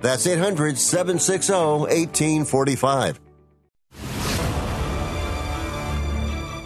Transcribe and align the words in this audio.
That's 0.00 0.26
800 0.26 0.78
760 0.78 1.52
1845. 1.52 3.20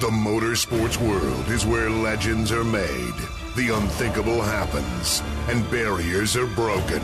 The 0.00 0.10
motorsports 0.10 1.00
world 1.00 1.48
is 1.48 1.64
where 1.64 1.88
legends 1.88 2.52
are 2.52 2.62
made, 2.62 3.14
the 3.56 3.74
unthinkable 3.74 4.42
happens, 4.42 5.22
and 5.48 5.68
barriers 5.70 6.36
are 6.36 6.46
broken. 6.48 7.00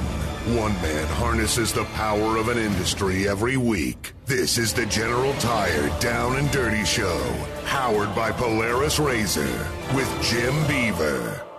One 0.56 0.74
man 0.82 1.06
harnesses 1.06 1.72
the 1.72 1.84
power 1.96 2.36
of 2.36 2.48
an 2.48 2.58
industry 2.58 3.28
every 3.28 3.56
week. 3.56 4.12
This 4.26 4.58
is 4.58 4.72
the 4.72 4.86
General 4.86 5.32
Tire 5.34 5.88
Down 6.00 6.36
and 6.36 6.50
Dirty 6.50 6.84
Show, 6.84 7.20
powered 7.66 8.14
by 8.14 8.32
Polaris 8.32 8.98
Razor, 8.98 9.68
with 9.94 10.22
Jim 10.22 10.54
Beaver. 10.66 11.49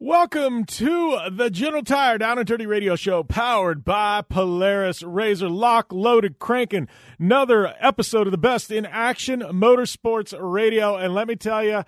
Welcome 0.00 0.64
to 0.64 1.18
the 1.28 1.50
General 1.50 1.82
Tire 1.82 2.18
Down 2.18 2.38
and 2.38 2.46
Dirty 2.46 2.66
Radio 2.66 2.94
Show, 2.94 3.24
powered 3.24 3.84
by 3.84 4.22
Polaris 4.22 5.02
Razor, 5.02 5.48
lock 5.48 5.92
loaded 5.92 6.38
cranking. 6.38 6.86
Another 7.18 7.74
episode 7.80 8.28
of 8.28 8.30
the 8.30 8.38
best 8.38 8.70
in 8.70 8.86
action 8.86 9.40
motorsports 9.40 10.32
radio. 10.38 10.94
And 10.94 11.14
let 11.14 11.26
me 11.26 11.34
tell 11.34 11.64
you, 11.64 11.82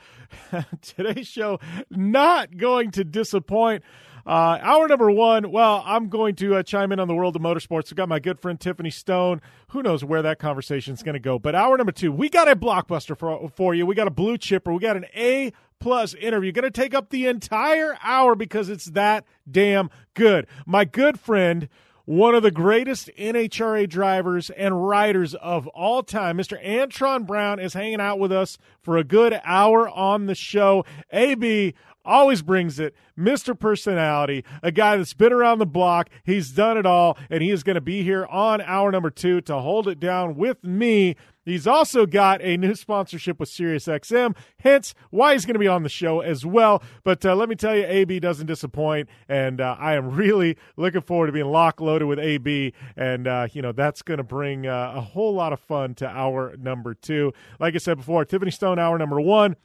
today's 0.82 1.28
show 1.28 1.60
not 1.88 2.56
going 2.56 2.90
to 2.90 3.04
disappoint. 3.04 3.84
Uh, 4.26 4.58
hour 4.60 4.88
number 4.88 5.10
one, 5.12 5.52
well, 5.52 5.80
I'm 5.86 6.08
going 6.08 6.34
to 6.36 6.56
uh, 6.56 6.62
chime 6.64 6.90
in 6.90 6.98
on 6.98 7.06
the 7.06 7.14
world 7.14 7.36
of 7.36 7.42
motorsports. 7.42 7.92
I've 7.92 7.96
got 7.96 8.08
my 8.08 8.18
good 8.18 8.40
friend 8.40 8.58
Tiffany 8.58 8.90
Stone. 8.90 9.40
Who 9.68 9.84
knows 9.84 10.04
where 10.04 10.22
that 10.22 10.40
conversation 10.40 10.94
is 10.94 11.04
going 11.04 11.14
to 11.14 11.20
go? 11.20 11.38
But 11.38 11.54
hour 11.54 11.76
number 11.76 11.92
two, 11.92 12.10
we 12.10 12.28
got 12.28 12.48
a 12.48 12.56
blockbuster 12.56 13.16
for, 13.16 13.48
for 13.50 13.72
you. 13.72 13.86
We 13.86 13.94
got 13.94 14.08
a 14.08 14.10
blue 14.10 14.36
chipper. 14.36 14.72
We 14.72 14.80
got 14.80 14.96
an 14.96 15.06
A 15.14 15.52
plus 15.80 16.14
interview. 16.14 16.52
Going 16.52 16.62
to 16.62 16.70
take 16.70 16.94
up 16.94 17.10
the 17.10 17.26
entire 17.26 17.96
hour 18.02 18.34
because 18.34 18.68
it's 18.68 18.86
that 18.86 19.24
damn 19.50 19.90
good. 20.14 20.46
My 20.66 20.84
good 20.84 21.18
friend, 21.18 21.68
one 22.04 22.34
of 22.34 22.42
the 22.42 22.50
greatest 22.50 23.10
NHRA 23.18 23.88
drivers 23.88 24.50
and 24.50 24.86
riders 24.86 25.34
of 25.34 25.66
all 25.68 26.02
time, 26.02 26.38
Mr. 26.38 26.62
Antron 26.64 27.26
Brown, 27.26 27.58
is 27.58 27.74
hanging 27.74 28.00
out 28.00 28.18
with 28.18 28.32
us 28.32 28.58
for 28.82 28.96
a 28.96 29.04
good 29.04 29.40
hour 29.44 29.88
on 29.88 30.26
the 30.26 30.34
show. 30.34 30.84
AB, 31.12 31.74
always 32.04 32.42
brings 32.42 32.78
it. 32.78 32.94
Mr. 33.18 33.58
Personality, 33.58 34.44
a 34.62 34.72
guy 34.72 34.96
that's 34.96 35.14
been 35.14 35.32
around 35.32 35.58
the 35.58 35.66
block. 35.66 36.08
He's 36.24 36.50
done 36.50 36.78
it 36.78 36.86
all, 36.86 37.18
and 37.28 37.42
he 37.42 37.50
is 37.50 37.62
going 37.62 37.74
to 37.74 37.80
be 37.80 38.02
here 38.02 38.26
on 38.26 38.60
hour 38.62 38.90
number 38.90 39.10
two 39.10 39.40
to 39.42 39.58
hold 39.58 39.88
it 39.88 40.00
down 40.00 40.36
with 40.36 40.62
me. 40.64 41.16
He's 41.44 41.66
also 41.66 42.06
got 42.06 42.42
a 42.42 42.56
new 42.56 42.74
sponsorship 42.74 43.40
with 43.40 43.48
SiriusXM, 43.48 44.36
hence 44.58 44.94
why 45.10 45.32
he's 45.32 45.46
going 45.46 45.54
to 45.54 45.60
be 45.60 45.68
on 45.68 45.82
the 45.82 45.88
show 45.88 46.20
as 46.20 46.44
well. 46.44 46.82
But 47.02 47.24
uh, 47.24 47.34
let 47.34 47.48
me 47.48 47.56
tell 47.56 47.74
you, 47.74 47.84
AB 47.86 48.20
doesn't 48.20 48.46
disappoint, 48.46 49.08
and 49.28 49.60
uh, 49.60 49.76
I 49.78 49.94
am 49.94 50.10
really 50.10 50.56
looking 50.76 51.00
forward 51.00 51.26
to 51.26 51.32
being 51.32 51.46
lock 51.46 51.80
loaded 51.80 52.06
with 52.06 52.18
AB, 52.18 52.74
and 52.96 53.26
uh, 53.26 53.48
you 53.52 53.62
know 53.62 53.72
that's 53.72 54.02
going 54.02 54.18
to 54.18 54.24
bring 54.24 54.66
uh, 54.66 54.92
a 54.96 55.00
whole 55.00 55.34
lot 55.34 55.52
of 55.52 55.60
fun 55.60 55.94
to 55.96 56.08
hour 56.08 56.54
number 56.58 56.94
two. 56.94 57.32
Like 57.58 57.74
I 57.74 57.78
said 57.78 57.96
before, 57.96 58.24
Tiffany 58.24 58.50
Stone, 58.50 58.78
hour 58.78 58.98
number 58.98 59.20
one. 59.20 59.56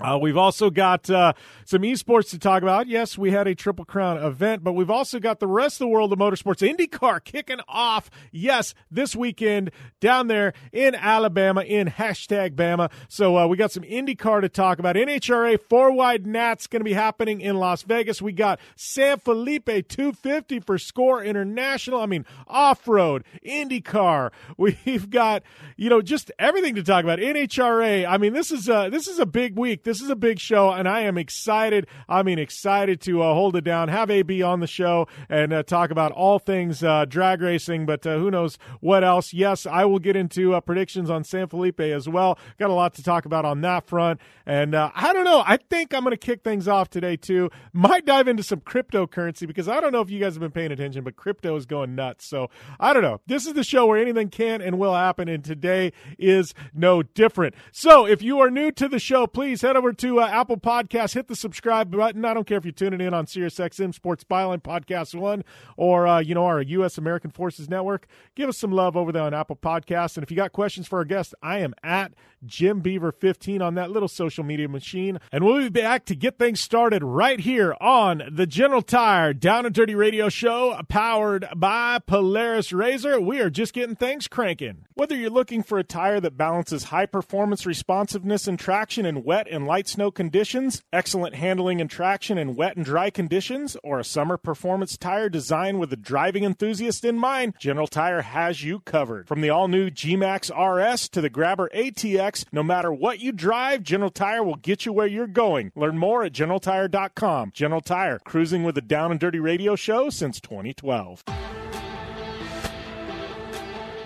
Uh, 0.00 0.18
we've 0.20 0.36
also 0.36 0.70
got 0.70 1.08
uh, 1.08 1.32
some 1.64 1.82
esports 1.82 2.30
to 2.30 2.38
talk 2.38 2.62
about. 2.62 2.88
Yes, 2.88 3.16
we 3.16 3.30
had 3.30 3.46
a 3.46 3.54
Triple 3.54 3.84
Crown 3.84 4.18
event, 4.18 4.64
but 4.64 4.72
we've 4.72 4.90
also 4.90 5.20
got 5.20 5.38
the 5.38 5.46
rest 5.46 5.76
of 5.76 5.78
the 5.80 5.88
world 5.88 6.12
of 6.12 6.18
motorsports. 6.18 6.68
IndyCar 6.68 7.22
kicking 7.22 7.60
off, 7.68 8.10
yes, 8.32 8.74
this 8.90 9.14
weekend 9.14 9.70
down 10.00 10.26
there 10.26 10.52
in 10.72 10.96
Alabama 10.96 11.62
in 11.62 11.86
hashtag 11.86 12.56
Bama. 12.56 12.90
So 13.08 13.38
uh, 13.38 13.46
we 13.46 13.56
got 13.56 13.70
some 13.70 13.84
IndyCar 13.84 14.40
to 14.40 14.48
talk 14.48 14.80
about. 14.80 14.96
NHRA 14.96 15.60
four 15.60 15.92
wide 15.92 16.26
Nats 16.26 16.66
going 16.66 16.80
to 16.80 16.84
be 16.84 16.94
happening 16.94 17.40
in 17.40 17.54
Las 17.56 17.82
Vegas. 17.82 18.20
We 18.20 18.32
got 18.32 18.58
San 18.74 19.20
Felipe 19.20 19.66
250 19.66 20.58
for 20.58 20.76
Score 20.76 21.22
International. 21.22 22.00
I 22.00 22.06
mean, 22.06 22.26
off 22.48 22.88
road, 22.88 23.22
IndyCar. 23.46 24.32
We've 24.58 25.08
got 25.08 25.44
you 25.76 25.88
know 25.88 26.02
just 26.02 26.32
everything 26.36 26.74
to 26.74 26.82
talk 26.82 27.04
about. 27.04 27.20
NHRA. 27.20 28.08
I 28.08 28.18
mean, 28.18 28.32
this 28.32 28.50
is 28.50 28.64
this 28.64 29.06
is 29.06 29.20
a 29.20 29.26
big 29.26 29.56
week. 29.56 29.83
This 29.84 30.00
is 30.00 30.08
a 30.08 30.16
big 30.16 30.38
show, 30.38 30.70
and 30.70 30.88
I 30.88 31.00
am 31.00 31.18
excited. 31.18 31.86
I 32.08 32.22
mean, 32.22 32.38
excited 32.38 33.02
to 33.02 33.22
uh, 33.22 33.34
hold 33.34 33.54
it 33.54 33.64
down, 33.64 33.88
have 33.88 34.10
AB 34.10 34.42
on 34.42 34.60
the 34.60 34.66
show, 34.66 35.08
and 35.28 35.52
uh, 35.52 35.62
talk 35.62 35.90
about 35.90 36.10
all 36.10 36.38
things 36.38 36.82
uh, 36.82 37.04
drag 37.04 37.42
racing. 37.42 37.84
But 37.84 38.06
uh, 38.06 38.18
who 38.18 38.30
knows 38.30 38.58
what 38.80 39.04
else? 39.04 39.34
Yes, 39.34 39.66
I 39.66 39.84
will 39.84 39.98
get 39.98 40.16
into 40.16 40.54
uh, 40.54 40.60
predictions 40.62 41.10
on 41.10 41.22
San 41.22 41.48
Felipe 41.48 41.80
as 41.80 42.08
well. 42.08 42.38
Got 42.58 42.70
a 42.70 42.74
lot 42.74 42.94
to 42.94 43.02
talk 43.02 43.26
about 43.26 43.44
on 43.44 43.60
that 43.60 43.86
front, 43.86 44.22
and 44.46 44.74
uh, 44.74 44.90
I 44.94 45.12
don't 45.12 45.24
know. 45.24 45.44
I 45.46 45.58
think 45.58 45.92
I'm 45.92 46.02
going 46.02 46.12
to 46.12 46.16
kick 46.16 46.42
things 46.42 46.66
off 46.66 46.88
today 46.88 47.16
too. 47.16 47.50
Might 47.74 48.06
dive 48.06 48.26
into 48.26 48.42
some 48.42 48.60
cryptocurrency 48.60 49.46
because 49.46 49.68
I 49.68 49.80
don't 49.80 49.92
know 49.92 50.00
if 50.00 50.08
you 50.08 50.18
guys 50.18 50.32
have 50.32 50.40
been 50.40 50.50
paying 50.50 50.72
attention, 50.72 51.04
but 51.04 51.16
crypto 51.16 51.56
is 51.56 51.66
going 51.66 51.94
nuts. 51.94 52.26
So 52.26 52.48
I 52.80 52.94
don't 52.94 53.02
know. 53.02 53.20
This 53.26 53.46
is 53.46 53.52
the 53.52 53.64
show 53.64 53.84
where 53.84 54.00
anything 54.00 54.30
can 54.30 54.62
and 54.62 54.78
will 54.78 54.94
happen, 54.94 55.28
and 55.28 55.44
today 55.44 55.92
is 56.18 56.54
no 56.72 57.02
different. 57.02 57.54
So 57.70 58.06
if 58.06 58.22
you 58.22 58.40
are 58.40 58.50
new 58.50 58.70
to 58.72 58.88
the 58.88 58.98
show, 58.98 59.26
please 59.26 59.60
head 59.60 59.73
over 59.76 59.92
to 59.92 60.20
uh, 60.20 60.26
Apple 60.26 60.56
Podcasts, 60.56 61.14
hit 61.14 61.28
the 61.28 61.36
subscribe 61.36 61.90
button. 61.90 62.24
I 62.24 62.34
don't 62.34 62.46
care 62.46 62.58
if 62.58 62.64
you're 62.64 62.72
tuning 62.72 63.00
in 63.00 63.14
on 63.14 63.26
SiriusXM 63.26 63.94
Sports 63.94 64.24
Byline 64.24 64.62
Podcast 64.62 65.14
One 65.14 65.44
or 65.76 66.06
uh, 66.06 66.20
you 66.20 66.34
know 66.34 66.44
our 66.44 66.62
U.S. 66.62 66.98
American 66.98 67.30
Forces 67.30 67.68
Network. 67.68 68.06
Give 68.34 68.48
us 68.48 68.58
some 68.58 68.72
love 68.72 68.96
over 68.96 69.12
there 69.12 69.22
on 69.22 69.34
Apple 69.34 69.56
Podcasts. 69.56 70.16
And 70.16 70.24
if 70.24 70.30
you 70.30 70.36
got 70.36 70.52
questions 70.52 70.86
for 70.86 70.98
our 70.98 71.04
guest, 71.04 71.34
I 71.42 71.58
am 71.58 71.74
at 71.82 72.12
Jim 72.46 72.80
Beaver 72.80 73.12
15 73.12 73.62
on 73.62 73.74
that 73.74 73.90
little 73.90 74.08
social 74.08 74.44
media 74.44 74.68
machine. 74.68 75.18
And 75.32 75.44
we'll 75.44 75.58
be 75.58 75.68
back 75.68 76.04
to 76.06 76.14
get 76.14 76.38
things 76.38 76.60
started 76.60 77.02
right 77.02 77.40
here 77.40 77.74
on 77.80 78.22
the 78.30 78.46
General 78.46 78.82
Tire 78.82 79.32
Down 79.32 79.66
and 79.66 79.74
Dirty 79.74 79.94
Radio 79.94 80.28
Show, 80.28 80.80
powered 80.88 81.46
by 81.56 81.98
Polaris 82.06 82.72
Razor. 82.72 83.20
We 83.20 83.40
are 83.40 83.50
just 83.50 83.72
getting 83.72 83.96
things 83.96 84.28
cranking. 84.28 84.84
Whether 84.94 85.16
you're 85.16 85.30
looking 85.30 85.62
for 85.62 85.78
a 85.78 85.84
tire 85.84 86.20
that 86.20 86.36
balances 86.36 86.84
high 86.84 87.06
performance 87.06 87.66
responsiveness 87.66 88.46
and 88.46 88.58
traction 88.58 89.06
in 89.06 89.24
wet 89.24 89.46
and 89.50 89.66
light 89.66 89.88
snow 89.88 90.10
conditions, 90.10 90.82
excellent 90.92 91.34
handling 91.34 91.80
and 91.80 91.90
traction 91.90 92.38
in 92.38 92.56
wet 92.56 92.76
and 92.76 92.84
dry 92.84 93.10
conditions, 93.10 93.76
or 93.82 93.98
a 93.98 94.04
summer 94.04 94.36
performance 94.36 94.96
tire 94.96 95.28
designed 95.28 95.80
with 95.80 95.92
a 95.92 95.96
driving 95.96 96.44
enthusiast 96.44 97.04
in 97.04 97.18
mind, 97.18 97.54
General 97.58 97.86
Tire 97.86 98.22
has 98.22 98.62
you 98.62 98.80
covered. 98.80 99.28
From 99.28 99.40
the 99.40 99.50
all 99.50 99.68
new 99.68 99.90
G 99.90 100.16
Max 100.16 100.50
RS 100.50 101.08
to 101.10 101.20
the 101.20 101.30
Grabber 101.30 101.70
ATX, 101.74 102.33
no 102.52 102.62
matter 102.62 102.92
what 102.92 103.20
you 103.20 103.32
drive, 103.32 103.82
General 103.82 104.10
Tire 104.10 104.42
will 104.42 104.56
get 104.56 104.84
you 104.86 104.92
where 104.92 105.06
you're 105.06 105.26
going. 105.26 105.72
Learn 105.74 105.98
more 105.98 106.24
at 106.24 106.32
GeneralTire.com. 106.32 107.52
General 107.54 107.80
Tire, 107.80 108.18
cruising 108.24 108.64
with 108.64 108.74
the 108.74 108.80
Down 108.80 109.10
and 109.10 109.20
Dirty 109.20 109.40
Radio 109.40 109.76
Show 109.76 110.10
since 110.10 110.40
2012. 110.40 111.63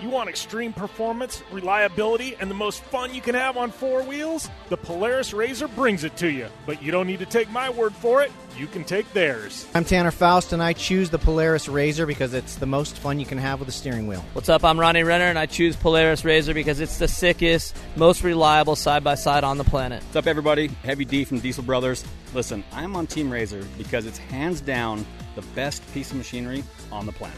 You 0.09 0.15
want 0.15 0.27
extreme 0.27 0.73
performance, 0.73 1.43
reliability, 1.51 2.35
and 2.39 2.49
the 2.49 2.55
most 2.55 2.81
fun 2.85 3.13
you 3.13 3.21
can 3.21 3.35
have 3.35 3.57
on 3.57 3.69
four 3.69 4.01
wheels? 4.01 4.49
The 4.69 4.75
Polaris 4.75 5.35
Razor 5.35 5.67
brings 5.67 6.03
it 6.03 6.17
to 6.17 6.31
you. 6.31 6.47
But 6.65 6.81
you 6.81 6.91
don't 6.91 7.05
need 7.05 7.19
to 7.19 7.27
take 7.27 7.47
my 7.51 7.69
word 7.69 7.93
for 7.93 8.23
it. 8.23 8.31
You 8.57 8.65
can 8.65 8.83
take 8.83 9.13
theirs. 9.13 9.67
I'm 9.75 9.85
Tanner 9.85 10.09
Faust, 10.09 10.51
and 10.51 10.63
I 10.63 10.73
choose 10.73 11.11
the 11.11 11.19
Polaris 11.19 11.69
Razor 11.69 12.07
because 12.07 12.33
it's 12.33 12.55
the 12.55 12.65
most 12.65 12.97
fun 12.97 13.19
you 13.19 13.25
can 13.27 13.37
have 13.37 13.59
with 13.59 13.69
a 13.69 13.71
steering 13.71 14.07
wheel. 14.07 14.25
What's 14.33 14.49
up? 14.49 14.63
I'm 14.63 14.79
Ronnie 14.79 15.03
Renner, 15.03 15.25
and 15.25 15.37
I 15.37 15.45
choose 15.45 15.75
Polaris 15.75 16.25
Razor 16.25 16.55
because 16.55 16.79
it's 16.79 16.97
the 16.97 17.07
sickest, 17.07 17.77
most 17.95 18.23
reliable 18.23 18.75
side 18.75 19.03
by 19.03 19.13
side 19.13 19.43
on 19.43 19.59
the 19.59 19.63
planet. 19.63 20.01
What's 20.05 20.15
up, 20.15 20.25
everybody? 20.25 20.69
Heavy 20.81 21.05
D 21.05 21.23
from 21.23 21.37
Diesel 21.37 21.63
Brothers. 21.63 22.03
Listen, 22.33 22.63
I'm 22.73 22.95
on 22.95 23.05
Team 23.05 23.29
Razor 23.29 23.63
because 23.77 24.07
it's 24.07 24.17
hands 24.17 24.59
down 24.59 25.05
the 25.35 25.43
best 25.53 25.83
piece 25.93 26.09
of 26.09 26.17
machinery 26.17 26.63
on 26.91 27.05
the 27.05 27.11
planet. 27.11 27.37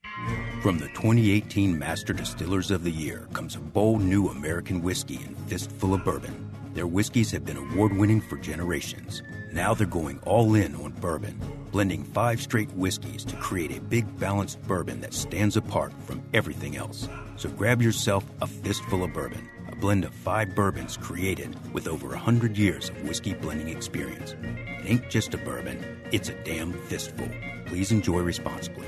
From 0.61 0.77
the 0.77 0.87
2018 0.89 1.77
Master 1.77 2.13
Distillers 2.13 2.69
of 2.69 2.83
the 2.83 2.91
Year 2.91 3.27
comes 3.33 3.55
a 3.55 3.59
bold 3.59 4.01
new 4.01 4.27
American 4.29 4.81
whiskey 4.83 5.19
and 5.25 5.35
fistful 5.49 5.93
of 5.93 6.03
bourbon. 6.03 6.51
Their 6.73 6.85
whiskeys 6.85 7.31
have 7.31 7.43
been 7.43 7.57
award 7.57 7.97
winning 7.97 8.21
for 8.21 8.37
generations. 8.37 9.23
Now 9.51 9.73
they're 9.73 9.87
going 9.87 10.19
all 10.19 10.53
in 10.55 10.75
on 10.75 10.91
bourbon, 10.91 11.39
blending 11.71 12.03
five 12.03 12.39
straight 12.41 12.71
whiskeys 12.73 13.25
to 13.25 13.35
create 13.37 13.75
a 13.75 13.81
big 13.81 14.19
balanced 14.19 14.61
bourbon 14.63 15.01
that 15.01 15.13
stands 15.13 15.57
apart 15.57 15.93
from 16.05 16.21
everything 16.33 16.75
else. 16.75 17.09
So 17.37 17.49
grab 17.49 17.81
yourself 17.81 18.23
a 18.41 18.47
fistful 18.47 19.03
of 19.03 19.13
bourbon, 19.13 19.49
a 19.71 19.75
blend 19.75 20.05
of 20.05 20.13
five 20.13 20.53
bourbons 20.53 20.95
created 20.95 21.57
with 21.73 21.87
over 21.87 22.09
100 22.09 22.57
years 22.57 22.89
of 22.89 23.03
whiskey 23.03 23.33
blending 23.33 23.69
experience. 23.69 24.33
It 24.33 24.85
ain't 24.85 25.09
just 25.09 25.33
a 25.33 25.37
bourbon, 25.39 26.01
it's 26.11 26.29
a 26.29 26.43
damn 26.43 26.73
fistful. 26.73 27.29
Please 27.65 27.91
enjoy 27.91 28.19
responsibly. 28.19 28.87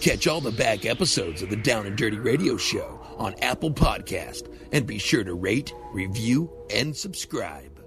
Catch 0.00 0.28
all 0.28 0.40
the 0.40 0.52
back 0.52 0.86
episodes 0.86 1.42
of 1.42 1.50
the 1.50 1.56
Down 1.56 1.84
and 1.86 1.96
Dirty 1.96 2.18
Radio 2.18 2.56
Show 2.56 3.00
on 3.18 3.34
Apple 3.42 3.72
Podcast 3.72 4.48
and 4.72 4.86
be 4.86 4.96
sure 4.96 5.24
to 5.24 5.34
rate, 5.34 5.74
review, 5.92 6.50
and 6.72 6.96
subscribe. 6.96 7.78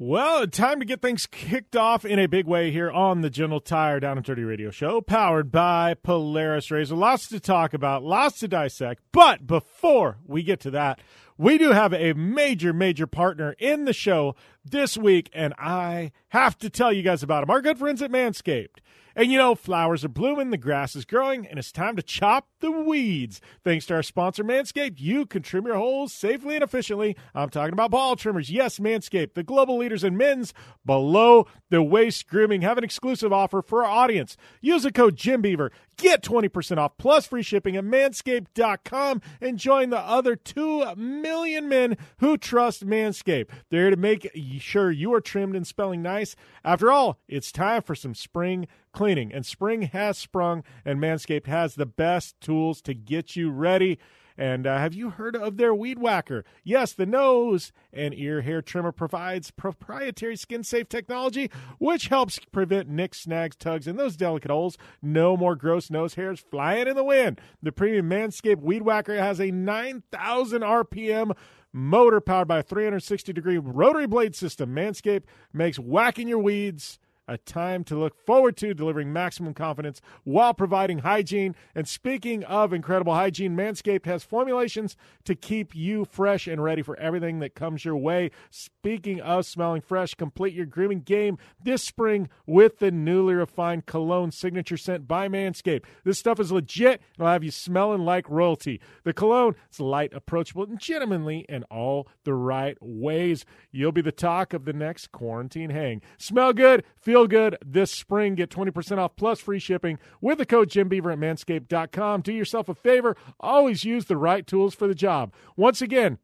Well, 0.00 0.46
time 0.46 0.78
to 0.78 0.86
get 0.86 1.02
things 1.02 1.26
kicked 1.26 1.74
off 1.74 2.04
in 2.04 2.20
a 2.20 2.28
big 2.28 2.46
way 2.46 2.70
here 2.70 2.88
on 2.88 3.22
the 3.22 3.30
General 3.30 3.58
Tire 3.58 3.98
Down 3.98 4.16
and 4.16 4.24
Dirty 4.24 4.44
Radio 4.44 4.70
Show, 4.70 5.00
powered 5.00 5.50
by 5.50 5.94
Polaris 5.94 6.70
Razor. 6.70 6.94
Lots 6.94 7.26
to 7.30 7.40
talk 7.40 7.74
about, 7.74 8.04
lots 8.04 8.38
to 8.38 8.46
dissect. 8.46 9.02
But 9.10 9.44
before 9.44 10.18
we 10.24 10.44
get 10.44 10.60
to 10.60 10.70
that, 10.70 11.00
we 11.38 11.56
do 11.56 11.70
have 11.70 11.94
a 11.94 12.12
major, 12.14 12.72
major 12.72 13.06
partner 13.06 13.54
in 13.58 13.84
the 13.84 13.92
show 13.92 14.34
this 14.64 14.98
week, 14.98 15.30
and 15.32 15.54
I 15.56 16.12
have 16.28 16.58
to 16.58 16.68
tell 16.68 16.92
you 16.92 17.02
guys 17.02 17.22
about 17.22 17.40
them. 17.40 17.50
Our 17.50 17.62
good 17.62 17.78
friends 17.78 18.02
at 18.02 18.10
Manscaped. 18.10 18.80
And 19.18 19.32
you 19.32 19.38
know, 19.38 19.56
flowers 19.56 20.04
are 20.04 20.08
blooming, 20.08 20.50
the 20.50 20.56
grass 20.56 20.94
is 20.94 21.04
growing, 21.04 21.44
and 21.44 21.58
it's 21.58 21.72
time 21.72 21.96
to 21.96 22.02
chop 22.02 22.46
the 22.60 22.70
weeds. 22.70 23.40
Thanks 23.64 23.84
to 23.86 23.94
our 23.94 24.02
sponsor, 24.04 24.44
Manscaped, 24.44 25.00
you 25.00 25.26
can 25.26 25.42
trim 25.42 25.66
your 25.66 25.74
holes 25.74 26.12
safely 26.12 26.54
and 26.54 26.62
efficiently. 26.62 27.16
I'm 27.34 27.50
talking 27.50 27.72
about 27.72 27.90
ball 27.90 28.14
trimmers. 28.14 28.48
Yes, 28.48 28.78
Manscaped, 28.78 29.34
the 29.34 29.42
global 29.42 29.76
leaders 29.76 30.04
in 30.04 30.16
men's 30.16 30.54
below 30.86 31.48
the 31.68 31.82
waist 31.82 32.28
grooming, 32.28 32.62
have 32.62 32.78
an 32.78 32.84
exclusive 32.84 33.32
offer 33.32 33.60
for 33.60 33.84
our 33.84 33.90
audience. 33.90 34.36
Use 34.60 34.84
the 34.84 34.92
code 34.92 35.16
JimBeaver. 35.16 35.70
Get 35.96 36.22
20% 36.22 36.78
off 36.78 36.96
plus 36.96 37.26
free 37.26 37.42
shipping 37.42 37.76
at 37.76 37.82
manscaped.com 37.82 39.20
and 39.40 39.58
join 39.58 39.90
the 39.90 39.98
other 39.98 40.36
2 40.36 40.94
million 40.94 41.27
men 41.68 41.96
who 42.18 42.36
trust 42.36 42.86
Manscaped. 42.86 43.50
They're 43.70 43.90
to 43.90 43.96
make 43.96 44.30
sure 44.58 44.90
you 44.90 45.12
are 45.14 45.20
trimmed 45.20 45.56
and 45.56 45.66
smelling 45.66 46.02
nice. 46.02 46.36
After 46.64 46.90
all, 46.90 47.18
it's 47.28 47.52
time 47.52 47.82
for 47.82 47.94
some 47.94 48.14
spring 48.14 48.66
cleaning, 48.92 49.32
and 49.32 49.46
spring 49.46 49.82
has 49.82 50.18
sprung, 50.18 50.64
and 50.84 50.98
Manscaped 50.98 51.46
has 51.46 51.74
the 51.74 51.86
best 51.86 52.40
tools 52.40 52.80
to 52.82 52.94
get 52.94 53.36
you 53.36 53.50
ready. 53.50 53.98
And 54.38 54.68
uh, 54.68 54.78
have 54.78 54.94
you 54.94 55.10
heard 55.10 55.34
of 55.34 55.56
their 55.56 55.74
Weed 55.74 55.98
Whacker? 55.98 56.44
Yes, 56.62 56.92
the 56.92 57.06
nose 57.06 57.72
and 57.92 58.14
ear 58.14 58.42
hair 58.42 58.62
trimmer 58.62 58.92
provides 58.92 59.50
proprietary 59.50 60.36
skin 60.36 60.62
safe 60.62 60.88
technology, 60.88 61.50
which 61.78 62.06
helps 62.06 62.38
prevent 62.52 62.88
nicks, 62.88 63.22
snags, 63.22 63.56
tugs, 63.56 63.88
and 63.88 63.98
those 63.98 64.16
delicate 64.16 64.52
holes. 64.52 64.78
No 65.02 65.36
more 65.36 65.56
gross 65.56 65.90
nose 65.90 66.14
hairs 66.14 66.38
flying 66.38 66.86
in 66.86 66.94
the 66.94 67.02
wind. 67.02 67.40
The 67.60 67.72
premium 67.72 68.08
Manscaped 68.08 68.62
Weed 68.62 68.82
Whacker 68.82 69.16
has 69.16 69.40
a 69.40 69.50
9,000 69.50 70.62
RPM 70.62 71.36
motor 71.72 72.20
powered 72.20 72.48
by 72.48 72.60
a 72.60 72.62
360 72.62 73.32
degree 73.32 73.58
rotary 73.58 74.06
blade 74.06 74.36
system. 74.36 74.72
Manscaped 74.72 75.24
makes 75.52 75.80
whacking 75.80 76.28
your 76.28 76.38
weeds 76.38 77.00
a 77.28 77.38
time 77.38 77.84
to 77.84 77.96
look 77.96 78.16
forward 78.26 78.56
to, 78.56 78.74
delivering 78.74 79.12
maximum 79.12 79.54
confidence 79.54 80.00
while 80.24 80.54
providing 80.54 80.98
hygiene. 81.00 81.54
And 81.74 81.86
speaking 81.86 82.42
of 82.44 82.72
incredible 82.72 83.14
hygiene, 83.14 83.54
Manscaped 83.54 84.06
has 84.06 84.24
formulations 84.24 84.96
to 85.24 85.34
keep 85.34 85.74
you 85.74 86.04
fresh 86.04 86.48
and 86.48 86.62
ready 86.62 86.82
for 86.82 86.98
everything 86.98 87.38
that 87.40 87.54
comes 87.54 87.84
your 87.84 87.96
way. 87.96 88.30
Speaking 88.50 89.20
of 89.20 89.46
smelling 89.46 89.82
fresh, 89.82 90.14
complete 90.14 90.54
your 90.54 90.66
grooming 90.66 91.02
game 91.02 91.38
this 91.62 91.84
spring 91.84 92.28
with 92.46 92.78
the 92.78 92.90
newly 92.90 93.34
refined 93.34 93.86
cologne 93.86 94.30
signature 94.30 94.76
scent 94.76 95.06
by 95.06 95.28
Manscaped. 95.28 95.84
This 96.04 96.18
stuff 96.18 96.40
is 96.40 96.50
legit. 96.50 97.02
It'll 97.14 97.26
have 97.26 97.44
you 97.44 97.50
smelling 97.50 98.04
like 98.04 98.28
royalty. 98.30 98.80
The 99.04 99.12
cologne 99.12 99.54
is 99.70 99.80
light, 99.80 100.12
approachable, 100.14 100.64
and 100.64 100.78
gentlemanly 100.78 101.44
in 101.48 101.64
all 101.64 102.08
the 102.24 102.34
right 102.34 102.76
ways. 102.80 103.44
You'll 103.70 103.92
be 103.92 104.00
the 104.00 104.12
talk 104.12 104.52
of 104.54 104.64
the 104.64 104.72
next 104.72 105.12
quarantine 105.12 105.70
hang. 105.70 106.00
Smell 106.16 106.52
good, 106.52 106.84
feel 106.96 107.17
good 107.26 107.56
this 107.64 107.90
spring. 107.90 108.34
Get 108.34 108.50
20% 108.50 108.98
off 108.98 109.16
plus 109.16 109.40
free 109.40 109.58
shipping 109.58 109.98
with 110.20 110.38
the 110.38 110.46
code 110.46 110.70
JimBeaver 110.70 111.12
at 111.12 111.18
manscaped.com. 111.18 112.22
Do 112.22 112.32
yourself 112.32 112.68
a 112.68 112.74
favor. 112.74 113.16
Always 113.40 113.84
use 113.84 114.06
the 114.06 114.16
right 114.16 114.46
tools 114.46 114.74
for 114.74 114.86
the 114.86 114.94
job. 114.94 115.32
Once 115.56 115.82
again, 115.82 116.18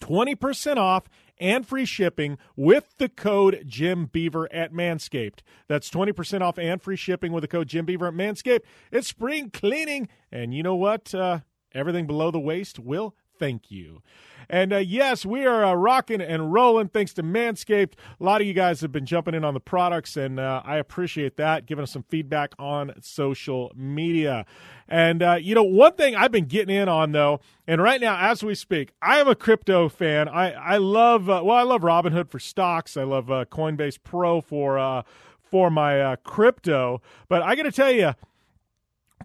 20% 0.00 0.76
off 0.76 1.04
and 1.38 1.66
free 1.66 1.84
shipping 1.84 2.38
with 2.56 2.94
the 2.98 3.08
code 3.08 3.62
Jim 3.66 4.06
Beaver 4.06 4.52
at 4.52 4.72
Manscaped. 4.72 5.40
That's 5.68 5.90
20% 5.90 6.40
off 6.40 6.58
and 6.58 6.80
free 6.80 6.96
shipping 6.96 7.32
with 7.32 7.42
the 7.42 7.48
code 7.48 7.68
Jim 7.68 7.84
Beaver 7.84 8.08
at 8.08 8.14
Manscaped. 8.14 8.62
It's 8.90 9.08
spring 9.08 9.50
cleaning, 9.50 10.08
and 10.32 10.54
you 10.54 10.62
know 10.62 10.76
what? 10.76 11.14
Uh, 11.14 11.40
everything 11.74 12.06
below 12.06 12.30
the 12.30 12.40
waist 12.40 12.78
will 12.78 13.14
thank 13.38 13.70
you. 13.70 14.02
And 14.48 14.72
uh, 14.72 14.76
yes, 14.78 15.26
we 15.26 15.44
are 15.44 15.64
uh, 15.64 15.74
rocking 15.74 16.20
and 16.20 16.52
rolling 16.52 16.88
thanks 16.88 17.12
to 17.14 17.22
Manscaped. 17.22 17.94
A 18.20 18.24
lot 18.24 18.40
of 18.40 18.46
you 18.46 18.52
guys 18.52 18.80
have 18.80 18.92
been 18.92 19.06
jumping 19.06 19.34
in 19.34 19.44
on 19.44 19.54
the 19.54 19.60
products, 19.60 20.16
and 20.16 20.38
uh, 20.38 20.62
I 20.64 20.76
appreciate 20.76 21.36
that, 21.36 21.66
giving 21.66 21.82
us 21.82 21.90
some 21.90 22.04
feedback 22.04 22.54
on 22.58 22.92
social 23.00 23.72
media. 23.74 24.46
And, 24.88 25.22
uh, 25.22 25.38
you 25.40 25.54
know, 25.54 25.64
one 25.64 25.94
thing 25.94 26.14
I've 26.14 26.30
been 26.30 26.44
getting 26.46 26.74
in 26.74 26.88
on, 26.88 27.10
though, 27.12 27.40
and 27.66 27.82
right 27.82 28.00
now, 28.00 28.16
as 28.18 28.44
we 28.44 28.54
speak, 28.54 28.92
I 29.02 29.18
am 29.18 29.26
a 29.26 29.34
crypto 29.34 29.88
fan. 29.88 30.28
I, 30.28 30.52
I 30.52 30.76
love, 30.76 31.28
uh, 31.28 31.42
well, 31.44 31.56
I 31.56 31.62
love 31.62 31.82
Robinhood 31.82 32.28
for 32.28 32.38
stocks, 32.38 32.96
I 32.96 33.02
love 33.02 33.30
uh, 33.30 33.46
Coinbase 33.46 33.98
Pro 34.04 34.40
for, 34.40 35.02
for 35.40 35.70
my 35.70 36.16
crypto. 36.22 37.02
But 37.28 37.42
I 37.42 37.56
got 37.56 37.64
to 37.64 37.72
tell 37.72 37.90
you, 37.90 38.14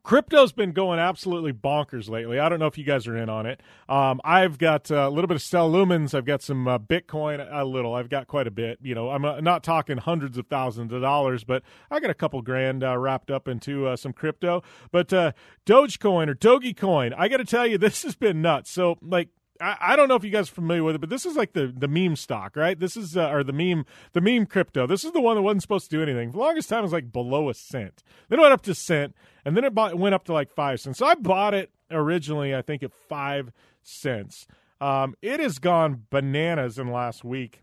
Crypto's 0.04 0.52
been 0.52 0.72
going 0.72 1.00
absolutely 1.00 1.54
bonkers 1.54 2.10
lately. 2.10 2.40
I 2.40 2.50
don't 2.50 2.60
know 2.60 2.66
if 2.66 2.78
you 2.78 2.84
guys 2.84 3.06
are 3.08 3.16
in 3.16 3.30
on 3.30 3.46
it. 3.46 3.62
Um, 3.88 4.20
I've 4.24 4.58
got 4.58 4.90
uh, 4.90 5.08
a 5.08 5.10
little 5.10 5.28
bit 5.28 5.36
of 5.36 5.42
Stellar 5.44 5.72
Lumens. 5.72 6.16
I've 6.16 6.26
got 6.26 6.42
some 6.42 6.68
uh, 6.68 6.80
Bitcoin, 6.80 7.48
a 7.52 7.64
little. 7.64 7.94
I've 7.94 8.10
got 8.10 8.28
quite 8.28 8.48
a 8.48 8.52
bit. 8.52 8.80
You 8.82 8.96
know, 8.96 9.12
I'm 9.12 9.24
uh, 9.24 9.42
not 9.42 9.64
talking 9.64 9.98
hundreds 9.98 10.38
of 10.38 10.48
thousands 10.48 10.92
of 10.92 11.02
dollars, 11.02 11.44
but 11.44 11.62
I 11.92 12.00
got 12.00 12.10
a 12.10 12.16
couple 12.16 12.42
grand 12.42 12.84
uh, 12.84 12.98
wrapped 12.98 13.30
up 13.30 13.48
into 13.48 13.88
uh, 13.88 13.96
some 13.96 14.12
crypto. 14.12 14.64
But 14.92 15.14
uh, 15.14 15.34
Dogecoin 15.68 16.30
or 16.30 16.36
Dogecoin, 16.36 17.14
I 17.16 17.28
got 17.28 17.38
to 17.38 17.46
tell 17.46 17.68
you, 17.68 17.78
this 17.78 18.02
has 18.02 18.16
been 18.16 18.42
nuts. 18.42 18.72
So, 18.72 18.98
like, 19.02 19.30
I, 19.62 19.96
don't 19.96 20.08
know 20.08 20.16
if 20.16 20.24
you 20.24 20.32
guys 20.32 20.50
are 20.50 20.54
familiar 20.54 20.84
with 20.84 20.96
it, 20.96 21.02
but 21.02 21.10
this 21.10 21.26
is 21.26 21.36
like 21.36 21.54
the 21.54 21.68
the 21.68 21.88
meme 21.88 22.16
stock, 22.16 22.56
right? 22.56 22.80
This 22.80 22.98
is 22.98 23.16
uh, 23.16 23.30
or 23.30 23.44
the 23.44 23.54
meme 23.54 23.86
the 24.14 24.22
meme 24.22 24.48
crypto. 24.48 24.88
This 24.88 25.04
is 25.04 25.12
the 25.12 25.22
one 25.22 25.36
that 25.36 25.44
wasn't 25.44 25.62
supposed 25.62 25.90
to 25.90 25.98
do 25.98 26.02
anything. 26.02 26.32
For 26.32 26.38
the 26.38 26.44
longest 26.44 26.70
time, 26.70 26.80
it 26.80 26.84
was 26.84 26.94
like 26.94 27.12
below 27.12 27.50
a 27.50 27.54
cent. 27.54 28.04
Then 28.30 28.40
it 28.40 28.42
went 28.42 28.54
up 28.54 28.64
to 28.64 28.74
cent, 28.74 29.16
and 29.46 29.56
then 29.56 29.64
it 29.64 29.74
bought, 29.74 29.96
went 29.96 30.16
up 30.16 30.26
to 30.26 30.34
like 30.34 30.50
five 30.50 30.80
cents. 30.80 31.00
So 31.00 31.06
I 31.06 31.16
bought 31.16 31.54
it 31.54 31.72
originally, 31.90 32.56
I 32.56 32.62
think, 32.62 32.84
at 32.84 32.92
five 32.94 33.52
cents. 33.84 34.48
Um, 34.80 35.16
it 35.22 35.40
has 35.40 35.60
gone 35.60 36.04
bananas 36.10 36.80
in 36.80 36.92
last 36.92 37.24
week 37.24 37.62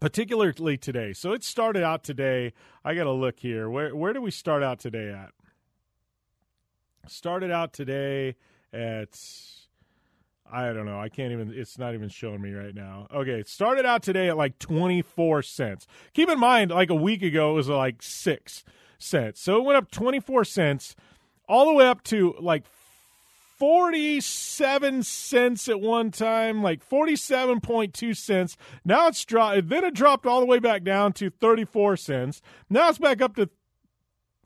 particularly 0.00 0.76
today. 0.76 1.12
So 1.12 1.32
it 1.32 1.44
started 1.44 1.82
out 1.82 2.02
today. 2.02 2.52
I 2.84 2.94
got 2.94 3.04
to 3.04 3.12
look 3.12 3.40
here. 3.40 3.68
Where 3.70 3.94
where 3.94 4.12
do 4.12 4.20
we 4.20 4.30
start 4.30 4.62
out 4.62 4.78
today 4.78 5.10
at? 5.10 5.30
Started 7.06 7.50
out 7.50 7.72
today 7.72 8.36
at 8.72 9.18
I 10.50 10.72
don't 10.72 10.86
know. 10.86 11.00
I 11.00 11.08
can't 11.08 11.32
even. 11.32 11.52
It's 11.54 11.78
not 11.78 11.94
even 11.94 12.08
showing 12.08 12.40
me 12.40 12.52
right 12.52 12.74
now. 12.74 13.06
Okay, 13.12 13.40
it 13.40 13.48
started 13.48 13.86
out 13.86 14.02
today 14.02 14.28
at 14.28 14.36
like 14.36 14.58
twenty 14.58 15.02
four 15.02 15.42
cents. 15.42 15.86
Keep 16.12 16.28
in 16.28 16.38
mind, 16.38 16.70
like 16.70 16.90
a 16.90 16.94
week 16.94 17.22
ago, 17.22 17.50
it 17.52 17.54
was 17.54 17.68
like 17.68 18.02
six 18.02 18.64
cents. 19.04 19.40
So 19.40 19.58
it 19.58 19.64
went 19.64 19.76
up 19.76 19.90
twenty 19.90 20.20
four 20.20 20.44
cents, 20.44 20.96
all 21.48 21.66
the 21.66 21.74
way 21.74 21.86
up 21.86 22.02
to 22.04 22.34
like 22.40 22.64
47 23.58 25.04
cents 25.04 25.68
at 25.68 25.80
one 25.80 26.10
time, 26.10 26.62
like 26.62 26.86
47.2 26.86 28.16
cents. 28.16 28.56
Now 28.84 29.06
it's 29.06 29.24
dropped. 29.24 29.68
Then 29.68 29.84
it 29.84 29.94
dropped 29.94 30.26
all 30.26 30.40
the 30.40 30.46
way 30.46 30.58
back 30.58 30.82
down 30.82 31.12
to 31.14 31.30
34 31.30 31.96
cents. 31.96 32.42
Now 32.68 32.88
it's 32.88 32.98
back 32.98 33.22
up 33.22 33.36
to 33.36 33.48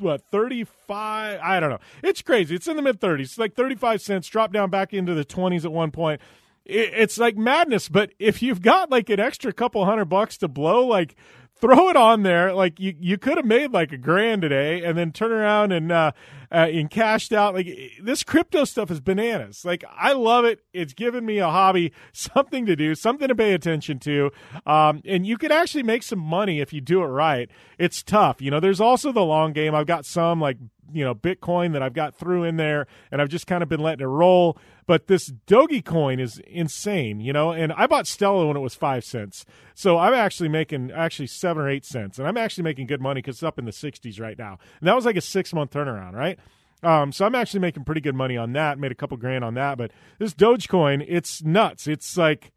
what 0.01 0.23
35 0.31 1.41
i 1.43 1.59
don't 1.59 1.71
know 1.71 1.79
it's 2.05 2.23
crazy 2.23 2.55
it's 2.55 2.69
in 2.69 2.77
the 2.77 2.83
mid 2.83 3.01
30s 3.01 3.21
it's 3.21 3.39
like 3.39 3.55
35 3.55 4.01
cents 4.01 4.29
dropped 4.29 4.53
down 4.53 4.71
back 4.71 4.95
into 4.95 5.13
the 5.13 5.25
20s 5.25 5.65
at 5.65 5.73
one 5.73 5.91
point 5.91 6.21
it's 6.65 7.19
like 7.19 7.37
madness 7.37 7.89
but 7.89 8.13
if 8.21 8.41
you've 8.41 8.63
got 8.63 8.91
like 8.91 9.11
an 9.11 9.19
extra 9.19 9.53
couple 9.53 9.85
hundred 9.85 10.05
bucks 10.05 10.37
to 10.37 10.47
blow 10.47 10.87
like 10.87 11.17
throw 11.61 11.89
it 11.89 11.97
on 11.97 12.23
there. 12.23 12.53
Like 12.53 12.79
you, 12.79 12.95
you 12.99 13.19
could 13.19 13.37
have 13.37 13.47
made 13.47 13.73
like 13.73 13.93
a 13.93 13.99
grand 13.99 14.43
today, 14.43 14.83
and 14.85 14.97
then 14.97 15.13
turn 15.13 15.33
around 15.33 15.73
and 15.73 15.91
uh, 15.91 16.13
uh, 16.51 16.69
and 16.71 16.91
cashed 16.91 17.33
out. 17.33 17.55
Like 17.55 17.69
this 18.01 18.23
crypto 18.23 18.65
stuff 18.65 18.91
is 18.91 19.01
bananas. 19.01 19.65
Like 19.65 19.85
I 19.91 20.13
love 20.13 20.45
it. 20.45 20.61
It's 20.73 20.95
given 20.95 21.25
me 21.27 21.39
a 21.39 21.49
hobby, 21.49 21.93
something 22.13 22.67
to 22.67 22.77
do, 22.77 22.95
something 22.95 23.29
to 23.29 23.35
pay 23.35 23.55
attention 23.55 23.99
to, 24.01 24.31
um, 24.67 25.03
and 25.05 25.27
you 25.27 25.39
can 25.39 25.53
actually 25.53 25.83
make 25.83 26.03
some 26.03 26.19
money 26.19 26.61
if 26.61 26.73
you 26.73 26.81
do 26.81 27.03
it 27.03 27.07
right. 27.07 27.51
It's 27.79 28.03
tough, 28.03 28.41
you 28.41 28.51
know. 28.51 28.61
There's 28.61 28.81
also 28.81 29.13
the 29.13 29.25
long 29.25 29.53
game. 29.53 29.75
I've 29.75 29.87
got 29.87 30.05
some 30.05 30.41
like 30.41 30.59
you 30.93 31.05
know 31.05 31.15
Bitcoin 31.15 31.73
that 31.73 31.83
I've 31.83 31.93
got 31.93 32.15
through 32.15 32.45
in 32.45 32.57
there, 32.57 32.87
and 33.11 33.21
I've 33.21 33.29
just 33.29 33.47
kind 33.47 33.63
of 33.63 33.69
been 33.69 33.81
letting 33.81 34.05
it 34.05 34.09
roll. 34.09 34.59
But 34.87 35.07
this 35.07 35.31
Dogecoin 35.47 36.21
is 36.21 36.39
insane, 36.47 37.21
you 37.21 37.33
know. 37.33 37.53
And 37.53 37.73
I 37.73 37.87
bought 37.87 38.07
Stellar 38.07 38.47
when 38.47 38.57
it 38.57 38.61
was 38.61 38.75
five 38.75 39.05
cents, 39.05 39.45
so 39.75 39.99
I'm 39.99 40.15
actually 40.15 40.49
making 40.49 40.91
actually 40.91 41.27
seven 41.27 41.63
or 41.63 41.69
eight 41.69 41.85
cents, 41.85 42.19
and 42.19 42.27
I'm 42.27 42.37
actually 42.37 42.65
making 42.65 42.87
good 42.87 43.01
money 43.01 43.21
because 43.21 43.37
it's 43.37 43.43
up 43.43 43.59
in 43.59 43.65
the 43.65 43.71
60s 43.71 44.21
right 44.21 44.39
now. 44.39 44.59
And 44.81 44.89
that 44.89 44.97
was 44.97 45.05
like 45.05 45.17
a 45.17 45.21
six 45.21 45.53
month 45.53 45.73
turnaround, 45.73 46.15
right? 46.15 46.39
Um, 46.83 47.13
so 47.13 47.27
I'm 47.27 47.35
actually 47.35 47.61
making 47.61 47.85
pretty 47.85 48.01
good 48.01 48.15
money 48.15 48.37
on 48.37 48.53
that. 48.53 48.79
Made 48.79 48.93
a 48.93 48.95
couple 48.95 49.17
grand 49.17 49.45
on 49.45 49.55
that, 49.55 49.79
but 49.79 49.91
this 50.19 50.33
Dogecoin, 50.35 51.05
it's 51.07 51.43
nuts. 51.43 51.87
It's 51.87 52.17
like 52.17 52.53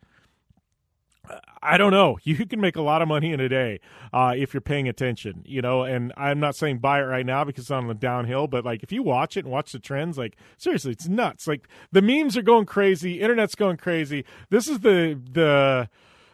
I 1.61 1.77
don't 1.77 1.91
know. 1.91 2.17
You 2.31 2.45
can 2.45 2.61
make 2.61 2.75
a 2.75 2.81
lot 2.81 3.01
of 3.01 3.07
money 3.07 3.33
in 3.33 3.39
a 3.39 3.49
day 3.49 3.79
uh, 4.13 4.33
if 4.37 4.53
you're 4.53 4.61
paying 4.61 4.87
attention, 4.87 5.43
you 5.45 5.61
know. 5.61 5.83
And 5.83 6.13
I'm 6.15 6.39
not 6.39 6.55
saying 6.55 6.79
buy 6.79 6.99
it 6.99 7.05
right 7.05 7.25
now 7.25 7.43
because 7.43 7.65
it's 7.65 7.71
on 7.71 7.87
the 7.87 7.93
downhill, 7.93 8.47
but 8.47 8.63
like 8.63 8.83
if 8.83 8.91
you 8.91 9.03
watch 9.03 9.35
it 9.35 9.41
and 9.45 9.51
watch 9.51 9.71
the 9.71 9.79
trends, 9.79 10.17
like 10.17 10.37
seriously, 10.57 10.91
it's 10.93 11.07
nuts. 11.07 11.47
Like 11.47 11.67
the 11.91 12.01
memes 12.01 12.37
are 12.37 12.41
going 12.41 12.65
crazy, 12.65 13.19
internet's 13.19 13.55
going 13.55 13.77
crazy. 13.77 14.23
This 14.49 14.67
is 14.67 14.79
the 14.79 15.19
the 15.31 15.89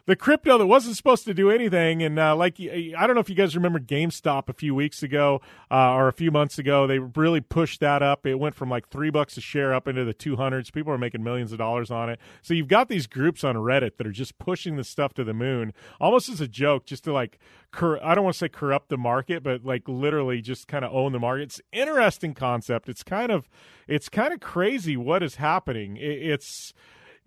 the 0.08 0.16
crypto 0.16 0.58
that 0.58 0.66
wasn't 0.66 0.96
supposed 0.96 1.26
to 1.26 1.34
do 1.34 1.52
anything. 1.52 2.02
And 2.02 2.18
uh, 2.18 2.34
like, 2.34 2.60
I 2.62 3.06
don't 3.06 3.14
know 3.14 3.20
if 3.20 3.30
you 3.30 3.36
guys 3.36 3.56
remember 3.56 3.78
GameStop 3.78 4.48
a 4.48 4.54
few 4.54 4.74
weeks 4.74 5.04
ago 5.04 5.42
uh, 5.70 5.92
or 5.92 6.08
a 6.08 6.14
few 6.14 6.32
months 6.32 6.58
ago. 6.58 6.88
They 6.88 6.98
really 6.98 7.42
pushed 7.42 7.82
that 7.82 8.02
up. 8.02 8.26
It 8.26 8.36
went 8.36 8.56
from 8.56 8.70
like 8.70 8.88
three 8.88 9.10
bucks 9.10 9.36
a 9.36 9.42
share 9.42 9.74
up 9.74 9.86
into 9.86 10.06
the 10.06 10.14
200s. 10.14 10.72
People 10.72 10.94
are 10.94 10.98
making 10.98 11.24
millions 11.24 11.52
of 11.52 11.58
dollars 11.58 11.92
on 11.92 12.10
it. 12.10 12.20
So 12.42 12.54
you've 12.54 12.70
got 12.70 12.88
these 12.88 13.06
groups 13.06 13.44
on 13.44 13.56
Reddit 13.56 13.98
that 13.98 14.08
are 14.08 14.14
just 14.14 14.40
pushing 14.40 14.78
the 14.78 14.86
stuff 14.86 15.14
to 15.16 15.26
the 15.26 15.34
moon, 15.34 15.74
almost 16.00 16.30
as 16.30 16.40
a 16.40 16.48
joke, 16.48 16.86
just 16.86 17.04
to 17.04 17.12
like, 17.12 17.38
cor- 17.74 18.04
I 18.04 18.16
don't 18.16 18.24
want 18.24 18.36
to 18.36 18.40
say 18.40 18.50
corrupt 18.50 18.88
the 18.88 18.98
market, 18.98 19.44
but 19.44 19.66
like 19.66 19.90
literally 19.90 20.42
just 20.42 20.70
kind 20.70 20.86
of 20.86 20.94
own 20.94 21.12
the 21.12 21.20
market. 21.20 21.44
It's 21.44 21.62
interesting 21.74 22.34
concept. 22.34 22.88
It's 22.88 23.04
kind 23.04 23.30
of, 23.30 23.50
it's 23.90 24.08
kind 24.08 24.34
of 24.34 24.40
crazy 24.40 24.96
what 24.96 25.22
is 25.22 25.36
happening. 25.36 25.98
It, 25.98 26.32
it's 26.32 26.74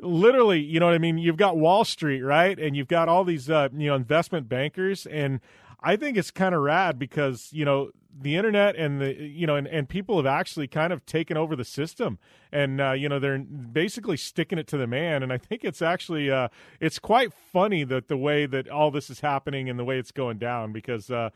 literally, 0.03 0.61
you 0.61 0.81
know 0.81 0.87
what 0.87 0.95
I 0.95 0.99
mean? 0.99 1.19
You've 1.19 1.37
got 1.37 1.57
Wall 1.57 1.85
Street, 1.85 2.23
right? 2.23 2.59
And 2.59 2.77
you've 2.77 2.89
got 2.89 3.09
all 3.09 3.25
these, 3.25 3.51
uh, 3.51 3.69
you 3.73 3.89
know, 3.89 3.95
investment 3.95 4.49
bankers. 4.49 5.07
And 5.07 5.41
I 5.81 5.97
think 5.97 6.17
it's 6.17 6.31
kind 6.31 6.55
of 6.55 6.63
rad 6.63 6.99
because, 6.99 7.49
you 7.53 7.65
know, 7.65 7.91
the 8.19 8.37
internet 8.37 8.77
and 8.77 9.01
the, 9.01 9.15
you 9.15 9.47
know, 9.47 9.57
and, 9.57 9.67
and 9.69 9.89
people 9.89 10.17
have 10.17 10.27
actually 10.27 10.67
kind 10.67 10.93
of 10.93 11.07
taken 11.07 11.37
over 11.37 11.55
the 11.55 11.65
system 11.65 12.19
and, 12.53 12.81
uh, 12.81 12.93
you 12.93 13.09
know, 13.09 13.19
they're 13.19 13.39
basically 13.39 14.17
sticking 14.17 14.59
it 14.59 14.67
to 14.67 14.77
the 14.77 14.87
man. 14.87 15.23
And 15.23 15.33
I 15.33 15.39
think 15.39 15.65
it's 15.65 15.81
actually, 15.81 16.31
uh, 16.31 16.49
it's 16.81 16.99
quite 16.99 17.33
funny 17.33 17.85
that 17.85 18.09
the 18.09 18.17
way 18.17 18.47
that 18.47 18.69
all 18.69 18.91
this 18.91 19.11
is 19.11 19.21
happening 19.21 19.71
and 19.71 19.79
the 19.79 19.85
way 19.85 19.99
it's 19.99 20.13
going 20.13 20.39
down 20.39 20.73
because, 20.73 21.11
uh, 21.11 21.31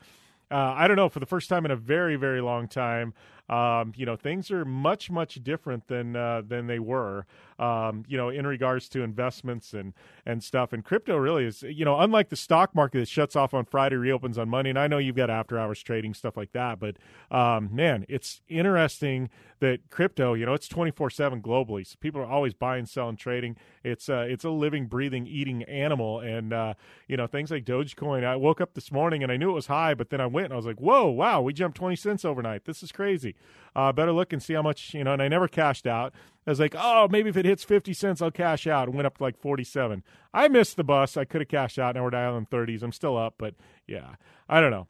uh, 0.51 0.73
I 0.77 0.87
don't 0.87 0.97
know, 0.97 1.09
for 1.09 1.19
the 1.19 1.25
first 1.25 1.49
time 1.49 1.65
in 1.65 1.71
a 1.71 1.75
very, 1.75 2.17
very 2.17 2.41
long 2.41 2.67
time, 2.67 3.13
um, 3.49 3.93
you 3.95 4.05
know, 4.05 4.15
things 4.15 4.49
are 4.51 4.65
much, 4.65 5.11
much 5.11 5.43
different 5.43 5.87
than 5.87 6.15
uh, 6.15 6.41
than 6.47 6.67
they 6.67 6.79
were, 6.79 7.25
um, 7.59 8.03
you 8.07 8.17
know, 8.17 8.29
in 8.29 8.47
regards 8.47 8.89
to 8.89 9.01
investments 9.03 9.73
and 9.73 9.93
and 10.25 10.43
stuff. 10.43 10.73
And 10.73 10.83
crypto 10.83 11.17
really 11.17 11.45
is, 11.45 11.61
you 11.61 11.85
know, 11.85 11.99
unlike 11.99 12.29
the 12.29 12.35
stock 12.35 12.73
market 12.73 12.99
that 12.99 13.07
shuts 13.07 13.35
off 13.35 13.53
on 13.53 13.65
Friday, 13.65 13.95
reopens 13.95 14.37
on 14.37 14.49
Monday. 14.49 14.71
And 14.71 14.79
I 14.79 14.87
know 14.87 14.97
you've 14.97 15.15
got 15.15 15.29
after 15.29 15.59
hours 15.59 15.83
trading 15.83 16.13
stuff 16.13 16.35
like 16.35 16.51
that, 16.53 16.79
but 16.79 16.97
um, 17.29 17.69
man, 17.71 18.05
it's 18.09 18.41
interesting 18.47 19.29
that 19.59 19.89
crypto, 19.89 20.33
you 20.33 20.45
know, 20.45 20.53
it's 20.53 20.67
twenty 20.67 20.91
four 20.91 21.09
seven 21.09 21.41
globally. 21.41 21.85
So 21.85 21.95
people 21.99 22.21
are 22.21 22.25
always 22.25 22.53
buying, 22.53 22.85
selling, 22.85 23.15
trading. 23.15 23.55
It's 23.83 24.09
uh, 24.09 24.25
it's 24.27 24.43
a 24.43 24.49
living, 24.49 24.87
breathing, 24.87 25.27
eating 25.27 25.63
animal. 25.63 26.19
And 26.19 26.51
uh, 26.51 26.73
you 27.07 27.15
know, 27.15 27.27
things 27.27 27.51
like 27.51 27.63
Dogecoin. 27.63 28.23
I 28.23 28.35
woke 28.35 28.59
up 28.59 28.73
this 28.73 28.91
morning 28.91 29.23
and 29.23 29.31
I 29.31 29.37
knew 29.37 29.51
it 29.51 29.53
was 29.53 29.67
high, 29.67 29.93
but 29.93 30.09
then 30.09 30.19
I 30.19 30.25
went 30.25 30.45
and 30.45 30.53
I 30.53 30.57
was 30.57 30.65
like, 30.65 30.79
whoa, 30.79 31.07
wow, 31.07 31.41
we 31.41 31.53
jumped 31.53 31.77
twenty 31.77 31.95
cents 31.95 32.25
overnight. 32.25 32.65
This 32.65 32.83
is 32.83 32.91
crazy. 32.91 33.34
Uh, 33.75 33.91
better 33.91 34.13
look 34.13 34.31
and 34.31 34.41
see 34.41 34.53
how 34.53 34.61
much, 34.61 34.93
you 34.93 35.03
know, 35.03 35.13
and 35.13 35.21
I 35.21 35.27
never 35.27 35.47
cashed 35.47 35.85
out. 35.85 36.13
I 36.47 36.51
was 36.51 36.59
like, 36.59 36.75
oh, 36.77 37.07
maybe 37.09 37.29
if 37.29 37.37
it 37.37 37.45
hits 37.45 37.63
50 37.63 37.93
cents, 37.93 38.21
I'll 38.21 38.31
cash 38.31 38.67
out. 38.67 38.87
It 38.87 38.93
went 38.93 39.07
up 39.07 39.17
to 39.17 39.23
like 39.23 39.37
47. 39.37 40.03
I 40.33 40.47
missed 40.47 40.77
the 40.77 40.83
bus. 40.83 41.17
I 41.17 41.25
could 41.25 41.41
have 41.41 41.47
cashed 41.47 41.79
out. 41.79 41.95
Now 41.95 42.03
we're 42.03 42.11
down 42.11 42.37
in 42.37 42.45
30s. 42.45 42.83
I'm 42.83 42.91
still 42.91 43.17
up, 43.17 43.35
but 43.37 43.55
yeah, 43.87 44.15
I 44.47 44.61
don't 44.61 44.71
know. 44.71 44.87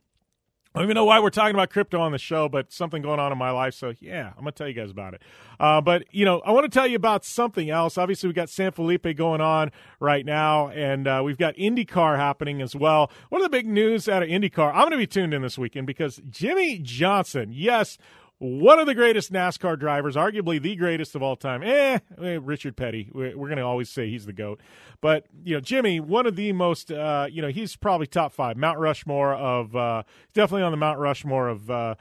I 0.75 0.79
don't 0.79 0.87
even 0.87 0.95
know 0.95 1.05
why 1.05 1.21
we're 1.21 1.29
talking 1.29 1.55
about 1.55 1.69
crypto 1.69 2.01
on 2.01 2.11
the 2.11 2.17
show, 2.17 2.49
but 2.49 2.73
something 2.73 3.01
going 3.01 3.17
on 3.17 3.31
in 3.31 3.37
my 3.37 3.51
life. 3.51 3.73
So 3.75 3.93
yeah, 4.01 4.31
I'm 4.31 4.39
gonna 4.39 4.51
tell 4.51 4.67
you 4.67 4.73
guys 4.73 4.91
about 4.91 5.13
it. 5.13 5.21
Uh, 5.57 5.79
but 5.79 6.03
you 6.11 6.25
know, 6.25 6.41
I 6.41 6.51
want 6.51 6.65
to 6.65 6.69
tell 6.69 6.85
you 6.85 6.97
about 6.97 7.23
something 7.23 7.69
else. 7.69 7.97
Obviously, 7.97 8.27
we 8.27 8.33
got 8.33 8.49
San 8.49 8.73
Felipe 8.73 9.07
going 9.15 9.39
on 9.39 9.71
right 10.01 10.25
now, 10.25 10.67
and 10.67 11.07
uh, 11.07 11.21
we've 11.23 11.37
got 11.37 11.55
IndyCar 11.55 12.17
happening 12.17 12.61
as 12.61 12.75
well. 12.75 13.09
One 13.29 13.39
of 13.39 13.45
the 13.45 13.57
big 13.57 13.67
news 13.67 14.09
out 14.09 14.21
of 14.21 14.27
IndyCar, 14.27 14.73
I'm 14.73 14.83
gonna 14.83 14.97
be 14.97 15.07
tuned 15.07 15.33
in 15.33 15.41
this 15.41 15.57
weekend 15.57 15.87
because 15.87 16.21
Jimmie 16.29 16.79
Johnson, 16.79 17.53
yes, 17.53 17.97
one 18.39 18.79
of 18.79 18.85
the 18.85 18.95
greatest 18.95 19.31
NASCAR 19.31 19.79
drivers, 19.79 20.15
arguably 20.15 20.61
the 20.61 20.75
greatest 20.75 21.15
of 21.15 21.23
all 21.23 21.35
time. 21.35 21.63
Eh, 21.63 21.99
eh 22.21 22.39
Richard 22.41 22.75
Petty. 22.75 23.09
We're, 23.13 23.33
going 23.33 23.57
to 23.57 23.63
always 23.63 23.89
say 23.89 24.09
he's 24.09 24.25
the 24.25 24.33
GOAT. 24.33 24.59
But, 25.01 25.25
you 25.43 25.55
know, 25.55 25.61
Jimmy, 25.61 25.99
one 25.99 26.25
of 26.25 26.35
the 26.35 26.51
most, 26.51 26.91
uh, 26.91 27.27
you 27.31 27.41
know, 27.41 27.47
he's 27.47 27.75
probably 27.75 28.07
top 28.07 28.33
five. 28.33 28.57
Mount 28.57 28.79
Rushmore 28.79 29.33
of, 29.33 29.75
uh, 29.75 30.03
definitely 30.33 30.63
on 30.63 30.71
the 30.71 30.77
Mount 30.77 30.99
Rushmore 30.99 31.47
of, 31.47 31.69
uh, 31.69 31.95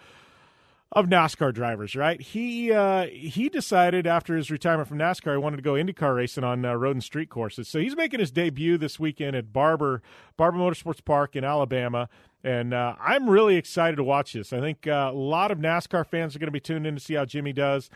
of 0.95 1.07
NASCAR 1.07 1.53
drivers, 1.53 1.97
right? 1.97 2.21
He 2.21 2.73
uh, 2.73 3.07
he 3.07 3.49
decided 3.49 4.07
after 4.07 4.37
his 4.37 4.51
retirement 4.51 4.89
from 4.89 4.99
NASCAR, 4.99 5.33
he 5.33 5.39
wanted 5.39 5.57
to 5.57 5.63
go 5.63 5.73
IndyCar 5.73 6.15
racing 6.17 6.45
on 6.45 6.65
uh, 6.65 6.75
road 6.75 6.93
and 6.97 7.03
street 7.03 7.29
courses. 7.29 7.69
So 7.69 7.81
he's 7.81 7.97
making 7.97 8.21
his 8.21 8.31
debut 8.31 8.79
this 8.79 8.99
weekend 9.01 9.35
at 9.35 9.53
Barber 9.53 10.03
Barber 10.37 10.59
Motorsports 10.59 11.05
Park 11.05 11.35
in 11.35 11.45
Alabama. 11.45 12.09
And 12.45 12.75
uh, 12.75 12.95
I'm 13.01 13.29
really 13.29 13.57
excited 13.57 13.97
to 13.97 14.05
watch 14.05 14.35
this. 14.35 14.53
I 14.53 14.61
think 14.61 14.87
uh, 14.87 15.11
a 15.13 15.17
lot 15.17 15.51
of 15.51 15.59
NASCAR 15.59 16.07
fans 16.07 16.37
are 16.37 16.39
going 16.39 16.49
to 16.49 16.53
be 16.53 16.61
tuned 16.61 16.87
in 16.87 16.95
to 16.95 17.01
see 17.01 17.15
how 17.15 17.25
Jimmy 17.25 17.55
does. 17.55 17.89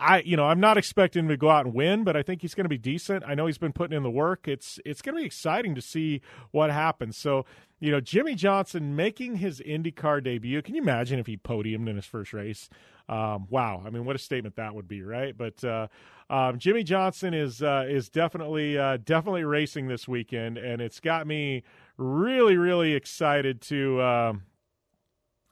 I, 0.00 0.20
you 0.20 0.36
know, 0.36 0.44
I'm 0.44 0.60
not 0.60 0.78
expecting 0.78 1.24
him 1.24 1.28
to 1.28 1.36
go 1.36 1.50
out 1.50 1.66
and 1.66 1.74
win, 1.74 2.04
but 2.04 2.16
I 2.16 2.22
think 2.22 2.42
he's 2.42 2.54
going 2.54 2.66
to 2.66 2.68
be 2.68 2.78
decent. 2.78 3.24
I 3.26 3.34
know 3.34 3.46
he's 3.46 3.58
been 3.58 3.72
putting 3.72 3.96
in 3.96 4.04
the 4.04 4.10
work. 4.10 4.46
It's 4.46 4.78
it's 4.84 5.02
going 5.02 5.16
to 5.16 5.20
be 5.20 5.26
exciting 5.26 5.74
to 5.74 5.82
see 5.82 6.20
what 6.52 6.70
happens. 6.70 7.16
So, 7.16 7.44
you 7.80 7.90
know, 7.90 8.00
Jimmie 8.00 8.34
Johnson 8.34 8.96
making 8.96 9.36
his 9.36 9.60
IndyCar 9.60 10.22
debut. 10.22 10.62
Can 10.62 10.74
you 10.74 10.82
imagine 10.82 11.18
if 11.18 11.26
he 11.26 11.36
podiumed 11.36 11.88
in 11.88 11.96
his 11.96 12.06
first 12.06 12.32
race? 12.32 12.68
Um, 13.08 13.46
wow, 13.48 13.82
I 13.86 13.90
mean, 13.90 14.04
what 14.04 14.16
a 14.16 14.18
statement 14.18 14.56
that 14.56 14.74
would 14.74 14.88
be, 14.88 15.02
right? 15.02 15.36
But 15.36 15.62
uh, 15.64 15.88
um, 16.28 16.58
Jimmie 16.58 16.82
Johnson 16.82 17.32
is 17.34 17.62
uh, 17.62 17.86
is 17.88 18.08
definitely 18.08 18.76
uh, 18.76 18.98
definitely 18.98 19.44
racing 19.44 19.88
this 19.88 20.06
weekend, 20.06 20.58
and 20.58 20.82
it's 20.82 21.00
got 21.00 21.26
me 21.26 21.62
really 21.96 22.56
really 22.56 22.94
excited 22.94 23.60
to. 23.62 24.02
Um, 24.02 24.42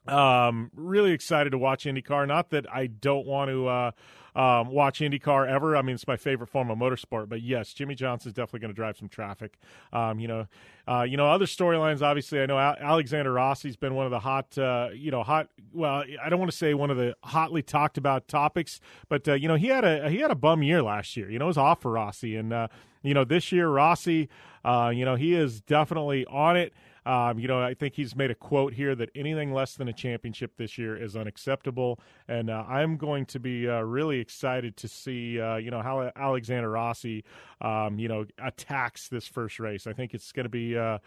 um, 0.08 0.70
really 0.74 1.12
excited 1.12 1.50
to 1.50 1.58
watch 1.58 1.84
IndyCar. 1.84 2.26
Not 2.26 2.50
that 2.50 2.66
I 2.72 2.86
don't 2.86 3.26
want 3.26 3.50
to 3.50 3.68
uh, 3.68 3.90
um, 4.36 4.68
watch 4.68 5.00
IndyCar 5.00 5.48
ever. 5.48 5.76
I 5.76 5.82
mean, 5.82 5.94
it's 5.94 6.06
my 6.06 6.16
favorite 6.16 6.48
form 6.48 6.70
of 6.70 6.78
motorsport. 6.78 7.28
But 7.28 7.40
yes, 7.40 7.72
Jimmie 7.72 7.94
Johnson's 7.94 8.34
definitely 8.34 8.60
going 8.60 8.72
to 8.72 8.76
drive 8.76 8.96
some 8.98 9.08
traffic. 9.08 9.58
Um, 9.92 10.20
you 10.20 10.28
know, 10.28 10.46
uh, 10.86 11.02
you 11.02 11.16
know, 11.16 11.26
other 11.26 11.46
storylines. 11.46 12.02
Obviously, 12.02 12.40
I 12.40 12.46
know 12.46 12.58
Alexander 12.58 13.32
Rossi's 13.32 13.76
been 13.76 13.94
one 13.94 14.04
of 14.04 14.10
the 14.10 14.20
hot, 14.20 14.56
uh, 14.58 14.90
you 14.94 15.10
know, 15.10 15.22
hot. 15.22 15.48
Well, 15.72 16.04
I 16.22 16.28
don't 16.28 16.38
want 16.38 16.50
to 16.50 16.56
say 16.56 16.74
one 16.74 16.90
of 16.90 16.98
the 16.98 17.16
hotly 17.24 17.62
talked 17.62 17.96
about 17.96 18.28
topics, 18.28 18.78
but 19.08 19.26
uh, 19.26 19.34
you 19.34 19.48
know, 19.48 19.56
he 19.56 19.68
had 19.68 19.84
a 19.84 20.10
he 20.10 20.18
had 20.18 20.30
a 20.30 20.36
bum 20.36 20.62
year 20.62 20.82
last 20.82 21.16
year. 21.16 21.30
You 21.30 21.38
know, 21.38 21.46
it 21.46 21.48
was 21.48 21.58
off 21.58 21.80
for 21.80 21.92
Rossi, 21.92 22.36
and 22.36 22.52
uh, 22.52 22.68
you 23.02 23.14
know, 23.14 23.24
this 23.24 23.52
year 23.52 23.68
Rossi, 23.68 24.28
uh, 24.64 24.92
you 24.94 25.04
know, 25.04 25.14
he 25.14 25.34
is 25.34 25.62
definitely 25.62 26.26
on 26.26 26.56
it. 26.56 26.74
Um, 27.06 27.38
you 27.38 27.46
know, 27.46 27.62
I 27.62 27.74
think 27.74 27.94
he's 27.94 28.16
made 28.16 28.32
a 28.32 28.34
quote 28.34 28.74
here 28.74 28.96
that 28.96 29.10
anything 29.14 29.52
less 29.52 29.74
than 29.74 29.86
a 29.86 29.92
championship 29.92 30.56
this 30.56 30.76
year 30.76 30.96
is 30.96 31.16
unacceptable, 31.16 32.00
and 32.26 32.50
uh, 32.50 32.64
I'm 32.68 32.96
going 32.96 33.26
to 33.26 33.38
be 33.38 33.68
uh, 33.68 33.80
really 33.82 34.18
excited 34.18 34.76
to 34.78 34.88
see, 34.88 35.40
uh, 35.40 35.56
you 35.56 35.70
know, 35.70 35.82
how 35.82 36.10
Alexander 36.16 36.68
Rossi, 36.68 37.24
um, 37.60 38.00
you 38.00 38.08
know, 38.08 38.26
attacks 38.44 39.08
this 39.08 39.28
first 39.28 39.60
race. 39.60 39.86
I 39.86 39.92
think 39.92 40.14
it's 40.14 40.32
going 40.32 40.44
to 40.44 40.50
be 40.50 40.76
uh, 40.76 40.98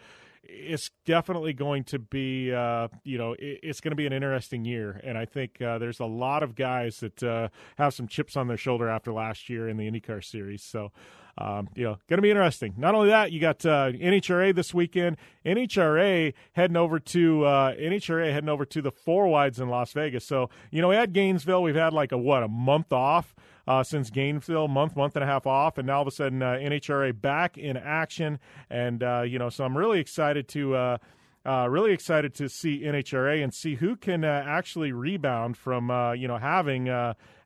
it's 0.42 0.90
definitely 1.04 1.52
going 1.52 1.84
to 1.84 1.98
be 1.98 2.52
uh, 2.52 2.88
you 3.04 3.18
know 3.18 3.36
it's 3.38 3.80
going 3.80 3.90
to 3.90 3.96
be 3.96 4.06
an 4.06 4.12
interesting 4.12 4.64
year. 4.64 5.00
And 5.04 5.18
i 5.18 5.24
think 5.24 5.60
uh, 5.60 5.78
there's 5.78 6.00
a 6.00 6.06
lot 6.06 6.42
of 6.42 6.54
guys 6.54 7.00
that 7.00 7.22
uh, 7.22 7.48
have 7.76 7.94
some 7.94 8.08
chips 8.08 8.36
on 8.36 8.48
their 8.48 8.56
shoulder 8.56 8.88
after 8.88 9.12
last 9.12 9.48
year 9.48 9.68
in 9.68 9.76
the 9.76 9.90
indycar 9.90 10.24
series. 10.24 10.62
So 10.62 10.92
um, 11.40 11.68
you 11.74 11.84
know, 11.84 11.96
going 12.08 12.18
to 12.18 12.22
be 12.22 12.30
interesting. 12.30 12.74
Not 12.76 12.94
only 12.94 13.08
that, 13.08 13.32
you 13.32 13.40
got 13.40 13.64
uh, 13.64 13.90
NHRA 13.92 14.54
this 14.54 14.74
weekend. 14.74 15.16
NHRA 15.46 16.34
heading 16.52 16.76
over 16.76 17.00
to 17.00 17.44
uh, 17.44 17.74
NHRA 17.74 18.32
heading 18.32 18.50
over 18.50 18.66
to 18.66 18.82
the 18.82 18.90
four 18.90 19.26
wides 19.26 19.58
in 19.58 19.68
Las 19.68 19.92
Vegas. 19.92 20.26
So 20.26 20.50
you 20.70 20.82
know, 20.82 20.88
we 20.88 20.96
had 20.96 21.12
Gainesville. 21.12 21.62
We've 21.62 21.74
had 21.74 21.94
like 21.94 22.12
a 22.12 22.18
what 22.18 22.42
a 22.42 22.48
month 22.48 22.92
off. 22.92 23.34
Uh, 23.66 23.84
since 23.84 24.10
Gainesville, 24.10 24.66
month, 24.66 24.96
month 24.96 25.14
and 25.14 25.22
a 25.22 25.26
half 25.26 25.46
off, 25.46 25.78
and 25.78 25.86
now 25.86 25.96
all 25.96 26.02
of 26.02 26.08
a 26.08 26.10
sudden 26.10 26.42
uh, 26.42 26.52
NHRA 26.54 27.20
back 27.20 27.56
in 27.56 27.76
action, 27.76 28.40
and 28.68 29.00
uh, 29.00 29.22
you 29.24 29.38
know, 29.38 29.48
so 29.48 29.62
I'm 29.64 29.76
really 29.78 30.00
excited 30.00 30.48
to 30.48 30.74
uh, 30.74 30.98
uh, 31.46 31.68
really 31.70 31.92
excited 31.92 32.34
to 32.36 32.48
see 32.48 32.80
NHRA 32.80 33.44
and 33.44 33.54
see 33.54 33.76
who 33.76 33.94
can 33.94 34.24
uh, 34.24 34.44
actually 34.44 34.90
rebound 34.90 35.56
from 35.56 35.88
uh, 35.88 36.12
you 36.12 36.26
know 36.26 36.38
having 36.38 36.86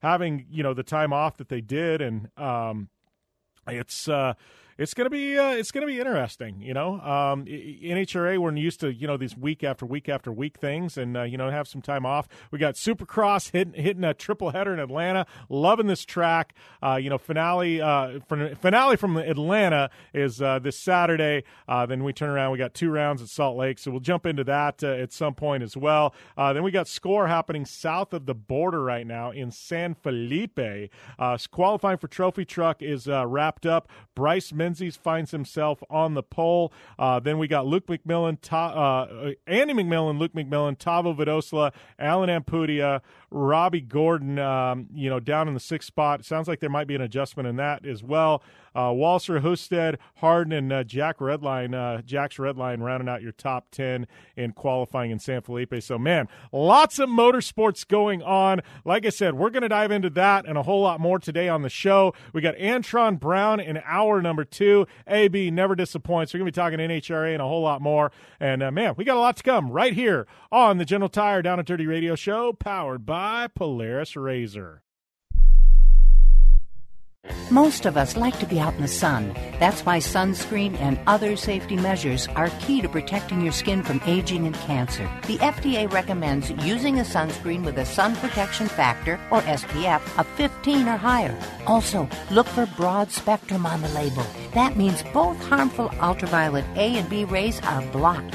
having 0.00 0.46
you 0.50 0.62
know 0.62 0.72
the 0.72 0.82
time 0.82 1.12
off 1.12 1.36
that 1.36 1.50
they 1.50 1.60
did 1.60 2.00
and 2.00 2.30
um, 2.38 2.88
it's 3.68 4.08
uh, 4.08 4.34
it's 4.78 4.94
gonna 4.94 5.10
be 5.10 5.38
uh, 5.38 5.50
it's 5.50 5.70
gonna 5.70 5.86
be 5.86 5.98
interesting. 5.98 6.60
You 6.60 6.74
know, 6.74 6.94
um, 7.00 7.44
NHRA 7.44 8.38
we're 8.38 8.54
used 8.56 8.80
to 8.80 8.92
you 8.92 9.06
know 9.06 9.16
these 9.16 9.36
week 9.36 9.62
after 9.62 9.86
week 9.86 10.08
after 10.08 10.32
week 10.32 10.58
things, 10.58 10.96
and 10.96 11.16
uh, 11.16 11.22
you 11.22 11.36
know 11.36 11.50
have 11.50 11.68
some 11.68 11.82
time 11.82 12.06
off. 12.06 12.28
We 12.50 12.58
got 12.58 12.74
Supercross 12.74 13.50
hitting 13.50 13.74
hitting 13.74 14.04
a 14.04 14.14
triple 14.14 14.50
header 14.50 14.72
in 14.72 14.80
Atlanta. 14.80 15.26
Loving 15.48 15.86
this 15.86 16.04
track. 16.04 16.54
Uh, 16.82 16.96
you 16.96 17.10
know, 17.10 17.18
finale 17.18 17.80
uh, 17.80 18.20
finale 18.60 18.96
from 18.96 19.16
Atlanta 19.16 19.90
is 20.12 20.40
uh, 20.40 20.58
this 20.58 20.78
Saturday. 20.78 21.44
Uh, 21.68 21.86
then 21.86 22.02
we 22.04 22.12
turn 22.12 22.30
around. 22.30 22.52
We 22.52 22.58
got 22.58 22.74
two 22.74 22.90
rounds 22.90 23.22
at 23.22 23.28
Salt 23.28 23.56
Lake, 23.56 23.78
so 23.78 23.90
we'll 23.90 24.00
jump 24.00 24.26
into 24.26 24.44
that 24.44 24.82
at 24.82 25.12
some 25.12 25.34
point 25.34 25.62
as 25.62 25.76
well. 25.76 26.14
Then 26.36 26.62
we 26.62 26.70
got 26.70 26.88
score 26.88 27.26
happening 27.28 27.64
south 27.64 28.12
of 28.12 28.26
the 28.26 28.34
border 28.34 28.82
right 28.82 29.06
now 29.06 29.30
in 29.30 29.50
San 29.50 29.94
Felipe. 29.94 30.60
Qualifying 31.50 31.98
for 31.98 32.08
Trophy 32.08 32.44
Truck 32.44 32.82
is 32.82 33.06
wrapped 33.06 33.66
up. 33.66 33.88
Bryce. 34.14 34.52
Menzies 34.64 34.96
finds 34.96 35.30
himself 35.30 35.82
on 35.90 36.14
the 36.14 36.22
pole. 36.22 36.72
Uh, 36.98 37.20
then 37.20 37.36
we 37.36 37.46
got 37.46 37.66
Luke 37.66 37.86
McMillin, 37.86 38.38
Ta- 38.40 39.06
uh, 39.06 39.32
Andy 39.46 39.74
McMillin, 39.74 40.18
Luke 40.18 40.32
McMillin, 40.32 40.78
Tavo 40.78 41.14
Vildosola, 41.14 41.70
Alan 41.98 42.30
Ampudia, 42.30 43.02
Robby 43.34 43.80
Gordon, 43.80 44.38
um, 44.38 44.86
you 44.94 45.10
know, 45.10 45.18
down 45.18 45.48
in 45.48 45.54
the 45.54 45.60
sixth 45.60 45.88
spot. 45.88 46.24
Sounds 46.24 46.46
like 46.46 46.60
there 46.60 46.70
might 46.70 46.86
be 46.86 46.94
an 46.94 47.00
adjustment 47.00 47.48
in 47.48 47.56
that 47.56 47.84
as 47.84 48.00
well. 48.00 48.44
Uh, 48.76 48.90
Walser, 48.90 49.40
Husted, 49.40 49.98
Harden, 50.16 50.52
and 50.52 50.72
uh, 50.72 50.84
Jack 50.84 51.18
Redline, 51.18 51.74
uh, 51.74 52.02
Jax 52.02 52.36
Redline 52.36 52.80
rounding 52.80 53.08
out 53.08 53.22
your 53.22 53.32
top 53.32 53.70
10 53.70 54.06
in 54.36 54.52
qualifying 54.52 55.12
in 55.12 55.18
San 55.18 55.42
Felipe. 55.42 55.74
So, 55.80 55.96
man, 55.96 56.28
lots 56.52 56.98
of 56.98 57.08
motorsports 57.08 57.86
going 57.86 58.22
on. 58.22 58.60
Like 58.84 59.06
I 59.06 59.10
said, 59.10 59.34
we're 59.34 59.50
going 59.50 59.62
to 59.62 59.68
dive 59.68 59.92
into 59.92 60.10
that 60.10 60.46
and 60.46 60.58
a 60.58 60.62
whole 60.62 60.82
lot 60.82 60.98
more 61.00 61.18
today 61.20 61.48
on 61.48 61.62
the 61.62 61.68
show. 61.68 62.14
We 62.32 62.40
got 62.40 62.56
Antron 62.56 63.20
Brown 63.20 63.60
in 63.60 63.80
hour 63.84 64.20
number 64.22 64.44
two. 64.44 64.86
AB 65.06 65.50
never 65.52 65.76
disappoints. 65.76 66.34
We're 66.34 66.38
going 66.38 66.52
to 66.52 66.52
be 66.52 66.62
talking 66.62 66.78
NHRA 66.78 67.32
and 67.32 67.42
a 67.42 67.46
whole 67.46 67.62
lot 67.62 67.80
more. 67.80 68.10
And, 68.40 68.62
uh, 68.62 68.72
man, 68.72 68.94
we 68.96 69.04
got 69.04 69.16
a 69.16 69.20
lot 69.20 69.36
to 69.36 69.42
come 69.44 69.70
right 69.70 69.92
here 69.92 70.26
on 70.50 70.78
the 70.78 70.84
General 70.84 71.08
Tire 71.08 71.42
Down 71.42 71.58
and 71.58 71.66
Dirty 71.66 71.86
Radio 71.86 72.16
Show, 72.16 72.52
powered 72.52 73.06
by 73.06 73.23
Polaris 73.54 74.16
Razor. 74.16 74.82
Most 77.50 77.86
of 77.86 77.96
us 77.96 78.18
like 78.18 78.38
to 78.38 78.46
be 78.46 78.60
out 78.60 78.74
in 78.74 78.82
the 78.82 78.88
sun. 78.88 79.32
That's 79.58 79.80
why 79.86 79.98
sunscreen 79.98 80.78
and 80.78 80.98
other 81.06 81.34
safety 81.34 81.76
measures 81.76 82.28
are 82.28 82.50
key 82.60 82.82
to 82.82 82.88
protecting 82.88 83.40
your 83.40 83.52
skin 83.52 83.82
from 83.82 84.02
aging 84.04 84.44
and 84.44 84.54
cancer. 84.54 85.10
The 85.26 85.38
FDA 85.38 85.90
recommends 85.90 86.50
using 86.50 87.00
a 87.00 87.02
sunscreen 87.02 87.64
with 87.64 87.78
a 87.78 87.86
sun 87.86 88.14
protection 88.16 88.68
factor, 88.68 89.18
or 89.30 89.40
SPF, 89.40 90.02
of 90.18 90.26
15 90.36 90.86
or 90.86 90.98
higher. 90.98 91.34
Also, 91.66 92.06
look 92.30 92.46
for 92.46 92.66
broad 92.76 93.10
spectrum 93.10 93.64
on 93.64 93.80
the 93.80 93.88
label. 93.90 94.26
That 94.52 94.76
means 94.76 95.02
both 95.14 95.42
harmful 95.44 95.90
ultraviolet 95.98 96.66
A 96.76 96.98
and 96.98 97.08
B 97.08 97.24
rays 97.24 97.58
are 97.62 97.80
blocked. 97.90 98.34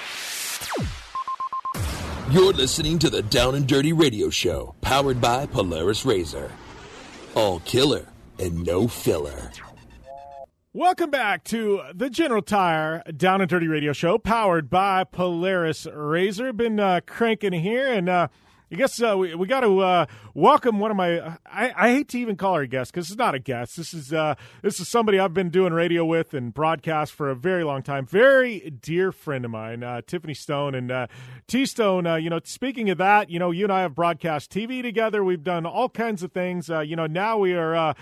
You're 2.31 2.53
listening 2.53 2.97
to 2.99 3.09
the 3.09 3.23
Down 3.23 3.55
and 3.55 3.67
Dirty 3.67 3.91
Radio 3.91 4.29
Show, 4.29 4.73
powered 4.79 5.19
by 5.19 5.45
Polaris 5.47 6.05
Razor. 6.05 6.49
All 7.35 7.59
killer 7.59 8.07
and 8.39 8.65
no 8.65 8.87
filler. 8.87 9.51
Welcome 10.71 11.09
back 11.09 11.43
to 11.45 11.81
the 11.93 12.09
General 12.09 12.41
Tire 12.41 13.03
Down 13.17 13.41
and 13.41 13.49
Dirty 13.49 13.67
Radio 13.67 13.91
Show, 13.91 14.17
powered 14.17 14.69
by 14.69 15.03
Polaris 15.03 15.85
Razor. 15.93 16.53
Been 16.53 16.79
uh, 16.79 17.01
cranking 17.05 17.51
here, 17.51 17.91
and 17.91 18.07
uh, 18.07 18.29
I 18.71 18.75
guess 18.75 19.01
uh, 19.01 19.17
we, 19.17 19.35
we 19.35 19.47
got 19.47 19.61
to 19.61 19.79
uh, 19.79 20.05
welcome 20.33 20.79
one 20.79 20.91
of 20.91 20.97
my. 20.97 21.19
I, 21.45 21.73
I, 21.75 21.89
hate 21.89 22.07
to 22.09 22.19
even 22.19 22.37
call 22.37 22.55
her 22.55 22.61
a 22.61 22.67
guest 22.67 22.93
because 22.93 23.09
it's 23.09 23.17
not 23.17 23.35
a 23.35 23.39
guest. 23.39 23.75
This 23.75 23.93
is 23.93 24.13
uh, 24.13 24.35
this 24.61 24.79
is 24.79 24.87
somebody 24.87 25.19
I've 25.19 25.33
been 25.33 25.49
doing 25.49 25.73
radio 25.73 26.05
with 26.05 26.33
and 26.33 26.53
broadcast 26.53 27.11
for 27.11 27.29
a 27.29 27.35
very 27.35 27.65
long 27.65 27.83
time. 27.83 28.05
Very 28.05 28.69
dear 28.69 29.11
friend 29.11 29.43
of 29.43 29.51
mine, 29.51 29.83
uh, 29.83 30.01
Tiffany 30.07 30.33
Stone 30.33 30.75
and 30.75 30.89
uh, 31.51 31.57
T 31.57 31.65
Stone. 31.65 32.07
Uh, 32.07 32.15
you 32.15 32.29
know, 32.29 32.39
speaking 32.43 32.89
of 32.89 32.97
that, 32.97 33.29
you 33.29 33.39
know, 33.39 33.51
you 33.51 33.65
and 33.65 33.73
I 33.73 33.81
have 33.81 33.93
broadcast 33.93 34.51
TV 34.51 34.81
together. 34.81 35.23
We've 35.23 35.43
done 35.43 35.65
all 35.65 35.89
kinds 35.89 36.23
of 36.23 36.31
things. 36.31 36.69
you 36.69 36.95
know, 36.95 37.07
now 37.07 37.37
we 37.37 37.53
are 37.53 37.95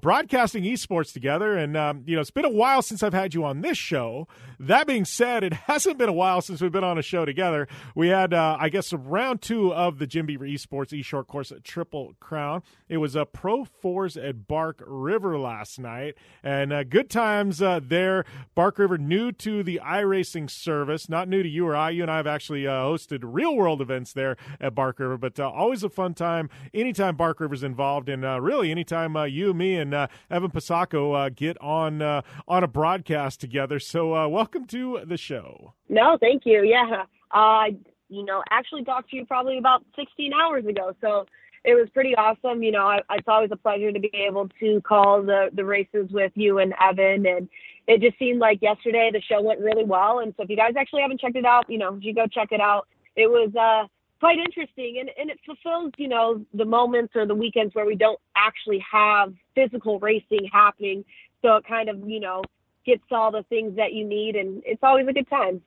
broadcasting 0.00 0.64
esports 0.64 1.12
together, 1.12 1.56
and 1.56 1.76
um, 1.76 2.04
you 2.06 2.14
know, 2.14 2.20
it's 2.20 2.30
been 2.30 2.44
a 2.44 2.50
while 2.50 2.82
since 2.82 3.02
I've 3.02 3.12
had 3.12 3.34
you 3.34 3.44
on 3.44 3.60
this 3.60 3.78
show. 3.78 4.28
That 4.58 4.86
being 4.86 5.04
said, 5.04 5.42
it 5.42 5.52
hasn't 5.66 5.98
been 5.98 6.08
a 6.08 6.12
while 6.12 6.40
since 6.40 6.60
we've 6.60 6.72
been 6.72 6.84
on 6.84 6.98
a 6.98 7.02
show 7.02 7.24
together. 7.24 7.66
We 7.94 8.08
had, 8.08 8.32
I 8.32 8.68
guess, 8.68 8.92
round 8.92 9.42
two 9.42 9.74
of 9.74 9.98
the 9.98 10.06
Jim 10.06 10.26
Beaver 10.26 10.46
Esports 10.46 10.92
e 10.92 11.02
short 11.02 11.26
course 11.26 11.50
at 11.50 11.64
Triple 11.64 12.14
Crown. 12.20 12.62
It 12.88 12.98
was 12.98 13.16
a 13.16 13.26
Pro 13.26 13.64
Fours 13.64 14.16
at 14.16 14.46
Bark 14.46 14.82
River 14.86 15.38
last 15.38 15.78
night, 15.78 16.14
and 16.42 16.72
uh, 16.72 16.84
good 16.84 17.10
times 17.10 17.60
uh, 17.60 17.80
there. 17.82 18.24
Bark 18.54 18.78
River, 18.78 18.98
new 18.98 19.32
to 19.32 19.62
the 19.62 19.80
iRacing 19.82 20.50
service, 20.50 21.08
not 21.08 21.28
new 21.28 21.42
to 21.42 21.48
you 21.48 21.66
or 21.66 21.74
I. 21.74 21.90
You 21.90 22.02
and 22.02 22.10
I 22.10 22.18
have 22.18 22.26
actually 22.26 22.66
uh, 22.66 22.91
hosted 22.92 23.20
real 23.22 23.56
world 23.56 23.80
events 23.80 24.12
there 24.12 24.36
at 24.60 24.74
Bark 24.74 24.98
River, 24.98 25.16
but 25.16 25.38
uh, 25.38 25.48
always 25.48 25.82
a 25.82 25.88
fun 25.90 26.14
time 26.14 26.50
anytime 26.72 27.16
Bark 27.16 27.40
River's 27.40 27.62
involved, 27.62 28.08
and 28.08 28.24
uh, 28.24 28.40
really 28.40 28.70
anytime 28.70 29.16
uh, 29.16 29.24
you, 29.24 29.54
me, 29.54 29.76
and 29.76 29.94
Evan 30.30 30.50
Posocco 30.50 31.34
get 31.34 31.60
on 31.60 32.02
on 32.02 32.64
a 32.64 32.68
broadcast 32.68 33.40
together. 33.40 33.78
So 33.78 34.28
welcome 34.28 34.66
to 34.66 35.00
the 35.04 35.16
show. 35.16 35.74
No, 35.88 36.16
thank 36.20 36.42
you. 36.44 36.62
Yeah 36.62 37.04
I 37.32 37.76
you 38.12 38.24
know, 38.24 38.42
actually 38.50 38.84
talked 38.84 39.10
to 39.10 39.16
you 39.16 39.24
probably 39.24 39.58
about 39.58 39.84
16 39.96 40.32
hours 40.34 40.66
ago. 40.66 40.94
So 41.00 41.24
it 41.64 41.74
was 41.74 41.88
pretty 41.94 42.14
awesome. 42.14 42.62
You 42.62 42.72
know, 42.72 42.86
I, 42.86 42.98
it's 43.12 43.26
always 43.26 43.50
a 43.52 43.56
pleasure 43.56 43.90
to 43.90 43.98
be 43.98 44.10
able 44.28 44.50
to 44.60 44.80
call 44.82 45.22
the, 45.22 45.48
the 45.54 45.64
races 45.64 46.10
with 46.10 46.32
you 46.34 46.58
and 46.58 46.74
Evan. 46.80 47.26
And 47.26 47.48
it 47.86 48.00
just 48.00 48.18
seemed 48.18 48.38
like 48.38 48.60
yesterday 48.62 49.10
the 49.12 49.20
show 49.20 49.42
went 49.42 49.60
really 49.60 49.84
well. 49.84 50.20
And 50.20 50.34
so 50.36 50.44
if 50.44 50.50
you 50.50 50.56
guys 50.56 50.74
actually 50.76 51.02
haven't 51.02 51.20
checked 51.20 51.36
it 51.36 51.44
out, 51.44 51.68
you 51.68 51.78
know, 51.78 51.98
you 52.00 52.14
go 52.14 52.26
check 52.26 52.48
it 52.52 52.60
out. 52.60 52.86
It 53.16 53.28
was, 53.28 53.54
uh, 53.54 53.88
quite 54.20 54.38
interesting 54.38 54.98
and, 55.00 55.10
and 55.18 55.30
it 55.30 55.38
fulfills 55.44 55.90
you 55.98 56.06
know 56.06 56.40
the 56.54 56.64
moments 56.64 57.12
or 57.16 57.26
the 57.26 57.34
weekends 57.34 57.74
where 57.74 57.84
we 57.84 57.96
don't 57.96 58.20
actually 58.36 58.78
have 58.88 59.34
physical 59.52 59.98
racing 59.98 60.48
happening 60.52 61.04
so 61.42 61.56
it 61.56 61.64
kind 61.66 61.88
of 61.88 62.08
you 62.08 62.20
know 62.20 62.40
gets 62.86 63.02
all 63.10 63.32
the 63.32 63.42
things 63.48 63.74
that 63.74 63.92
you 63.92 64.04
need 64.04 64.36
and 64.36 64.62
it's 64.64 64.78
always 64.84 65.08
a 65.08 65.12
good 65.12 65.28
time 65.28 65.60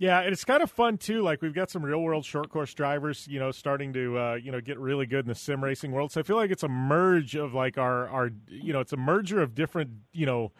yeah, 0.00 0.20
and 0.20 0.32
it's 0.32 0.44
kind 0.44 0.62
of 0.62 0.70
fun 0.70 0.96
too. 0.96 1.22
Like 1.22 1.42
we've 1.42 1.52
got 1.52 1.70
some 1.70 1.84
real 1.84 2.00
world 2.00 2.24
short 2.24 2.50
course 2.50 2.72
drivers, 2.72 3.26
you 3.26 3.40
know, 3.40 3.50
starting 3.50 3.92
to 3.94 4.16
uh, 4.16 4.34
you 4.34 4.52
know 4.52 4.60
get 4.60 4.78
really 4.78 5.06
good 5.06 5.24
in 5.24 5.28
the 5.28 5.34
sim 5.34 5.62
racing 5.62 5.90
world. 5.90 6.12
So 6.12 6.20
I 6.20 6.22
feel 6.22 6.36
like 6.36 6.52
it's 6.52 6.62
a 6.62 6.68
merge 6.68 7.34
of 7.34 7.52
like 7.52 7.78
our 7.78 8.08
our 8.08 8.30
you 8.46 8.72
know 8.72 8.78
it's 8.78 8.92
a 8.92 8.96
merger 8.96 9.42
of 9.42 9.54
different 9.54 9.90
you 10.12 10.24
know. 10.24 10.52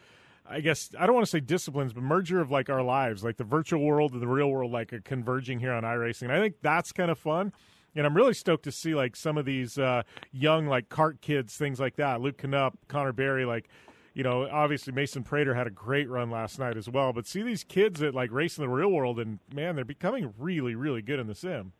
I 0.48 0.60
guess 0.60 0.90
I 0.98 1.06
don't 1.06 1.14
want 1.14 1.26
to 1.26 1.30
say 1.30 1.40
disciplines, 1.40 1.92
but 1.92 2.02
merger 2.02 2.40
of 2.40 2.50
like 2.50 2.70
our 2.70 2.82
lives, 2.82 3.22
like 3.22 3.36
the 3.36 3.44
virtual 3.44 3.84
world 3.84 4.12
and 4.12 4.22
the 4.22 4.28
real 4.28 4.50
world, 4.50 4.72
like 4.72 4.92
a 4.92 5.00
converging 5.00 5.60
here 5.60 5.72
on 5.72 5.82
iRacing. 5.82 6.30
I 6.30 6.40
think 6.40 6.56
that's 6.62 6.92
kind 6.92 7.10
of 7.10 7.18
fun 7.18 7.52
and 7.98 8.06
I'm 8.06 8.14
really 8.14 8.34
stoked 8.34 8.64
to 8.64 8.72
see 8.72 8.94
like 8.94 9.16
some 9.16 9.36
of 9.36 9.44
these 9.44 9.78
uh, 9.78 10.02
young 10.32 10.66
like 10.66 10.88
cart 10.88 11.20
kids, 11.20 11.56
things 11.56 11.80
like 11.80 11.96
that. 11.96 12.20
Luke 12.20 12.38
Canup, 12.38 12.74
Connor 12.86 13.12
Berry, 13.12 13.44
like 13.44 13.68
you 14.14 14.24
know, 14.24 14.48
obviously 14.48 14.92
Mason 14.92 15.22
Prater 15.22 15.54
had 15.54 15.66
a 15.66 15.70
great 15.70 16.08
run 16.08 16.30
last 16.30 16.58
night 16.58 16.76
as 16.76 16.88
well. 16.88 17.12
But 17.12 17.26
see 17.26 17.42
these 17.42 17.64
kids 17.64 18.00
that 18.00 18.14
like 18.14 18.32
race 18.32 18.58
in 18.58 18.62
the 18.62 18.68
real 18.68 18.90
world, 18.90 19.18
and 19.18 19.38
man, 19.54 19.76
they're 19.76 19.84
becoming 19.84 20.32
really, 20.38 20.74
really 20.74 21.02
good 21.02 21.20
in 21.20 21.26
the 21.26 21.34
sim. 21.34 21.72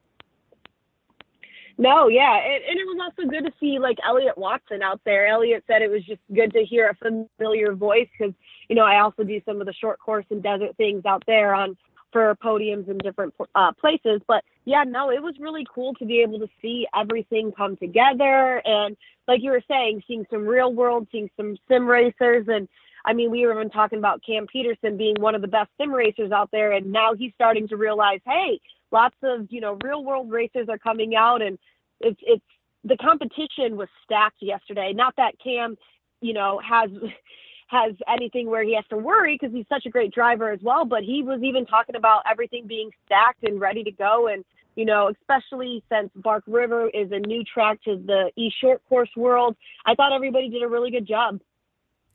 No, 1.80 2.08
yeah, 2.08 2.36
and, 2.36 2.64
and 2.64 2.78
it 2.78 2.86
was 2.86 2.98
also 3.00 3.28
good 3.28 3.44
to 3.44 3.52
see 3.60 3.78
like 3.78 3.98
Elliot 4.04 4.36
Watson 4.36 4.82
out 4.82 5.00
there. 5.04 5.28
Elliot 5.28 5.62
said 5.68 5.80
it 5.80 5.90
was 5.90 6.04
just 6.04 6.20
good 6.34 6.52
to 6.52 6.64
hear 6.64 6.88
a 6.88 6.94
familiar 7.38 7.72
voice 7.72 8.08
because 8.18 8.34
you 8.68 8.74
know 8.74 8.84
I 8.84 9.00
also 9.00 9.22
do 9.22 9.40
some 9.46 9.60
of 9.60 9.66
the 9.66 9.72
short 9.72 10.00
course 10.00 10.26
and 10.30 10.42
desert 10.42 10.76
things 10.76 11.04
out 11.06 11.22
there 11.26 11.54
on 11.54 11.76
for 12.12 12.34
podiums 12.42 12.88
in 12.88 12.98
different 12.98 13.34
uh, 13.54 13.72
places. 13.72 14.20
But 14.26 14.42
yeah, 14.64 14.84
no, 14.84 15.10
it 15.10 15.22
was 15.22 15.34
really 15.38 15.64
cool 15.72 15.94
to 15.94 16.04
be 16.04 16.20
able 16.20 16.38
to 16.40 16.48
see 16.60 16.86
everything 16.98 17.52
come 17.52 17.76
together. 17.76 18.60
And 18.64 18.96
like 19.26 19.40
you 19.42 19.50
were 19.50 19.62
saying, 19.68 20.02
seeing 20.06 20.26
some 20.30 20.46
real 20.46 20.72
world, 20.72 21.06
seeing 21.12 21.30
some 21.36 21.56
sim 21.68 21.86
racers. 21.86 22.46
And 22.48 22.68
I 23.04 23.12
mean, 23.12 23.30
we 23.30 23.46
were 23.46 23.52
even 23.52 23.70
talking 23.70 23.98
about 23.98 24.22
Cam 24.24 24.46
Peterson 24.46 24.96
being 24.96 25.16
one 25.20 25.34
of 25.34 25.42
the 25.42 25.48
best 25.48 25.70
sim 25.80 25.92
racers 25.92 26.32
out 26.32 26.50
there. 26.50 26.72
And 26.72 26.92
now 26.92 27.14
he's 27.14 27.32
starting 27.34 27.68
to 27.68 27.76
realize, 27.76 28.20
hey, 28.26 28.60
lots 28.92 29.16
of, 29.22 29.46
you 29.50 29.60
know, 29.60 29.78
real 29.82 30.04
world 30.04 30.30
racers 30.30 30.68
are 30.68 30.78
coming 30.78 31.14
out. 31.14 31.42
And 31.42 31.58
it's, 32.00 32.20
it's, 32.22 32.44
the 32.84 32.96
competition 32.96 33.76
was 33.76 33.88
stacked 34.04 34.40
yesterday. 34.40 34.92
Not 34.94 35.14
that 35.16 35.32
Cam, 35.42 35.76
you 36.20 36.32
know, 36.32 36.60
has 36.66 36.90
has 37.68 37.92
anything 38.08 38.48
where 38.48 38.64
he 38.64 38.74
has 38.74 38.84
to 38.88 38.96
worry 38.96 39.38
because 39.38 39.54
he's 39.54 39.66
such 39.68 39.84
a 39.84 39.90
great 39.90 40.12
driver 40.12 40.50
as 40.50 40.60
well. 40.62 40.86
But 40.86 41.02
he 41.02 41.22
was 41.22 41.42
even 41.42 41.66
talking 41.66 41.96
about 41.96 42.22
everything 42.30 42.66
being 42.66 42.90
stacked 43.04 43.44
and 43.44 43.60
ready 43.60 43.84
to 43.84 43.90
go. 43.90 44.28
And, 44.28 44.42
you 44.74 44.86
know, 44.86 45.10
especially 45.10 45.82
since 45.90 46.10
Bark 46.16 46.44
River 46.46 46.88
is 46.88 47.12
a 47.12 47.18
new 47.18 47.44
track 47.44 47.82
to 47.84 47.96
the 47.96 48.30
E 48.36 48.50
short 48.58 48.80
course 48.88 49.10
world, 49.16 49.54
I 49.84 49.94
thought 49.94 50.14
everybody 50.14 50.48
did 50.48 50.62
a 50.62 50.68
really 50.68 50.90
good 50.90 51.06
job. 51.06 51.40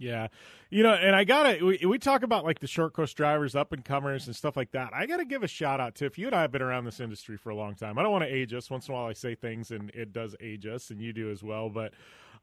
Yeah. 0.04 0.28
You 0.70 0.84
know, 0.84 0.94
and 0.94 1.16
I 1.16 1.24
gotta 1.24 1.64
we, 1.64 1.80
we 1.86 1.98
talk 1.98 2.24
about 2.24 2.44
like 2.44 2.60
the 2.60 2.68
short 2.68 2.94
course 2.94 3.14
drivers, 3.14 3.56
up 3.56 3.72
and 3.72 3.86
comers, 3.86 4.28
and 4.28 4.36
stuff 4.36 4.58
like 4.58 4.72
that. 4.72 4.92
I 4.94 5.06
gotta 5.06 5.24
give 5.24 5.44
a 5.44 5.48
shout 5.48 5.80
out 5.80 5.96
to 5.96 6.06
if 6.06 6.18
you 6.18 6.28
and 6.28 6.36
I 6.36 6.42
have 6.42 6.52
been 6.52 6.62
around 6.62 6.86
this 6.86 7.00
industry 7.00 7.38
for 7.38 7.52
a 7.52 7.56
long 7.56 7.76
time. 7.76 7.98
I 7.98 8.04
don't 8.04 8.12
want 8.12 8.26
to 8.26 8.34
age 8.34 8.54
us. 8.54 8.70
Once 8.70 8.88
in 8.88 8.94
a 8.94 8.98
while, 8.98 9.08
I 9.08 9.14
say 9.14 9.36
things, 9.36 9.72
and 9.72 9.92
it 9.92 10.12
does 10.12 10.36
age 10.42 10.66
us, 10.66 10.90
and 10.90 11.02
you 11.02 11.14
do 11.14 11.32
as 11.32 11.42
well. 11.42 11.70
But 11.70 11.94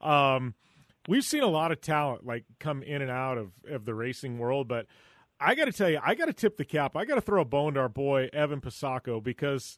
um, 0.01 0.55
we've 1.07 1.23
seen 1.23 1.43
a 1.43 1.47
lot 1.47 1.71
of 1.71 1.81
talent 1.81 2.25
like 2.25 2.45
come 2.59 2.81
in 2.81 3.01
and 3.01 3.11
out 3.11 3.37
of, 3.37 3.51
of 3.69 3.85
the 3.85 3.93
racing 3.93 4.39
world, 4.39 4.67
but 4.67 4.87
I 5.39 5.53
got 5.55 5.65
to 5.65 5.71
tell 5.71 5.89
you, 5.89 5.99
I 6.03 6.15
got 6.15 6.25
to 6.25 6.33
tip 6.33 6.57
the 6.57 6.65
cap. 6.65 6.95
I 6.95 7.05
got 7.05 7.15
to 7.15 7.21
throw 7.21 7.41
a 7.41 7.45
bone 7.45 7.73
to 7.73 7.81
our 7.81 7.89
boy 7.89 8.29
Evan 8.31 8.61
Posocco 8.61 9.21
because 9.21 9.77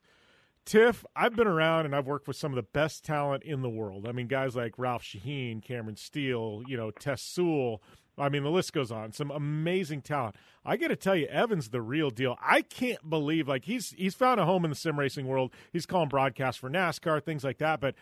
Tiff, 0.66 1.06
I've 1.16 1.36
been 1.36 1.48
around 1.48 1.86
and 1.86 1.96
I've 1.96 2.08
worked 2.08 2.28
with 2.28 2.38
some 2.38 2.52
of 2.52 2.56
the 2.56 2.64
best 2.64 3.04
talent 3.04 3.44
in 3.44 3.62
the 3.62 3.70
world. 3.70 4.08
I 4.08 4.14
mean, 4.14 4.28
guys 4.28 4.56
like 4.56 4.78
Ralph 4.78 5.04
Sheheen, 5.04 5.62
Cameron 5.62 5.98
Steele, 5.98 6.64
you 6.68 6.78
know, 6.78 6.92
Tess 6.92 7.22
Sewell. 7.22 7.82
I 8.18 8.30
mean, 8.30 8.44
the 8.44 8.52
list 8.52 8.74
goes 8.74 8.92
on. 8.92 9.12
Some 9.12 9.32
amazing 9.32 10.02
talent. 10.02 10.36
I 10.64 10.78
got 10.78 10.90
to 10.90 10.96
tell 10.96 11.16
you, 11.16 11.26
Evan's 11.28 11.70
the 11.70 11.82
real 11.82 12.12
deal. 12.12 12.38
I 12.42 12.62
can't 12.62 13.10
believe 13.10 13.48
like 13.48 13.66
he's 13.66 13.90
he's 13.92 14.16
found 14.16 14.40
a 14.40 14.46
home 14.46 14.64
in 14.64 14.70
the 14.70 14.76
sim 14.76 15.00
racing 15.00 15.28
world. 15.28 15.52
He's 15.74 15.86
calling 15.86 16.10
broadcasts 16.10 16.60
for 16.60 16.70
NASCAR, 16.70 17.24
things 17.24 17.44
like 17.44 17.58
that. 17.58 17.82
But 17.82 17.96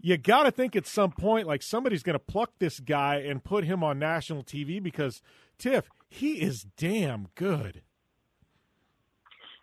you 0.00 0.16
got 0.16 0.44
to 0.44 0.50
think 0.50 0.74
at 0.74 0.86
some 0.86 1.12
point 1.12 1.46
like 1.46 1.62
somebody's 1.62 2.02
going 2.02 2.14
to 2.14 2.18
pluck 2.18 2.52
this 2.58 2.80
guy 2.80 3.16
and 3.16 3.44
put 3.44 3.64
him 3.64 3.84
on 3.84 3.98
national 3.98 4.42
TV 4.42 4.82
because 4.82 5.22
Tiff, 5.58 5.90
he 6.08 6.40
is 6.40 6.66
damn 6.76 7.28
good. 7.34 7.82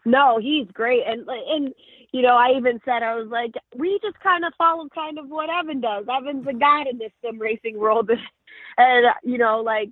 No, 0.08 0.40
he's 0.40 0.68
great, 0.72 1.04
and 1.06 1.28
and 1.28 1.74
you 2.14 2.22
know, 2.22 2.38
I 2.38 2.54
even 2.56 2.80
said 2.86 3.04
I 3.04 3.16
was 3.16 3.28
like, 3.30 3.52
we 3.76 4.00
just 4.02 4.18
kind 4.22 4.46
of 4.46 4.54
follow 4.58 4.88
kind 4.96 5.20
of 5.20 5.28
what 5.28 5.50
Evan 5.50 5.82
does. 5.82 6.06
Evan's 6.10 6.48
a 6.48 6.54
god 6.54 6.88
in 6.88 6.98
this 6.98 7.12
sim 7.22 7.38
racing 7.38 7.78
world, 7.78 8.10
and 8.78 9.06
you 9.24 9.38
know, 9.38 9.60
like 9.60 9.90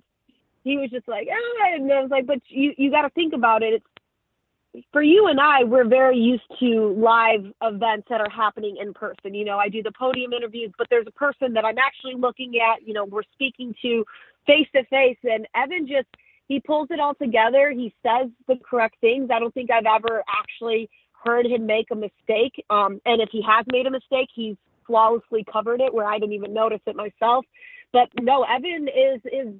he 0.64 0.78
was 0.78 0.88
just 0.90 1.06
like, 1.06 1.28
ah, 1.30 1.74
and 1.74 1.92
I 1.92 2.00
was 2.00 2.10
like, 2.10 2.26
but 2.26 2.38
you 2.48 2.72
you 2.78 2.90
got 2.90 3.02
to 3.02 3.10
think 3.10 3.34
about 3.34 3.62
it. 3.62 3.74
It's 3.74 4.84
for 4.90 5.02
you 5.02 5.26
and 5.28 5.38
I, 5.38 5.64
we're 5.64 5.88
very 5.88 6.16
used 6.16 6.50
to 6.60 6.94
live 6.98 7.52
events 7.62 8.06
that 8.08 8.20
are 8.22 8.30
happening 8.30 8.78
in 8.80 8.94
person. 8.94 9.34
You 9.34 9.44
know, 9.44 9.58
I 9.58 9.68
do 9.68 9.82
the 9.82 9.92
podium 9.92 10.32
interviews, 10.32 10.72
but 10.78 10.86
there's 10.88 11.06
a 11.06 11.12
person 11.12 11.52
that 11.54 11.64
I'm 11.64 11.78
actually 11.78 12.14
looking 12.14 12.54
at. 12.56 12.86
You 12.86 12.94
know, 12.94 13.04
we're 13.04 13.22
speaking 13.34 13.74
to 13.82 14.04
face 14.46 14.68
to 14.74 14.84
face, 14.86 15.18
and 15.24 15.46
Evan 15.54 15.86
just 15.86 16.08
he 16.48 16.60
pulls 16.60 16.88
it 16.90 17.00
all 17.00 17.14
together. 17.14 17.70
He 17.70 17.94
says 18.02 18.30
the 18.46 18.56
correct 18.68 18.96
things. 19.00 19.30
I 19.32 19.38
don't 19.38 19.52
think 19.54 19.70
I've 19.70 19.86
ever 19.86 20.22
actually 20.28 20.88
heard 21.24 21.46
him 21.46 21.66
make 21.66 21.86
a 21.90 21.96
mistake. 21.96 22.64
Um, 22.70 23.00
and 23.04 23.20
if 23.20 23.28
he 23.32 23.42
has 23.42 23.64
made 23.70 23.86
a 23.86 23.90
mistake, 23.90 24.28
he's 24.34 24.56
flawlessly 24.86 25.44
covered 25.50 25.80
it 25.80 25.92
where 25.92 26.06
I 26.06 26.18
didn't 26.18 26.34
even 26.34 26.54
notice 26.54 26.80
it 26.86 26.94
myself. 26.94 27.44
But 27.92 28.08
no, 28.20 28.44
Evan 28.44 28.88
is 28.88 29.20
is 29.24 29.54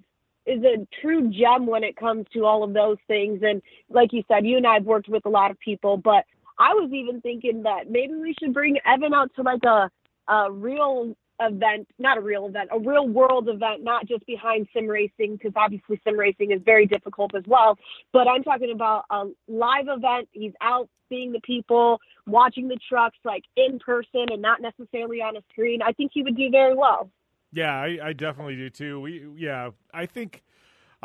is 0.47 0.63
a 0.63 0.87
true 1.01 1.29
gem 1.31 1.67
when 1.67 1.83
it 1.83 1.97
comes 1.97 2.27
to 2.33 2.45
all 2.45 2.63
of 2.63 2.73
those 2.73 2.99
things. 3.09 3.41
And 3.43 3.61
like 3.91 4.13
you 4.13 4.23
said, 4.29 4.47
you 4.47 4.57
and 4.57 4.67
I 4.67 4.75
have 4.75 4.85
worked 4.85 5.09
with 5.09 5.27
a 5.27 5.31
lot 5.31 5.51
of 5.51 5.59
people, 5.59 5.97
but 5.97 6.25
I 6.59 6.73
was 6.75 6.91
even 6.93 7.21
thinking 7.21 7.65
that 7.65 7.91
maybe 7.91 8.15
we 8.15 8.35
should 8.39 8.55
bring 8.55 8.79
Evan 8.87 9.13
out 9.13 9.31
to 9.37 9.43
like 9.43 9.65
a 9.65 9.91
a 10.29 10.51
real 10.51 11.17
event, 11.41 11.89
not 11.99 12.19
a 12.19 12.21
real 12.21 12.47
event, 12.47 12.71
a 12.73 12.79
real 12.79 13.07
world 13.07 13.49
event, 13.49 13.83
not 13.83 14.07
just 14.07 14.25
behind 14.27 14.67
sim 14.73 14.87
racing, 14.87 15.37
because 15.37 15.53
obviously 15.57 16.01
sim 16.05 16.19
racing 16.19 16.53
is 16.53 16.61
very 16.65 16.87
difficult 16.87 17.35
as 17.35 17.45
well. 17.47 17.79
But 18.13 18.29
I'm 18.29 18.43
talking 18.43 18.73
about 18.73 19.05
a 19.11 19.25
live 19.49 19.87
event. 19.89 20.29
He's 20.33 20.53
out 20.61 20.89
seeing 21.09 21.33
the 21.33 21.41
people, 21.41 22.01
watching 22.27 22.69
the 22.69 22.79
trucks 22.89 23.19
like 23.25 23.45
in 23.57 23.79
person 23.79 24.27
and 24.31 24.43
not 24.43 24.61
necessarily 24.61 25.21
on 25.23 25.37
a 25.37 25.41
screen. 25.53 25.81
I 25.83 25.93
think 25.93 26.11
he 26.15 26.23
would 26.23 26.37
do 26.37 26.51
very 26.51 26.75
well. 26.75 27.11
Yeah, 27.53 27.73
I, 27.73 27.99
I 28.03 28.13
definitely 28.13 28.57
do 28.57 28.71
too. 28.71 29.01
We 29.01 29.27
yeah, 29.37 29.71
I 29.95 30.07
think 30.07 30.43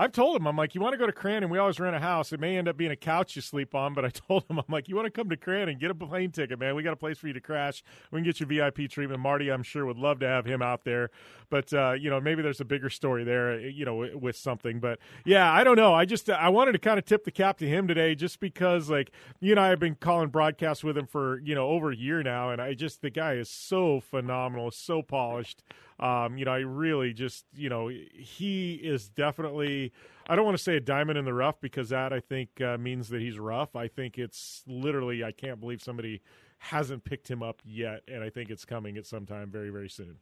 I've 0.01 0.11
told 0.11 0.35
him, 0.35 0.47
I'm 0.47 0.57
like, 0.57 0.73
you 0.73 0.81
want 0.81 0.93
to 0.93 0.97
go 0.97 1.05
to 1.05 1.11
Crandon? 1.11 1.51
We 1.51 1.59
always 1.59 1.79
rent 1.79 1.95
a 1.95 1.99
house. 1.99 2.33
It 2.33 2.39
may 2.39 2.57
end 2.57 2.67
up 2.67 2.75
being 2.75 2.89
a 2.89 2.95
couch 2.95 3.35
you 3.35 3.41
sleep 3.43 3.75
on, 3.75 3.93
but 3.93 4.03
I 4.03 4.09
told 4.27 4.45
him, 4.49 4.57
I'm 4.57 4.65
like, 4.67 4.89
you 4.89 4.95
want 4.95 5.05
to 5.05 5.11
come 5.11 5.29
to 5.29 5.37
Crandon? 5.37 5.79
Get 5.79 5.91
a 5.91 5.93
plane 5.93 6.31
ticket, 6.31 6.57
man. 6.57 6.73
We 6.73 6.81
got 6.81 6.93
a 6.93 6.95
place 6.95 7.19
for 7.19 7.27
you 7.27 7.33
to 7.33 7.39
crash. 7.39 7.83
We 8.09 8.17
can 8.17 8.23
get 8.23 8.39
you 8.39 8.47
VIP 8.47 8.89
treatment. 8.89 9.19
Marty, 9.19 9.51
I'm 9.51 9.61
sure, 9.61 9.85
would 9.85 9.99
love 9.99 10.17
to 10.21 10.27
have 10.27 10.45
him 10.45 10.63
out 10.63 10.85
there. 10.85 11.11
But, 11.51 11.71
uh, 11.71 11.91
you 11.91 12.09
know, 12.09 12.19
maybe 12.19 12.41
there's 12.41 12.59
a 12.59 12.65
bigger 12.65 12.89
story 12.89 13.23
there, 13.23 13.59
you 13.59 13.85
know, 13.85 14.09
with 14.15 14.35
something. 14.35 14.79
But 14.79 14.97
yeah, 15.23 15.53
I 15.53 15.63
don't 15.63 15.75
know. 15.75 15.93
I 15.93 16.05
just, 16.05 16.27
I 16.31 16.49
wanted 16.49 16.71
to 16.71 16.79
kind 16.79 16.97
of 16.97 17.05
tip 17.05 17.23
the 17.23 17.31
cap 17.31 17.59
to 17.59 17.67
him 17.67 17.87
today 17.87 18.15
just 18.15 18.39
because, 18.39 18.89
like, 18.89 19.11
you 19.39 19.51
and 19.51 19.59
I 19.59 19.69
have 19.69 19.79
been 19.79 19.93
calling 19.93 20.29
broadcasts 20.29 20.83
with 20.83 20.97
him 20.97 21.05
for, 21.05 21.39
you 21.41 21.53
know, 21.53 21.67
over 21.67 21.91
a 21.91 21.95
year 21.95 22.23
now. 22.23 22.49
And 22.49 22.59
I 22.59 22.73
just, 22.73 23.03
the 23.03 23.11
guy 23.11 23.33
is 23.33 23.51
so 23.51 23.99
phenomenal, 23.99 24.71
so 24.71 25.03
polished. 25.03 25.61
Um, 26.01 26.37
you 26.37 26.45
know, 26.45 26.51
I 26.51 26.59
really 26.59 27.13
just, 27.13 27.45
you 27.55 27.69
know, 27.69 27.87
he 27.87 28.73
is 28.73 29.09
definitely. 29.09 29.91
I 30.27 30.35
don't 30.35 30.45
want 30.45 30.57
to 30.57 30.63
say 30.63 30.77
a 30.77 30.79
diamond 30.79 31.17
in 31.17 31.25
the 31.25 31.33
rough 31.33 31.59
because 31.61 31.89
that 31.89 32.13
I 32.13 32.19
think 32.19 32.61
uh, 32.61 32.77
means 32.77 33.09
that 33.09 33.21
he's 33.21 33.37
rough. 33.37 33.75
I 33.75 33.87
think 33.87 34.17
it's 34.17 34.63
literally. 34.65 35.23
I 35.23 35.31
can't 35.31 35.59
believe 35.59 35.81
somebody 35.81 36.21
hasn't 36.57 37.03
picked 37.03 37.29
him 37.29 37.43
up 37.43 37.61
yet, 37.65 38.01
and 38.07 38.23
I 38.23 38.29
think 38.29 38.49
it's 38.49 38.65
coming 38.65 38.97
at 38.97 39.05
some 39.05 39.25
time 39.25 39.49
very, 39.51 39.69
very 39.69 39.89
soon. 39.89 40.17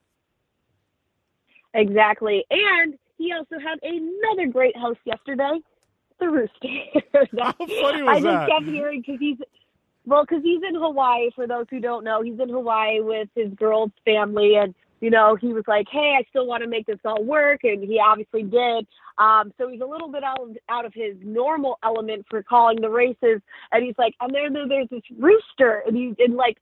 Exactly, 1.74 2.44
and 2.50 2.98
he 3.18 3.32
also 3.34 3.60
had 3.60 3.78
another 3.84 4.48
great 4.52 4.76
host 4.76 5.00
yesterday, 5.06 5.60
the 6.20 6.30
Rooster. 6.30 6.68
How 7.44 7.54
funny 7.54 8.02
was 8.02 8.08
I 8.08 8.14
just 8.16 8.24
that? 8.24 8.50
kept 8.50 8.66
hearing 8.66 9.02
because 9.02 9.20
he's 9.20 9.38
well, 10.06 10.24
because 10.24 10.44
he's 10.44 10.62
in 10.68 10.76
Hawaii. 10.76 11.30
For 11.36 11.46
those 11.46 11.66
who 11.70 11.80
don't 11.80 12.04
know, 12.04 12.22
he's 12.22 12.40
in 12.40 12.50
Hawaii 12.50 13.02
with 13.02 13.30
his 13.36 13.54
girl's 13.54 13.92
family, 14.06 14.56
and 14.56 14.74
you 15.00 15.10
know, 15.10 15.36
he 15.36 15.54
was 15.54 15.64
like, 15.68 15.88
"Hey, 15.92 16.16
I 16.20 16.24
still 16.30 16.46
want 16.46 16.64
to 16.64 16.70
make 16.70 16.86
this 16.86 17.00
all 17.06 17.24
work," 17.24 17.62
and 17.64 17.84
he 17.84 18.00
obviously 18.00 18.44
did. 18.44 18.88
Um, 19.18 19.54
so 19.58 19.68
he's 19.70 19.82
a 19.82 19.86
little 19.86 20.10
bit 20.10 20.24
out 20.24 20.42
of 20.42 20.58
out 20.70 20.86
of 20.86 20.94
his 20.94 21.16
normal 21.24 21.78
element 21.84 22.26
for 22.30 22.44
calling 22.44 22.82
the 22.82 22.90
races, 22.90 23.42
and 23.72 23.84
he's 23.84 23.98
like, 23.98 24.16
"And 24.22 24.34
then 24.34 24.68
there's 24.68 24.90
this 24.90 25.04
rooster," 25.18 25.84
and 25.86 25.96
he 25.96 26.16
and 26.20 26.36
like, 26.36 26.58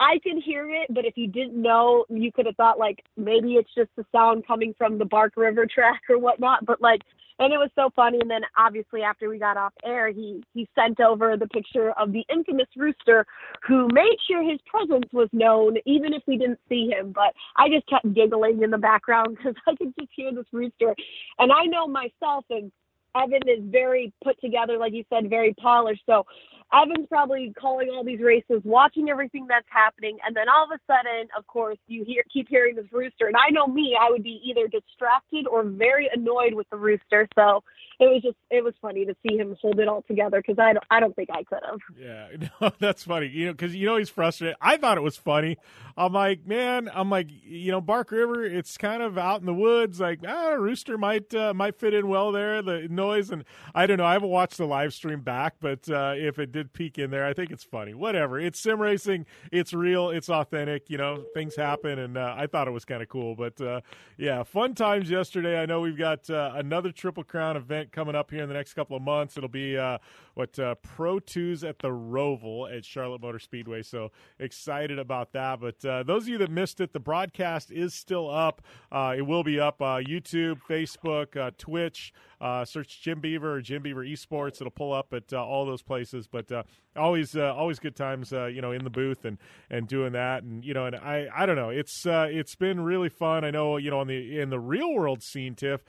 I 0.00 0.18
can 0.22 0.40
hear 0.40 0.68
it, 0.68 0.86
but 0.90 1.04
if 1.04 1.16
you 1.16 1.28
didn't 1.28 1.60
know, 1.60 2.04
you 2.08 2.32
could 2.32 2.46
have 2.46 2.56
thought 2.56 2.78
like 2.78 3.04
maybe 3.16 3.54
it's 3.54 3.72
just 3.74 3.90
the 3.96 4.04
sound 4.12 4.46
coming 4.46 4.74
from 4.76 4.98
the 4.98 5.04
Bark 5.04 5.34
River 5.36 5.66
track 5.66 6.02
or 6.08 6.18
whatnot. 6.18 6.64
But 6.64 6.80
like, 6.80 7.02
and 7.38 7.52
it 7.52 7.58
was 7.58 7.70
so 7.74 7.90
funny. 7.94 8.18
And 8.20 8.30
then 8.30 8.42
obviously 8.56 9.02
after 9.02 9.28
we 9.28 9.38
got 9.38 9.56
off 9.56 9.72
air, 9.84 10.10
he 10.10 10.42
he 10.54 10.68
sent 10.74 11.00
over 11.00 11.36
the 11.36 11.48
picture 11.48 11.92
of 11.92 12.12
the 12.12 12.24
infamous 12.32 12.68
rooster 12.76 13.26
who 13.66 13.88
made 13.92 14.16
sure 14.28 14.42
his 14.42 14.60
presence 14.66 15.06
was 15.12 15.28
known 15.32 15.76
even 15.86 16.12
if 16.12 16.22
we 16.26 16.36
didn't 16.36 16.60
see 16.68 16.88
him. 16.88 17.12
But 17.12 17.34
I 17.56 17.68
just 17.68 17.86
kept 17.88 18.12
giggling 18.14 18.62
in 18.62 18.70
the 18.70 18.78
background 18.78 19.36
because 19.36 19.54
I 19.66 19.74
could 19.76 19.94
just 19.98 20.10
hear 20.14 20.32
this 20.32 20.46
rooster, 20.52 20.94
and 21.38 21.52
I 21.52 21.64
know 21.64 21.86
myself 21.86 22.44
and 22.50 22.70
Evan 23.14 23.46
is 23.46 23.62
very 23.62 24.12
put 24.24 24.40
together, 24.40 24.78
like 24.78 24.92
you 24.92 25.04
said, 25.10 25.28
very 25.28 25.54
polished. 25.54 26.02
So 26.06 26.24
Evan's 26.72 27.06
probably 27.08 27.52
calling 27.60 27.90
all 27.90 28.02
these 28.02 28.20
races, 28.20 28.62
watching 28.64 29.10
everything 29.10 29.46
that's 29.46 29.66
happening, 29.68 30.16
and 30.26 30.34
then 30.34 30.48
all 30.48 30.64
of 30.64 30.70
a 30.70 30.80
sudden, 30.86 31.28
of 31.36 31.46
course, 31.46 31.76
you 31.86 32.02
hear 32.04 32.22
keep 32.32 32.48
hearing 32.48 32.74
this 32.76 32.86
rooster. 32.90 33.26
And 33.26 33.36
I 33.36 33.50
know 33.50 33.66
me, 33.66 33.96
I 34.00 34.10
would 34.10 34.22
be 34.22 34.40
either 34.44 34.68
distracted 34.68 35.46
or 35.46 35.64
very 35.64 36.08
annoyed 36.14 36.54
with 36.54 36.68
the 36.70 36.78
rooster. 36.78 37.28
So 37.34 37.62
it 38.00 38.06
was 38.06 38.22
just 38.22 38.36
it 38.50 38.64
was 38.64 38.72
funny 38.80 39.04
to 39.04 39.14
see 39.26 39.36
him 39.36 39.54
hold 39.60 39.78
it 39.80 39.88
all 39.88 40.02
together 40.08 40.42
because 40.44 40.58
I 40.58 40.72
don't 40.72 40.84
I 40.90 41.00
don't 41.00 41.14
think 41.14 41.28
I 41.30 41.44
could 41.44 41.60
have. 41.64 41.78
Yeah, 41.98 42.48
no, 42.60 42.72
that's 42.78 43.04
funny. 43.04 43.28
You 43.28 43.46
know, 43.46 43.52
because 43.52 43.74
you 43.74 43.84
know 43.86 43.96
he's 43.96 44.08
frustrated. 44.08 44.56
I 44.60 44.78
thought 44.78 44.96
it 44.96 45.02
was 45.02 45.16
funny. 45.16 45.58
I'm 45.96 46.14
like, 46.14 46.46
man, 46.46 46.90
I'm 46.92 47.10
like, 47.10 47.28
you 47.44 47.70
know, 47.70 47.82
Bark 47.82 48.10
River. 48.10 48.44
It's 48.44 48.78
kind 48.78 49.02
of 49.02 49.18
out 49.18 49.40
in 49.40 49.46
the 49.46 49.54
woods. 49.54 50.00
Like, 50.00 50.20
ah, 50.26 50.52
rooster 50.52 50.96
might 50.96 51.34
uh, 51.34 51.52
might 51.52 51.78
fit 51.78 51.92
in 51.92 52.08
well 52.08 52.32
there. 52.32 52.62
The 52.62 52.88
noise 53.02 53.30
and 53.30 53.44
I 53.74 53.86
don't 53.86 53.98
know. 53.98 54.04
I 54.04 54.12
haven't 54.12 54.28
watched 54.28 54.58
the 54.58 54.66
live 54.66 54.94
stream 54.94 55.20
back, 55.20 55.54
but 55.60 55.88
uh, 55.88 56.14
if 56.16 56.38
it 56.38 56.52
did 56.52 56.72
peek 56.72 56.98
in 56.98 57.10
there, 57.10 57.26
I 57.26 57.32
think 57.32 57.50
it's 57.50 57.64
funny. 57.64 57.94
Whatever. 57.94 58.38
It's 58.38 58.60
sim 58.60 58.80
racing. 58.80 59.26
It's 59.50 59.72
real. 59.72 60.10
It's 60.10 60.28
authentic. 60.28 60.88
You 60.88 60.98
know, 60.98 61.24
things 61.34 61.56
happen, 61.56 61.98
and 61.98 62.16
uh, 62.16 62.34
I 62.36 62.46
thought 62.46 62.68
it 62.68 62.72
was 62.72 62.84
kind 62.84 63.02
of 63.02 63.08
cool. 63.08 63.34
But 63.34 63.60
uh, 63.60 63.80
yeah, 64.16 64.42
fun 64.42 64.74
times 64.74 65.10
yesterday. 65.10 65.60
I 65.60 65.66
know 65.66 65.80
we've 65.80 65.98
got 65.98 66.28
uh, 66.30 66.52
another 66.54 66.92
Triple 66.92 67.24
Crown 67.24 67.56
event 67.56 67.92
coming 67.92 68.14
up 68.14 68.30
here 68.30 68.42
in 68.42 68.48
the 68.48 68.54
next 68.54 68.74
couple 68.74 68.96
of 68.96 69.02
months. 69.02 69.36
It'll 69.36 69.48
be 69.48 69.76
uh, 69.76 69.98
what 70.34 70.58
uh, 70.58 70.76
Pro 70.76 71.18
Twos 71.18 71.64
at 71.64 71.78
the 71.80 71.88
Roval 71.88 72.74
at 72.74 72.84
Charlotte 72.84 73.22
Motor 73.22 73.38
Speedway. 73.38 73.82
So 73.82 74.10
excited 74.38 74.98
about 74.98 75.32
that. 75.32 75.60
But 75.60 75.80
those 76.06 76.24
of 76.24 76.28
you 76.28 76.38
that 76.38 76.50
missed 76.50 76.80
it, 76.80 76.92
the 76.92 77.00
broadcast 77.00 77.70
is 77.70 77.94
still 77.94 78.30
up. 78.30 78.62
It 78.92 79.26
will 79.26 79.44
be 79.44 79.58
up 79.58 79.80
YouTube, 79.80 80.60
Facebook, 80.68 81.56
Twitch. 81.58 82.12
Uh, 82.42 82.64
search 82.64 83.00
Jim 83.00 83.20
Beaver 83.20 83.54
or 83.54 83.60
Jim 83.60 83.82
Beaver 83.82 84.04
Esports. 84.04 84.60
It'll 84.60 84.72
pull 84.72 84.92
up 84.92 85.14
at 85.14 85.32
uh, 85.32 85.42
all 85.42 85.64
those 85.64 85.80
places. 85.80 86.26
But 86.26 86.50
uh, 86.50 86.64
always, 86.96 87.36
uh, 87.36 87.54
always 87.54 87.78
good 87.78 87.94
times. 87.94 88.32
Uh, 88.32 88.46
you 88.46 88.60
know, 88.60 88.72
in 88.72 88.82
the 88.82 88.90
booth 88.90 89.24
and 89.24 89.38
and 89.70 89.86
doing 89.86 90.12
that. 90.14 90.42
And 90.42 90.64
you 90.64 90.74
know, 90.74 90.86
and 90.86 90.96
I, 90.96 91.28
I 91.32 91.46
don't 91.46 91.54
know. 91.54 91.70
It's 91.70 92.04
uh, 92.04 92.26
it's 92.28 92.56
been 92.56 92.80
really 92.80 93.08
fun. 93.08 93.44
I 93.44 93.52
know. 93.52 93.76
You 93.76 93.92
know, 93.92 94.00
in 94.02 94.08
the 94.08 94.40
in 94.40 94.50
the 94.50 94.58
real 94.58 94.92
world 94.92 95.22
scene, 95.22 95.54
Tiff. 95.54 95.84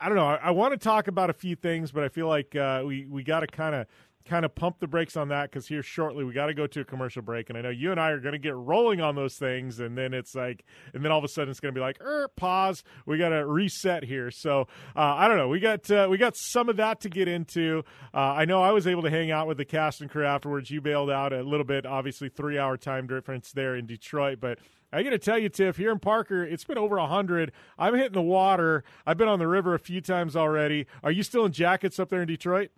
I 0.00 0.08
don't 0.08 0.16
know. 0.16 0.26
I, 0.26 0.36
I 0.36 0.50
want 0.50 0.72
to 0.72 0.78
talk 0.78 1.06
about 1.06 1.30
a 1.30 1.34
few 1.34 1.54
things, 1.54 1.92
but 1.92 2.02
I 2.02 2.08
feel 2.08 2.26
like 2.26 2.54
we 2.84 3.06
we 3.08 3.22
got 3.22 3.40
to 3.40 3.46
kind 3.46 3.76
of 3.76 3.86
kind 4.26 4.44
of 4.44 4.54
pump 4.54 4.78
the 4.80 4.86
brakes 4.86 5.16
on 5.16 5.28
that 5.28 5.50
because 5.50 5.66
here 5.66 5.82
shortly 5.82 6.24
we 6.24 6.32
got 6.32 6.46
to 6.46 6.54
go 6.54 6.66
to 6.66 6.80
a 6.80 6.84
commercial 6.84 7.22
break, 7.22 7.50
and 7.50 7.58
I 7.58 7.62
know 7.62 7.70
you 7.70 7.90
and 7.90 8.00
I 8.00 8.10
are 8.10 8.20
going 8.20 8.32
to 8.32 8.38
get 8.38 8.54
rolling 8.54 9.00
on 9.00 9.14
those 9.14 9.34
things, 9.34 9.80
and 9.80 9.96
then 9.96 10.14
it's 10.14 10.34
like, 10.34 10.64
and 10.92 11.04
then 11.04 11.12
all 11.12 11.18
of 11.18 11.24
a 11.24 11.28
sudden 11.28 11.50
it's 11.50 11.60
going 11.60 11.74
to 11.74 11.78
be 11.78 11.82
like, 11.82 12.00
er, 12.00 12.28
pause, 12.36 12.82
we 13.06 13.18
got 13.18 13.30
to 13.30 13.46
reset 13.46 14.04
here. 14.04 14.30
So 14.30 14.62
uh, 14.96 15.00
I 15.00 15.28
don't 15.28 15.36
know. 15.36 15.48
We 15.48 15.60
got 15.60 15.90
uh, 15.90 16.08
we 16.10 16.16
got 16.16 16.34
some 16.36 16.68
of 16.68 16.76
that 16.76 17.00
to 17.00 17.08
get 17.08 17.28
into. 17.28 17.84
Uh, 18.12 18.18
I 18.18 18.44
know 18.44 18.62
I 18.62 18.72
was 18.72 18.86
able 18.86 19.02
to 19.02 19.10
hang 19.10 19.30
out 19.30 19.46
with 19.46 19.58
the 19.58 19.64
cast 19.64 20.00
and 20.00 20.10
crew 20.10 20.26
afterwards. 20.26 20.70
You 20.70 20.80
bailed 20.80 21.10
out 21.10 21.32
a 21.32 21.42
little 21.42 21.66
bit, 21.66 21.86
obviously 21.86 22.28
three 22.28 22.58
hour 22.58 22.76
time 22.76 23.06
difference 23.06 23.52
there 23.52 23.76
in 23.76 23.86
Detroit, 23.86 24.38
but. 24.40 24.58
I 24.92 25.02
got 25.02 25.10
to 25.10 25.18
tell 25.18 25.38
you, 25.38 25.48
Tiff, 25.48 25.76
here 25.76 25.90
in 25.90 25.98
Parker, 25.98 26.44
it's 26.44 26.62
been 26.62 26.78
over 26.78 26.98
100. 26.98 27.50
I'm 27.76 27.96
hitting 27.96 28.12
the 28.12 28.22
water. 28.22 28.84
I've 29.04 29.16
been 29.16 29.26
on 29.26 29.40
the 29.40 29.48
river 29.48 29.74
a 29.74 29.78
few 29.80 30.00
times 30.00 30.36
already. 30.36 30.86
Are 31.02 31.10
you 31.10 31.24
still 31.24 31.44
in 31.44 31.50
jackets 31.50 31.98
up 31.98 32.10
there 32.10 32.22
in 32.22 32.28
Detroit? 32.28 32.70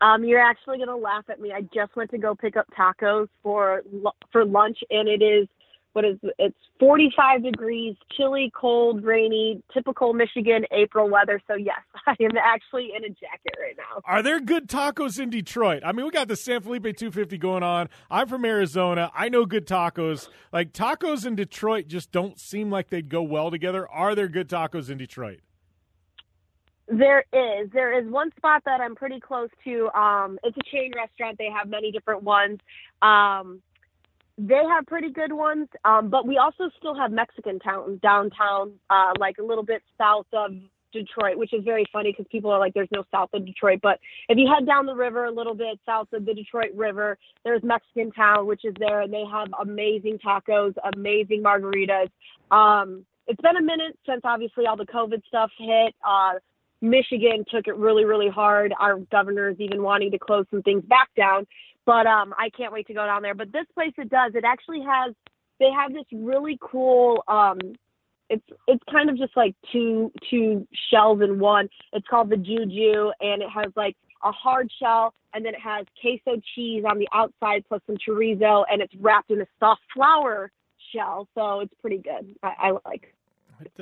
Um, 0.00 0.24
you're 0.24 0.40
actually 0.40 0.78
gonna 0.78 0.96
laugh 0.96 1.24
at 1.28 1.40
me. 1.40 1.52
I 1.52 1.62
just 1.74 1.96
went 1.96 2.10
to 2.10 2.18
go 2.18 2.34
pick 2.34 2.56
up 2.56 2.66
tacos 2.78 3.28
for 3.42 3.82
for 4.32 4.44
lunch, 4.44 4.78
and 4.90 5.08
it 5.08 5.22
is 5.22 5.48
what 5.92 6.04
is 6.04 6.16
it's 6.38 6.56
45 6.78 7.42
degrees, 7.42 7.96
chilly, 8.16 8.52
cold, 8.54 9.02
rainy, 9.02 9.60
typical 9.74 10.12
Michigan 10.12 10.64
April 10.70 11.10
weather. 11.10 11.40
So 11.48 11.54
yes, 11.54 11.80
I 12.06 12.14
am 12.20 12.36
actually 12.40 12.90
in 12.96 13.04
a 13.04 13.08
jacket 13.08 13.54
right 13.60 13.76
now. 13.76 14.00
Are 14.04 14.22
there 14.22 14.40
good 14.40 14.68
tacos 14.68 15.18
in 15.18 15.30
Detroit? 15.30 15.82
I 15.84 15.90
mean, 15.92 16.04
we 16.04 16.12
got 16.12 16.28
the 16.28 16.36
San 16.36 16.60
Felipe 16.60 16.84
250 16.84 17.38
going 17.38 17.64
on. 17.64 17.88
I'm 18.10 18.28
from 18.28 18.44
Arizona. 18.44 19.10
I 19.14 19.28
know 19.28 19.44
good 19.44 19.66
tacos. 19.66 20.28
Like 20.52 20.72
tacos 20.72 21.26
in 21.26 21.34
Detroit 21.34 21.88
just 21.88 22.12
don't 22.12 22.38
seem 22.38 22.70
like 22.70 22.90
they'd 22.90 23.08
go 23.08 23.22
well 23.22 23.50
together. 23.50 23.88
Are 23.88 24.14
there 24.14 24.28
good 24.28 24.48
tacos 24.48 24.90
in 24.90 24.98
Detroit? 24.98 25.40
There 26.88 27.24
is. 27.32 27.70
There 27.72 27.98
is 27.98 28.10
one 28.10 28.30
spot 28.36 28.62
that 28.64 28.80
I'm 28.80 28.94
pretty 28.94 29.20
close 29.20 29.50
to. 29.64 29.88
Um, 29.98 30.38
it's 30.42 30.56
a 30.56 30.70
chain 30.70 30.92
restaurant. 30.96 31.36
They 31.38 31.50
have 31.54 31.68
many 31.68 31.92
different 31.92 32.22
ones. 32.22 32.58
Um, 33.02 33.60
they 34.38 34.62
have 34.70 34.86
pretty 34.86 35.10
good 35.10 35.32
ones, 35.32 35.68
um, 35.84 36.08
but 36.08 36.26
we 36.26 36.38
also 36.38 36.70
still 36.78 36.94
have 36.94 37.10
Mexican 37.10 37.58
town 37.58 37.98
downtown, 38.02 38.72
uh, 38.88 39.12
like 39.18 39.38
a 39.38 39.42
little 39.42 39.64
bit 39.64 39.82
south 39.98 40.26
of 40.32 40.52
Detroit, 40.92 41.36
which 41.36 41.52
is 41.52 41.64
very 41.64 41.84
funny 41.92 42.12
because 42.12 42.26
people 42.30 42.50
are 42.50 42.58
like, 42.58 42.72
"There's 42.72 42.90
no 42.92 43.04
south 43.10 43.30
of 43.34 43.44
Detroit." 43.44 43.80
But 43.82 43.98
if 44.28 44.38
you 44.38 44.46
head 44.46 44.64
down 44.64 44.86
the 44.86 44.94
river 44.94 45.24
a 45.24 45.30
little 45.30 45.54
bit 45.54 45.78
south 45.84 46.12
of 46.12 46.24
the 46.24 46.32
Detroit 46.32 46.72
River, 46.74 47.18
there's 47.44 47.62
Mexican 47.62 48.12
Town, 48.12 48.46
which 48.46 48.64
is 48.64 48.74
there, 48.78 49.00
and 49.00 49.12
they 49.12 49.24
have 49.30 49.48
amazing 49.60 50.18
tacos, 50.24 50.74
amazing 50.94 51.42
margaritas. 51.42 52.08
Um, 52.50 53.04
it's 53.26 53.40
been 53.42 53.56
a 53.56 53.62
minute 53.62 53.98
since 54.06 54.22
obviously 54.24 54.66
all 54.66 54.76
the 54.76 54.86
COVID 54.86 55.22
stuff 55.26 55.50
hit. 55.58 55.94
Uh, 56.02 56.34
Michigan 56.80 57.44
took 57.50 57.66
it 57.66 57.76
really, 57.76 58.04
really 58.04 58.28
hard. 58.28 58.72
Our 58.78 58.98
governor 59.10 59.48
is 59.48 59.56
even 59.58 59.82
wanting 59.82 60.10
to 60.12 60.18
close 60.18 60.46
some 60.50 60.62
things 60.62 60.84
back 60.84 61.08
down. 61.16 61.46
But 61.84 62.06
um, 62.06 62.34
I 62.38 62.50
can't 62.50 62.72
wait 62.72 62.86
to 62.88 62.94
go 62.94 63.04
down 63.06 63.22
there. 63.22 63.34
But 63.34 63.52
this 63.52 63.64
place, 63.74 63.92
it 63.96 64.10
does. 64.10 64.32
It 64.34 64.44
actually 64.44 64.82
has. 64.82 65.14
They 65.58 65.70
have 65.70 65.92
this 65.92 66.04
really 66.12 66.58
cool. 66.60 67.24
Um, 67.26 67.58
it's 68.30 68.44
it's 68.66 68.82
kind 68.90 69.08
of 69.08 69.16
just 69.16 69.36
like 69.36 69.54
two 69.72 70.12
two 70.30 70.66
shells 70.90 71.22
in 71.22 71.38
one. 71.38 71.68
It's 71.92 72.06
called 72.06 72.30
the 72.30 72.36
Juju, 72.36 73.10
and 73.20 73.42
it 73.42 73.48
has 73.48 73.72
like 73.74 73.96
a 74.22 74.30
hard 74.30 74.70
shell, 74.78 75.14
and 75.32 75.44
then 75.44 75.54
it 75.54 75.60
has 75.60 75.86
queso 76.00 76.40
cheese 76.54 76.84
on 76.88 76.98
the 76.98 77.08
outside 77.12 77.64
plus 77.68 77.80
some 77.86 77.96
chorizo, 77.96 78.64
and 78.70 78.82
it's 78.82 78.94
wrapped 78.96 79.30
in 79.30 79.40
a 79.40 79.46
soft 79.58 79.80
flour 79.94 80.50
shell. 80.92 81.28
So 81.34 81.60
it's 81.60 81.74
pretty 81.80 81.98
good. 81.98 82.34
I, 82.42 82.54
I 82.58 82.70
like. 82.86 83.14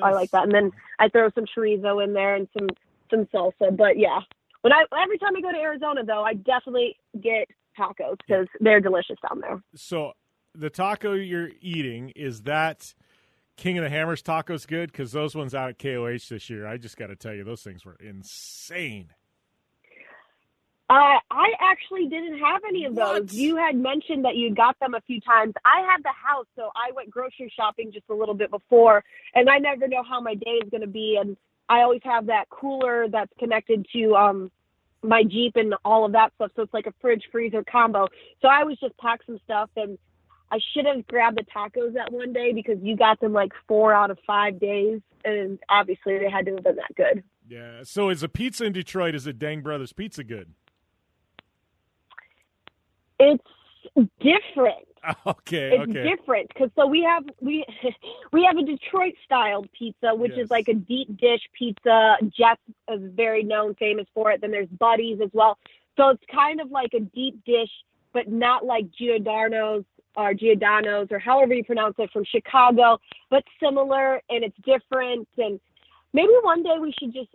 I 0.03 0.13
like 0.13 0.31
that, 0.31 0.45
and 0.45 0.53
then 0.53 0.73
I 0.99 1.09
throw 1.09 1.31
some 1.35 1.45
chorizo 1.45 2.03
in 2.03 2.13
there 2.13 2.35
and 2.35 2.49
some 2.59 2.69
some 3.11 3.27
salsa. 3.27 3.77
But 3.77 3.99
yeah, 3.99 4.21
when 4.63 4.73
I 4.73 4.85
every 5.03 5.19
time 5.19 5.37
I 5.37 5.41
go 5.41 5.53
to 5.53 5.59
Arizona 5.59 6.05
though, 6.05 6.23
I 6.23 6.35
definitely 6.35 6.97
get 7.21 7.49
tacos 7.79 8.17
because 8.27 8.47
they're 8.61 8.81
delicious 8.81 9.17
down 9.29 9.41
there. 9.41 9.63
So 9.75 10.13
the 10.55 10.71
taco 10.71 11.13
you're 11.13 11.51
eating 11.61 12.11
is 12.17 12.43
that 12.43 12.95
King 13.57 13.79
of 13.79 13.85
the 13.85 13.91
Hammers 13.91 14.23
tacos 14.23 14.67
good? 14.67 14.93
Because 14.93 15.13
those 15.13 15.35
ones 15.35 15.55
out 15.55 15.71
at 15.71 15.79
KOH 15.79 16.29
this 16.29 16.51
year, 16.51 16.67
I 16.67 16.77
just 16.77 16.97
got 16.97 17.09
to 17.09 17.17
tell 17.17 17.35
you, 17.35 17.45
those 17.45 17.63
things 17.63 17.85
were 17.85 17.97
insane. 18.01 19.11
Uh, 20.89 21.19
I 21.31 21.49
actually 21.61 22.07
didn't 22.09 22.39
have 22.39 22.63
any 22.69 22.85
of 22.85 22.95
those. 22.95 23.23
What? 23.23 23.33
You 23.33 23.57
had 23.57 23.75
mentioned 23.75 24.25
that 24.25 24.37
you 24.37 24.55
got 24.55 24.79
them 24.79 24.95
a 24.95 25.01
few 25.01 25.21
times. 25.21 25.55
I 25.65 25.81
had 25.81 26.03
the 26.05 26.13
house, 26.13 26.47
so 26.55 26.71
I 26.77 26.93
went 26.93 27.11
grocery 27.11 27.53
shopping 27.57 27.91
just 27.93 28.05
a 28.09 28.15
little 28.15 28.35
bit 28.35 28.51
before, 28.51 29.03
and 29.35 29.51
I 29.51 29.59
never 29.59 29.89
know 29.89 30.05
how 30.09 30.21
my 30.21 30.35
day 30.35 30.61
is 30.63 30.71
going 30.71 30.83
to 30.83 30.87
be. 30.87 31.19
And 31.21 31.37
I 31.69 31.81
always 31.81 32.03
have 32.05 32.27
that 32.27 32.49
cooler 32.51 33.07
that's 33.09 33.33
connected 33.39 33.87
to 33.95 34.15
um 34.15 34.51
my 35.03 35.25
Jeep 35.25 35.57
and 35.57 35.75
all 35.85 36.05
of 36.05 36.13
that 36.13 36.33
stuff. 36.37 36.53
So 36.55 36.63
it's 36.63 36.75
like 36.75 36.87
a 36.87 36.95
fridge 37.01 37.25
freezer 37.33 37.65
combo. 37.65 38.07
So 38.41 38.49
I 38.49 38.65
was 38.65 38.79
just 38.79 38.97
pack 38.99 39.21
some 39.27 39.39
stuff 39.45 39.71
and 39.77 39.99
I 40.51 40.59
should 40.73 40.87
have 40.87 41.07
grabbed 41.07 41.39
the 41.39 41.45
tacos 41.45 41.95
that 41.95 42.13
one 42.13 42.33
day 42.33 42.53
because 42.53 42.79
you 42.81 42.97
got 42.97 43.21
them 43.21 43.33
like 43.33 43.53
four 43.67 43.93
out 43.93 44.11
of 44.11 44.19
five 44.27 44.61
days, 44.61 45.01
and 45.25 45.59
obviously 45.69 46.19
they 46.19 46.31
had 46.31 46.47
to 46.47 46.55
have 46.55 46.63
been 46.63 46.77
that 46.77 46.95
good. 46.97 47.25
Yeah. 47.49 47.83
So 47.83 48.11
is 48.11 48.23
a 48.23 48.29
pizza 48.29 48.65
in 48.65 48.73
Detroit? 48.73 49.15
Is 49.15 49.27
it 49.27 49.39
Dang 49.39 49.63
Brothers 49.63 49.93
Pizza 49.93 50.23
good? 50.23 50.55
It's 53.19 53.45
different. 54.21 54.87
Okay, 55.25 55.77
it's 55.79 55.89
okay. 55.89 56.03
different 56.17 56.49
because 56.49 56.69
so 56.75 56.85
we 56.85 57.01
have 57.03 57.23
we 57.41 57.65
we 58.33 58.43
have 58.45 58.57
a 58.57 58.63
Detroit 58.65 59.15
styled 59.25 59.69
pizza, 59.71 60.13
which 60.13 60.33
Yes. 60.35 60.47
is 60.47 60.51
like 60.51 60.67
a 60.67 60.75
deep 60.75 61.17
dish 61.17 61.43
pizza. 61.57 62.17
Jeff 62.37 62.59
is 62.91 63.01
very 63.15 63.45
known, 63.45 63.77
famous 63.77 64.07
for 64.13 64.33
it. 64.33 64.41
Then 64.41 64.51
there's 64.51 64.67
Buddy's 64.69 65.21
as 65.23 65.31
well. 65.33 65.59
So 65.97 66.09
it's 66.09 66.25
kind 66.35 66.61
of 66.61 66.73
like 66.73 66.93
a 66.93 66.99
deep 66.99 67.45
dish, 67.45 67.71
but 68.13 68.27
not 68.29 68.65
like 68.65 68.91
Giordano's 68.99 69.85
or 70.17 70.35
Giordano's 70.35 71.07
or 71.13 71.21
however 71.21 71.55
you 71.55 71.63
pronounce 71.63 71.95
it 71.99 72.11
from 72.11 72.25
Chicago, 72.25 72.99
but 73.31 73.45
similar 73.63 74.21
and 74.29 74.43
it's 74.43 74.57
different. 74.65 75.29
And 75.39 75.61
maybe 76.13 76.33
one 76.43 76.65
day 76.65 76.79
we 76.81 76.93
should 76.99 77.13
just 77.13 77.31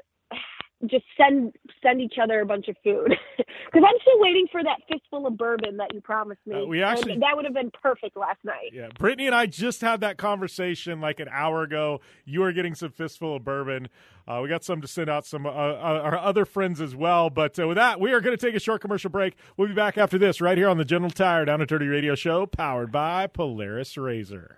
just 0.87 1.05
send 1.15 1.53
send 1.83 2.01
each 2.01 2.15
other 2.21 2.39
a 2.41 2.45
bunch 2.45 2.67
of 2.67 2.75
food 2.83 3.07
because 3.37 3.83
I'm 3.87 3.99
still 4.01 4.19
waiting 4.19 4.47
for 4.51 4.63
that 4.63 4.77
fistful 4.91 5.27
of 5.27 5.37
bourbon 5.37 5.77
that 5.77 5.93
you 5.93 6.01
promised 6.01 6.41
me. 6.45 6.61
Uh, 6.61 6.65
we 6.65 6.81
And 6.81 6.97
actually- 6.97 7.17
that 7.19 7.35
would 7.35 7.45
have 7.45 7.53
been 7.53 7.71
perfect 7.81 8.15
last 8.17 8.39
night. 8.43 8.71
Yeah, 8.73 8.89
Brittany 8.97 9.27
and 9.27 9.35
I 9.35 9.45
just 9.45 9.81
had 9.81 10.01
that 10.01 10.17
conversation 10.17 11.01
like 11.01 11.19
an 11.19 11.27
hour 11.31 11.63
ago. 11.63 12.01
You 12.25 12.43
are 12.43 12.51
getting 12.51 12.75
some 12.75 12.91
fistful 12.91 13.35
of 13.35 13.43
bourbon. 13.43 13.89
Uh, 14.27 14.39
we 14.43 14.49
got 14.49 14.63
some 14.63 14.81
to 14.81 14.87
send 14.87 15.09
out 15.09 15.25
some 15.25 15.45
uh, 15.45 15.49
uh, 15.49 16.01
our 16.03 16.17
other 16.17 16.45
friends 16.45 16.79
as 16.79 16.95
well. 16.95 17.29
But 17.29 17.59
uh, 17.59 17.67
with 17.67 17.77
that, 17.77 17.99
we 17.99 18.11
are 18.13 18.21
going 18.21 18.37
to 18.37 18.45
take 18.45 18.55
a 18.55 18.59
short 18.59 18.81
commercial 18.81 19.09
break. 19.09 19.35
We'll 19.57 19.67
be 19.67 19.73
back 19.73 19.97
after 19.97 20.17
this 20.17 20.39
right 20.41 20.57
here 20.57 20.69
on 20.69 20.77
the 20.77 20.85
General 20.85 21.11
Tire 21.11 21.45
Down 21.45 21.59
and 21.61 21.67
Dirty 21.67 21.87
Radio 21.87 22.15
Show, 22.15 22.45
powered 22.45 22.91
by 22.91 23.27
Polaris 23.27 23.93
RZR. 23.95 24.57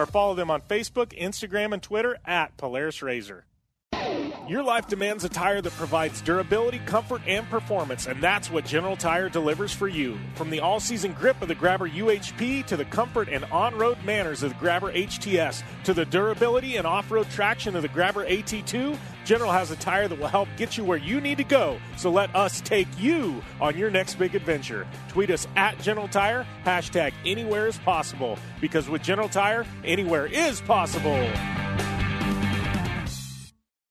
or 0.00 0.06
follow 0.06 0.34
them 0.34 0.50
on 0.50 0.62
Facebook, 0.62 1.18
Instagram, 1.18 1.72
and 1.72 1.82
Twitter 1.82 2.18
at 2.24 2.56
Polaris 2.56 3.00
RZR. 3.00 3.42
Your 4.48 4.64
life 4.64 4.88
demands 4.88 5.22
a 5.22 5.28
tire 5.28 5.60
that 5.60 5.72
provides 5.74 6.20
durability, 6.22 6.80
comfort, 6.80 7.22
and 7.26 7.48
performance, 7.48 8.06
and 8.06 8.20
that's 8.20 8.50
what 8.50 8.64
General 8.64 8.96
Tire 8.96 9.28
delivers 9.28 9.72
for 9.72 9.86
you. 9.86 10.18
From 10.34 10.50
the 10.50 10.58
all 10.58 10.80
season 10.80 11.12
grip 11.12 11.40
of 11.40 11.46
the 11.46 11.54
Grabber 11.54 11.88
UHP 11.88 12.66
to 12.66 12.76
the 12.76 12.84
comfort 12.86 13.28
and 13.28 13.44
on 13.44 13.76
road 13.76 13.98
manners 14.04 14.42
of 14.42 14.50
the 14.50 14.58
Grabber 14.58 14.92
HTS 14.92 15.62
to 15.84 15.94
the 15.94 16.04
durability 16.04 16.78
and 16.78 16.86
off 16.86 17.12
road 17.12 17.28
traction 17.30 17.76
of 17.76 17.82
the 17.82 17.88
Grabber 17.88 18.26
AT2, 18.26 18.98
General 19.30 19.52
has 19.52 19.70
a 19.70 19.76
tire 19.76 20.08
that 20.08 20.18
will 20.18 20.26
help 20.26 20.48
get 20.56 20.76
you 20.76 20.82
where 20.82 20.98
you 20.98 21.20
need 21.20 21.38
to 21.38 21.44
go. 21.44 21.78
So 21.96 22.10
let 22.10 22.34
us 22.34 22.60
take 22.62 22.88
you 22.98 23.40
on 23.60 23.78
your 23.78 23.88
next 23.88 24.16
big 24.16 24.34
adventure. 24.34 24.88
Tweet 25.08 25.30
us 25.30 25.46
at 25.54 25.78
General 25.78 26.08
Tire, 26.08 26.44
hashtag 26.66 27.12
anywhere 27.24 27.68
is 27.68 27.78
possible, 27.78 28.40
because 28.60 28.88
with 28.88 29.04
General 29.04 29.28
Tire, 29.28 29.66
anywhere 29.84 30.26
is 30.26 30.60
possible. 30.60 31.30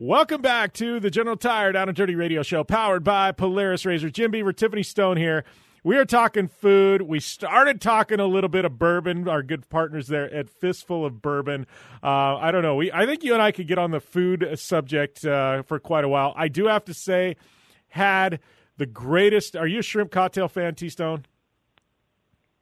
Welcome 0.00 0.42
back 0.42 0.72
to 0.74 0.98
the 0.98 1.08
General 1.08 1.36
Tire 1.36 1.70
Down 1.70 1.88
and 1.88 1.96
Dirty 1.96 2.16
Radio 2.16 2.42
Show, 2.42 2.64
powered 2.64 3.04
by 3.04 3.30
Polaris 3.30 3.84
RZR. 3.84 4.12
Jim 4.12 4.32
Beaver, 4.32 4.52
Tiffany 4.52 4.82
Stone 4.82 5.18
here. 5.18 5.44
We 5.84 5.96
are 5.98 6.04
talking 6.04 6.48
food. 6.48 7.02
We 7.02 7.20
started 7.20 7.80
talking 7.80 8.18
a 8.18 8.26
little 8.26 8.48
bit 8.48 8.64
of 8.64 8.76
bourbon. 8.76 9.28
Our 9.28 9.44
good 9.44 9.68
partners 9.68 10.08
there 10.08 10.28
at 10.34 10.50
Fistful 10.50 11.06
of 11.06 11.22
Bourbon. 11.22 11.68
Uh, 12.02 12.08
I 12.38 12.50
don't 12.50 12.62
know. 12.62 12.74
We 12.74 12.90
I 12.90 13.06
think 13.06 13.22
you 13.22 13.34
and 13.34 13.42
I 13.42 13.52
could 13.52 13.68
get 13.68 13.78
on 13.78 13.92
the 13.92 14.00
food 14.00 14.58
subject 14.58 15.24
uh, 15.24 15.62
for 15.62 15.78
quite 15.78 16.02
a 16.02 16.08
while. 16.08 16.34
I 16.36 16.48
do 16.48 16.66
have 16.66 16.84
to 16.86 16.94
say, 16.94 17.36
had 17.86 18.40
the 18.78 18.86
greatest. 18.86 19.54
Are 19.54 19.68
you 19.68 19.78
a 19.78 19.82
shrimp 19.82 20.10
cocktail 20.10 20.48
fan, 20.48 20.74
T 20.74 20.88
Stone? 20.88 21.24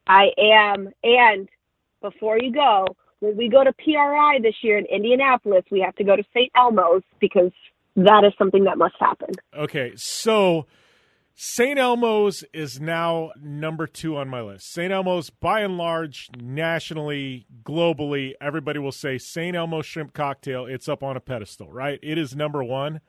I 0.06 0.32
am. 0.36 0.90
And 1.02 1.48
before 2.02 2.36
you 2.38 2.52
go, 2.52 2.84
when 3.22 3.36
we 3.36 3.48
go 3.48 3.62
to 3.62 3.72
PRI 3.72 4.40
this 4.42 4.56
year 4.62 4.76
in 4.76 4.86
Indianapolis, 4.86 5.64
we 5.70 5.80
have 5.80 5.94
to 5.94 6.04
go 6.04 6.16
to 6.16 6.24
St. 6.34 6.50
Elmo's 6.56 7.04
because 7.20 7.52
that 7.94 8.24
is 8.26 8.32
something 8.36 8.64
that 8.64 8.76
must 8.76 8.96
happen. 8.98 9.28
Okay, 9.56 9.92
so 9.94 10.66
St. 11.32 11.78
Elmo's 11.78 12.42
is 12.52 12.80
now 12.80 13.30
number 13.40 13.86
two 13.86 14.16
on 14.16 14.28
my 14.28 14.40
list. 14.40 14.72
St. 14.72 14.92
Elmo's, 14.92 15.30
by 15.30 15.60
and 15.60 15.78
large, 15.78 16.30
nationally, 16.36 17.46
globally, 17.62 18.32
everybody 18.40 18.80
will 18.80 18.90
say 18.90 19.18
St. 19.18 19.54
Elmo's 19.54 19.86
shrimp 19.86 20.14
cocktail. 20.14 20.66
It's 20.66 20.88
up 20.88 21.04
on 21.04 21.16
a 21.16 21.20
pedestal, 21.20 21.70
right? 21.70 22.00
It 22.02 22.18
is 22.18 22.34
number 22.34 22.64
one. 22.64 23.00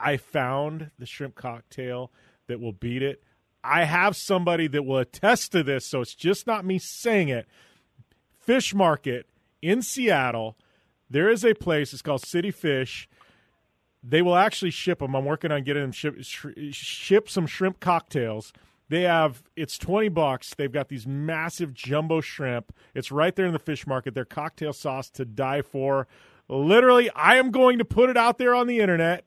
I 0.00 0.16
found 0.16 0.92
the 0.98 1.06
shrimp 1.06 1.34
cocktail 1.34 2.10
that 2.46 2.58
will 2.58 2.72
beat 2.72 3.02
it. 3.02 3.22
I 3.62 3.84
have 3.84 4.16
somebody 4.16 4.66
that 4.68 4.84
will 4.84 4.98
attest 4.98 5.52
to 5.52 5.62
this, 5.62 5.84
so 5.84 6.00
it's 6.00 6.14
just 6.14 6.46
not 6.46 6.64
me 6.64 6.78
saying 6.78 7.28
it. 7.28 7.46
Fish 8.38 8.74
Market 8.74 9.26
in 9.62 9.82
Seattle, 9.82 10.56
there 11.10 11.30
is 11.30 11.44
a 11.44 11.54
place. 11.54 11.92
It's 11.92 12.02
called 12.02 12.22
City 12.22 12.50
Fish. 12.50 13.08
They 14.02 14.22
will 14.22 14.36
actually 14.36 14.70
ship 14.70 15.00
them. 15.00 15.14
I'm 15.14 15.24
working 15.24 15.50
on 15.50 15.64
getting 15.64 15.82
them 15.82 15.92
ship, 15.92 16.16
ship 16.20 17.28
some 17.28 17.46
shrimp 17.46 17.80
cocktails. 17.80 18.52
They 18.88 19.02
have 19.02 19.42
it's 19.56 19.76
twenty 19.76 20.08
bucks. 20.08 20.54
They've 20.54 20.72
got 20.72 20.88
these 20.88 21.06
massive 21.06 21.74
jumbo 21.74 22.20
shrimp. 22.20 22.72
It's 22.94 23.12
right 23.12 23.34
there 23.34 23.46
in 23.46 23.52
the 23.52 23.58
fish 23.58 23.86
market. 23.86 24.14
Their 24.14 24.24
cocktail 24.24 24.72
sauce 24.72 25.10
to 25.10 25.24
die 25.24 25.62
for. 25.62 26.06
Literally, 26.48 27.10
I 27.10 27.36
am 27.36 27.50
going 27.50 27.78
to 27.78 27.84
put 27.84 28.08
it 28.08 28.16
out 28.16 28.38
there 28.38 28.54
on 28.54 28.66
the 28.66 28.80
internet. 28.80 29.24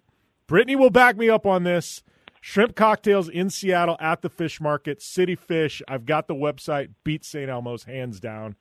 Brittany 0.48 0.76
will 0.76 0.90
back 0.90 1.16
me 1.16 1.30
up 1.30 1.46
on 1.46 1.64
this. 1.64 2.02
Shrimp 2.42 2.76
cocktails 2.76 3.30
in 3.30 3.52
Seattle 3.52 3.98
at 4.00 4.24
the 4.24 4.30
fish 4.30 4.60
market, 4.60 5.00
City 5.00 5.36
Fish. 5.36 5.84
I've 5.88 6.08
got 6.08 6.28
the 6.28 6.34
website, 6.34 6.90
beat 7.04 7.24
St. 7.24 7.48
Elmo's 7.48 7.84
hands 7.84 8.20
down. 8.20 8.56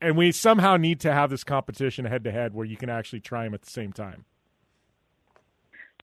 And 0.00 0.16
we 0.16 0.32
somehow 0.32 0.76
need 0.76 1.00
to 1.00 1.12
have 1.12 1.30
this 1.30 1.44
competition 1.44 2.06
head 2.06 2.24
to 2.24 2.32
head 2.32 2.54
where 2.54 2.64
you 2.64 2.76
can 2.76 2.88
actually 2.88 3.20
try 3.20 3.44
them 3.44 3.54
at 3.54 3.62
the 3.62 3.70
same 3.70 3.92
time. 3.92 4.24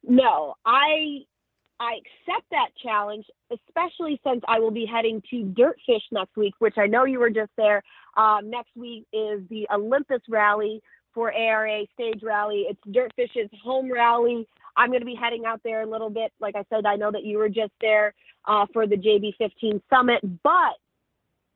No, 0.04 0.56
I 0.66 1.26
I 1.80 1.94
accept 1.98 2.50
that 2.52 2.70
challenge, 2.82 3.26
especially 3.52 4.20
since 4.26 4.42
I 4.48 4.60
will 4.60 4.72
be 4.72 4.86
heading 4.86 5.22
to 5.30 5.44
Dirtfish 5.44 6.02
next 6.12 6.36
week, 6.36 6.54
which 6.60 6.76
I 6.78 6.88
know 6.88 7.06
you 7.06 7.20
were 7.20 7.30
just 7.30 7.52
there. 7.56 7.84
Um, 8.16 8.50
next 8.50 8.76
week 8.76 9.06
is 9.14 9.42
the 9.50 9.68
Olympus 9.72 10.22
Rally 10.28 10.82
for 11.14 11.32
ARA 11.32 11.86
Stage 11.94 12.22
Rally. 12.24 12.66
It's 12.70 12.80
Dirtfish's 12.88 13.52
home 13.64 13.92
rally. 13.92 14.48
I'm 14.76 14.90
going 14.90 15.02
to 15.02 15.06
be 15.06 15.18
heading 15.20 15.46
out 15.46 15.62
there 15.64 15.82
a 15.82 15.86
little 15.86 16.10
bit. 16.10 16.32
Like 16.40 16.56
I 16.56 16.64
said, 16.70 16.86
I 16.86 16.96
know 16.96 17.12
that 17.12 17.24
you 17.24 17.38
were 17.38 17.50
just 17.50 17.74
there 17.82 18.14
uh, 18.46 18.66
for 18.74 18.88
the 18.88 18.96
JB15 18.96 19.82
Summit, 19.90 20.22
but 20.44 20.78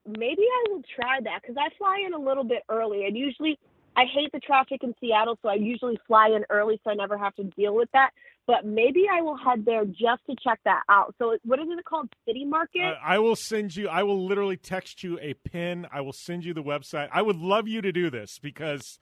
maybe 0.07 0.41
I 0.41 0.71
will 0.71 0.81
try 0.95 1.19
that 1.23 1.41
because 1.41 1.57
I 1.57 1.69
fly 1.77 2.03
in 2.05 2.13
a 2.13 2.19
little 2.19 2.43
bit 2.43 2.63
early. 2.69 3.05
And 3.05 3.17
usually, 3.17 3.57
I 3.95 4.03
hate 4.05 4.31
the 4.31 4.39
traffic 4.39 4.83
in 4.83 4.93
Seattle, 4.99 5.37
so 5.41 5.49
I 5.49 5.55
usually 5.55 5.99
fly 6.07 6.29
in 6.29 6.45
early 6.49 6.79
so 6.83 6.91
I 6.91 6.93
never 6.93 7.17
have 7.17 7.35
to 7.35 7.43
deal 7.43 7.75
with 7.75 7.89
that. 7.93 8.11
But 8.47 8.65
maybe 8.65 9.05
I 9.11 9.21
will 9.21 9.37
head 9.37 9.65
there 9.65 9.85
just 9.85 10.25
to 10.29 10.35
check 10.43 10.59
that 10.65 10.83
out. 10.89 11.13
So, 11.19 11.37
what 11.43 11.59
is 11.59 11.67
it 11.69 11.85
called? 11.85 12.09
City 12.25 12.45
Market? 12.45 12.83
Uh, 12.83 12.95
I 13.03 13.19
will 13.19 13.35
send 13.35 13.75
you, 13.75 13.87
I 13.87 14.03
will 14.03 14.25
literally 14.25 14.57
text 14.57 15.03
you 15.03 15.19
a 15.21 15.33
pin. 15.33 15.87
I 15.91 16.01
will 16.01 16.13
send 16.13 16.43
you 16.43 16.53
the 16.53 16.63
website. 16.63 17.09
I 17.11 17.21
would 17.21 17.37
love 17.37 17.67
you 17.67 17.81
to 17.81 17.91
do 17.91 18.09
this 18.09 18.39
because 18.41 18.97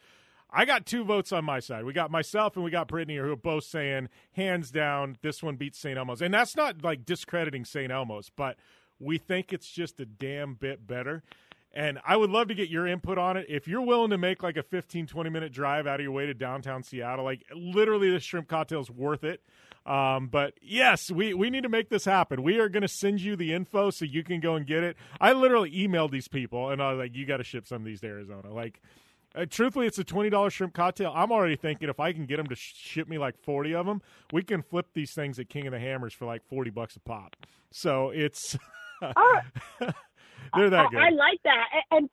I 0.51 0.65
got 0.65 0.85
two 0.85 1.03
votes 1.03 1.31
on 1.31 1.45
my 1.45 1.59
side. 1.59 1.85
We 1.85 1.93
got 1.93 2.11
myself 2.11 2.55
and 2.55 2.65
we 2.65 2.71
got 2.71 2.87
Brittany, 2.87 3.17
who 3.17 3.31
are 3.31 3.35
both 3.35 3.63
saying 3.63 4.09
hands 4.33 4.71
down 4.71 5.17
this 5.21 5.43
one 5.43 5.55
beats 5.55 5.79
St. 5.79 5.97
Elmo's, 5.97 6.21
and 6.21 6.33
that's 6.33 6.55
not 6.55 6.83
like 6.83 7.05
discrediting 7.05 7.65
St. 7.65 7.91
Elmo's, 7.91 8.31
but 8.35 8.57
we 8.99 9.17
think 9.17 9.53
it's 9.53 9.69
just 9.69 9.99
a 9.99 10.05
damn 10.05 10.55
bit 10.55 10.85
better. 10.85 11.23
And 11.71 11.99
I 12.03 12.17
would 12.17 12.31
love 12.31 12.47
to 12.47 12.55
get 12.55 12.69
your 12.69 12.87
input 12.87 13.17
on 13.19 13.37
it. 13.37 13.45
If 13.47 13.67
you're 13.67 13.81
willing 13.81 14.09
to 14.09 14.17
make 14.17 14.41
like 14.41 14.57
a 14.57 14.63
15, 14.63 15.05
20 15.05 15.29
minute 15.29 15.51
drive 15.51 15.85
out 15.85 15.99
of 15.99 16.03
your 16.03 16.11
way 16.11 16.25
to 16.25 16.33
downtown 16.33 16.81
Seattle, 16.81 17.23
like 17.23 17.43
literally 17.53 18.09
the 18.09 18.19
shrimp 18.19 18.47
cocktail 18.47 18.81
is 18.81 18.89
worth 18.89 19.23
it. 19.23 19.41
Um, 19.85 20.27
but 20.27 20.55
yes, 20.61 21.11
we, 21.11 21.33
we 21.33 21.49
need 21.49 21.63
to 21.63 21.69
make 21.69 21.89
this 21.89 22.05
happen. 22.05 22.43
We 22.43 22.59
are 22.59 22.69
going 22.69 22.81
to 22.81 22.87
send 22.87 23.21
you 23.21 23.35
the 23.35 23.53
info 23.53 23.91
so 23.91 24.05
you 24.05 24.23
can 24.23 24.39
go 24.39 24.55
and 24.55 24.65
get 24.65 24.83
it. 24.83 24.97
I 25.21 25.33
literally 25.33 25.71
emailed 25.71 26.11
these 26.11 26.27
people 26.27 26.69
and 26.69 26.81
I 26.81 26.91
was 26.91 26.99
like, 26.99 27.15
you 27.15 27.25
got 27.25 27.37
to 27.37 27.43
ship 27.43 27.67
some 27.67 27.83
of 27.83 27.85
these 27.85 28.01
to 28.01 28.07
Arizona. 28.07 28.51
Like, 28.51 28.81
uh, 29.35 29.45
truthfully, 29.47 29.85
it's 29.85 29.99
a 29.99 30.03
twenty 30.03 30.31
dollars 30.31 30.53
shrimp 30.53 30.73
cocktail. 30.73 31.13
I'm 31.15 31.31
already 31.31 31.55
thinking 31.55 31.87
if 31.87 31.99
I 31.99 32.13
can 32.13 32.25
get 32.25 32.37
them 32.37 32.47
to 32.47 32.55
sh- 32.55 32.73
ship 32.75 33.07
me 33.07 33.19
like 33.19 33.37
forty 33.37 33.75
of 33.75 33.85
them, 33.85 34.01
we 34.33 34.41
can 34.41 34.63
flip 34.63 34.87
these 34.93 35.11
things 35.11 35.37
at 35.37 35.49
King 35.49 35.67
of 35.67 35.71
the 35.71 35.79
Hammers 35.79 36.13
for 36.13 36.25
like 36.25 36.43
forty 36.49 36.71
bucks 36.71 36.95
a 36.95 36.99
pop. 36.99 37.35
So 37.71 38.09
it's 38.09 38.57
they're 40.55 40.69
that 40.69 40.91
good. 40.91 40.99
I, 40.99 41.07
I 41.07 41.09
like 41.09 41.39
that. 41.43 41.65
And 41.91 42.09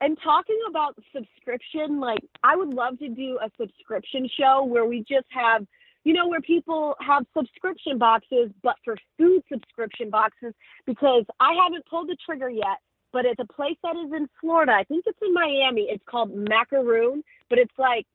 and 0.00 0.16
talking 0.22 0.58
about 0.68 0.96
subscription, 1.14 2.00
like 2.00 2.20
I 2.42 2.56
would 2.56 2.70
love 2.70 2.98
to 3.00 3.08
do 3.08 3.38
a 3.42 3.50
subscription 3.60 4.28
show 4.38 4.64
where 4.64 4.84
we 4.86 5.00
just 5.08 5.26
have 5.30 5.66
you 6.04 6.14
know, 6.14 6.28
where 6.28 6.40
people 6.40 6.94
have 7.00 7.26
subscription 7.36 7.98
boxes, 7.98 8.50
but 8.62 8.76
for 8.82 8.96
food 9.18 9.42
subscription 9.52 10.08
boxes, 10.08 10.54
because 10.86 11.24
I 11.38 11.52
haven't 11.62 11.84
pulled 11.86 12.08
the 12.08 12.16
trigger 12.24 12.48
yet 12.48 12.78
but 13.12 13.24
it's 13.24 13.40
a 13.40 13.52
place 13.52 13.76
that 13.82 13.96
is 13.96 14.12
in 14.12 14.28
Florida. 14.40 14.72
I 14.72 14.84
think 14.84 15.04
it's 15.06 15.18
in 15.22 15.32
Miami. 15.32 15.86
It's 15.90 16.04
called 16.08 16.34
Macaroon, 16.34 17.22
but 17.48 17.58
it's 17.58 17.72
like 17.78 18.06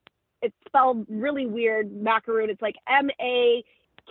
it's 0.41 0.55
spelled 0.67 1.05
really 1.09 1.45
weird. 1.45 1.91
Macaroon. 1.91 2.49
It's 2.49 2.61
like 2.61 2.75
M 2.87 3.09
A 3.19 3.63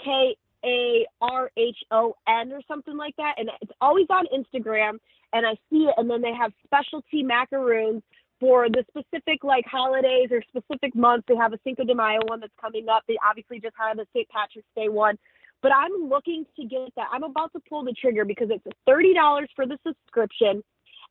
K 0.03 0.37
A 0.65 1.07
R 1.21 1.51
H 1.57 1.79
O 1.91 2.15
N 2.29 2.53
or 2.53 2.61
something 2.69 2.97
like 2.97 3.17
that, 3.17 3.35
and 3.39 3.51
it's 3.61 3.73
always 3.81 4.07
on 4.11 4.27
Instagram. 4.35 4.99
And 5.35 5.47
I 5.47 5.55
see 5.71 5.85
it, 5.85 5.95
and 5.97 6.11
then 6.11 6.21
they 6.21 6.35
have 6.35 6.53
specialty 6.65 7.23
macaroons 7.23 8.03
for 8.39 8.69
the 8.69 8.85
specific 8.89 9.45
like 9.45 9.65
holidays 9.67 10.29
or 10.31 10.43
specific 10.49 10.95
months. 10.95 11.25
They 11.29 11.37
have 11.37 11.53
a 11.53 11.59
Cinco 11.65 11.85
de 11.85 11.95
Mayo 11.95 12.21
one 12.27 12.41
that's 12.41 12.53
coming 12.61 12.89
up. 12.89 13.05
They 13.07 13.17
obviously 13.27 13.61
just 13.61 13.75
had 13.79 13.99
the 13.99 14.07
St. 14.13 14.29
Patrick's 14.29 14.69
Day 14.75 14.89
one. 14.89 15.17
But 15.63 15.71
I'm 15.73 16.09
looking 16.09 16.45
to 16.57 16.67
get 16.67 16.93
that. 16.97 17.07
I'm 17.13 17.23
about 17.23 17.53
to 17.53 17.61
pull 17.69 17.85
the 17.85 17.93
trigger 17.93 18.25
because 18.25 18.49
it's 18.51 18.65
thirty 18.85 19.15
dollars 19.15 19.49
for 19.55 19.65
the 19.65 19.79
subscription, 19.87 20.63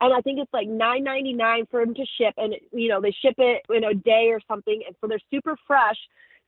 and 0.02 0.14
I 0.14 0.20
think 0.22 0.40
it's 0.40 0.54
like 0.54 0.68
nine 0.68 1.06
ninety 1.06 1.32
nine 1.32 1.66
for 1.72 1.84
them 1.84 1.96
to 1.96 2.06
ship. 2.20 2.34
And 2.38 2.54
you 2.74 2.90
know 2.90 3.00
they 3.00 3.16
ship 3.24 3.36
it 3.38 3.62
in 3.70 3.86
a 3.86 3.94
day 3.94 4.28
or 4.30 4.42
something, 4.48 4.82
and 4.86 4.96
so 5.00 5.08
they're 5.08 5.20
super 5.32 5.56
fresh. 5.66 5.98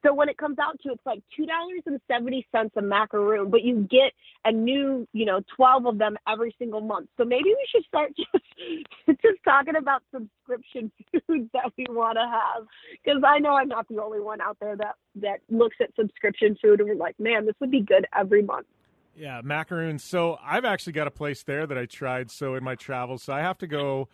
So 0.05 0.13
when 0.13 0.27
it 0.27 0.37
comes 0.37 0.57
out 0.59 0.79
to 0.81 0.91
it's 0.91 1.05
like 1.05 1.23
two 1.35 1.45
dollars 1.45 1.81
and 1.85 1.99
seventy 2.07 2.45
cents 2.51 2.71
a 2.75 2.81
macaroon, 2.81 3.49
but 3.49 3.63
you 3.63 3.87
get 3.89 4.11
a 4.45 4.51
new, 4.51 5.07
you 5.13 5.25
know, 5.25 5.41
twelve 5.55 5.85
of 5.85 5.97
them 5.97 6.17
every 6.27 6.53
single 6.59 6.81
month. 6.81 7.09
So 7.17 7.23
maybe 7.23 7.45
we 7.45 7.67
should 7.71 7.85
start 7.85 8.11
just 8.17 9.21
just 9.21 9.43
talking 9.45 9.75
about 9.75 10.03
subscription 10.13 10.91
foods 11.27 11.49
that 11.53 11.71
we 11.77 11.85
want 11.89 12.17
to 12.17 12.27
have, 12.27 12.67
because 13.03 13.23
I 13.25 13.39
know 13.39 13.55
I'm 13.55 13.69
not 13.69 13.87
the 13.87 14.01
only 14.01 14.19
one 14.19 14.41
out 14.41 14.57
there 14.59 14.75
that 14.75 14.95
that 15.15 15.39
looks 15.49 15.77
at 15.81 15.95
subscription 15.95 16.57
food 16.61 16.79
and 16.79 16.89
we're 16.89 16.95
like, 16.95 17.19
man, 17.19 17.45
this 17.45 17.55
would 17.59 17.71
be 17.71 17.81
good 17.81 18.05
every 18.17 18.43
month. 18.43 18.67
Yeah, 19.15 19.41
macaroons. 19.43 20.03
So 20.03 20.37
I've 20.43 20.65
actually 20.65 20.93
got 20.93 21.07
a 21.07 21.11
place 21.11 21.43
there 21.43 21.67
that 21.67 21.77
I 21.77 21.85
tried. 21.85 22.31
So 22.31 22.55
in 22.55 22.63
my 22.63 22.75
travels, 22.75 23.23
so 23.23 23.33
I 23.33 23.41
have 23.41 23.59
to 23.59 23.67
go 23.67 24.09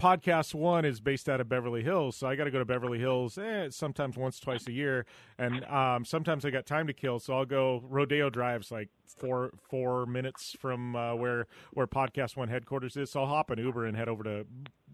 podcast 0.00 0.54
one 0.54 0.84
is 0.84 1.00
based 1.00 1.28
out 1.28 1.40
of 1.40 1.48
Beverly 1.48 1.82
Hills, 1.82 2.16
so 2.16 2.26
I 2.26 2.36
got 2.36 2.44
to 2.44 2.50
go 2.50 2.58
to 2.58 2.64
Beverly 2.64 2.98
Hills 2.98 3.38
eh, 3.38 3.68
sometimes 3.70 4.16
once, 4.16 4.40
twice 4.40 4.66
a 4.66 4.72
year, 4.72 5.06
and 5.38 5.64
um, 5.66 6.04
sometimes 6.04 6.44
I 6.44 6.50
got 6.50 6.66
time 6.66 6.86
to 6.86 6.92
kill, 6.92 7.18
so 7.18 7.34
I'll 7.34 7.44
go. 7.44 7.82
Rodeo 7.88 8.30
Drive's 8.30 8.70
like 8.70 8.88
four 9.06 9.52
four 9.68 10.06
minutes 10.06 10.56
from 10.58 10.96
uh, 10.96 11.14
where 11.14 11.46
where 11.72 11.86
podcast 11.86 12.36
one 12.36 12.48
headquarters 12.48 12.96
is, 12.96 13.10
so 13.10 13.20
I'll 13.20 13.26
hop 13.26 13.50
an 13.50 13.58
Uber 13.58 13.86
and 13.86 13.96
head 13.96 14.08
over 14.08 14.22
to 14.24 14.46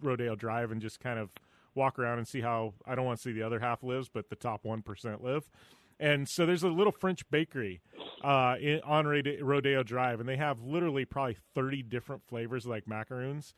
Rodeo 0.02 0.34
Drive 0.34 0.70
and 0.70 0.80
just 0.80 1.00
kind 1.00 1.18
of 1.18 1.30
walk 1.74 1.98
around 1.98 2.18
and 2.18 2.26
see 2.26 2.40
how 2.40 2.74
I 2.86 2.94
don't 2.94 3.04
want 3.04 3.18
to 3.18 3.22
see 3.22 3.32
the 3.32 3.42
other 3.42 3.60
half 3.60 3.82
lives, 3.82 4.08
but 4.08 4.28
the 4.30 4.36
top 4.36 4.64
one 4.64 4.82
percent 4.82 5.22
live. 5.22 5.48
And 6.00 6.28
so 6.28 6.46
there's 6.46 6.62
a 6.62 6.68
little 6.68 6.92
French 6.92 7.28
bakery 7.28 7.80
uh, 8.22 8.54
in, 8.60 8.80
on 8.84 9.04
Rodeo 9.04 9.82
Drive, 9.82 10.20
and 10.20 10.28
they 10.28 10.36
have 10.36 10.60
literally 10.62 11.04
probably 11.04 11.36
30 11.56 11.82
different 11.82 12.22
flavors 12.28 12.66
like 12.66 12.86
macaroons 12.86 13.52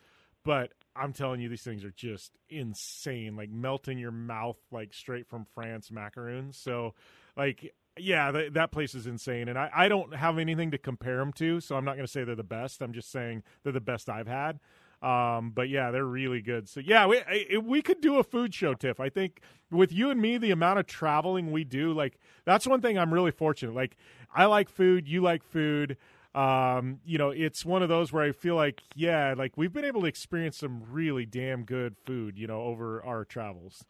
but 0.44 0.72
I'm 1.00 1.12
telling 1.12 1.40
you, 1.40 1.48
these 1.48 1.62
things 1.62 1.84
are 1.84 1.90
just 1.90 2.32
insane, 2.48 3.36
like 3.36 3.50
melting 3.50 3.98
your 3.98 4.10
mouth, 4.12 4.58
like 4.70 4.92
straight 4.92 5.26
from 5.26 5.46
France 5.54 5.90
macaroons. 5.90 6.56
So, 6.56 6.94
like, 7.36 7.74
yeah, 7.98 8.30
th- 8.30 8.52
that 8.52 8.70
place 8.70 8.94
is 8.94 9.06
insane, 9.06 9.48
and 9.48 9.58
I, 9.58 9.70
I 9.74 9.88
don't 9.88 10.14
have 10.14 10.38
anything 10.38 10.70
to 10.72 10.78
compare 10.78 11.16
them 11.18 11.32
to, 11.34 11.60
so 11.60 11.76
I'm 11.76 11.84
not 11.84 11.96
going 11.96 12.06
to 12.06 12.12
say 12.12 12.24
they're 12.24 12.34
the 12.34 12.44
best. 12.44 12.82
I'm 12.82 12.92
just 12.92 13.10
saying 13.10 13.42
they're 13.62 13.72
the 13.72 13.80
best 13.80 14.08
I've 14.10 14.28
had. 14.28 14.60
Um, 15.02 15.52
but 15.54 15.70
yeah, 15.70 15.90
they're 15.90 16.04
really 16.04 16.42
good. 16.42 16.68
So 16.68 16.80
yeah, 16.80 17.06
we 17.06 17.22
we 17.56 17.80
could 17.80 18.02
do 18.02 18.18
a 18.18 18.22
food 18.22 18.54
show, 18.54 18.74
Tiff. 18.74 19.00
I 19.00 19.08
think 19.08 19.40
with 19.70 19.92
you 19.92 20.10
and 20.10 20.20
me, 20.20 20.36
the 20.36 20.50
amount 20.50 20.78
of 20.78 20.86
traveling 20.86 21.52
we 21.52 21.64
do, 21.64 21.94
like 21.94 22.20
that's 22.44 22.66
one 22.66 22.82
thing 22.82 22.98
I'm 22.98 23.12
really 23.12 23.30
fortunate. 23.30 23.74
Like 23.74 23.96
I 24.34 24.44
like 24.44 24.68
food, 24.68 25.08
you 25.08 25.22
like 25.22 25.42
food 25.42 25.96
um, 26.34 27.00
you 27.04 27.18
know, 27.18 27.30
it's 27.30 27.64
one 27.64 27.82
of 27.82 27.88
those 27.88 28.12
where 28.12 28.22
I 28.22 28.32
feel 28.32 28.54
like, 28.54 28.80
yeah, 28.94 29.34
like 29.36 29.56
we've 29.56 29.72
been 29.72 29.84
able 29.84 30.02
to 30.02 30.06
experience 30.06 30.58
some 30.58 30.82
really 30.90 31.26
damn 31.26 31.64
good 31.64 31.96
food, 32.04 32.38
you 32.38 32.46
know, 32.46 32.62
over 32.62 33.04
our 33.04 33.24
travels. 33.24 33.84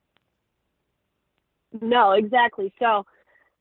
No, 1.80 2.12
exactly. 2.12 2.72
So, 2.78 3.04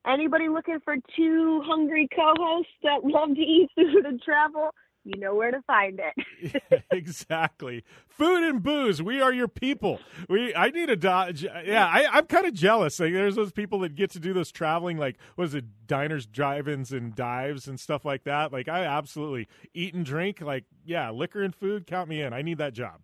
anybody 0.06 0.48
looking 0.48 0.78
for 0.84 0.96
two 1.16 1.62
hungry 1.64 2.08
co-hosts 2.14 2.72
that 2.82 3.04
love 3.04 3.34
to 3.34 3.40
eat 3.40 3.68
food 3.74 4.06
and 4.06 4.20
travel, 4.20 4.70
you 5.04 5.18
know 5.18 5.34
where 5.34 5.50
to 5.50 5.62
find 5.62 6.00
it. 6.00 6.62
exactly. 6.90 7.84
Food 8.08 8.42
and 8.42 8.62
booze. 8.62 9.02
We 9.02 9.20
are 9.20 9.32
your 9.32 9.48
people. 9.48 9.98
We. 10.28 10.54
I 10.54 10.70
need 10.70 10.90
a 10.90 10.96
dodge. 10.96 11.42
Yeah, 11.42 11.86
I, 11.86 12.18
am 12.18 12.26
kind 12.26 12.46
of 12.46 12.54
jealous. 12.54 13.00
Like, 13.00 13.12
there's 13.12 13.36
those 13.36 13.52
people 13.52 13.80
that 13.80 13.94
get 13.94 14.10
to 14.12 14.20
do 14.20 14.32
this 14.32 14.50
traveling, 14.50 14.98
like 14.98 15.16
what 15.36 15.44
is 15.44 15.54
it, 15.54 15.64
diners, 15.86 16.26
drive-ins, 16.26 16.92
and 16.92 17.14
dives 17.14 17.66
and 17.66 17.78
stuff 17.78 18.04
like 18.04 18.24
that. 18.24 18.52
Like, 18.52 18.68
I 18.68 18.84
absolutely 18.84 19.48
eat 19.74 19.94
and 19.94 20.04
drink. 20.04 20.40
Like, 20.40 20.64
yeah, 20.84 21.10
liquor 21.10 21.42
and 21.42 21.54
food. 21.54 21.86
Count 21.86 22.08
me 22.08 22.22
in. 22.22 22.32
I 22.32 22.42
need 22.42 22.58
that 22.58 22.74
job. 22.74 23.00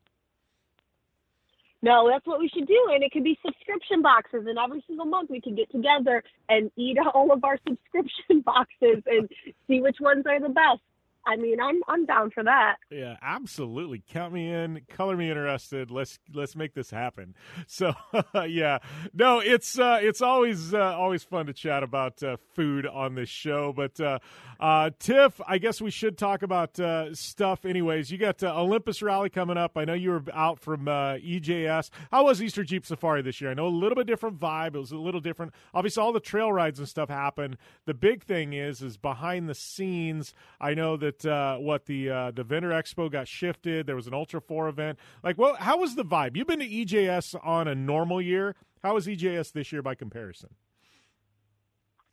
No, 1.82 2.08
that's 2.10 2.26
what 2.26 2.40
we 2.40 2.48
should 2.48 2.66
do. 2.66 2.88
And 2.92 3.04
it 3.04 3.12
could 3.12 3.24
be 3.24 3.38
subscription 3.44 4.02
boxes. 4.02 4.46
And 4.46 4.58
every 4.58 4.82
single 4.86 5.06
month 5.06 5.30
we 5.30 5.40
can 5.40 5.54
get 5.54 5.70
together 5.70 6.22
and 6.48 6.70
eat 6.76 6.98
all 7.14 7.32
of 7.32 7.44
our 7.44 7.58
subscription 7.68 8.40
boxes 8.44 9.02
and 9.06 9.28
see 9.68 9.80
which 9.80 9.98
ones 10.00 10.24
are 10.26 10.40
the 10.40 10.48
best. 10.48 10.80
I 11.26 11.36
mean, 11.36 11.60
I'm 11.60 11.82
I'm 11.88 12.06
down 12.06 12.30
for 12.30 12.44
that. 12.44 12.76
Yeah, 12.90 13.16
absolutely. 13.20 14.02
Count 14.08 14.32
me 14.32 14.52
in. 14.52 14.82
Color 14.88 15.16
me 15.16 15.28
interested. 15.28 15.90
Let's 15.90 16.18
let's 16.32 16.54
make 16.54 16.74
this 16.74 16.90
happen. 16.90 17.34
So, 17.68 17.94
yeah, 18.46 18.78
no, 19.12 19.40
it's 19.40 19.78
uh, 19.78 19.98
it's 20.00 20.22
always 20.22 20.72
uh, 20.72 20.94
always 20.96 21.24
fun 21.24 21.46
to 21.46 21.52
chat 21.52 21.82
about 21.82 22.22
uh, 22.22 22.36
food 22.54 22.86
on 22.86 23.14
this 23.14 23.28
show. 23.28 23.72
But 23.74 24.00
uh, 24.00 24.18
uh, 24.60 24.90
Tiff, 24.98 25.40
I 25.46 25.58
guess 25.58 25.80
we 25.80 25.90
should 25.90 26.16
talk 26.16 26.42
about 26.42 26.78
uh, 26.78 27.14
stuff. 27.14 27.64
Anyways, 27.64 28.10
you 28.10 28.18
got 28.18 28.42
Olympus 28.42 29.02
Rally 29.02 29.30
coming 29.30 29.56
up. 29.56 29.76
I 29.76 29.84
know 29.84 29.94
you 29.94 30.10
were 30.10 30.22
out 30.32 30.60
from 30.60 30.86
EJS. 30.86 31.90
How 32.10 32.24
was 32.24 32.40
Easter 32.40 32.62
Jeep 32.62 32.86
Safari 32.86 33.22
this 33.22 33.40
year? 33.40 33.50
I 33.50 33.54
know 33.54 33.66
a 33.66 33.68
little 33.68 33.96
bit 33.96 34.06
different 34.06 34.38
vibe. 34.38 34.74
It 34.74 34.78
was 34.78 34.92
a 34.92 34.96
little 34.96 35.20
different. 35.20 35.52
Obviously, 35.74 36.02
all 36.02 36.12
the 36.12 36.20
trail 36.20 36.52
rides 36.52 36.78
and 36.78 36.88
stuff 36.88 37.08
happen. 37.08 37.58
The 37.84 37.94
big 37.94 38.22
thing 38.22 38.52
is 38.52 38.80
is 38.80 38.96
behind 38.96 39.48
the 39.48 39.54
scenes. 39.54 40.34
I 40.60 40.74
know 40.74 40.96
that 40.96 41.15
that 41.20 41.30
uh, 41.30 41.56
what 41.58 41.86
the 41.86 42.10
uh, 42.10 42.30
the 42.30 42.44
Vendor 42.44 42.70
Expo 42.70 43.10
got 43.10 43.28
shifted. 43.28 43.86
There 43.86 43.96
was 43.96 44.06
an 44.06 44.14
Ultra 44.14 44.40
Four 44.40 44.68
event. 44.68 44.98
Like, 45.22 45.38
well, 45.38 45.54
how 45.54 45.78
was 45.78 45.94
the 45.94 46.04
vibe? 46.04 46.36
You've 46.36 46.46
been 46.46 46.60
to 46.60 46.68
EJS 46.68 47.36
on 47.44 47.68
a 47.68 47.74
normal 47.74 48.20
year. 48.20 48.54
How 48.82 48.94
was 48.94 49.06
EJS 49.06 49.52
this 49.52 49.72
year 49.72 49.82
by 49.82 49.94
comparison? 49.94 50.50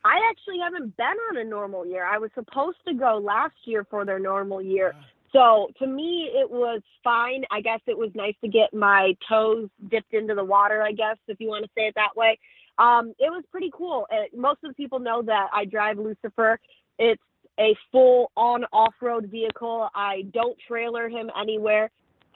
I 0.05 0.19
actually 0.29 0.59
haven't 0.61 0.97
been 0.97 1.05
on 1.31 1.37
a 1.37 1.43
normal 1.43 1.85
year. 1.85 2.05
I 2.05 2.17
was 2.17 2.29
supposed 2.35 2.77
to 2.87 2.93
go 2.93 3.21
last 3.23 3.55
year 3.65 3.85
for 3.89 4.03
their 4.03 4.19
normal 4.19 4.61
year. 4.61 4.93
So 5.31 5.69
to 5.79 5.87
me, 5.87 6.29
it 6.33 6.49
was 6.49 6.81
fine. 7.03 7.43
I 7.51 7.61
guess 7.61 7.79
it 7.87 7.97
was 7.97 8.11
nice 8.13 8.35
to 8.43 8.49
get 8.49 8.73
my 8.73 9.15
toes 9.29 9.69
dipped 9.89 10.13
into 10.13 10.35
the 10.35 10.43
water, 10.43 10.83
I 10.83 10.91
guess, 10.91 11.17
if 11.27 11.39
you 11.39 11.47
want 11.47 11.63
to 11.63 11.69
say 11.75 11.83
it 11.83 11.95
that 11.95 12.15
way. 12.15 12.37
Um, 12.77 13.13
it 13.17 13.31
was 13.31 13.43
pretty 13.49 13.71
cool. 13.73 14.05
Uh, 14.11 14.35
most 14.35 14.59
of 14.63 14.71
the 14.71 14.73
people 14.75 14.99
know 14.99 15.21
that 15.21 15.47
I 15.53 15.65
drive 15.65 15.97
Lucifer. 15.97 16.59
It's 16.99 17.21
a 17.59 17.75
full 17.91 18.31
on 18.35 18.65
off 18.73 18.93
road 19.01 19.27
vehicle. 19.27 19.89
I 19.93 20.23
don't 20.33 20.57
trailer 20.67 21.09
him 21.09 21.29
anywhere. 21.39 21.91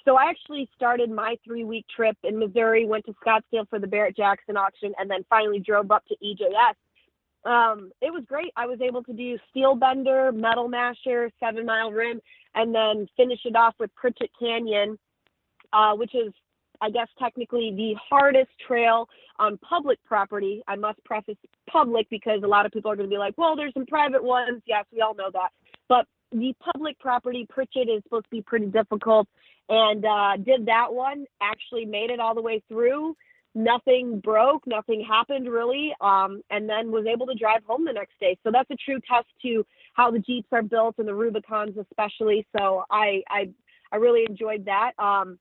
So 0.05 0.15
I 0.15 0.30
actually 0.30 0.70
started 0.76 1.11
my 1.11 1.36
three 1.43 1.65
week 1.65 1.86
trip 1.93 2.15
in 2.24 2.39
Missouri, 2.39 2.86
went 2.86 3.05
to 3.05 3.15
Scottsdale 3.26 3.68
for 3.70 3.78
the 3.78 3.88
Barrett 3.88 4.15
Jackson 4.15 4.55
auction, 4.55 4.93
and 4.97 5.09
then 5.09 5.26
finally 5.30 5.59
drove 5.59 5.91
up 5.91 6.05
to 6.07 6.15
EJS. 6.24 6.76
Um, 7.43 7.91
it 8.01 8.11
was 8.11 8.24
great. 8.28 8.51
I 8.55 8.65
was 8.68 8.80
able 8.82 9.03
to 9.03 9.13
do 9.13 9.38
steel 9.49 9.76
bender, 9.76 10.32
metal 10.32 10.68
masher, 10.68 11.30
seven 11.39 11.65
mile 11.65 11.91
rim, 11.91 12.22
and 12.55 12.74
then 12.74 13.07
finish 13.18 13.39
it 13.45 13.55
off 13.55 13.76
with 13.80 13.93
Pritchett 13.95 14.32
Canyon, 14.39 14.97
uh, 15.74 15.93
which 15.95 16.15
is 16.15 16.34
I 16.82 16.90
guess 16.90 17.08
technically 17.20 17.74
the 17.76 17.96
hardest 18.10 18.52
trail 18.66 19.08
on 19.40 19.58
public 19.58 20.00
property. 20.06 20.64
I 20.68 20.76
must 20.76 21.04
preface 21.04 21.38
public 21.70 22.10
because 22.10 22.42
a 22.44 22.48
lot 22.48 22.66
of 22.66 22.72
people 22.72 22.92
are 22.92 22.96
going 22.96 23.10
to 23.10 23.14
be 23.14 23.20
like, 23.20 23.38
well, 23.38 23.56
there's 23.56 23.74
some 23.74 23.86
private 23.86 24.24
ones. 24.24 24.62
Yes, 24.66 24.86
we 24.94 25.02
all 25.02 25.16
know 25.16 25.30
that. 25.34 25.50
But 25.88 26.06
the 26.32 26.54
public 26.60 27.00
property, 27.00 27.46
Pritchett, 27.50 27.90
is 27.90 28.04
supposed 28.04 28.26
to 28.26 28.32
be 28.32 28.42
pretty 28.42 28.68
difficult. 28.68 29.28
And 29.70 30.06
uh, 30.06 30.38
did 30.38 30.66
that 30.68 30.94
one, 30.94 31.26
actually 31.42 31.86
made 31.86 32.10
it 32.10 32.20
all 32.20 32.36
the 32.36 32.42
way 32.42 32.62
through. 32.68 33.16
Nothing 33.56 34.20
broke, 34.20 34.68
nothing 34.68 35.04
happened 35.04 35.50
really, 35.50 35.94
um, 36.00 36.42
and 36.52 36.70
then 36.70 36.92
was 36.92 37.08
able 37.08 37.26
to 37.26 37.34
drive 37.34 37.64
home 37.66 37.86
the 37.86 37.94
next 37.94 38.20
day. 38.20 38.38
So 38.44 38.52
that's 38.52 38.70
a 38.70 38.76
true 38.76 39.00
test 39.10 39.28
to 39.42 39.66
how 39.94 40.12
the 40.12 40.20
Jeeps 40.20 40.48
are 40.52 40.62
built 40.62 40.96
and 41.00 41.08
the 41.08 41.14
Rubicons 41.14 41.76
especially. 41.76 42.46
So 42.56 42.84
I 42.92 43.24
I, 43.30 43.50
I 43.92 43.96
really 43.96 44.26
enjoyed 44.30 44.66
that. 44.66 44.92
Um, 45.00 45.40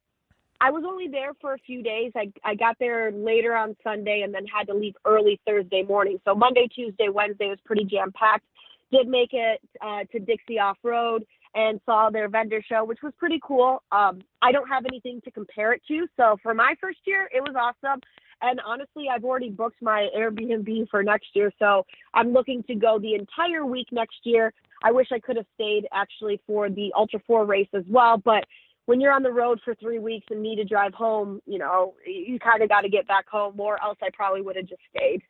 I 0.61 0.71
was 0.71 0.85
only 0.87 1.09
there 1.09 1.33
for 1.41 1.55
a 1.55 1.59
few 1.59 1.83
days. 1.83 2.13
I 2.17 2.33
I 2.45 2.55
got 2.55 2.77
there 2.79 3.13
later 3.13 3.55
on 3.55 3.77
Sunday 3.83 4.23
and 4.23 4.33
then 4.33 4.47
had 4.47 4.67
to 4.69 4.75
leave 4.75 4.95
early 5.05 5.41
Thursday 5.47 5.83
morning. 5.83 6.21
So 6.25 6.35
Monday, 6.35 6.69
Tuesday, 6.75 7.09
Wednesday 7.09 7.49
was 7.49 7.59
pretty 7.65 7.85
jam 7.85 8.13
packed. 8.13 8.45
Did 8.93 9.09
make 9.09 9.31
it 9.33 9.61
uh, 9.81 10.05
to 10.13 10.19
Dixie 10.19 10.59
Off 10.59 10.79
Road 10.83 11.27
and 11.55 11.81
saw 11.87 12.11
their 12.11 12.29
vendor 12.29 12.63
show, 12.69 12.85
which 12.85 13.03
was 13.03 13.13
pretty 13.19 13.41
cool. 13.43 13.83
Um, 13.91 14.21
I 14.43 14.53
don't 14.53 14.69
have 14.69 14.85
anything 14.87 15.21
to 15.23 15.31
compare 15.31 15.73
it 15.73 15.83
to, 15.89 16.07
so 16.17 16.37
for 16.43 16.55
my 16.55 16.75
first 16.81 16.99
year, 17.07 17.29
it 17.35 17.41
was 17.41 17.55
awesome. 17.59 18.01
And 18.43 18.61
honestly, 18.65 19.07
I've 19.11 19.25
already 19.25 19.49
booked 19.49 19.81
my 19.81 20.09
Airbnb 20.15 20.91
for 20.91 21.03
next 21.03 21.29
year, 21.33 21.51
so 21.59 21.87
I'm 22.13 22.33
looking 22.33 22.63
to 22.65 22.75
go 22.75 22.99
the 22.99 23.15
entire 23.15 23.65
week 23.65 23.89
next 23.91 24.19
year. 24.25 24.53
I 24.85 24.93
wish 24.93 25.09
I 25.11 25.19
could 25.19 25.37
have 25.37 25.47
stayed 25.55 25.89
actually 25.93 26.41
for 26.47 26.69
the 26.69 26.93
Ultra 26.95 27.21
4 27.27 27.47
race 27.47 27.69
as 27.73 27.85
well, 27.89 28.19
but 28.19 28.45
when 28.87 29.01
you're 29.01 29.13
on 29.13 29.23
the 29.23 29.33
road 29.33 29.61
for 29.65 29.75
three 29.75 29.99
weeks 29.99 30.27
and 30.31 30.43
need 30.43 30.57
to 30.57 30.65
drive 30.65 30.95
home, 30.95 31.41
you 31.47 31.59
know, 31.59 31.95
you 32.07 32.39
kind 32.39 32.63
of 32.63 32.69
got 32.69 32.83
to 32.83 32.89
get 32.89 33.07
back 33.07 33.29
home, 33.29 33.59
or 33.61 33.83
else 33.83 33.99
I 34.03 34.09
probably 34.15 34.43
would 34.43 34.57
have 34.57 34.67
just 34.67 34.83
stayed. 34.97 35.23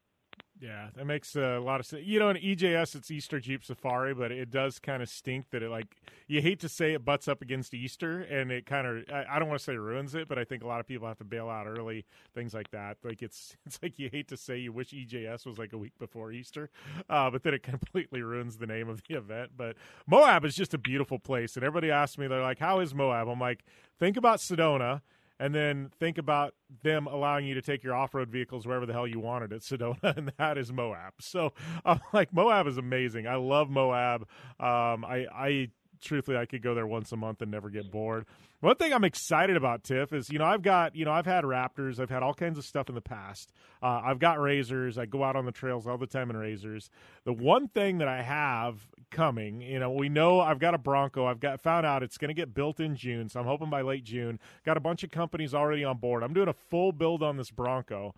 Yeah, 0.59 0.89
that 0.95 1.05
makes 1.05 1.37
a 1.37 1.59
lot 1.59 1.81
of 1.81 1.87
sense. 1.87 2.07
You 2.07 2.19
know, 2.19 2.31
in 2.31 2.37
EJS, 2.39 2.95
it's 2.95 3.11
Easter 3.11 3.41
Jeep 3.41 3.63
Safari, 3.63 4.15
but 4.15 4.33
it 4.33 4.51
does 4.51 4.79
kind 4.79 5.03
of 5.03 5.09
stink 5.11 5.51
that 5.51 5.63
it 5.63 5.69
like 5.69 5.97
you 6.29 6.41
hate 6.41 6.61
to 6.61 6.69
say 6.69 6.95
it 6.95 7.05
butts 7.05 7.29
up 7.29 7.43
against 7.43 7.75
Easter, 7.75 8.23
and 8.23 8.51
it 8.51 8.65
kind 8.65 8.87
of 8.87 9.05
I, 9.13 9.37
I 9.37 9.39
don't 9.39 9.49
want 9.49 9.61
to 9.61 9.65
say 9.65 9.77
ruins 9.77 10.15
it, 10.15 10.29
but 10.29 10.39
I 10.39 10.45
think 10.45 10.63
a 10.63 10.67
lot 10.67 10.81
of 10.81 10.87
people 10.87 11.07
have 11.09 11.19
to 11.19 11.25
bail 11.25 11.51
out 11.51 11.67
early, 11.67 12.07
things 12.35 12.55
like 12.55 12.71
that. 12.71 12.97
Like 13.05 13.21
it's 13.23 13.55
it's 13.67 13.79
like 13.83 13.99
you 13.99 14.09
hate 14.11 14.29
to 14.29 14.37
say 14.37 14.57
you 14.57 14.73
wish 14.73 14.93
EJS 14.93 15.45
was 15.45 15.59
like 15.59 15.75
a 15.75 15.79
week 15.79 15.93
before 15.99 16.33
Easter, 16.33 16.71
uh, 17.11 17.31
but 17.31 17.43
then 17.43 17.53
it 17.53 17.63
completely 17.63 18.23
ruins 18.23 18.57
the 18.57 18.67
name 18.67 18.89
of 18.89 19.03
the 19.09 19.17
event. 19.17 19.51
But 19.57 19.77
Moab 20.07 20.47
is 20.47 20.55
just 20.55 20.73
a 20.73 20.79
beautiful 20.79 21.19
place, 21.19 21.57
and 21.57 21.65
everybody 21.65 21.91
asks 21.91 22.17
me, 22.17 22.29
they're 22.29 22.41
like, 22.41 22.61
"How 22.61 22.81
is 22.81 22.95
Moab?" 22.95 23.29
I'm 23.29 23.41
like, 23.41 23.63
think 23.99 24.17
about 24.17 24.39
Sedona 24.39 25.03
and 25.39 25.55
then 25.55 25.91
think 25.99 26.18
about 26.18 26.55
them 26.82 27.07
allowing 27.07 27.47
you 27.47 27.55
to 27.55 27.62
take 27.62 27.82
your 27.82 27.95
off-road 27.95 28.28
vehicles 28.28 28.66
wherever 28.66 28.87
the 28.87 28.93
hell 28.93 29.07
you 29.07 29.20
wanted 29.20 29.53
at 29.53 29.61
Sedona, 29.61 29.97
and 30.16 30.32
that 30.39 30.59
is 30.59 30.72
Moab. 30.72 31.14
So, 31.20 31.53
I'm 31.84 32.01
like, 32.12 32.32
Moab 32.32 32.66
is 32.66 32.78
amazing. 32.78 33.26
I 33.26 33.37
love 33.37 33.70
Moab. 33.70 34.22
Um, 34.59 35.05
I, 35.05 35.26
I 35.32 35.68
truthfully, 36.01 36.36
I 36.36 36.47
could 36.47 36.62
go 36.62 36.74
there 36.74 36.86
once 36.86 37.12
a 37.12 37.16
month 37.16 37.42
and 37.42 37.51
never 37.51 37.70
get 37.70 37.90
bored. 37.90 38.26
One 38.61 38.76
thing 38.76 38.92
I'm 38.92 39.05
excited 39.05 39.57
about, 39.57 39.84
Tiff, 39.84 40.12
is 40.12 40.30
you 40.30 40.38
know 40.38 40.44
I've 40.44 40.62
got 40.62 40.97
you 40.97 41.05
know 41.05 41.12
I've 41.12 41.26
had 41.26 41.44
Raptors, 41.44 42.01
I've 42.01 42.11
had 42.11 42.22
all 42.22 42.34
kinds 42.34 42.59
of 42.59 42.64
stuff 42.64 42.88
in 42.88 42.94
the 42.94 43.01
past. 43.01 43.53
Uh, 43.82 44.01
I've 44.05 44.18
got 44.18 44.38
RZRs. 44.38 44.99
I 44.99 45.07
go 45.07 45.22
out 45.22 45.36
on 45.36 45.44
the 45.44 45.53
trails 45.53 45.86
all 45.86 45.99
the 45.99 46.07
time 46.07 46.30
in 46.30 46.36
RZRs. 46.36 46.88
The 47.24 47.32
one 47.32 47.68
thing 47.68 47.99
that 47.99 48.09
I 48.09 48.22
have 48.22 48.80
coming, 49.11 49.61
you 49.61 49.78
know, 49.78 49.90
we 49.90 50.09
know 50.09 50.40
I've 50.40 50.59
got 50.59 50.74
a 50.74 50.78
Bronco. 50.78 51.26
I've 51.26 51.40
got 51.40 51.61
found 51.61 51.86
out 51.86 52.03
it's 52.03 52.18
going 52.18 52.28
to 52.28 52.34
get 52.34 52.55
built 52.55 52.80
in 52.80 52.97
June, 52.97 53.28
so 53.28 53.40
I'm 53.40 53.47
hoping 53.47 53.70
by 53.70 53.82
late 53.82 54.05
June. 54.05 54.38
Got 54.64 54.76
a 54.76 54.80
bunch 54.80 55.05
of 55.05 55.11
companies 55.11 55.55
already 55.55 55.84
on 55.84 55.99
board. 55.99 56.22
I'm 56.22 56.34
doing 56.34 56.49
a 56.49 56.55
full 56.55 56.92
build 56.92 57.22
on 57.22 57.36
this 57.36 57.51
Bronco. 57.51 58.14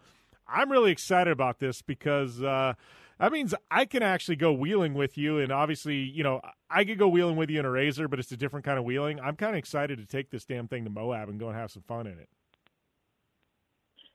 I'm 0.46 0.70
really 0.70 0.92
excited 0.92 1.32
about 1.32 1.58
this 1.58 1.82
because. 1.82 2.42
Uh, 2.42 2.74
that 3.18 3.32
means 3.32 3.54
I 3.70 3.84
can 3.84 4.02
actually 4.02 4.36
go 4.36 4.52
wheeling 4.52 4.94
with 4.94 5.18
you. 5.18 5.38
And 5.38 5.50
obviously, 5.50 5.96
you 5.96 6.22
know, 6.22 6.40
I 6.70 6.84
could 6.84 6.98
go 6.98 7.08
wheeling 7.08 7.36
with 7.36 7.50
you 7.50 7.58
in 7.58 7.66
a 7.66 7.68
RZR, 7.68 8.08
but 8.08 8.18
it's 8.18 8.30
a 8.32 8.36
different 8.36 8.64
kind 8.64 8.78
of 8.78 8.84
wheeling. 8.84 9.20
I'm 9.20 9.36
kind 9.36 9.54
of 9.54 9.58
excited 9.58 9.98
to 9.98 10.06
take 10.06 10.30
this 10.30 10.44
damn 10.44 10.68
thing 10.68 10.84
to 10.84 10.90
Moab 10.90 11.28
and 11.28 11.38
go 11.38 11.48
and 11.48 11.56
have 11.56 11.70
some 11.70 11.82
fun 11.82 12.06
in 12.06 12.18
it. 12.18 12.28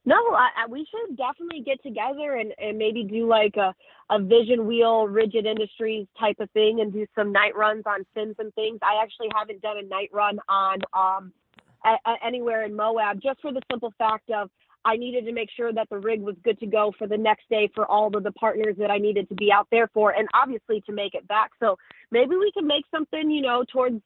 No, 0.05 0.15
I, 0.15 0.49
I, 0.63 0.67
we 0.69 0.85
should 0.89 1.15
definitely 1.15 1.61
get 1.61 1.81
together 1.81 2.35
and, 2.35 2.53
and 2.57 2.77
maybe 2.77 3.03
do 3.03 3.25
like 3.25 3.55
a, 3.55 3.73
a 4.09 4.21
vision 4.21 4.67
wheel, 4.67 5.07
rigid 5.07 5.45
industries 5.45 6.07
type 6.19 6.35
of 6.39 6.51
thing 6.51 6.81
and 6.81 6.91
do 6.91 7.05
some 7.15 7.31
night 7.31 7.55
runs 7.55 7.83
on 7.85 8.05
fins 8.13 8.35
and 8.37 8.53
things. 8.53 8.79
I 8.81 9.01
actually 9.01 9.29
haven't 9.33 9.61
done 9.61 9.77
a 9.77 9.83
night 9.83 10.09
run 10.11 10.39
on 10.49 10.79
um, 10.93 11.31
a, 11.85 11.95
a, 12.09 12.15
anywhere 12.25 12.65
in 12.65 12.75
Moab 12.75 13.21
just 13.21 13.39
for 13.41 13.53
the 13.53 13.61
simple 13.71 13.93
fact 13.97 14.29
of 14.29 14.49
I 14.85 14.97
needed 14.97 15.25
to 15.25 15.31
make 15.31 15.49
sure 15.55 15.71
that 15.71 15.89
the 15.89 15.97
rig 15.97 16.21
was 16.21 16.35
good 16.43 16.59
to 16.59 16.65
go 16.65 16.93
for 16.97 17.07
the 17.07 17.17
next 17.17 17.49
day 17.49 17.69
for 17.73 17.85
all 17.85 18.15
of 18.15 18.23
the 18.23 18.31
partners 18.33 18.75
that 18.79 18.91
I 18.91 18.97
needed 18.97 19.29
to 19.29 19.35
be 19.35 19.51
out 19.51 19.67
there 19.71 19.87
for, 19.93 20.11
and 20.11 20.27
obviously 20.33 20.81
to 20.81 20.91
make 20.91 21.13
it 21.13 21.27
back. 21.27 21.51
So 21.59 21.77
maybe 22.11 22.35
we 22.35 22.51
can 22.51 22.67
make 22.67 22.85
something, 22.91 23.29
you 23.29 23.41
know, 23.41 23.63
towards 23.71 24.01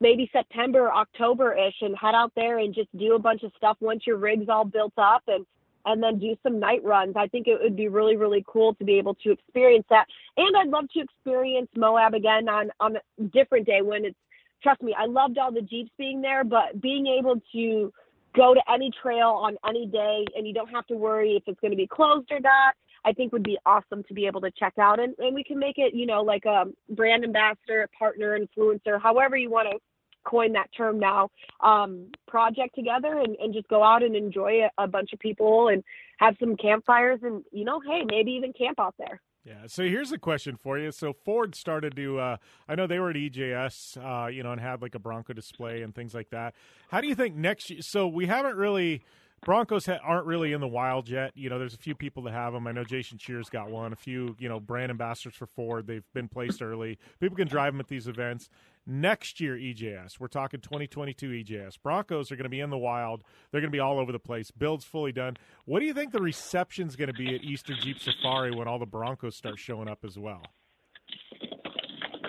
maybe 0.00 0.28
September, 0.32 0.90
October 0.90 1.54
ish, 1.54 1.76
and 1.82 1.96
head 1.96 2.14
out 2.14 2.32
there 2.34 2.58
and 2.58 2.74
just 2.74 2.88
do 2.96 3.14
a 3.14 3.18
bunch 3.18 3.42
of 3.42 3.52
stuff 3.56 3.76
once 3.80 4.06
your 4.06 4.16
rig's 4.16 4.48
all 4.48 4.64
built 4.64 4.94
up 4.96 5.22
and 5.28 5.46
and 5.86 6.02
then 6.02 6.18
do 6.18 6.36
some 6.42 6.60
night 6.60 6.84
runs. 6.84 7.14
I 7.16 7.26
think 7.26 7.46
it 7.46 7.58
would 7.62 7.74
be 7.74 7.88
really, 7.88 8.14
really 8.14 8.44
cool 8.46 8.74
to 8.74 8.84
be 8.84 8.98
able 8.98 9.14
to 9.14 9.32
experience 9.32 9.86
that. 9.88 10.04
And 10.36 10.54
I'd 10.54 10.68
love 10.68 10.90
to 10.90 11.00
experience 11.00 11.68
Moab 11.74 12.14
again 12.14 12.48
on 12.48 12.70
on 12.80 12.96
a 12.96 13.22
different 13.22 13.66
day 13.66 13.80
when 13.80 14.04
it's 14.04 14.18
trust 14.62 14.82
me, 14.82 14.94
I 14.98 15.06
loved 15.06 15.38
all 15.38 15.52
the 15.52 15.62
Jeeps 15.62 15.90
being 15.96 16.20
there, 16.20 16.44
but 16.44 16.80
being 16.80 17.06
able 17.06 17.40
to 17.52 17.92
go 18.34 18.54
to 18.54 18.60
any 18.72 18.90
trail 19.02 19.28
on 19.28 19.56
any 19.68 19.86
day 19.86 20.24
and 20.36 20.46
you 20.46 20.54
don't 20.54 20.68
have 20.68 20.86
to 20.86 20.94
worry 20.94 21.36
if 21.36 21.42
it's 21.46 21.60
going 21.60 21.70
to 21.70 21.76
be 21.76 21.86
closed 21.86 22.30
or 22.30 22.40
not 22.40 22.74
i 23.04 23.12
think 23.12 23.32
would 23.32 23.42
be 23.42 23.58
awesome 23.66 24.02
to 24.04 24.14
be 24.14 24.26
able 24.26 24.40
to 24.40 24.50
check 24.52 24.74
out. 24.78 25.00
And, 25.00 25.14
and 25.18 25.34
we 25.34 25.44
can 25.44 25.58
make 25.58 25.78
it 25.78 25.94
you 25.94 26.06
know 26.06 26.22
like 26.22 26.44
a 26.44 26.64
brand 26.90 27.24
ambassador 27.24 27.88
partner 27.98 28.38
influencer 28.38 29.00
however 29.00 29.36
you 29.36 29.50
want 29.50 29.68
to 29.70 29.78
coin 30.24 30.52
that 30.52 30.68
term 30.76 30.98
now 30.98 31.30
um, 31.60 32.06
project 32.28 32.74
together 32.74 33.20
and, 33.20 33.36
and 33.36 33.54
just 33.54 33.66
go 33.68 33.82
out 33.82 34.02
and 34.02 34.14
enjoy 34.14 34.60
a, 34.78 34.84
a 34.84 34.86
bunch 34.86 35.14
of 35.14 35.18
people 35.18 35.68
and 35.68 35.82
have 36.18 36.36
some 36.38 36.56
campfires 36.56 37.20
and 37.22 37.42
you 37.52 37.64
know 37.64 37.80
hey 37.80 38.04
maybe 38.08 38.32
even 38.32 38.52
camp 38.52 38.78
out 38.78 38.94
there 38.98 39.20
yeah. 39.44 39.66
So 39.66 39.84
here's 39.84 40.12
a 40.12 40.18
question 40.18 40.56
for 40.56 40.78
you. 40.78 40.92
So 40.92 41.12
Ford 41.12 41.54
started 41.54 41.96
to, 41.96 42.18
uh, 42.18 42.36
I 42.68 42.74
know 42.74 42.86
they 42.86 42.98
were 42.98 43.10
at 43.10 43.16
EJS, 43.16 43.96
uh, 43.96 44.28
you 44.28 44.42
know, 44.42 44.52
and 44.52 44.60
had 44.60 44.82
like 44.82 44.94
a 44.94 44.98
Bronco 44.98 45.32
display 45.32 45.82
and 45.82 45.94
things 45.94 46.14
like 46.14 46.30
that. 46.30 46.54
How 46.90 47.00
do 47.00 47.08
you 47.08 47.14
think 47.14 47.36
next 47.36 47.70
year? 47.70 47.80
So 47.82 48.06
we 48.06 48.26
haven't 48.26 48.56
really 48.56 49.02
Broncos 49.44 49.86
ha- 49.86 50.00
aren't 50.04 50.26
really 50.26 50.52
in 50.52 50.60
the 50.60 50.68
wild 50.68 51.08
yet. 51.08 51.32
You 51.34 51.48
know, 51.48 51.58
there's 51.58 51.74
a 51.74 51.78
few 51.78 51.94
people 51.94 52.24
that 52.24 52.32
have 52.32 52.52
them. 52.52 52.66
I 52.66 52.72
know 52.72 52.84
Jason 52.84 53.16
Cheers 53.16 53.48
got 53.48 53.70
one. 53.70 53.92
A 53.92 53.96
few, 53.96 54.36
you 54.38 54.48
know, 54.48 54.60
brand 54.60 54.90
ambassadors 54.90 55.34
for 55.34 55.46
Ford. 55.46 55.86
They've 55.86 56.04
been 56.12 56.28
placed 56.28 56.60
early. 56.60 56.98
People 57.20 57.36
can 57.36 57.48
drive 57.48 57.72
them 57.72 57.80
at 57.80 57.88
these 57.88 58.06
events. 58.06 58.50
Next 58.86 59.40
year, 59.40 59.56
EJS. 59.56 60.18
We're 60.18 60.28
talking 60.28 60.60
2022 60.60 61.28
EJS. 61.28 61.74
Broncos 61.82 62.32
are 62.32 62.36
going 62.36 62.44
to 62.44 62.50
be 62.50 62.60
in 62.60 62.70
the 62.70 62.78
wild. 62.78 63.22
They're 63.50 63.60
going 63.60 63.70
to 63.70 63.76
be 63.76 63.80
all 63.80 63.98
over 63.98 64.10
the 64.10 64.18
place. 64.18 64.50
Build's 64.50 64.84
fully 64.84 65.12
done. 65.12 65.36
What 65.64 65.80
do 65.80 65.86
you 65.86 65.94
think 65.94 66.12
the 66.12 66.22
reception's 66.22 66.96
going 66.96 67.08
to 67.08 67.14
be 67.14 67.34
at 67.34 67.42
Easter 67.44 67.74
Jeep 67.74 68.00
Safari 68.00 68.50
when 68.50 68.66
all 68.66 68.78
the 68.78 68.86
Broncos 68.86 69.36
start 69.36 69.58
showing 69.58 69.88
up 69.88 70.04
as 70.04 70.18
well? 70.18 70.42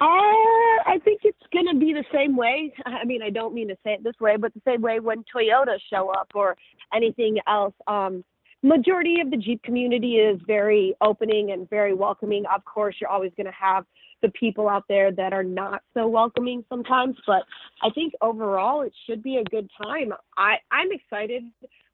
Uh, 0.02 0.82
I 0.88 1.00
think 1.06 1.22
it's 1.24 1.38
going 1.54 1.68
to 1.72 1.80
be 1.80 1.94
the 1.94 2.04
same 2.14 2.36
way. 2.36 2.74
I 2.86 3.06
mean, 3.06 3.22
I 3.22 3.30
don't 3.30 3.54
mean 3.54 3.68
to 3.70 3.76
say 3.84 3.94
it 3.94 4.04
this 4.04 4.20
way, 4.20 4.36
but 4.36 4.54
the 4.54 4.62
same 4.68 4.82
way 4.82 5.00
when 5.00 5.24
Toyota 5.34 5.78
show 5.92 6.10
up 6.10 6.32
or 6.36 6.58
anything 6.94 7.38
else. 7.48 7.74
Um, 7.88 8.24
majority 8.64 9.22
of 9.22 9.32
the 9.32 9.38
Jeep 9.38 9.62
community 9.64 10.16
is 10.16 10.40
very 10.46 10.96
opening 11.02 11.52
and 11.52 11.70
very 11.70 11.94
welcoming. 11.94 12.46
Of 12.54 12.66
course, 12.66 12.96
you're 13.00 13.10
always 13.10 13.32
going 13.38 13.48
to 13.48 13.54
have 13.54 13.86
the 14.22 14.30
people 14.30 14.70
out 14.70 14.86
there 14.88 15.12
that 15.12 15.34
are 15.34 15.44
not 15.44 15.82
so 15.94 16.08
welcoming 16.08 16.64
sometimes, 16.70 17.16
but 17.26 17.44
I 17.82 17.90
think 17.90 18.14
overall 18.22 18.82
it 18.82 18.94
should 19.06 19.24
be 19.24 19.38
a 19.38 19.44
good 19.44 19.70
time. 19.82 20.14
I 20.38 20.56
I'm 20.72 20.92
excited. 20.92 21.44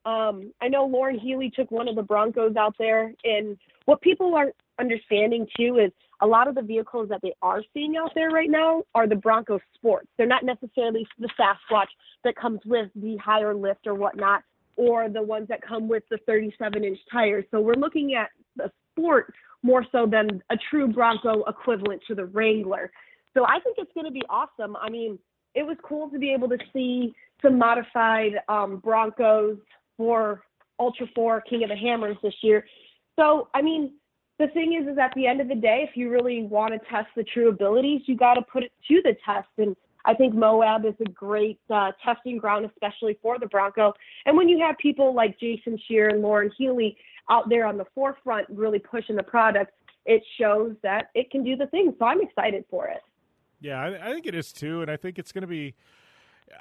Um, 0.06 0.54
I 0.62 0.70
know 0.70 0.86
Loren 0.86 1.20
Healy 1.20 1.52
took 1.54 1.70
one 1.70 1.88
of 1.88 1.96
the 1.96 2.04
Broncos 2.04 2.56
out 2.56 2.76
there, 2.80 3.14
and 3.24 3.58
what 3.86 4.02
people 4.02 4.34
aren't 4.36 4.56
understanding 4.80 5.48
too 5.58 5.80
is 5.84 5.92
a 6.22 6.28
lot 6.28 6.48
of 6.48 6.56
the 6.56 6.62
vehicles 6.62 7.10
that 7.10 7.22
they 7.22 7.34
are 7.42 7.62
seeing 7.74 7.96
out 7.98 8.12
there 8.16 8.30
right 8.30 8.50
now 8.50 8.84
are 8.96 9.08
the 9.08 9.16
Bronco 9.16 9.60
Sports. 9.76 10.08
They're 10.18 10.28
not 10.28 10.44
necessarily 10.44 11.06
the 11.20 11.30
Sasquatch 11.40 11.88
that 12.24 12.36
comes 12.36 12.60
with 12.66 12.90
the 12.96 13.18
higher 13.18 13.54
lift 13.54 13.86
or 13.86 13.94
whatnot, 13.94 14.44
or 14.76 15.10
the 15.10 15.22
ones 15.22 15.48
that 15.50 15.62
come 15.62 15.88
with 15.88 16.04
the 16.10 16.18
37 16.26 16.84
inch 16.84 17.00
tires. 17.12 17.46
So 17.52 17.60
we're 17.60 17.76
looking 17.76 18.16
at 18.16 18.30
the 18.56 18.72
Sport 18.94 19.34
more 19.68 19.86
so 19.92 20.08
than 20.08 20.42
a 20.50 20.58
true 20.70 20.88
Bronco 20.88 21.44
equivalent 21.44 22.02
to 22.08 22.16
the 22.16 22.26
Wrangler. 22.26 22.90
So 23.36 23.46
I 23.46 23.60
think 23.60 23.76
it's 23.78 23.92
going 23.94 24.06
to 24.06 24.12
be 24.12 24.24
awesome. 24.30 24.76
I 24.78 24.90
mean, 24.90 25.20
it 25.54 25.64
was 25.64 25.78
cool 25.84 26.10
to 26.10 26.18
be 26.18 26.32
able 26.32 26.48
to 26.50 26.58
see 26.74 27.14
some 27.42 27.58
modified 27.58 28.40
um, 28.48 28.78
Broncos 28.78 29.58
for 29.98 30.44
Ultra 30.80 31.08
4 31.14 31.42
King 31.42 31.64
of 31.64 31.70
the 31.70 31.76
Hammers 31.76 32.18
this 32.24 32.34
year. 32.42 32.66
So, 33.20 33.50
I 33.54 33.62
mean, 33.62 33.94
the 34.40 34.48
thing 34.48 34.80
is, 34.80 34.88
is 34.88 34.98
at 34.98 35.12
the 35.16 35.28
end 35.28 35.42
of 35.42 35.48
the 35.48 35.56
day, 35.56 35.86
if 35.88 35.98
you 35.98 36.10
really 36.10 36.44
want 36.44 36.74
to 36.74 36.80
test 36.90 37.08
the 37.16 37.24
true 37.24 37.50
abilities, 37.50 38.02
you 38.06 38.16
got 38.16 38.36
to 38.36 38.42
put 38.42 38.64
it 38.64 38.72
to 38.88 39.02
the 39.04 39.16
test. 39.26 39.50
And 39.58 39.76
I 40.06 40.14
think 40.14 40.34
Moab 40.34 40.86
is 40.86 40.94
a 41.06 41.10
great 41.10 41.60
uh, 41.70 41.92
testing 42.06 42.38
ground, 42.38 42.66
especially 42.66 43.18
for 43.22 43.40
the 43.40 43.48
Bronco. 43.48 43.94
And 44.26 44.38
when 44.38 44.48
you 44.48 44.60
have 44.60 44.78
people 44.78 45.14
like 45.14 45.40
Jason 45.40 45.78
Shear 45.88 46.10
and 46.10 46.22
Loren 46.22 46.52
Healy 46.58 46.96
out 47.30 47.50
there 47.50 47.66
on 47.66 47.78
the 47.78 47.86
forefront, 47.94 48.48
really 48.50 48.80
pushing 48.80 49.16
the 49.16 49.24
product, 49.24 49.74
it 50.06 50.24
shows 50.40 50.76
that 50.84 51.10
it 51.14 51.30
can 51.32 51.44
do 51.44 51.56
the 51.56 51.68
thing. 51.68 51.94
So 52.00 52.06
I'm 52.06 52.22
excited 52.22 52.64
for 52.70 52.88
it. 52.88 53.02
Yeah, 53.60 53.82
I, 53.82 54.10
I 54.10 54.14
think 54.14 54.26
it 54.26 54.36
is 54.36 54.54
too, 54.54 54.82
and 54.82 54.90
I 54.90 54.98
think 54.98 55.20
it's 55.20 55.32
going 55.32 55.42
to 55.42 55.48
be 55.48 55.76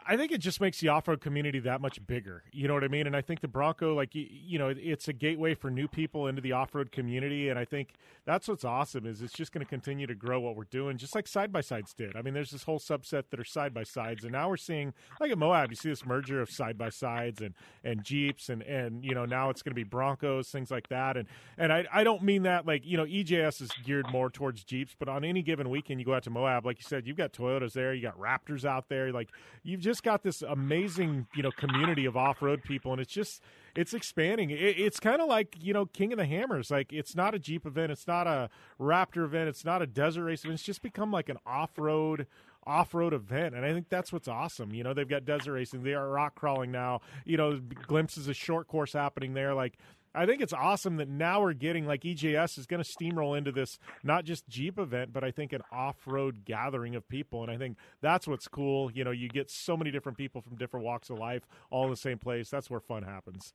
I 0.07 0.17
think 0.17 0.33
it 0.33 0.39
just 0.39 0.61
makes 0.61 0.81
the 0.81 0.89
off 0.89 1.07
road 1.07 1.21
community 1.21 1.61
that 1.61 1.81
much 1.81 2.05
bigger. 2.07 2.43
You 2.53 2.67
know 2.67 2.75
what 2.75 2.83
I 2.83 2.89
mean? 2.89 3.07
And 3.07 3.15
I 3.15 3.21
think 3.21 3.41
the 3.41 3.49
Bronco, 3.49 3.95
like 3.95 4.11
you 4.15 4.59
know, 4.59 4.73
it's 4.77 5.07
a 5.07 5.13
gateway 5.13 5.55
for 5.55 5.71
new 5.71 5.87
people 5.87 6.27
into 6.27 6.41
the 6.41 6.53
off 6.53 6.75
road 6.75 6.91
community. 6.91 7.49
And 7.49 7.59
I 7.59 7.65
think 7.65 7.95
that's 8.25 8.49
what's 8.49 8.65
awesome 8.65 9.07
is 9.07 9.23
it's 9.23 9.33
just 9.33 9.53
going 9.53 9.65
to 9.65 9.69
continue 9.69 10.07
to 10.09 10.15
grow 10.15 10.41
what 10.41 10.57
we're 10.57 10.65
doing, 10.65 10.99
just 10.99 11.15
like 11.15 11.29
side 11.29 11.53
by 11.53 11.61
sides 11.61 11.95
did. 11.95 12.17
I 12.17 12.23
mean, 12.23 12.35
there's 12.35 12.51
this 12.51 12.65
whole 12.65 12.81
subset 12.81 13.25
that 13.31 13.39
are 13.39 13.45
side 13.45 13.73
by 13.73 13.85
sides, 13.85 14.25
and 14.25 14.33
now 14.33 14.49
we're 14.49 14.57
seeing 14.57 14.93
like 15.21 15.31
at 15.31 15.39
Moab, 15.39 15.71
you 15.71 15.77
see 15.77 15.89
this 15.89 16.05
merger 16.05 16.41
of 16.41 16.51
side 16.51 16.77
by 16.77 16.89
sides 16.89 17.41
and 17.41 17.55
and 17.85 18.03
Jeeps, 18.03 18.49
and 18.49 18.63
and 18.63 19.05
you 19.05 19.15
know 19.15 19.25
now 19.25 19.51
it's 19.51 19.63
going 19.63 19.71
to 19.71 19.77
be 19.77 19.85
Broncos, 19.85 20.51
things 20.51 20.71
like 20.71 20.89
that. 20.89 21.17
And 21.17 21.29
and 21.57 21.73
I 21.73 21.87
I 21.93 22.03
don't 22.03 22.23
mean 22.23 22.43
that 22.43 22.67
like 22.67 22.85
you 22.85 22.97
know 22.97 23.05
EJS 23.05 23.63
is 23.63 23.71
geared 23.85 24.11
more 24.11 24.31
towards 24.31 24.65
Jeeps, 24.65 24.97
but 24.99 25.09
on 25.09 25.25
any 25.25 25.43
given 25.43 25.71
weekend 25.71 26.01
you 26.01 26.07
go 26.07 26.15
out 26.15 26.25
to 26.25 26.31
Moab, 26.31 26.67
like 26.67 26.79
you 26.79 26.85
said, 26.85 27.07
you've 27.07 27.17
got 27.17 27.33
Toyotas 27.33 27.73
there, 27.73 27.95
you 27.95 28.03
got 28.03 28.19
Raptors 28.19 28.65
out 28.65 28.89
there, 28.89 29.13
like 29.13 29.31
you 29.63 29.76
you've 29.77 29.85
just 29.85 30.03
got 30.03 30.23
this 30.23 30.43
amazing, 30.43 31.27
you 31.35 31.43
know, 31.43 31.51
community 31.51 32.07
of 32.07 32.17
off-road 32.17 32.63
people, 32.65 32.93
and 32.93 33.01
it's 33.01 33.13
just 33.13 33.43
it's 33.75 33.93
expanding. 33.93 34.51
It, 34.51 34.57
it's 34.57 34.99
kind 34.99 35.21
of 35.21 35.29
like 35.29 35.57
you 35.61 35.73
know 35.75 35.87
King 35.87 36.13
of 36.13 36.19
the 36.19 36.25
Hammers. 36.25 36.71
Like 36.71 36.93
it's 36.93 37.15
not 37.15 37.35
a 37.35 37.39
Jeep 37.39 37.67
event, 37.67 37.93
it's 37.93 38.07
not 38.07 38.27
a 38.27 38.49
Raptor 38.81 39.25
event, 39.25 39.49
it's 39.49 39.65
not 39.65 39.83
a 39.83 39.87
desert 39.87 40.25
race 40.25 40.45
event. 40.45 40.55
It's 40.55 40.63
just 40.63 40.83
become 40.83 41.13
like 41.13 41.29
an 41.29 41.39
off-road 41.47 42.27
off-road 42.69 43.15
event 43.15 43.55
and 43.55 43.65
i 43.65 43.73
think 43.73 43.89
that's 43.89 44.13
what's 44.13 44.27
awesome 44.27 44.75
you 44.75 44.83
know 44.83 44.93
they've 44.93 45.09
got 45.09 45.25
desert 45.25 45.53
racing 45.53 45.85
they 45.85 45.95
are 45.95 46.09
rock 46.09 46.35
crawling 46.35 46.73
now 46.73 47.01
you 47.25 47.37
know 47.37 47.61
glimpses 47.87 48.27
of 48.27 48.35
short 48.35 48.67
course 48.67 48.93
happening 48.93 49.35
there 49.35 49.55
like 49.55 49.79
I 50.17 50.25
think 50.25 50.41
it's 50.41 50.55
awesome 50.55 50.97
that 50.97 51.09
now 51.09 51.43
we're 51.43 51.53
getting 51.53 51.87
like 51.87 52.01
EJS 52.03 52.59
is 52.59 52.67
going 52.67 52.83
to 52.83 52.89
steamroll 52.89 53.37
into 53.37 53.53
this 53.53 53.79
not 54.03 54.25
just 54.25 54.49
Jeep 54.49 54.79
event, 54.79 55.13
but 55.13 55.23
I 55.23 55.31
think 55.31 55.53
an 55.53 55.61
off-road 55.71 56.45
gathering 56.45 56.97
of 56.97 57.07
people, 57.09 57.43
and 57.43 57.51
I 57.51 57.59
think 57.59 57.77
that's 58.01 58.27
what's 58.27 58.49
cool. 58.49 58.91
You 58.91 59.05
know, 59.05 59.11
you 59.11 59.29
get 59.29 59.51
so 59.51 59.77
many 59.77 59.91
different 59.91 60.17
people 60.17 60.41
from 60.41 60.57
different 60.57 60.87
walks 60.87 61.11
of 61.11 61.19
life 61.19 61.47
all 61.71 61.85
in 61.85 61.91
the 61.91 61.97
same 61.97 62.19
place. 62.19 62.49
That's 62.49 62.71
where 62.71 62.81
fun 62.81 63.03
happens. 63.03 63.53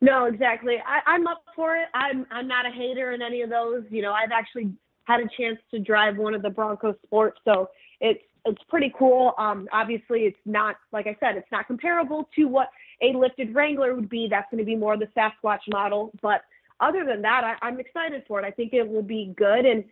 No, 0.00 0.26
exactly. 0.26 0.76
I, 0.76 1.00
I'm 1.10 1.26
up 1.26 1.42
for 1.56 1.76
it. 1.76 1.88
I'm 1.94 2.26
I'm 2.30 2.46
not 2.46 2.66
a 2.66 2.70
hater 2.70 3.12
in 3.12 3.22
any 3.22 3.42
of 3.42 3.50
those. 3.50 3.84
You 3.90 4.02
know, 4.02 4.12
I've 4.12 4.30
actually 4.30 4.72
had 5.04 5.20
a 5.20 5.28
chance 5.36 5.58
to 5.72 5.80
drive 5.80 6.18
one 6.18 6.34
of 6.34 6.42
the 6.42 6.50
Bronco 6.50 6.94
Sports, 7.04 7.40
so 7.44 7.70
it's 8.00 8.22
it's 8.44 8.62
pretty 8.68 8.92
cool. 8.96 9.32
Um, 9.38 9.68
obviously, 9.72 10.20
it's 10.20 10.38
not 10.44 10.76
like 10.92 11.06
I 11.06 11.16
said, 11.18 11.36
it's 11.36 11.50
not 11.50 11.66
comparable 11.66 12.28
to 12.36 12.44
what 12.44 12.68
a 13.02 13.12
lifted 13.16 13.54
Wrangler 13.54 13.94
would 13.94 14.08
be. 14.08 14.28
That's 14.28 14.46
going 14.50 14.58
to 14.58 14.64
be 14.64 14.76
more 14.76 14.96
the 14.96 15.08
Sasquatch 15.16 15.60
model. 15.68 16.12
But 16.22 16.42
other 16.80 17.04
than 17.04 17.22
that, 17.22 17.44
I, 17.44 17.66
I'm 17.66 17.80
excited 17.80 18.24
for 18.26 18.40
it. 18.40 18.44
I 18.44 18.50
think 18.50 18.72
it 18.72 18.88
will 18.88 19.02
be 19.02 19.34
good. 19.36 19.66
And 19.66 19.84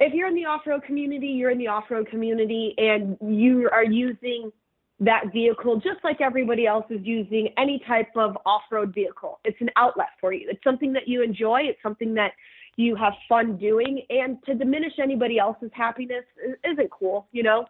if 0.00 0.14
you're 0.14 0.28
in 0.28 0.34
the 0.34 0.44
off-road 0.44 0.84
community, 0.84 1.28
you're 1.28 1.50
in 1.50 1.58
the 1.58 1.68
off-road 1.68 2.08
community, 2.08 2.74
and 2.78 3.16
you 3.20 3.68
are 3.72 3.84
using 3.84 4.52
that 5.00 5.32
vehicle 5.32 5.76
just 5.76 6.02
like 6.02 6.20
everybody 6.20 6.66
else 6.66 6.84
is 6.90 7.00
using 7.02 7.48
any 7.56 7.80
type 7.86 8.08
of 8.16 8.36
off-road 8.44 8.92
vehicle. 8.92 9.38
It's 9.44 9.60
an 9.60 9.70
outlet 9.76 10.08
for 10.20 10.32
you. 10.32 10.48
It's 10.50 10.62
something 10.64 10.92
that 10.92 11.06
you 11.06 11.22
enjoy. 11.22 11.62
It's 11.62 11.82
something 11.82 12.14
that 12.14 12.32
you 12.78 12.94
have 12.94 13.12
fun 13.28 13.56
doing 13.56 14.02
and 14.08 14.38
to 14.46 14.54
diminish 14.54 14.92
anybody 15.02 15.38
else's 15.38 15.70
happiness 15.74 16.24
isn't 16.64 16.90
cool 16.90 17.26
you 17.32 17.42
know 17.42 17.66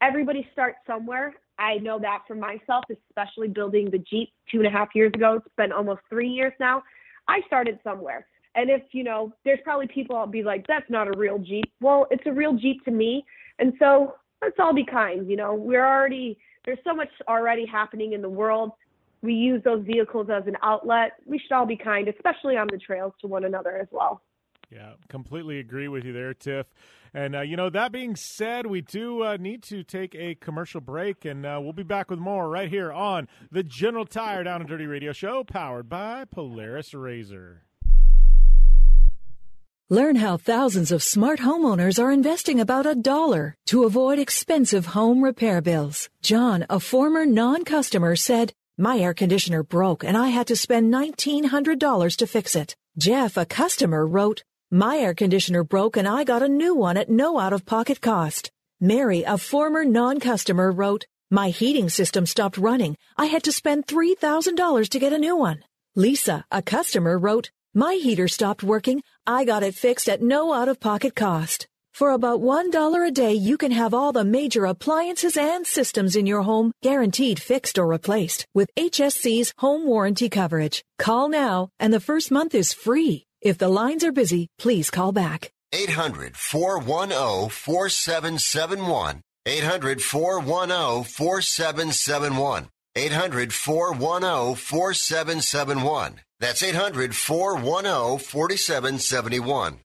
everybody 0.00 0.48
starts 0.52 0.78
somewhere 0.86 1.34
i 1.58 1.76
know 1.76 1.98
that 1.98 2.22
for 2.26 2.34
myself 2.34 2.84
especially 3.08 3.48
building 3.48 3.90
the 3.90 3.98
jeep 3.98 4.30
two 4.50 4.58
and 4.58 4.66
a 4.66 4.70
half 4.70 4.88
years 4.94 5.12
ago 5.14 5.34
it's 5.34 5.54
been 5.56 5.72
almost 5.72 6.00
three 6.08 6.28
years 6.28 6.52
now 6.60 6.82
i 7.28 7.40
started 7.46 7.78
somewhere. 7.82 8.26
And 8.54 8.70
if 8.70 8.82
you 8.92 9.04
know 9.04 9.32
there's 9.44 9.58
probably 9.64 9.86
people 9.86 10.16
i'll 10.16 10.26
be 10.26 10.42
like 10.42 10.66
that's 10.66 10.88
not 10.88 11.08
a 11.08 11.18
real 11.18 11.38
jeep. 11.38 11.70
Well 11.80 12.06
it's 12.10 12.26
a 12.26 12.32
real 12.32 12.54
jeep 12.54 12.84
to 12.84 12.90
me. 12.90 13.24
And 13.58 13.72
so 13.78 14.14
let's 14.42 14.56
all 14.58 14.74
be 14.74 14.84
kind 14.84 15.28
you 15.28 15.36
know? 15.36 15.54
We're 15.54 15.86
already 15.86 16.38
there's 16.64 16.78
so 16.84 16.94
much 16.94 17.10
already 17.28 17.66
happening 17.66 18.12
in 18.12 18.22
the 18.22 18.28
world. 18.28 18.72
We 19.22 19.34
use 19.34 19.62
those 19.64 19.84
vehicles 19.84 20.28
as 20.30 20.46
an 20.46 20.56
outlet. 20.62 21.12
We 21.26 21.38
should 21.38 21.52
all 21.52 21.66
be 21.66 21.76
kind 21.76 22.08
especially 22.08 22.56
on 22.56 22.68
the 22.70 22.78
trails 22.78 23.12
to 23.20 23.26
one 23.26 23.44
another 23.44 23.76
as 23.76 23.88
well 23.90 24.22
yeah, 24.70 24.92
completely 25.08 25.58
agree 25.58 25.88
with 25.88 26.04
you 26.04 26.12
there, 26.12 26.34
Tiff. 26.34 26.66
And, 27.14 27.36
uh, 27.36 27.40
you 27.40 27.56
know, 27.56 27.70
that 27.70 27.92
being 27.92 28.16
said, 28.16 28.66
we 28.66 28.80
do 28.82 29.22
uh, 29.24 29.36
need 29.38 29.62
to 29.64 29.82
take 29.82 30.14
a 30.14 30.34
commercial 30.34 30.80
break, 30.80 31.24
and 31.24 31.46
uh, 31.46 31.58
we'll 31.62 31.72
be 31.72 31.82
back 31.82 32.10
with 32.10 32.18
more 32.18 32.48
right 32.48 32.68
here 32.68 32.92
on 32.92 33.28
the 33.50 33.62
General 33.62 34.04
Tire 34.04 34.44
Down 34.44 34.60
and 34.60 34.68
Dirty 34.68 34.86
Radio 34.86 35.12
Show, 35.12 35.44
powered 35.44 35.88
by 35.88 36.24
Polaris 36.24 36.90
RZR. 36.90 37.58
Learn 39.88 40.16
how 40.16 40.36
thousands 40.36 40.90
of 40.90 41.00
smart 41.00 41.38
homeowners 41.38 42.02
are 42.02 42.10
investing 42.10 42.58
about 42.58 42.86
a 42.86 42.96
dollar 42.96 43.54
to 43.66 43.84
avoid 43.84 44.18
expensive 44.18 44.86
home 44.86 45.22
repair 45.22 45.60
bills. 45.60 46.10
John, 46.22 46.66
a 46.68 46.80
former 46.80 47.24
non 47.24 47.64
customer, 47.64 48.16
said, 48.16 48.52
My 48.76 48.98
air 48.98 49.14
conditioner 49.14 49.62
broke 49.62 50.02
and 50.02 50.16
I 50.16 50.30
had 50.30 50.48
to 50.48 50.56
spend 50.56 50.92
$1,900 50.92 52.16
to 52.16 52.26
fix 52.26 52.56
it. 52.56 52.74
Jeff, 52.98 53.36
a 53.36 53.46
customer, 53.46 54.04
wrote, 54.04 54.42
my 54.70 54.98
air 54.98 55.14
conditioner 55.14 55.62
broke 55.62 55.96
and 55.96 56.08
I 56.08 56.24
got 56.24 56.42
a 56.42 56.48
new 56.48 56.74
one 56.74 56.96
at 56.96 57.08
no 57.08 57.38
out 57.38 57.52
of 57.52 57.64
pocket 57.64 58.00
cost. 58.00 58.50
Mary, 58.80 59.22
a 59.22 59.38
former 59.38 59.84
non-customer, 59.84 60.72
wrote, 60.72 61.06
My 61.30 61.50
heating 61.50 61.88
system 61.88 62.26
stopped 62.26 62.58
running. 62.58 62.96
I 63.16 63.26
had 63.26 63.44
to 63.44 63.52
spend 63.52 63.86
$3,000 63.86 64.88
to 64.88 64.98
get 64.98 65.12
a 65.12 65.18
new 65.18 65.36
one. 65.36 65.62
Lisa, 65.94 66.44
a 66.50 66.62
customer, 66.62 67.16
wrote, 67.16 67.50
My 67.74 67.94
heater 67.94 68.26
stopped 68.26 68.64
working. 68.64 69.02
I 69.26 69.44
got 69.44 69.62
it 69.62 69.76
fixed 69.76 70.08
at 70.08 70.20
no 70.20 70.52
out 70.52 70.68
of 70.68 70.80
pocket 70.80 71.14
cost. 71.14 71.68
For 71.94 72.10
about 72.10 72.40
$1 72.40 73.06
a 73.06 73.10
day, 73.10 73.34
you 73.34 73.56
can 73.56 73.70
have 73.70 73.94
all 73.94 74.12
the 74.12 74.24
major 74.24 74.66
appliances 74.66 75.36
and 75.36 75.66
systems 75.66 76.16
in 76.16 76.26
your 76.26 76.42
home 76.42 76.72
guaranteed 76.82 77.40
fixed 77.40 77.78
or 77.78 77.86
replaced 77.86 78.44
with 78.52 78.68
HSC's 78.76 79.52
home 79.58 79.86
warranty 79.86 80.28
coverage. 80.28 80.82
Call 80.98 81.28
now 81.28 81.68
and 81.78 81.94
the 81.94 82.00
first 82.00 82.30
month 82.30 82.54
is 82.54 82.74
free. 82.74 83.25
If 83.46 83.58
the 83.58 83.68
lines 83.68 84.02
are 84.02 84.10
busy, 84.10 84.48
please 84.58 84.90
call 84.90 85.12
back. 85.12 85.52
800 85.72 86.36
410 86.36 87.48
4771. 87.48 89.22
800 89.46 90.02
410 90.02 91.04
4771. 91.04 92.68
800 92.96 93.52
410 93.52 94.56
4771. 94.56 96.20
That's 96.40 96.60
800 96.64 97.14
410 97.14 98.18
4771. 98.18 99.78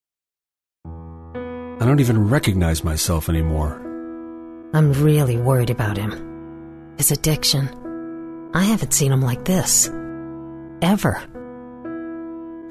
I 1.79 1.85
don't 1.85 1.99
even 1.99 2.29
recognize 2.29 2.83
myself 2.83 3.29
anymore. 3.29 3.73
I'm 4.73 4.91
really 4.93 5.37
worried 5.37 5.69
about 5.69 5.97
him. 5.97 6.95
His 6.97 7.11
addiction. 7.11 7.69
I 8.55 8.63
haven't 8.63 8.95
seen 8.95 9.11
him 9.11 9.21
like 9.21 9.45
this. 9.45 9.87
Ever. 10.81 11.21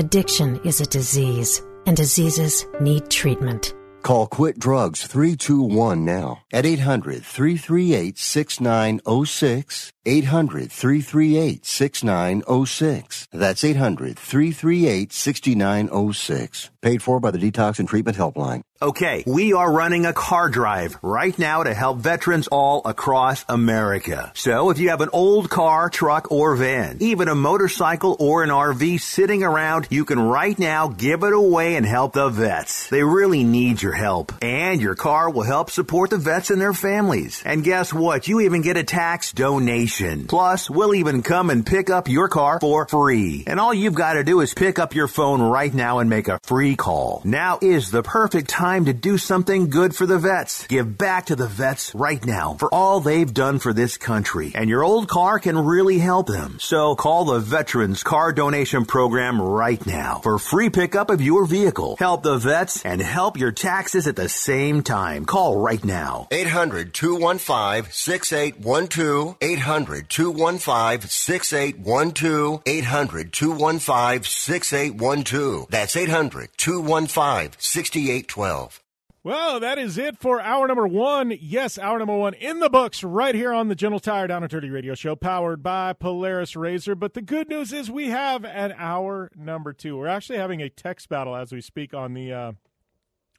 Addiction 0.00 0.58
is 0.64 0.80
a 0.80 0.86
disease, 0.86 1.60
and 1.84 1.94
diseases 1.94 2.64
need 2.80 3.10
treatment. 3.10 3.74
Call 4.00 4.26
Quit 4.26 4.58
Drugs 4.58 5.06
321 5.06 6.06
now 6.06 6.42
at 6.54 6.64
800 6.64 7.22
338 7.22 8.16
6906. 8.16 9.92
800 10.06 10.72
338 10.72 11.66
6906. 11.66 13.28
That's 13.32 13.62
800 13.62 14.18
338 14.18 15.12
6906. 15.12 16.70
Paid 16.80 17.02
for 17.02 17.20
by 17.20 17.30
the 17.30 17.38
Detox 17.38 17.78
and 17.78 17.86
Treatment 17.86 18.16
Helpline. 18.16 18.62
Okay, 18.82 19.22
we 19.26 19.52
are 19.52 19.70
running 19.70 20.06
a 20.06 20.14
car 20.14 20.48
drive 20.48 20.96
right 21.02 21.38
now 21.38 21.62
to 21.62 21.74
help 21.74 21.98
veterans 21.98 22.48
all 22.48 22.80
across 22.86 23.44
America. 23.46 24.32
So 24.34 24.70
if 24.70 24.78
you 24.78 24.88
have 24.88 25.02
an 25.02 25.10
old 25.12 25.50
car, 25.50 25.90
truck, 25.90 26.32
or 26.32 26.56
van, 26.56 26.96
even 27.00 27.28
a 27.28 27.34
motorcycle 27.34 28.16
or 28.18 28.42
an 28.42 28.48
RV 28.48 29.02
sitting 29.02 29.42
around, 29.42 29.86
you 29.90 30.06
can 30.06 30.18
right 30.18 30.58
now 30.58 30.88
give 30.88 31.24
it 31.24 31.34
away 31.34 31.76
and 31.76 31.84
help 31.84 32.14
the 32.14 32.30
vets. 32.30 32.88
They 32.88 33.04
really 33.04 33.44
need 33.44 33.82
your 33.82 33.92
help. 33.92 34.32
And 34.40 34.80
your 34.80 34.94
car 34.94 35.28
will 35.28 35.42
help 35.42 35.70
support 35.70 36.08
the 36.08 36.16
vets 36.16 36.48
and 36.48 36.58
their 36.58 36.72
families. 36.72 37.42
And 37.44 37.62
guess 37.62 37.92
what? 37.92 38.28
You 38.28 38.40
even 38.40 38.62
get 38.62 38.78
a 38.78 38.84
tax 38.84 39.32
donation. 39.32 39.89
Plus, 40.28 40.70
we'll 40.70 40.94
even 40.94 41.22
come 41.22 41.50
and 41.50 41.66
pick 41.66 41.90
up 41.90 42.08
your 42.08 42.28
car 42.28 42.60
for 42.60 42.86
free. 42.86 43.44
And 43.46 43.58
all 43.58 43.74
you've 43.74 43.94
got 43.94 44.14
to 44.14 44.24
do 44.24 44.40
is 44.40 44.54
pick 44.54 44.78
up 44.78 44.94
your 44.94 45.08
phone 45.08 45.42
right 45.42 45.72
now 45.72 45.98
and 45.98 46.08
make 46.08 46.28
a 46.28 46.38
free 46.44 46.76
call. 46.76 47.22
Now 47.24 47.58
is 47.60 47.90
the 47.90 48.02
perfect 48.02 48.48
time 48.48 48.84
to 48.84 48.92
do 48.92 49.18
something 49.18 49.68
good 49.68 49.94
for 49.96 50.06
the 50.06 50.18
vets. 50.18 50.66
Give 50.68 50.96
back 50.96 51.26
to 51.26 51.36
the 51.36 51.48
vets 51.48 51.92
right 51.94 52.24
now 52.24 52.54
for 52.54 52.72
all 52.72 53.00
they've 53.00 53.32
done 53.32 53.58
for 53.58 53.72
this 53.72 53.96
country. 53.96 54.52
And 54.54 54.70
your 54.70 54.84
old 54.84 55.08
car 55.08 55.38
can 55.40 55.58
really 55.58 55.98
help 55.98 56.28
them. 56.28 56.58
So 56.60 56.94
call 56.94 57.24
the 57.24 57.40
Veterans 57.40 58.02
Car 58.02 58.32
Donation 58.32 58.84
Program 58.84 59.40
right 59.40 59.84
now 59.86 60.20
for 60.22 60.38
free 60.38 60.70
pickup 60.70 61.10
of 61.10 61.20
your 61.20 61.46
vehicle. 61.46 61.96
Help 61.98 62.22
the 62.22 62.38
vets 62.38 62.84
and 62.84 63.00
help 63.00 63.38
your 63.38 63.52
taxes 63.52 64.06
at 64.06 64.16
the 64.16 64.28
same 64.28 64.82
time. 64.82 65.24
Call 65.24 65.56
right 65.56 65.84
now. 65.84 66.28
800 66.30 66.94
215 66.94 67.90
6812. 67.90 69.36
800 69.40 69.79
215 69.86 71.08
6812. 71.08 72.62
800 72.66 73.32
215 73.32 74.22
6812. 74.22 75.68
That's 75.70 75.96
800 75.96 76.50
215 76.56 77.52
6812. 77.58 78.82
Well, 79.22 79.60
that 79.60 79.78
is 79.78 79.98
it 79.98 80.16
for 80.16 80.40
hour 80.40 80.66
number 80.66 80.88
one. 80.88 81.36
Yes, 81.38 81.78
hour 81.78 81.98
number 81.98 82.16
one 82.16 82.32
in 82.32 82.60
the 82.60 82.70
books 82.70 83.04
right 83.04 83.34
here 83.34 83.52
on 83.52 83.68
the 83.68 83.74
General 83.74 84.00
Tire 84.00 84.26
Down 84.26 84.42
and 84.42 84.50
Dirty 84.50 84.70
Radio 84.70 84.94
Show, 84.94 85.14
powered 85.14 85.62
by 85.62 85.92
Polaris 85.92 86.54
RZR. 86.54 86.98
But 86.98 87.12
the 87.12 87.20
good 87.20 87.50
news 87.50 87.70
is 87.70 87.90
we 87.90 88.08
have 88.08 88.46
an 88.46 88.72
hour 88.78 89.30
number 89.36 89.74
two. 89.74 89.98
We're 89.98 90.06
actually 90.06 90.38
having 90.38 90.62
a 90.62 90.70
text 90.70 91.10
battle 91.10 91.36
as 91.36 91.52
we 91.52 91.60
speak 91.60 91.92
on 91.92 92.14
the 92.14 92.32
uh, 92.32 92.52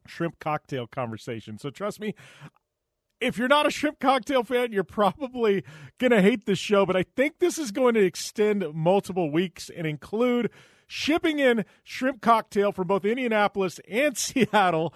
shrimp 0.05 0.37
cocktail 0.39 0.85
conversation. 0.85 1.57
So 1.57 1.71
trust 1.71 1.99
me, 1.99 2.13
if 3.21 3.37
you're 3.37 3.47
not 3.47 3.67
a 3.67 3.71
shrimp 3.71 3.99
cocktail 3.99 4.43
fan, 4.43 4.73
you're 4.73 4.83
probably 4.83 5.63
going 5.99 6.11
to 6.11 6.21
hate 6.21 6.45
this 6.45 6.59
show, 6.59 6.85
but 6.85 6.97
I 6.97 7.03
think 7.15 7.39
this 7.39 7.57
is 7.57 7.71
going 7.71 7.93
to 7.93 8.03
extend 8.03 8.65
multiple 8.73 9.31
weeks 9.31 9.69
and 9.69 9.85
include 9.85 10.49
shipping 10.87 11.39
in 11.39 11.63
shrimp 11.83 12.19
cocktail 12.19 12.73
from 12.73 12.87
both 12.87 13.05
Indianapolis 13.05 13.79
and 13.87 14.17
Seattle. 14.17 14.93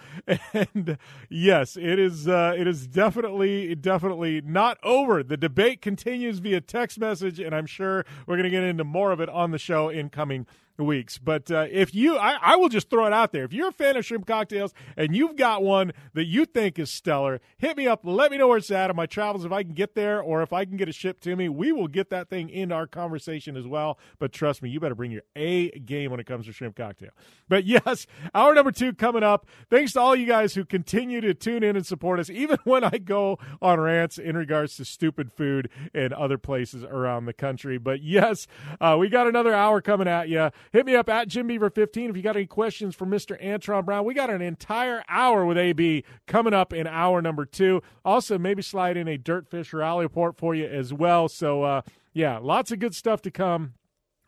And 0.53 0.97
yes, 1.29 1.77
it 1.77 1.99
is 1.99 2.27
uh, 2.27 2.55
it 2.57 2.67
is 2.67 2.87
definitely 2.87 3.75
definitely 3.75 4.41
not 4.41 4.77
over. 4.83 5.23
The 5.23 5.37
debate 5.37 5.81
continues 5.81 6.39
via 6.39 6.61
text 6.61 6.99
message, 6.99 7.39
and 7.39 7.55
I'm 7.55 7.67
sure 7.67 8.05
we're 8.25 8.35
going 8.35 8.43
to 8.43 8.49
get 8.49 8.63
into 8.63 8.83
more 8.83 9.11
of 9.11 9.21
it 9.21 9.29
on 9.29 9.51
the 9.51 9.59
show 9.59 9.87
in 9.87 10.09
coming 10.09 10.47
weeks. 10.83 11.17
But 11.17 11.49
uh, 11.49 11.67
if 11.71 11.95
you, 11.95 12.17
I, 12.17 12.37
I, 12.41 12.55
will 12.57 12.69
just 12.69 12.89
throw 12.89 13.05
it 13.05 13.13
out 13.13 13.31
there. 13.31 13.43
If 13.45 13.53
you're 13.53 13.69
a 13.69 13.73
fan 13.73 13.95
of 13.95 14.05
shrimp 14.05 14.27
cocktails 14.27 14.73
and 14.97 15.15
you've 15.15 15.35
got 15.35 15.63
one 15.63 15.93
that 16.13 16.25
you 16.25 16.45
think 16.45 16.77
is 16.77 16.91
stellar, 16.91 17.39
hit 17.57 17.77
me 17.77 17.87
up. 17.87 18.01
Let 18.03 18.31
me 18.31 18.37
know 18.37 18.47
where 18.47 18.57
it's 18.57 18.71
at 18.71 18.89
on 18.89 18.95
my 18.95 19.05
travels 19.05 19.45
if 19.45 19.51
I 19.51 19.63
can 19.63 19.73
get 19.73 19.95
there 19.95 20.21
or 20.21 20.41
if 20.41 20.51
I 20.51 20.65
can 20.65 20.75
get 20.75 20.89
it 20.89 20.95
shipped 20.95 21.23
to 21.23 21.35
me. 21.35 21.47
We 21.47 21.71
will 21.71 21.87
get 21.87 22.09
that 22.09 22.29
thing 22.29 22.49
in 22.49 22.71
our 22.71 22.87
conversation 22.87 23.55
as 23.55 23.67
well. 23.67 23.97
But 24.19 24.33
trust 24.33 24.61
me, 24.61 24.69
you 24.69 24.79
better 24.79 24.95
bring 24.95 25.11
your 25.11 25.23
A 25.35 25.69
game 25.79 26.11
when 26.11 26.19
it 26.19 26.25
comes 26.25 26.45
to 26.47 26.51
shrimp 26.51 26.75
cocktail. 26.75 27.11
But 27.47 27.65
yes, 27.65 28.07
hour 28.33 28.53
number 28.53 28.71
two 28.71 28.93
coming 28.93 29.23
up. 29.23 29.47
Thanks 29.69 29.93
to 29.93 30.01
all 30.01 30.15
you 30.15 30.25
guys 30.25 30.55
who 30.55 30.65
continue 30.65 31.21
to 31.21 31.33
tune 31.33 31.63
in 31.63 31.75
and 31.75 31.85
support 31.85 32.19
us, 32.19 32.29
even 32.29 32.57
when 32.63 32.83
I 32.83 32.97
go 32.97 33.39
on 33.61 33.79
rants 33.79 34.17
in 34.17 34.35
regards 34.35 34.75
to 34.77 34.85
stupid 34.85 35.31
food 35.31 35.69
in 35.93 36.11
other 36.11 36.37
places 36.37 36.83
around 36.83 37.25
the 37.25 37.33
country. 37.33 37.77
But 37.77 38.01
yes, 38.01 38.47
uh, 38.81 38.97
we 38.99 39.09
got 39.09 39.27
another 39.27 39.53
hour 39.53 39.81
coming 39.81 40.07
at 40.07 40.29
you. 40.29 40.49
Hit 40.71 40.85
me 40.85 40.95
up 40.95 41.09
at 41.09 41.27
Jim 41.27 41.47
Beaver 41.47 41.69
15 41.69 42.09
if 42.09 42.17
you 42.17 42.23
got 42.23 42.35
any 42.35 42.45
questions 42.45 42.95
for 42.95 43.05
Mr. 43.05 43.41
Antron 43.43 43.85
Brown. 43.85 44.05
We 44.05 44.13
got 44.13 44.29
an 44.29 44.41
entire 44.41 45.03
hour 45.07 45.45
with 45.45 45.57
AB 45.57 46.03
coming 46.27 46.53
up 46.53 46.73
in 46.73 46.87
hour 46.87 47.21
number 47.21 47.45
two. 47.45 47.81
Also, 48.03 48.37
maybe 48.37 48.61
slide 48.61 48.97
in 48.97 49.07
a 49.07 49.17
Dirtfish 49.17 49.73
Rally 49.73 50.05
report 50.05 50.37
for 50.37 50.55
you 50.55 50.65
as 50.65 50.93
well. 50.93 51.27
So, 51.27 51.63
uh, 51.63 51.81
yeah, 52.13 52.37
lots 52.37 52.71
of 52.71 52.79
good 52.79 52.95
stuff 52.95 53.21
to 53.23 53.31
come 53.31 53.73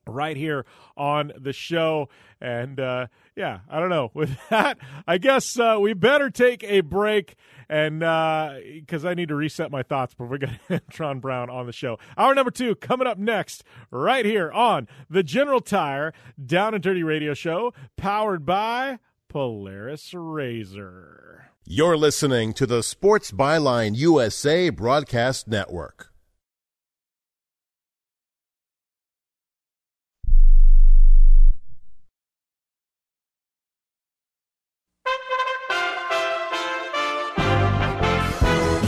right 0.07 0.37
here 0.37 0.65
on 0.95 1.31
the 1.37 1.53
show. 1.53 2.09
And 2.39 2.79
uh, 2.79 3.07
yeah, 3.35 3.59
I 3.69 3.79
don't 3.79 3.89
know. 3.89 4.11
With 4.13 4.37
that, 4.49 4.77
I 5.07 5.17
guess 5.17 5.59
uh, 5.59 5.77
we 5.79 5.93
better 5.93 6.29
take 6.29 6.63
a 6.63 6.81
break 6.81 7.35
and 7.69 7.99
because 7.99 9.05
uh, 9.05 9.09
I 9.09 9.13
need 9.13 9.27
to 9.29 9.35
reset 9.35 9.71
my 9.71 9.83
thoughts 9.83 10.13
before 10.13 10.27
we 10.27 10.37
get 10.39 10.89
Tron 10.89 11.19
Brown 11.19 11.49
on 11.49 11.65
the 11.65 11.73
show. 11.73 11.97
Hour 12.17 12.33
number 12.33 12.51
two 12.51 12.75
coming 12.75 13.07
up 13.07 13.17
next, 13.17 13.63
right 13.91 14.25
here 14.25 14.51
on 14.51 14.87
the 15.09 15.23
General 15.23 15.59
Tire 15.59 16.13
Down 16.43 16.73
and 16.73 16.83
Dirty 16.83 17.03
Radio 17.03 17.33
Show, 17.33 17.73
powered 17.97 18.45
by 18.45 18.99
Polaris 19.27 20.11
RZR. 20.13 21.41
You're 21.65 21.97
listening 21.97 22.53
to 22.53 22.65
the 22.65 22.81
Sports 22.81 23.31
Byline 23.31 23.95
USA 23.97 24.69
Broadcast 24.69 25.49
Network. 25.49 26.13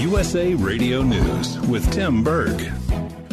USA 0.10 0.56
Radio 0.56 1.04
News 1.04 1.60
with 1.68 1.88
Tim 1.94 2.24
Berg. 2.24 2.72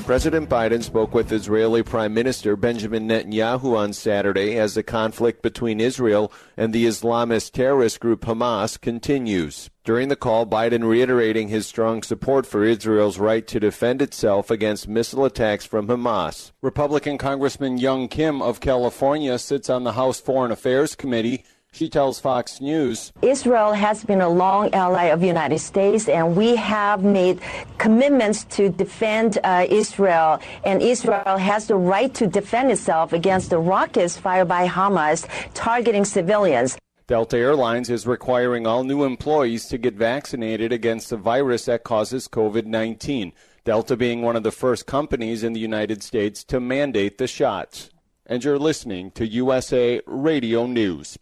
President 0.04 0.50
Biden 0.50 0.82
spoke 0.82 1.14
with 1.14 1.32
Israeli 1.32 1.82
Prime 1.82 2.12
Minister 2.12 2.54
Benjamin 2.54 3.08
Netanyahu 3.08 3.74
on 3.74 3.94
Saturday 3.94 4.58
as 4.58 4.74
the 4.74 4.82
conflict 4.82 5.40
between 5.40 5.80
Israel 5.80 6.30
and 6.54 6.74
the 6.74 6.84
Islamist 6.84 7.52
terrorist 7.52 7.98
group 7.98 8.26
Hamas 8.26 8.78
continues. 8.78 9.70
During 9.84 10.08
the 10.08 10.16
call, 10.16 10.44
Biden 10.44 10.86
reiterating 10.86 11.48
his 11.48 11.66
strong 11.66 12.02
support 12.02 12.44
for 12.44 12.62
Israel's 12.62 13.18
right 13.18 13.46
to 13.46 13.58
defend 13.58 14.02
itself 14.02 14.50
against 14.50 14.86
missile 14.86 15.24
attacks 15.24 15.64
from 15.64 15.86
Hamas. 15.86 16.52
Republican 16.60 17.16
Congressman 17.16 17.78
Young 17.78 18.06
Kim 18.06 18.42
of 18.42 18.60
California 18.60 19.38
sits 19.38 19.70
on 19.70 19.84
the 19.84 19.92
House 19.92 20.20
Foreign 20.20 20.52
Affairs 20.52 20.94
Committee 20.94 21.42
she 21.76 21.88
tells 21.90 22.18
Fox 22.18 22.60
News 22.60 23.12
Israel 23.20 23.74
has 23.74 24.02
been 24.02 24.22
a 24.22 24.28
long 24.28 24.72
ally 24.72 25.04
of 25.04 25.20
the 25.20 25.26
United 25.26 25.58
States, 25.58 26.08
and 26.08 26.34
we 26.34 26.56
have 26.56 27.04
made 27.04 27.38
commitments 27.76 28.44
to 28.56 28.70
defend 28.70 29.38
uh, 29.44 29.66
Israel, 29.68 30.40
and 30.64 30.80
Israel 30.80 31.36
has 31.36 31.66
the 31.66 31.76
right 31.76 32.12
to 32.14 32.26
defend 32.26 32.70
itself 32.70 33.12
against 33.12 33.50
the 33.50 33.58
rockets 33.58 34.16
fired 34.16 34.48
by 34.48 34.66
Hamas 34.66 35.28
targeting 35.52 36.04
civilians. 36.04 36.78
Delta 37.06 37.36
Airlines 37.36 37.90
is 37.90 38.06
requiring 38.06 38.66
all 38.66 38.82
new 38.82 39.04
employees 39.04 39.66
to 39.66 39.78
get 39.78 39.94
vaccinated 39.94 40.72
against 40.72 41.10
the 41.10 41.16
virus 41.16 41.66
that 41.66 41.84
causes 41.84 42.26
COVID 42.26 42.64
19. 42.64 43.32
Delta 43.64 43.96
being 43.96 44.22
one 44.22 44.34
of 44.34 44.44
the 44.44 44.50
first 44.50 44.86
companies 44.86 45.44
in 45.44 45.52
the 45.52 45.60
United 45.60 46.02
States 46.02 46.42
to 46.44 46.58
mandate 46.58 47.18
the 47.18 47.26
shots. 47.26 47.90
And 48.24 48.42
you're 48.42 48.58
listening 48.58 49.10
to 49.12 49.26
USA 49.26 50.00
Radio 50.06 50.66
News. 50.66 51.16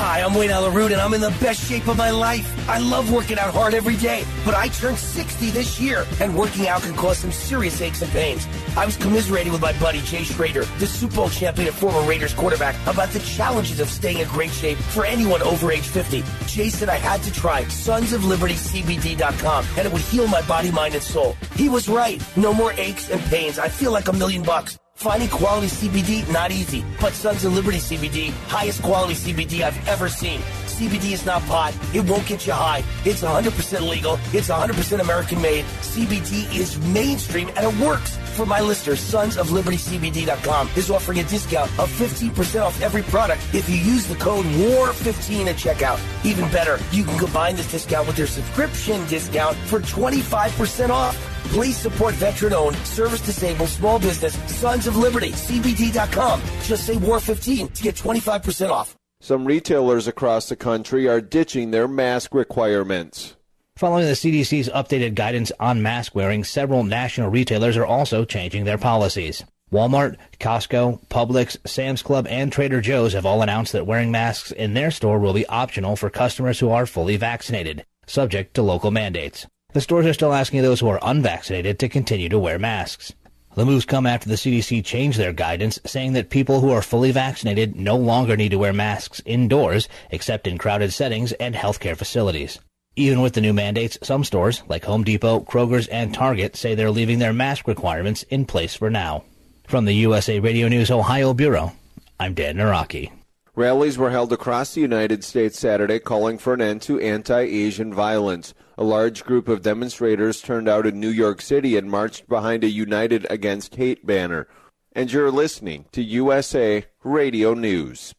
Hi, 0.00 0.22
I'm 0.22 0.32
Wayne 0.32 0.52
Allyn 0.52 0.92
and 0.92 1.00
I'm 1.00 1.12
in 1.12 1.20
the 1.20 1.36
best 1.40 1.68
shape 1.68 1.88
of 1.88 1.96
my 1.96 2.10
life. 2.10 2.46
I 2.68 2.78
love 2.78 3.10
working 3.10 3.36
out 3.36 3.52
hard 3.52 3.74
every 3.74 3.96
day, 3.96 4.24
but 4.44 4.54
I 4.54 4.68
turned 4.68 4.96
60 4.96 5.50
this 5.50 5.80
year, 5.80 6.06
and 6.20 6.36
working 6.36 6.68
out 6.68 6.82
can 6.82 6.94
cause 6.94 7.18
some 7.18 7.32
serious 7.32 7.80
aches 7.80 8.00
and 8.00 8.08
pains. 8.12 8.46
I 8.76 8.86
was 8.86 8.96
commiserating 8.96 9.50
with 9.50 9.60
my 9.60 9.72
buddy 9.80 10.00
Jay 10.02 10.22
Schroeder, 10.22 10.62
the 10.78 10.86
Super 10.86 11.16
Bowl 11.16 11.28
champion 11.28 11.66
and 11.66 11.76
former 11.76 12.00
Raiders 12.08 12.32
quarterback, 12.32 12.76
about 12.86 13.08
the 13.08 13.18
challenges 13.18 13.80
of 13.80 13.88
staying 13.88 14.18
in 14.18 14.28
great 14.28 14.52
shape 14.52 14.78
for 14.78 15.04
anyone 15.04 15.42
over 15.42 15.72
age 15.72 15.88
50. 15.88 16.22
Jay 16.46 16.68
said 16.68 16.88
I 16.88 16.98
had 16.98 17.20
to 17.24 17.32
try 17.32 17.64
sonsoflibertycbd.com, 17.64 19.66
and 19.76 19.84
it 19.84 19.92
would 19.92 20.02
heal 20.02 20.28
my 20.28 20.42
body, 20.42 20.70
mind, 20.70 20.94
and 20.94 21.02
soul. 21.02 21.36
He 21.56 21.68
was 21.68 21.88
right. 21.88 22.22
No 22.36 22.54
more 22.54 22.72
aches 22.74 23.10
and 23.10 23.20
pains. 23.22 23.58
I 23.58 23.68
feel 23.68 23.90
like 23.90 24.06
a 24.06 24.12
million 24.12 24.44
bucks. 24.44 24.78
Finding 24.98 25.28
quality 25.28 25.68
CBD, 25.68 26.28
not 26.32 26.50
easy. 26.50 26.84
But 27.00 27.12
Sons 27.12 27.44
of 27.44 27.52
Liberty 27.54 27.78
CBD, 27.78 28.30
highest 28.48 28.82
quality 28.82 29.14
CBD 29.14 29.62
I've 29.62 29.86
ever 29.86 30.08
seen. 30.08 30.40
CBD 30.66 31.12
is 31.12 31.24
not 31.24 31.40
pot. 31.42 31.72
It 31.94 32.00
won't 32.00 32.26
get 32.26 32.44
you 32.48 32.52
high. 32.52 32.82
It's 33.04 33.22
100% 33.22 33.88
legal. 33.88 34.18
It's 34.32 34.48
100% 34.48 35.00
American 35.00 35.40
made. 35.40 35.64
CBD 35.82 36.52
is 36.52 36.76
mainstream 36.88 37.48
and 37.50 37.60
it 37.60 37.78
works. 37.78 38.18
For 38.38 38.46
my 38.46 38.60
listeners, 38.60 39.00
Sons 39.00 39.36
of 39.36 39.50
Liberty 39.50 39.78
CBD.com 39.78 40.70
is 40.76 40.92
offering 40.92 41.18
a 41.18 41.24
discount 41.24 41.76
of 41.76 41.90
15% 41.90 42.62
off 42.62 42.80
every 42.80 43.02
product 43.02 43.42
if 43.52 43.68
you 43.68 43.74
use 43.74 44.06
the 44.06 44.14
code 44.14 44.44
WAR15 44.44 45.46
at 45.46 45.56
checkout. 45.56 45.98
Even 46.24 46.48
better, 46.52 46.78
you 46.92 47.02
can 47.02 47.18
combine 47.18 47.56
this 47.56 47.68
discount 47.68 48.06
with 48.06 48.14
their 48.14 48.28
subscription 48.28 49.04
discount 49.08 49.56
for 49.66 49.80
25% 49.80 50.90
off. 50.90 51.16
Please 51.46 51.76
support 51.76 52.14
veteran 52.14 52.52
owned, 52.52 52.76
service 52.86 53.22
disabled, 53.22 53.70
small 53.70 53.98
business, 53.98 54.34
Sons 54.48 54.86
of 54.86 54.94
Liberty, 54.94 55.32
CBD.com. 55.32 56.40
Just 56.62 56.86
say 56.86 56.96
War 56.96 57.18
15 57.18 57.66
to 57.66 57.82
get 57.82 57.96
25% 57.96 58.70
off. 58.70 58.94
Some 59.20 59.46
retailers 59.46 60.06
across 60.06 60.48
the 60.48 60.54
country 60.54 61.08
are 61.08 61.20
ditching 61.20 61.72
their 61.72 61.88
mask 61.88 62.32
requirements. 62.32 63.34
Following 63.78 64.06
the 64.06 64.14
CDC's 64.14 64.68
updated 64.70 65.14
guidance 65.14 65.52
on 65.60 65.80
mask 65.80 66.12
wearing, 66.12 66.42
several 66.42 66.82
national 66.82 67.30
retailers 67.30 67.76
are 67.76 67.86
also 67.86 68.24
changing 68.24 68.64
their 68.64 68.76
policies. 68.76 69.44
Walmart, 69.72 70.16
Costco, 70.40 71.06
Publix, 71.06 71.56
Sam's 71.64 72.02
Club, 72.02 72.26
and 72.28 72.50
Trader 72.50 72.80
Joe's 72.80 73.12
have 73.12 73.24
all 73.24 73.40
announced 73.40 73.72
that 73.74 73.86
wearing 73.86 74.10
masks 74.10 74.50
in 74.50 74.74
their 74.74 74.90
store 74.90 75.20
will 75.20 75.32
be 75.32 75.46
optional 75.46 75.94
for 75.94 76.10
customers 76.10 76.58
who 76.58 76.70
are 76.70 76.86
fully 76.86 77.16
vaccinated, 77.16 77.86
subject 78.04 78.52
to 78.54 78.62
local 78.62 78.90
mandates. 78.90 79.46
The 79.74 79.80
stores 79.80 80.06
are 80.06 80.12
still 80.12 80.32
asking 80.32 80.62
those 80.62 80.80
who 80.80 80.88
are 80.88 80.98
unvaccinated 81.00 81.78
to 81.78 81.88
continue 81.88 82.28
to 82.30 82.38
wear 82.40 82.58
masks. 82.58 83.12
The 83.54 83.64
moves 83.64 83.84
come 83.84 84.06
after 84.06 84.28
the 84.28 84.34
CDC 84.34 84.84
changed 84.84 85.20
their 85.20 85.32
guidance, 85.32 85.78
saying 85.86 86.14
that 86.14 86.30
people 86.30 86.62
who 86.62 86.72
are 86.72 86.82
fully 86.82 87.12
vaccinated 87.12 87.76
no 87.76 87.94
longer 87.94 88.36
need 88.36 88.48
to 88.48 88.58
wear 88.58 88.72
masks 88.72 89.22
indoors, 89.24 89.88
except 90.10 90.48
in 90.48 90.58
crowded 90.58 90.92
settings 90.92 91.30
and 91.34 91.54
healthcare 91.54 91.96
facilities. 91.96 92.58
Even 92.98 93.20
with 93.20 93.34
the 93.34 93.40
new 93.40 93.52
mandates, 93.52 93.96
some 94.02 94.24
stores, 94.24 94.64
like 94.66 94.84
Home 94.84 95.04
Depot, 95.04 95.38
Kroger's, 95.42 95.86
and 95.86 96.12
Target, 96.12 96.56
say 96.56 96.74
they're 96.74 96.90
leaving 96.90 97.20
their 97.20 97.32
mask 97.32 97.68
requirements 97.68 98.24
in 98.24 98.44
place 98.44 98.74
for 98.74 98.90
now. 98.90 99.22
From 99.68 99.84
the 99.84 99.92
USA 99.92 100.40
Radio 100.40 100.66
News 100.66 100.90
Ohio 100.90 101.32
Bureau, 101.32 101.70
I'm 102.18 102.34
Dan 102.34 102.56
Naraki. 102.56 103.12
Rallies 103.54 103.98
were 103.98 104.10
held 104.10 104.32
across 104.32 104.74
the 104.74 104.80
United 104.80 105.22
States 105.22 105.60
Saturday 105.60 106.00
calling 106.00 106.38
for 106.38 106.54
an 106.54 106.60
end 106.60 106.82
to 106.82 106.98
anti 106.98 107.38
Asian 107.38 107.94
violence. 107.94 108.52
A 108.76 108.82
large 108.82 109.22
group 109.22 109.46
of 109.46 109.62
demonstrators 109.62 110.42
turned 110.42 110.68
out 110.68 110.84
in 110.84 110.98
New 110.98 111.08
York 111.08 111.40
City 111.40 111.76
and 111.76 111.88
marched 111.88 112.28
behind 112.28 112.64
a 112.64 112.68
United 112.68 113.28
Against 113.30 113.76
Hate 113.76 114.04
banner. 114.04 114.48
And 114.90 115.12
you're 115.12 115.30
listening 115.30 115.84
to 115.92 116.02
USA 116.02 116.84
Radio 117.04 117.54
News. 117.54 118.12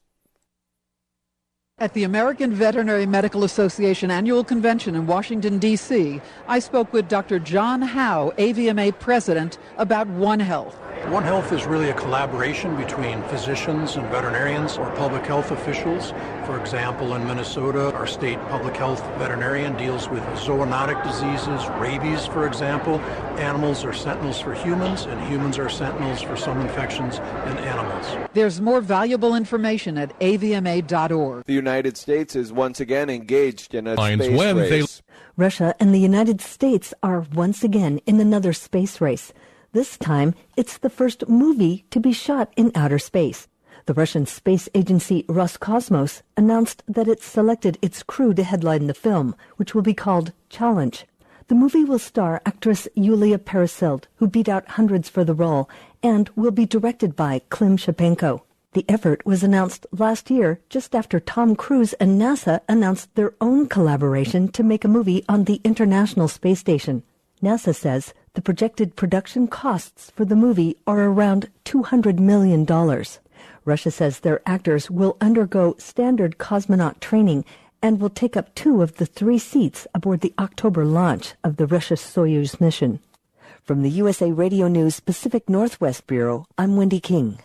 At 1.81 1.93
the 1.93 2.03
American 2.03 2.51
Veterinary 2.51 3.05
Medical 3.05 3.45
Association 3.45 4.11
annual 4.11 4.43
convention 4.43 4.95
in 4.95 5.07
Washington, 5.07 5.59
D.C., 5.59 6.19
I 6.45 6.59
spoke 6.59 6.91
with 6.91 7.07
Dr. 7.07 7.39
John 7.39 7.81
Howe, 7.81 8.33
AVMA 8.37 8.99
president, 8.99 9.57
about 9.77 10.07
One 10.07 10.41
Health. 10.41 10.75
One 11.07 11.23
Health 11.23 11.53
is 11.53 11.65
really 11.65 11.89
a 11.89 11.93
collaboration 11.93 12.75
between 12.75 13.23
physicians 13.23 13.95
and 13.95 14.05
veterinarians 14.09 14.77
or 14.77 14.91
public 14.91 15.25
health 15.25 15.51
officials. 15.51 16.11
For 16.45 16.59
example, 16.59 17.15
in 17.15 17.25
Minnesota, 17.25 17.93
our 17.93 18.05
state 18.05 18.37
public 18.49 18.75
health 18.75 19.01
veterinarian 19.17 19.77
deals 19.77 20.09
with 20.09 20.21
zoonotic 20.35 21.01
diseases, 21.03 21.65
rabies, 21.79 22.25
for 22.27 22.45
example. 22.45 22.99
Animals 23.39 23.85
are 23.85 23.93
sentinels 23.93 24.41
for 24.41 24.53
humans, 24.53 25.05
and 25.05 25.19
humans 25.27 25.57
are 25.57 25.69
sentinels 25.69 26.21
for 26.21 26.35
some 26.35 26.59
infections 26.59 27.19
in 27.19 27.57
animals. 27.59 28.05
There's 28.33 28.59
more 28.59 28.81
valuable 28.81 29.33
information 29.35 29.97
at 29.97 30.19
avma.org. 30.19 31.45
The 31.69 31.75
United 31.75 31.97
States 31.97 32.35
is 32.35 32.51
once 32.51 32.79
again 32.79 33.11
engaged 33.11 33.75
in 33.75 33.85
a 33.85 33.95
Finds 33.95 34.25
space 34.25 34.35
when 34.35 34.55
they- 34.55 34.83
Russia 35.37 35.75
and 35.79 35.93
the 35.93 35.99
United 35.99 36.41
States 36.41 36.95
are 37.03 37.27
once 37.31 37.63
again 37.63 37.99
in 38.07 38.19
another 38.19 38.53
space 38.53 38.99
race. 38.99 39.33
This 39.71 39.95
time, 39.95 40.33
it's 40.57 40.79
the 40.79 40.89
first 40.89 41.29
movie 41.29 41.85
to 41.91 41.99
be 41.99 42.11
shot 42.11 42.51
in 42.57 42.71
outer 42.73 42.97
space. 42.97 43.47
The 43.85 43.93
Russian 43.93 44.25
space 44.25 44.67
agency 44.73 45.21
Roscosmos 45.29 46.23
announced 46.35 46.81
that 46.87 47.07
it 47.07 47.21
selected 47.21 47.77
its 47.83 48.01
crew 48.01 48.33
to 48.33 48.41
headline 48.43 48.87
the 48.87 48.95
film, 48.95 49.35
which 49.57 49.75
will 49.75 49.83
be 49.83 49.93
called 49.93 50.33
Challenge. 50.49 51.05
The 51.49 51.55
movie 51.55 51.83
will 51.83 51.99
star 51.99 52.41
actress 52.47 52.87
Yulia 52.95 53.37
Peresild, 53.37 54.07
who 54.15 54.27
beat 54.27 54.49
out 54.49 54.69
hundreds 54.69 55.07
for 55.07 55.23
the 55.23 55.35
role, 55.35 55.69
and 56.01 56.31
will 56.35 56.49
be 56.49 56.65
directed 56.65 57.15
by 57.15 57.43
Klim 57.51 57.77
Shipenko. 57.77 58.41
The 58.73 58.85
effort 58.87 59.25
was 59.25 59.43
announced 59.43 59.87
last 59.91 60.29
year, 60.29 60.59
just 60.69 60.93
after 60.93 61.19
Tom 61.19 61.55
Cruise 61.55 61.93
and 61.93 62.21
NASA 62.21 62.61
announced 62.69 63.13
their 63.15 63.33
own 63.41 63.67
collaboration 63.67 64.47
to 64.49 64.61
make 64.61 64.85
a 64.85 64.87
movie 64.87 65.25
on 65.27 65.45
the 65.45 65.59
International 65.63 66.27
Space 66.27 66.59
Station. 66.59 67.01
NASA 67.41 67.73
says 67.73 68.13
the 68.35 68.43
projected 68.43 68.95
production 68.95 69.47
costs 69.47 70.11
for 70.11 70.23
the 70.23 70.35
movie 70.35 70.77
are 70.85 70.99
around 70.99 71.49
$200 71.65 72.19
million. 72.19 72.63
Russia 73.65 73.89
says 73.89 74.19
their 74.19 74.41
actors 74.45 74.91
will 74.91 75.17
undergo 75.19 75.73
standard 75.79 76.37
cosmonaut 76.37 76.99
training 76.99 77.45
and 77.81 77.99
will 77.99 78.09
take 78.11 78.37
up 78.37 78.53
two 78.53 78.83
of 78.83 78.97
the 78.97 79.05
three 79.07 79.39
seats 79.39 79.87
aboard 79.95 80.21
the 80.21 80.33
October 80.37 80.85
launch 80.85 81.33
of 81.43 81.57
the 81.57 81.65
Russia 81.65 81.95
Soyuz 81.95 82.61
mission. 82.61 82.99
From 83.63 83.81
the 83.81 83.89
USA 83.89 84.31
Radio 84.31 84.67
News 84.67 84.99
Pacific 84.99 85.49
Northwest 85.49 86.05
Bureau, 86.05 86.45
I'm 86.55 86.75
Wendy 86.75 86.99
King. 86.99 87.39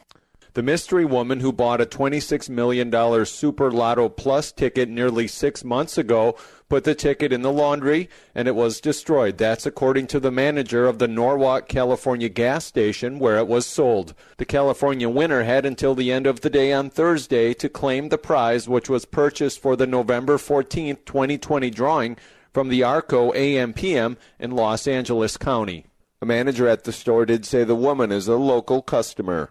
The 0.55 0.63
mystery 0.63 1.05
woman 1.05 1.41
who 1.41 1.53
bought 1.53 1.81
a 1.81 1.85
$26 1.85 2.49
million 2.49 3.27
Super 3.27 3.73
Lotto 3.73 4.09
Plus 4.09 4.53
ticket 4.53 4.89
nearly 4.89 5.27
six 5.27 5.65
months 5.65 5.99
ago 5.99 6.37
put 6.69 6.85
the 6.85 6.95
ticket 6.95 7.33
in 7.33 7.43
the 7.43 7.51
laundry 7.51 8.09
and 8.37 8.47
it 8.47 8.55
was 8.55 8.81
destroyed. 8.81 9.37
That's 9.37 9.67
according 9.67 10.07
to 10.09 10.21
the 10.21 10.31
manager 10.31 10.87
of 10.87 11.01
the 11.01 11.09
Norwalk, 11.09 11.67
California 11.67 12.29
gas 12.29 12.65
station 12.65 13.19
where 13.19 13.37
it 13.39 13.49
was 13.49 13.67
sold. 13.67 14.15
The 14.37 14.45
California 14.45 15.09
winner 15.09 15.43
had 15.43 15.67
until 15.67 15.97
the 15.97 16.13
end 16.13 16.25
of 16.25 16.43
the 16.43 16.51
day 16.51 16.73
on 16.73 16.89
Thursday 16.89 17.53
to 17.55 17.69
claim 17.69 18.09
the 18.09 18.17
prize, 18.17 18.69
which 18.69 18.89
was 18.89 19.07
purchased 19.07 19.61
for 19.61 19.75
the 19.75 19.89
November 19.89 20.39
14, 20.39 20.99
2020 21.05 21.69
drawing 21.71 22.17
from 22.53 22.69
the 22.69 22.85
Arco 22.85 23.33
AMPM 23.33 24.17
in 24.39 24.53
Los 24.53 24.87
Angeles 24.87 25.37
County. 25.37 25.87
A 26.23 26.27
manager 26.27 26.69
at 26.69 26.85
the 26.85 26.93
store 26.93 27.27
did 27.27 27.45
say 27.45 27.65
the 27.65 27.75
woman 27.75 28.13
is 28.13 28.29
a 28.29 28.37
local 28.37 28.83
customer. 28.83 29.51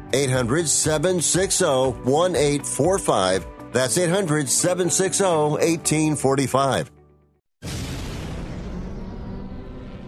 800 0.13 0.67
760 0.67 1.65
1845. 1.65 3.47
That's 3.71 3.97
800 3.97 4.49
760 4.49 5.23
1845. 5.23 6.91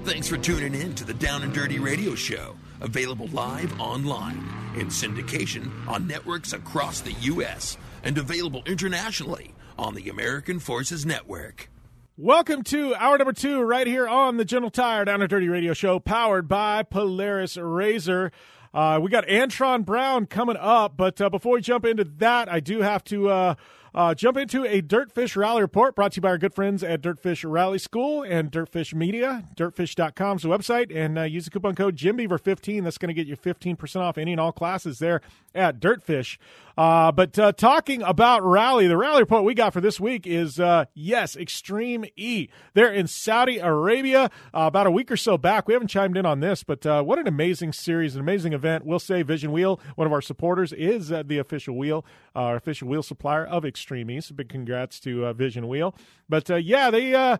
Thanks 0.04 0.28
for 0.28 0.38
tuning 0.38 0.76
in 0.76 0.94
to 0.96 1.06
the 1.06 1.14
Down 1.14 1.44
and 1.44 1.54
Dirty 1.54 1.80
Radio 1.80 2.14
Show, 2.14 2.58
available 2.82 3.28
live 3.28 3.80
online 3.80 4.38
in 4.76 4.88
syndication 4.88 5.72
on 5.88 6.08
networks 6.08 6.52
across 6.52 7.00
the 7.00 7.14
U.S. 7.22 7.78
and 8.04 8.18
available 8.18 8.64
internationally 8.66 9.54
on 9.78 9.96
the 9.96 10.10
American 10.10 10.60
Forces 10.60 11.06
Network. 11.06 11.70
Welcome 12.18 12.64
to 12.64 12.94
hour 12.96 13.18
number 13.18 13.34
two, 13.34 13.62
right 13.62 13.88
here 13.88 14.08
on 14.08 14.38
the 14.38 14.46
General 14.46 14.70
Tire 14.70 15.06
Down 15.06 15.22
and 15.22 15.30
Dirty 15.30 15.48
Radio 15.48 15.74
Show, 15.74 16.00
powered 16.00 16.48
by 16.48 16.84
Polaris 16.84 17.56
RZR. 17.56 18.32
Uh, 18.74 19.00
we 19.02 19.10
got 19.10 19.28
Antron 19.28 19.86
Brown 19.86 20.26
coming 20.26 20.58
up, 20.58 20.98
but 20.98 21.22
uh, 21.22 21.30
before 21.30 21.54
we 21.54 21.62
jump 21.62 21.86
into 21.86 22.04
that, 22.04 22.50
I 22.50 22.60
do 22.60 22.82
have 22.82 23.04
to 23.06 23.56
uh, 23.94 24.16
jump 24.16 24.38
into 24.38 24.66
a 24.66 24.82
Dirtfish 24.82 25.36
Rally 25.36 25.62
report 25.62 25.96
brought 25.96 26.14
to 26.14 26.18
you 26.18 26.22
by 26.22 26.30
our 26.30 26.38
good 26.38 26.54
friends 26.54 26.84
at 26.84 27.02
Dirtfish 27.02 27.50
Rally 27.50 27.78
School 27.78 28.24
and 28.24 28.52
Dirtfish 28.52 28.94
Media. 28.94 29.44
Dirtfish.com 29.56 30.38
is 30.38 30.44
the 30.44 30.50
website, 30.50 30.96
and 30.96 31.18
uh, 31.18 31.24
use 31.24 31.46
the 31.46 31.52
coupon 31.52 31.76
code 31.76 31.96
JimBeaver15. 31.96 32.84
That's 32.84 32.98
going 32.98 33.10
to 33.10 33.14
get 33.14 33.28
you 33.28 33.38
15% 33.38 34.02
off 34.02 34.18
any 34.18 34.32
and 34.32 34.42
all 34.42 34.52
classes 34.52 35.00
there 35.00 35.22
at 35.56 35.80
Dirtfish. 35.80 36.38
Uh, 36.76 37.12
but 37.12 37.38
uh, 37.38 37.52
talking 37.52 38.02
about 38.02 38.44
rally, 38.44 38.88
the 38.88 38.98
rally 38.98 39.22
report 39.22 39.44
we 39.44 39.54
got 39.54 39.74
for 39.74 39.82
this 39.82 40.00
week 40.00 40.26
is 40.26 40.60
uh, 40.60 40.86
yes, 40.96 41.36
Extreme 41.36 42.06
E. 42.16 42.48
They're 42.74 42.92
in 42.92 43.06
Saudi 43.06 43.60
Arabia 43.60 44.24
uh, 44.24 44.64
about 44.66 44.88
a 44.88 44.92
week 44.92 45.12
or 45.12 45.18
so 45.18 45.38
back. 45.38 45.68
We 45.68 45.74
haven't 45.74 45.90
chimed 45.90 46.18
in 46.18 46.26
on 46.26 46.40
this, 46.40 46.64
but 46.64 46.84
uh, 46.86 47.04
what 47.04 47.20
an 47.20 47.28
amazing 47.28 47.74
series, 47.74 48.16
an 48.16 48.22
amazing 48.22 48.54
event. 48.54 48.86
We'll 48.86 48.98
say 48.98 49.22
Vision 49.22 49.52
Wheel, 49.52 49.80
one 49.96 50.08
of 50.08 50.14
our 50.14 50.22
supporters, 50.22 50.74
is 50.74 51.12
uh, 51.12 51.22
the 51.24 51.38
official 51.38 51.78
wheel, 51.78 52.04
our 52.34 52.56
official 52.56 52.88
wheel 52.88 53.04
supplier 53.04 53.46
of 53.46 53.66
Extreme 53.66 53.83
E. 53.92 54.22
So 54.22 54.36
big 54.36 54.50
congrats 54.50 55.00
to 55.02 55.32
Vision 55.34 55.68
Wheel. 55.68 55.96
But 56.30 56.50
yeah, 56.64 56.90
they 56.90 57.38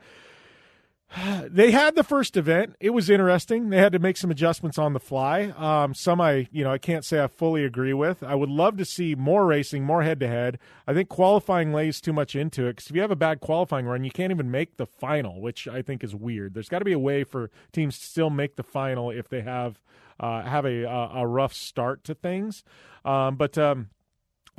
they 1.48 1.72
had 1.72 1.96
the 1.96 2.04
first 2.04 2.38
event. 2.38 2.76
It 2.80 2.92
was 2.92 3.10
interesting. 3.10 3.70
They 3.70 3.78
had 3.78 3.94
to 3.94 4.00
make 4.00 4.18
some 4.18 4.32
adjustments 4.32 4.78
on 4.78 4.94
the 4.94 5.00
fly. 5.00 5.54
Um, 5.58 5.94
some 5.94 6.20
I, 6.20 6.48
you 6.52 6.64
know, 6.64 6.72
I 6.72 6.78
can't 6.78 7.06
say 7.06 7.22
I 7.22 7.28
fully 7.28 7.64
agree 7.64 7.94
with. 7.94 8.24
I 8.24 8.36
would 8.36 8.50
love 8.50 8.78
to 8.78 8.86
see 8.86 9.16
more 9.16 9.46
racing, 9.46 9.84
more 9.84 10.04
head 10.04 10.20
to 10.22 10.28
head. 10.28 10.60
I 10.88 10.94
think 10.94 11.10
qualifying 11.10 11.74
lays 11.74 12.02
too 12.02 12.14
much 12.14 12.36
into 12.36 12.66
it 12.66 12.74
because 12.78 12.90
if 12.90 12.96
you 12.96 13.02
have 13.02 13.12
a 13.12 13.16
bad 13.16 13.40
qualifying 13.40 13.86
run, 13.86 14.04
you 14.04 14.12
can't 14.12 14.32
even 14.32 14.52
make 14.52 14.78
the 14.78 14.86
final, 14.86 15.42
which 15.42 15.68
I 15.68 15.82
think 15.82 16.04
is 16.04 16.16
weird. 16.16 16.54
There's 16.54 16.70
got 16.70 16.80
to 16.80 16.86
be 16.86 16.94
a 16.94 17.00
way 17.00 17.24
for 17.24 17.52
teams 17.72 17.98
to 18.00 18.06
still 18.06 18.30
make 18.30 18.56
the 18.56 18.64
final 18.64 19.12
if 19.12 19.30
they 19.30 19.42
have 19.42 19.82
uh, 20.20 20.44
have 20.44 20.66
a, 20.66 20.84
a 20.84 21.26
rough 21.28 21.54
start 21.54 22.04
to 22.06 22.14
things. 22.14 22.64
Um, 23.04 23.36
but 23.36 23.58
um, 23.58 23.90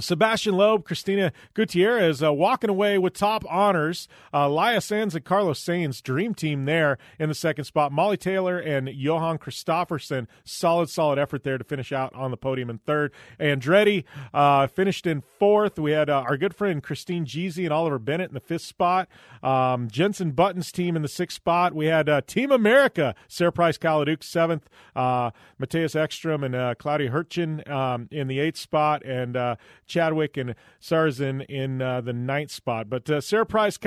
Sebastian 0.01 0.57
Loeb, 0.57 0.85
Cristina 0.85 1.33
Gutierrez 1.55 2.23
uh, 2.23 2.33
walking 2.33 2.69
away 2.69 2.99
with 2.99 3.15
top 3.15 3.45
honors. 3.49 4.09
Uh, 4.33 4.49
Laia 4.49 4.83
Sanz 4.83 5.15
and 5.15 5.25
Carlos 5.25 5.63
Sainz, 5.63 6.03
dream 6.03 6.35
team 6.35 6.65
there 6.65 6.99
in 7.19 7.29
the 7.29 7.35
second 7.35 7.65
spot. 7.65 7.93
Molly 7.93 8.17
Taylor 8.17 8.59
and 8.59 8.89
Johan 8.89 9.39
Kristoffersson, 9.39 10.27
solid, 10.45 10.89
solid 10.89 11.19
effort 11.19 11.45
there 11.45 11.59
to 11.59 11.65
finish 11.65 11.93
out 11.93 12.13
on 12.15 12.33
the 12.33 12.37
podium 12.37 12.71
in 12.71 12.79
third. 12.79 13.13
Andretti 13.39 14.05
uh, 14.33 14.67
finished 14.67 15.07
in 15.07 15.21
fourth. 15.21 15.79
We 15.79 15.93
had 15.93 16.11
uh, 16.11 16.25
our 16.27 16.37
good 16.37 16.57
friend 16.57 16.83
Christine 16.83 17.25
GZ 17.25 17.63
and 17.63 17.73
Oliver 17.73 17.99
Bennett 18.01 18.31
in 18.31 18.35
the 18.35 18.41
fifth 18.41 18.63
spot. 18.63 19.09
Um, 19.43 19.89
Jensen 19.89 20.33
Button's 20.33 20.73
team 20.73 20.97
in 20.97 21.03
the 21.03 21.09
sixth 21.09 21.37
spot. 21.37 21.73
We 21.73 21.87
had 21.87 22.09
uh, 22.09 22.23
Team 22.27 22.51
America, 22.51 23.15
Sara 23.29 23.53
Price 23.53 23.79
Kyle 23.79 24.05
LeDuc 24.05 24.25
seventh, 24.25 24.69
uh, 24.97 25.31
Mattias 25.61 25.95
Ekstrom 25.95 26.43
and 26.43 26.79
Claudia 26.79 27.11
Hürtgen 27.11 27.69
um, 27.71 28.09
in 28.11 28.27
the 28.27 28.41
eighth 28.41 28.57
spot, 28.57 29.05
and 29.05 29.37
Chadwick 29.87 30.37
and 30.37 30.55
Sarrazin 30.81 31.45
in 31.47 31.83
uh, 31.83 32.01
the 32.01 32.13
ninth 32.13 32.51
spot. 32.51 32.89
But 32.89 33.09
uh, 33.09 33.21
Sara 33.21 33.47
Price 33.47 33.79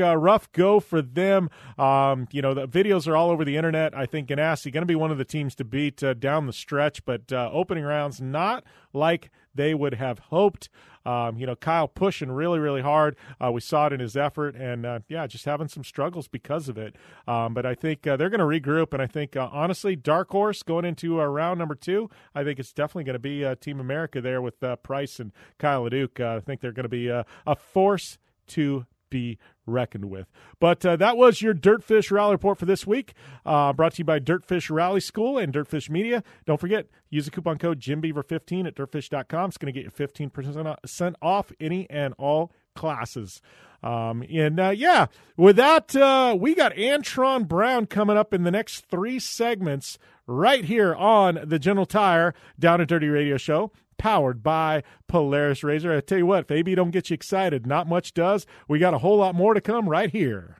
uh, 0.00 0.16
rough 0.16 0.50
go 0.52 0.80
for 0.80 1.02
them. 1.02 1.50
Um, 1.78 2.28
you 2.32 2.42
know, 2.42 2.54
the 2.54 2.68
videos 2.68 3.06
are 3.06 3.16
all 3.16 3.30
over 3.30 3.44
the 3.44 3.56
internet. 3.56 3.96
I 3.96 4.06
think 4.06 4.28
Ganassi 4.28 4.72
going 4.72 4.82
to 4.82 4.86
be 4.86 4.94
one 4.94 5.10
of 5.10 5.18
the 5.18 5.24
teams 5.24 5.54
to 5.56 5.64
beat 5.64 6.02
uh, 6.02 6.14
down 6.14 6.46
the 6.46 6.52
stretch, 6.52 7.04
but 7.04 7.32
uh, 7.32 7.50
opening 7.52 7.84
rounds 7.84 8.20
not 8.20 8.64
like 8.92 9.30
they 9.54 9.74
would 9.74 9.94
have 9.94 10.18
hoped. 10.18 10.68
Um, 11.06 11.38
you 11.38 11.46
know, 11.46 11.56
Kyle 11.56 11.88
pushing 11.88 12.30
really, 12.30 12.58
really 12.58 12.82
hard. 12.82 13.16
Uh, 13.42 13.50
we 13.50 13.62
saw 13.62 13.86
it 13.86 13.92
in 13.94 14.00
his 14.00 14.16
effort, 14.16 14.54
and 14.54 14.84
uh, 14.84 15.00
yeah, 15.08 15.26
just 15.26 15.46
having 15.46 15.68
some 15.68 15.82
struggles 15.82 16.28
because 16.28 16.68
of 16.68 16.76
it. 16.76 16.94
Um, 17.26 17.54
but 17.54 17.64
I 17.64 17.74
think 17.74 18.06
uh, 18.06 18.16
they're 18.16 18.28
going 18.28 18.40
to 18.40 18.44
regroup, 18.44 18.92
and 18.92 19.00
I 19.00 19.06
think 19.06 19.34
uh, 19.34 19.48
honestly, 19.50 19.96
dark 19.96 20.30
horse 20.30 20.62
going 20.62 20.84
into 20.84 21.20
uh, 21.20 21.24
round 21.24 21.58
number 21.58 21.74
two. 21.74 22.10
I 22.34 22.44
think 22.44 22.58
it's 22.58 22.72
definitely 22.72 23.04
going 23.04 23.14
to 23.14 23.18
be 23.18 23.44
uh, 23.44 23.54
Team 23.54 23.80
America 23.80 24.20
there 24.20 24.42
with 24.42 24.62
Price 24.82 25.18
and 25.18 25.32
Kyle 25.58 25.84
LeDuc. 25.88 26.20
I 26.20 26.40
think 26.40 26.60
they're 26.60 26.72
going 26.72 26.84
to 26.84 26.88
be 26.88 27.08
a 27.08 27.24
force 27.56 28.18
to 28.48 28.86
be 29.08 29.38
reckoned 29.70 30.06
with. 30.06 30.26
But 30.58 30.84
uh, 30.84 30.96
that 30.96 31.16
was 31.16 31.40
your 31.40 31.54
Dirtfish 31.54 32.10
Rally 32.10 32.32
Report 32.32 32.58
for 32.58 32.66
this 32.66 32.86
week, 32.86 33.14
uh, 33.46 33.72
brought 33.72 33.94
to 33.94 33.98
you 33.98 34.04
by 34.04 34.20
Dirtfish 34.20 34.70
Rally 34.70 35.00
School 35.00 35.38
and 35.38 35.52
Dirtfish 35.52 35.88
Media. 35.88 36.22
Don't 36.46 36.60
forget, 36.60 36.86
use 37.08 37.24
the 37.24 37.30
coupon 37.30 37.58
code 37.58 37.80
JimBeaver15 37.80 38.66
at 38.66 38.74
dirtfish.com. 38.74 39.48
It's 39.48 39.58
going 39.58 39.72
to 39.72 39.80
get 39.80 39.84
you 39.84 40.06
15% 40.06 41.14
off 41.22 41.52
any 41.60 41.88
and 41.88 42.14
all 42.18 42.52
classes. 42.74 43.40
Um, 43.82 44.22
and 44.30 44.60
uh, 44.60 44.70
yeah, 44.70 45.06
with 45.36 45.56
that, 45.56 45.96
uh, 45.96 46.36
we 46.38 46.54
got 46.54 46.74
Antron 46.74 47.48
Brown 47.48 47.86
coming 47.86 48.16
up 48.16 48.34
in 48.34 48.42
the 48.42 48.50
next 48.50 48.86
three 48.86 49.18
segments 49.18 49.98
right 50.26 50.64
here 50.64 50.94
on 50.94 51.40
the 51.44 51.58
General 51.58 51.86
Tire 51.86 52.34
Down 52.58 52.80
and 52.80 52.88
Dirty 52.88 53.08
Radio 53.08 53.36
Show 53.36 53.72
powered 54.00 54.42
by 54.42 54.82
Polaris 55.08 55.60
RZR. 55.60 55.98
I 55.98 56.00
tell 56.00 56.16
you 56.16 56.24
what, 56.24 56.44
if 56.44 56.50
AB 56.50 56.74
don't 56.74 56.90
get 56.90 57.10
you 57.10 57.14
excited, 57.14 57.66
not 57.66 57.86
much 57.86 58.14
does. 58.14 58.46
We 58.66 58.78
got 58.78 58.94
a 58.94 58.98
whole 58.98 59.18
lot 59.18 59.34
more 59.34 59.52
to 59.52 59.60
come 59.60 59.90
right 59.90 60.10
here. 60.10 60.59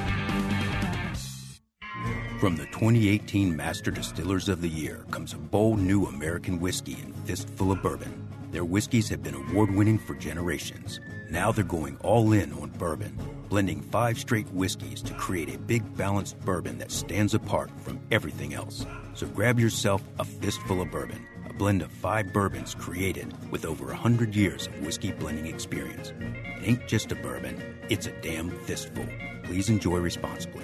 From 2.41 2.55
the 2.55 2.65
2018 2.65 3.55
Master 3.55 3.91
Distillers 3.91 4.49
of 4.49 4.61
the 4.61 4.67
Year 4.67 5.05
comes 5.11 5.33
a 5.33 5.37
bold 5.37 5.77
new 5.77 6.07
American 6.07 6.59
whiskey 6.59 6.97
and 6.99 7.15
fistful 7.17 7.71
of 7.71 7.83
bourbon. 7.83 8.27
Their 8.49 8.65
whiskeys 8.65 9.07
have 9.09 9.21
been 9.21 9.35
award 9.35 9.69
winning 9.69 9.99
for 9.99 10.15
generations. 10.15 10.99
Now 11.29 11.51
they're 11.51 11.63
going 11.63 11.97
all 11.97 12.31
in 12.31 12.51
on 12.53 12.71
bourbon, 12.71 13.15
blending 13.47 13.83
five 13.83 14.17
straight 14.17 14.51
whiskeys 14.53 15.03
to 15.03 15.13
create 15.13 15.53
a 15.53 15.59
big 15.59 15.95
balanced 15.95 16.39
bourbon 16.39 16.79
that 16.79 16.89
stands 16.91 17.35
apart 17.35 17.69
from 17.79 17.99
everything 18.09 18.55
else. 18.55 18.87
So 19.13 19.27
grab 19.27 19.59
yourself 19.59 20.01
a 20.17 20.25
fistful 20.25 20.81
of 20.81 20.89
bourbon, 20.89 21.23
a 21.47 21.53
blend 21.53 21.83
of 21.83 21.91
five 21.91 22.33
bourbons 22.33 22.73
created 22.73 23.35
with 23.51 23.65
over 23.65 23.85
100 23.85 24.35
years 24.35 24.65
of 24.65 24.83
whiskey 24.83 25.11
blending 25.11 25.45
experience. 25.45 26.11
It 26.19 26.67
ain't 26.67 26.87
just 26.87 27.11
a 27.11 27.15
bourbon, 27.15 27.77
it's 27.89 28.07
a 28.07 28.21
damn 28.21 28.49
fistful. 28.61 29.05
Please 29.43 29.69
enjoy 29.69 29.99
responsibly. 29.99 30.63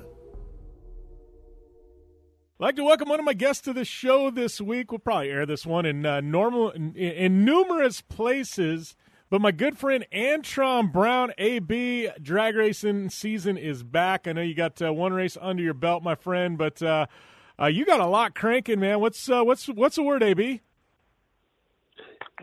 I'd 2.61 2.65
like 2.65 2.75
to 2.75 2.83
welcome 2.83 3.09
one 3.09 3.17
of 3.17 3.25
my 3.25 3.33
guests 3.33 3.63
to 3.63 3.73
the 3.73 3.83
show 3.83 4.29
this 4.29 4.61
week. 4.61 4.91
We'll 4.91 4.99
probably 4.99 5.31
air 5.31 5.47
this 5.47 5.65
one 5.65 5.83
in 5.83 6.05
uh, 6.05 6.21
normal 6.21 6.69
in, 6.69 6.95
in, 6.95 7.43
numerous 7.43 8.01
places. 8.01 8.95
But 9.31 9.41
my 9.41 9.49
good 9.49 9.79
friend 9.79 10.05
Antron 10.13 10.91
Brown, 10.91 11.33
AB 11.39 12.11
drag 12.21 12.55
racing 12.55 13.09
season 13.09 13.57
is 13.57 13.81
back. 13.81 14.27
I 14.27 14.33
know 14.33 14.43
you 14.43 14.53
got 14.53 14.79
uh, 14.79 14.93
one 14.93 15.11
race 15.11 15.39
under 15.41 15.63
your 15.63 15.73
belt, 15.73 16.03
my 16.03 16.13
friend, 16.13 16.55
but 16.55 16.83
uh, 16.83 17.07
uh 17.59 17.65
you 17.65 17.83
got 17.83 17.99
a 17.99 18.05
lot 18.05 18.35
cranking, 18.35 18.79
man. 18.79 18.99
What's 18.99 19.27
uh, 19.27 19.41
what's 19.41 19.65
what's 19.65 19.95
the 19.95 20.03
word, 20.03 20.21
AB? 20.21 20.61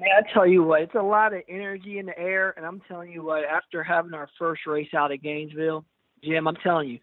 Man, 0.01 0.09
I 0.19 0.33
tell 0.33 0.49
you 0.49 0.65
what, 0.65 0.83
it's 0.83 0.97
a 0.97 1.01
lot 1.01 1.33
of 1.33 1.43
energy 1.49 2.01
in 2.01 2.07
the 2.07 2.19
air, 2.19 2.55
and 2.57 2.67
I'm 2.67 2.81
telling 2.89 3.13
you 3.13 3.23
what, 3.23 3.45
after 3.45 3.85
having 3.85 4.15
our 4.15 4.29
first 4.37 4.67
race 4.67 4.93
out 4.97 5.13
at 5.13 5.23
Gainesville, 5.23 5.85
Jim, 6.25 6.49
I'm 6.49 6.57
telling 6.57 6.89
you, 6.89 6.99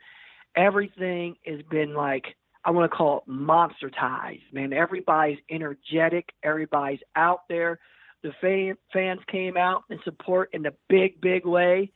everything 0.58 1.38
has 1.46 1.62
been 1.72 1.94
like 1.94 2.26
I 2.66 2.72
want 2.72 2.92
to 2.92 2.98
call 2.98 3.20
it 3.20 3.24
monster 3.28 3.92
ties, 3.92 4.40
man. 4.52 4.74
Everybody's 4.74 5.38
energetic. 5.52 6.34
Everybody's 6.42 7.00
out 7.16 7.42
there. 7.48 7.80
The 8.24 8.32
fan, 8.42 8.76
fans 8.92 9.22
came 9.32 9.56
out 9.56 9.84
and 9.92 10.00
support 10.04 10.50
in 10.52 10.66
a 10.66 10.72
big, 10.90 11.22
big 11.22 11.46
way. 11.46 11.92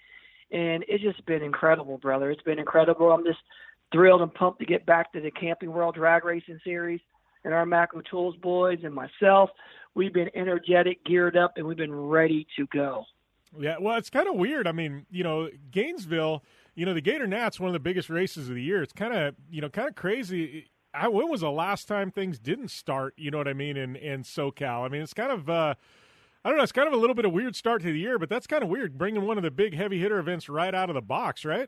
And 0.52 0.86
it's 0.88 1.04
just 1.04 1.26
been 1.26 1.42
incredible, 1.42 1.98
brother. 1.98 2.30
It's 2.30 2.44
been 2.44 2.60
incredible. 2.60 3.12
I'm 3.12 3.26
just 3.26 3.40
thrilled 3.92 4.22
and 4.22 4.32
pumped 4.32 4.60
to 4.60 4.66
get 4.66 4.86
back 4.86 5.12
to 5.14 5.22
the 5.22 5.32
Camping 5.32 5.72
World 5.72 5.96
Drag 5.96 6.24
Racing 6.24 6.60
Series. 6.64 7.02
And 7.44 7.54
our 7.54 7.66
Matco 7.66 8.06
Tools 8.06 8.36
boys 8.36 8.80
and 8.84 8.94
myself, 8.94 9.50
we've 9.96 10.14
been 10.14 10.30
energetic, 10.36 11.04
geared 11.04 11.36
up, 11.36 11.54
and 11.56 11.66
we've 11.66 11.78
been 11.78 11.96
ready 11.96 12.46
to 12.58 12.68
go. 12.68 13.06
Yeah, 13.58 13.78
well, 13.80 13.98
it's 13.98 14.12
kind 14.12 14.28
of 14.28 14.36
weird. 14.36 14.68
I 14.68 14.72
mean, 14.72 15.08
you 15.10 15.24
know, 15.24 15.50
Gainesville, 15.72 16.44
you 16.80 16.86
know, 16.86 16.94
the 16.94 17.02
Gator 17.02 17.28
Nats, 17.28 17.60
one 17.60 17.68
of 17.68 17.74
the 17.74 17.80
biggest 17.80 18.10
races 18.10 18.48
of 18.48 18.56
the 18.56 18.64
year. 18.64 18.82
It's 18.82 18.94
kind 18.94 19.14
of, 19.14 19.36
you 19.52 19.60
know, 19.60 19.68
kind 19.68 19.90
of 19.90 19.96
crazy. 19.96 20.70
I, 20.94 21.10
when 21.10 21.30
was 21.30 21.42
the 21.42 21.52
last 21.52 21.90
time 21.90 22.10
things 22.10 22.40
didn't 22.40 22.70
start? 22.70 23.14
You 23.18 23.32
know 23.32 23.38
what 23.38 23.50
I 23.50 23.54
mean? 23.54 23.76
In 23.76 23.98
in 23.98 24.24
SoCal, 24.24 24.86
I 24.86 24.88
mean, 24.88 25.02
it's 25.02 25.14
kind 25.14 25.30
of, 25.30 25.50
uh, 25.50 25.76
I 26.46 26.50
don't 26.50 26.58
know, 26.58 26.64
it's 26.64 26.72
kind 26.72 26.88
of 26.88 26.94
a 26.94 26.98
little 26.98 27.18
bit 27.18 27.26
of 27.26 27.34
weird 27.34 27.58
start 27.58 27.82
to 27.82 27.92
the 27.92 28.00
year, 28.00 28.18
but 28.18 28.30
that's 28.30 28.48
kind 28.48 28.64
of 28.64 28.70
weird 28.70 28.98
bringing 28.98 29.26
one 29.26 29.36
of 29.36 29.44
the 29.44 29.52
big 29.52 29.76
heavy 29.76 30.00
hitter 30.00 30.20
events 30.20 30.48
right 30.48 30.74
out 30.74 30.90
of 30.90 30.94
the 30.94 31.02
box, 31.02 31.44
right? 31.44 31.68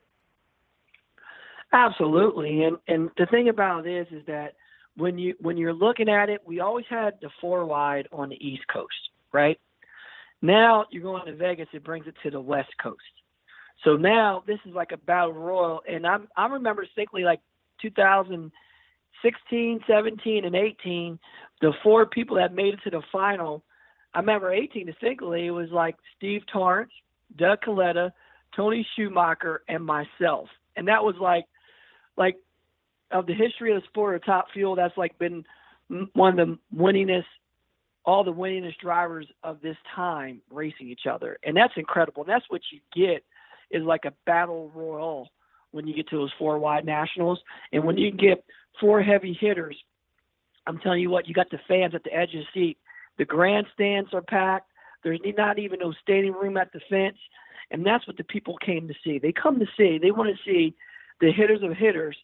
Absolutely, 1.73 2.63
and 2.63 2.77
and 2.87 3.09
the 3.17 3.25
thing 3.25 3.49
about 3.49 3.85
it 3.85 4.07
is, 4.07 4.07
is 4.17 4.25
that 4.27 4.53
when 4.95 5.17
you 5.17 5.35
when 5.41 5.57
you're 5.57 5.73
looking 5.73 6.07
at 6.07 6.29
it, 6.29 6.39
we 6.45 6.61
always 6.61 6.85
had 6.89 7.15
the 7.21 7.29
four 7.41 7.65
wide 7.65 8.07
on 8.13 8.29
the 8.29 8.37
East 8.37 8.63
Coast, 8.71 9.09
right? 9.33 9.59
Now 10.41 10.85
you're 10.89 11.03
going 11.03 11.25
to 11.25 11.35
Vegas, 11.35 11.67
it 11.73 11.83
brings 11.83 12.07
it 12.07 12.15
to 12.23 12.31
the 12.31 12.39
West 12.39 12.71
Coast. 12.81 13.01
So 13.83 13.95
now 13.95 14.43
this 14.45 14.59
is 14.65 14.73
like 14.73 14.91
a 14.91 14.97
battle 14.97 15.33
royal, 15.33 15.81
and 15.87 16.05
I'm 16.05 16.27
I 16.37 16.47
remember 16.47 16.83
distinctly 16.83 17.23
like 17.23 17.41
2016, 17.81 19.79
17, 19.87 20.45
and 20.45 20.55
18, 20.55 21.19
the 21.61 21.73
four 21.81 22.05
people 22.05 22.37
that 22.37 22.53
made 22.53 22.75
it 22.75 22.79
to 22.83 22.91
the 22.91 23.01
final. 23.11 23.63
I 24.13 24.19
remember 24.19 24.51
18 24.51 24.85
distinctly. 24.85 25.47
It 25.47 25.51
was 25.51 25.71
like 25.71 25.95
Steve 26.17 26.41
Torrence, 26.51 26.91
Doug 27.37 27.61
Kalitta, 27.61 28.11
Tony 28.55 28.85
Schumacher, 28.95 29.63
and 29.67 29.83
myself, 29.85 30.49
and 30.75 30.87
that 30.87 31.03
was 31.03 31.15
like 31.19 31.45
like 32.17 32.37
of 33.09 33.25
the 33.25 33.33
history 33.33 33.73
of 33.73 33.81
the 33.81 33.87
sport 33.87 34.15
of 34.15 34.23
top 34.25 34.47
fuel. 34.53 34.75
That's 34.75 34.97
like 34.97 35.17
been 35.17 35.43
one 36.13 36.39
of 36.39 36.47
the 36.47 36.57
winningest 36.75 37.25
all 38.03 38.23
the 38.23 38.33
winningest 38.33 38.77
drivers 38.77 39.27
of 39.43 39.61
this 39.61 39.77
time 39.95 40.41
racing 40.49 40.87
each 40.89 41.05
other. 41.09 41.37
And 41.43 41.55
that's 41.55 41.73
incredible. 41.77 42.23
And 42.23 42.29
that's 42.31 42.49
what 42.49 42.61
you 42.71 42.79
get 42.95 43.23
is 43.71 43.83
like 43.83 44.05
a 44.05 44.13
battle 44.25 44.71
royal 44.75 45.29
when 45.71 45.87
you 45.87 45.93
get 45.93 46.09
to 46.09 46.17
those 46.17 46.31
four 46.37 46.59
wide 46.59 46.85
nationals. 46.85 47.39
And 47.71 47.83
when 47.83 47.97
you 47.97 48.11
get 48.11 48.43
four 48.79 49.01
heavy 49.01 49.37
hitters, 49.39 49.77
I'm 50.67 50.79
telling 50.79 51.01
you 51.01 51.09
what, 51.09 51.27
you 51.27 51.33
got 51.33 51.49
the 51.49 51.59
fans 51.67 51.95
at 51.95 52.03
the 52.03 52.13
edge 52.13 52.35
of 52.35 52.41
the 52.41 52.45
seat. 52.53 52.77
The 53.17 53.25
grandstands 53.25 54.13
are 54.13 54.21
packed. 54.21 54.67
There's 55.03 55.19
not 55.37 55.59
even 55.59 55.79
no 55.79 55.93
standing 56.01 56.33
room 56.33 56.57
at 56.57 56.71
the 56.73 56.81
fence. 56.89 57.17
And 57.71 57.85
that's 57.85 58.05
what 58.05 58.17
the 58.17 58.23
people 58.25 58.57
came 58.57 58.87
to 58.87 58.93
see. 59.03 59.17
They 59.17 59.31
come 59.31 59.59
to 59.59 59.65
see, 59.77 59.97
they 59.97 60.11
want 60.11 60.29
to 60.29 60.43
see 60.49 60.75
the 61.21 61.31
hitters 61.31 61.63
of 61.63 61.75
hitters 61.75 62.17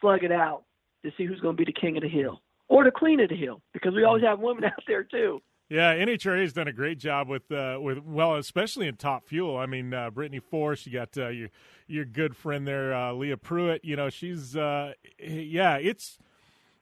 slug 0.00 0.24
it 0.24 0.32
out 0.32 0.64
to 1.04 1.12
see 1.16 1.24
who's 1.24 1.40
going 1.40 1.56
to 1.56 1.64
be 1.64 1.70
the 1.70 1.78
king 1.78 1.96
of 1.96 2.02
the 2.02 2.08
hill 2.08 2.40
or 2.68 2.84
the 2.84 2.90
queen 2.90 3.20
of 3.20 3.28
the 3.28 3.36
hill 3.36 3.60
because 3.72 3.94
we 3.94 4.04
always 4.04 4.22
have 4.22 4.40
women 4.40 4.64
out 4.64 4.82
there 4.86 5.04
too. 5.04 5.40
Yeah, 5.68 5.96
NHRA 5.96 6.42
has 6.42 6.52
done 6.52 6.68
a 6.68 6.72
great 6.72 6.98
job 6.98 7.28
with 7.28 7.50
uh, 7.50 7.78
with 7.80 7.98
well, 7.98 8.36
especially 8.36 8.86
in 8.86 8.96
Top 8.96 9.26
Fuel. 9.26 9.56
I 9.56 9.66
mean, 9.66 9.92
uh, 9.92 10.10
Brittany 10.10 10.38
Force, 10.38 10.86
you 10.86 10.92
got 10.92 11.16
uh, 11.18 11.28
your 11.28 11.48
your 11.88 12.04
good 12.04 12.36
friend 12.36 12.66
there, 12.66 12.94
uh, 12.94 13.12
Leah 13.12 13.36
Pruett. 13.36 13.80
You 13.82 13.96
know, 13.96 14.08
she's 14.08 14.56
uh, 14.56 14.92
yeah, 15.18 15.76
it's 15.76 16.18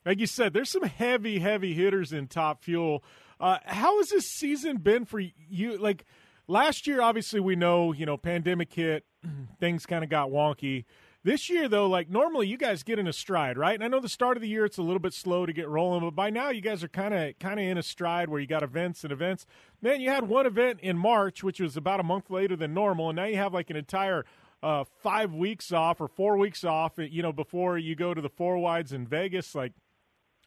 like 0.04 0.20
you 0.20 0.26
said. 0.26 0.52
There's 0.52 0.70
some 0.70 0.82
heavy, 0.82 1.38
heavy 1.38 1.72
hitters 1.72 2.12
in 2.12 2.26
Top 2.26 2.62
Fuel. 2.64 3.02
Uh, 3.40 3.58
how 3.64 3.96
has 3.98 4.10
this 4.10 4.26
season 4.30 4.76
been 4.76 5.06
for 5.06 5.18
you? 5.18 5.78
Like 5.78 6.04
last 6.46 6.86
year, 6.86 7.00
obviously, 7.00 7.40
we 7.40 7.56
know 7.56 7.92
you 7.92 8.04
know 8.04 8.18
pandemic 8.18 8.70
hit, 8.70 9.06
things 9.60 9.86
kind 9.86 10.04
of 10.04 10.10
got 10.10 10.28
wonky. 10.28 10.84
This 11.24 11.48
year, 11.48 11.70
though, 11.70 11.86
like 11.86 12.10
normally 12.10 12.48
you 12.48 12.58
guys 12.58 12.82
get 12.82 12.98
in 12.98 13.06
a 13.06 13.12
stride, 13.12 13.56
right? 13.56 13.74
And 13.74 13.82
I 13.82 13.88
know 13.88 13.98
the 13.98 14.10
start 14.10 14.36
of 14.36 14.42
the 14.42 14.48
year 14.48 14.66
it's 14.66 14.76
a 14.76 14.82
little 14.82 14.98
bit 14.98 15.14
slow 15.14 15.46
to 15.46 15.54
get 15.54 15.66
rolling, 15.66 16.02
but 16.02 16.14
by 16.14 16.28
now 16.28 16.50
you 16.50 16.60
guys 16.60 16.84
are 16.84 16.88
kind 16.88 17.14
of 17.14 17.38
kind 17.38 17.58
of 17.58 17.64
in 17.64 17.78
a 17.78 17.82
stride 17.82 18.28
where 18.28 18.40
you 18.40 18.46
got 18.46 18.62
events 18.62 19.04
and 19.04 19.12
events. 19.12 19.46
Man, 19.80 20.02
you 20.02 20.10
had 20.10 20.28
one 20.28 20.44
event 20.44 20.80
in 20.82 20.98
March, 20.98 21.42
which 21.42 21.60
was 21.60 21.78
about 21.78 21.98
a 21.98 22.02
month 22.02 22.28
later 22.28 22.56
than 22.56 22.74
normal, 22.74 23.08
and 23.08 23.16
now 23.16 23.24
you 23.24 23.36
have 23.36 23.54
like 23.54 23.70
an 23.70 23.76
entire 23.76 24.26
uh, 24.62 24.84
five 25.02 25.32
weeks 25.32 25.72
off 25.72 25.98
or 25.98 26.08
four 26.08 26.36
weeks 26.36 26.62
off, 26.62 26.92
you 26.98 27.22
know, 27.22 27.32
before 27.32 27.78
you 27.78 27.94
go 27.94 28.12
to 28.12 28.20
the 28.20 28.28
four 28.28 28.58
wides 28.58 28.92
in 28.92 29.06
Vegas. 29.06 29.54
Like, 29.54 29.72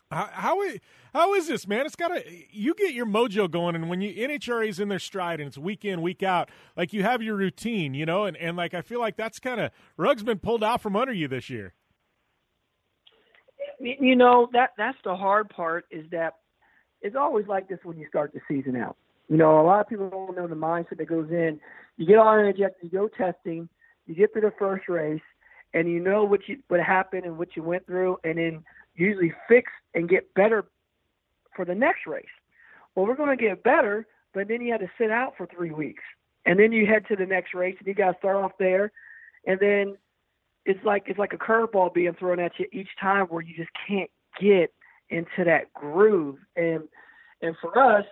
how, 0.10 0.30
how 0.32 0.64
how 1.14 1.34
is 1.34 1.48
this, 1.48 1.68
man? 1.68 1.86
It's 1.86 1.96
got 1.96 2.10
to 2.10 2.24
you 2.52 2.74
get 2.76 2.94
your 2.94 3.06
mojo 3.06 3.50
going, 3.50 3.76
and 3.76 3.90
when 3.90 4.02
you 4.02 4.14
NHRA 4.14 4.70
is 4.70 4.80
in 4.80 4.88
their 4.88 5.00
stride 5.00 5.40
and 5.40 5.48
it's 5.48 5.58
week 5.58 5.84
in 5.84 6.02
week 6.02 6.24
out, 6.24 6.50
like 6.78 6.94
you 6.94 7.04
have 7.04 7.22
your 7.22 7.36
routine, 7.36 7.94
you 7.94 8.06
know, 8.06 8.26
and 8.26 8.38
and 8.38 8.56
like 8.56 8.74
I 8.74 8.82
feel 8.82 9.00
like 9.00 9.18
that's 9.18 9.40
kind 9.40 9.60
of 9.60 9.72
rug's 9.98 10.24
been 10.24 10.40
pulled 10.40 10.64
out 10.64 10.82
from 10.82 10.96
under 10.96 11.12
you 11.12 11.28
this 11.28 11.50
year. 11.50 11.74
You 13.80 14.16
know 14.16 14.50
that 14.54 14.72
that's 14.78 14.98
the 15.04 15.16
hard 15.16 15.50
part 15.50 15.86
is 15.92 16.06
that 16.12 16.36
it's 17.02 17.16
always 17.16 17.48
like 17.48 17.68
this 17.68 17.80
when 17.84 17.98
you 17.98 18.08
start 18.08 18.34
the 18.34 18.40
season 18.48 18.76
out. 18.76 18.96
You 19.28 19.36
know, 19.36 19.60
a 19.60 19.64
lot 19.64 19.82
of 19.82 19.90
people 19.90 20.10
don't 20.10 20.38
know 20.38 20.48
the 20.48 20.56
mindset 20.56 20.98
that 21.00 21.10
goes 21.10 21.30
in. 21.30 21.60
You 21.98 22.08
get 22.08 22.18
on 22.18 22.46
inject, 22.46 22.82
you 22.82 22.90
go 22.90 23.10
testing, 23.10 23.68
you 24.06 24.16
get 24.16 24.32
through 24.32 24.44
the 24.44 24.54
first 24.58 24.88
race, 24.88 25.22
and 25.74 25.90
you 25.90 26.00
know 26.00 26.24
what 26.24 26.48
you 26.48 26.60
what 26.70 26.80
happened 26.80 27.26
and 27.26 27.38
what 27.38 27.58
you 27.58 27.64
went 27.64 27.86
through, 27.86 28.18
and 28.24 28.38
then 28.38 28.64
usually 28.98 29.34
fix 29.48 29.72
and 29.94 30.10
get 30.10 30.34
better 30.34 30.66
for 31.56 31.66
the 31.66 31.76
next 31.76 32.06
race. 32.06 32.26
Well, 32.96 33.06
we're 33.06 33.16
going 33.16 33.36
to 33.38 33.42
get 33.42 33.64
better, 33.64 34.08
but 34.34 34.48
then 34.48 34.62
you 34.62 34.72
had 34.72 34.82
to 34.82 34.92
sit 34.98 35.12
out 35.12 35.34
for 35.38 35.48
three 35.48 35.72
weeks, 35.72 36.04
and 36.46 36.60
then 36.60 36.72
you 36.72 36.86
head 36.86 37.06
to 37.08 37.16
the 37.16 37.26
next 37.26 37.54
race, 37.54 37.76
and 37.80 37.88
you 37.88 37.94
got 37.94 38.14
to 38.14 38.18
start 38.18 38.36
off 38.36 38.52
there, 38.60 38.92
and 39.46 39.60
then 39.60 39.98
it's 40.66 40.84
like 40.84 41.04
it's 41.08 41.20
like 41.20 41.34
a 41.34 41.38
curveball 41.38 41.94
being 41.94 42.14
thrown 42.14 42.40
at 42.40 42.52
you 42.58 42.66
each 42.74 42.90
time 43.00 43.26
where 43.28 43.42
you 43.42 43.56
just 43.56 43.70
can't 43.88 44.10
get 44.40 44.74
into 45.10 45.44
that 45.46 45.74
groove. 45.74 46.38
And 46.56 46.84
and 47.42 47.56
for 47.62 47.78
us, 47.80 48.06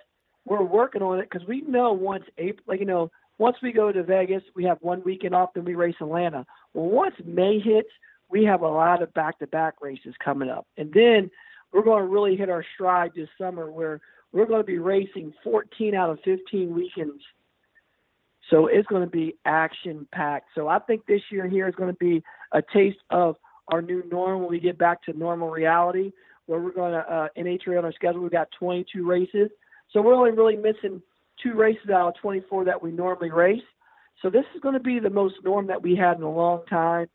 we're 0.45 0.63
working 0.63 1.01
on 1.01 1.19
it 1.19 1.29
because 1.29 1.47
we 1.47 1.61
know 1.61 1.91
once 1.91 2.23
April, 2.37 2.63
like 2.67 2.79
you 2.79 2.85
know, 2.85 3.11
once 3.37 3.57
we 3.61 3.73
go 3.73 3.91
to 3.91 4.03
Vegas, 4.03 4.43
we 4.55 4.63
have 4.63 4.77
one 4.81 5.01
weekend 5.03 5.35
off, 5.35 5.49
then 5.53 5.65
we 5.65 5.75
race 5.75 5.95
Atlanta. 5.99 6.45
Well, 6.73 6.89
once 6.89 7.15
May 7.25 7.59
hits, 7.59 7.89
we 8.29 8.43
have 8.45 8.61
a 8.61 8.67
lot 8.67 9.01
of 9.01 9.13
back-to-back 9.13 9.75
races 9.81 10.13
coming 10.23 10.49
up, 10.49 10.67
and 10.77 10.91
then 10.93 11.29
we're 11.71 11.83
going 11.83 12.03
to 12.03 12.09
really 12.09 12.35
hit 12.35 12.49
our 12.49 12.65
stride 12.73 13.11
this 13.15 13.29
summer 13.37 13.69
where 13.71 13.99
we're 14.31 14.45
going 14.45 14.61
to 14.61 14.65
be 14.65 14.79
racing 14.79 15.33
14 15.43 15.95
out 15.95 16.09
of 16.09 16.19
15 16.23 16.73
weekends. 16.73 17.21
So 18.49 18.67
it's 18.67 18.87
going 18.87 19.01
to 19.01 19.09
be 19.09 19.35
action 19.45 20.07
packed. 20.11 20.49
So 20.55 20.67
I 20.67 20.79
think 20.79 21.05
this 21.05 21.21
year 21.31 21.47
here 21.47 21.67
is 21.67 21.75
going 21.75 21.91
to 21.91 21.97
be 21.97 22.23
a 22.51 22.61
taste 22.61 22.99
of 23.09 23.35
our 23.69 23.81
new 23.81 24.03
norm 24.11 24.41
when 24.41 24.49
we 24.49 24.59
get 24.59 24.77
back 24.77 25.03
to 25.03 25.13
normal 25.13 25.49
reality, 25.49 26.11
where 26.45 26.59
we're 26.59 26.71
going 26.71 26.93
to 26.93 26.99
uh, 26.99 27.27
NHRA 27.37 27.79
on 27.79 27.85
our 27.85 27.93
schedule. 27.93 28.21
We've 28.21 28.31
got 28.31 28.49
22 28.59 29.07
races, 29.07 29.49
so 29.91 30.01
we're 30.01 30.13
only 30.13 30.31
really 30.31 30.55
missing 30.55 31.01
two 31.41 31.53
races 31.53 31.89
out 31.89 32.09
of 32.09 32.15
24 32.21 32.65
that 32.65 32.81
we 32.81 32.91
normally 32.91 33.31
race. 33.31 33.63
So 34.21 34.29
this 34.29 34.45
is 34.55 34.61
going 34.61 34.73
to 34.73 34.79
be 34.79 34.99
the 34.99 35.09
most 35.09 35.35
norm 35.43 35.67
that 35.67 35.81
we 35.81 35.95
had 35.95 36.17
in 36.17 36.23
a 36.23 36.31
long 36.31 36.61
time. 36.69 37.07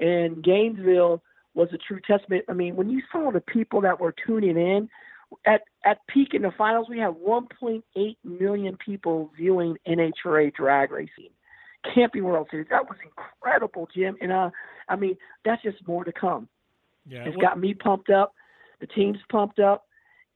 And 0.00 0.42
Gainesville 0.42 1.22
was 1.54 1.68
a 1.72 1.78
true 1.78 2.00
testament. 2.06 2.44
I 2.48 2.52
mean, 2.52 2.76
when 2.76 2.88
you 2.88 3.02
saw 3.10 3.30
the 3.32 3.40
people 3.40 3.80
that 3.82 4.00
were 4.00 4.14
tuning 4.26 4.56
in, 4.56 4.88
at 5.44 5.62
at 5.84 6.06
peak 6.08 6.34
in 6.34 6.42
the 6.42 6.52
finals, 6.56 6.86
we 6.88 6.98
had 6.98 7.14
1.8 7.14 8.16
million 8.24 8.76
people 8.84 9.30
viewing 9.36 9.76
NHRA 9.86 10.54
drag 10.54 10.90
racing, 10.90 11.30
Camping 11.94 12.24
World 12.24 12.48
Series. 12.50 12.68
That 12.70 12.88
was 12.88 12.98
incredible, 13.04 13.88
Jim. 13.94 14.16
And 14.20 14.32
uh, 14.32 14.50
I 14.88 14.96
mean, 14.96 15.16
that's 15.44 15.62
just 15.62 15.86
more 15.86 16.04
to 16.04 16.12
come. 16.12 16.48
Yeah, 17.06 17.24
it's 17.24 17.36
got 17.36 17.58
me 17.58 17.74
pumped 17.74 18.10
up. 18.10 18.34
The 18.80 18.86
team's 18.86 19.18
pumped 19.30 19.58
up, 19.58 19.86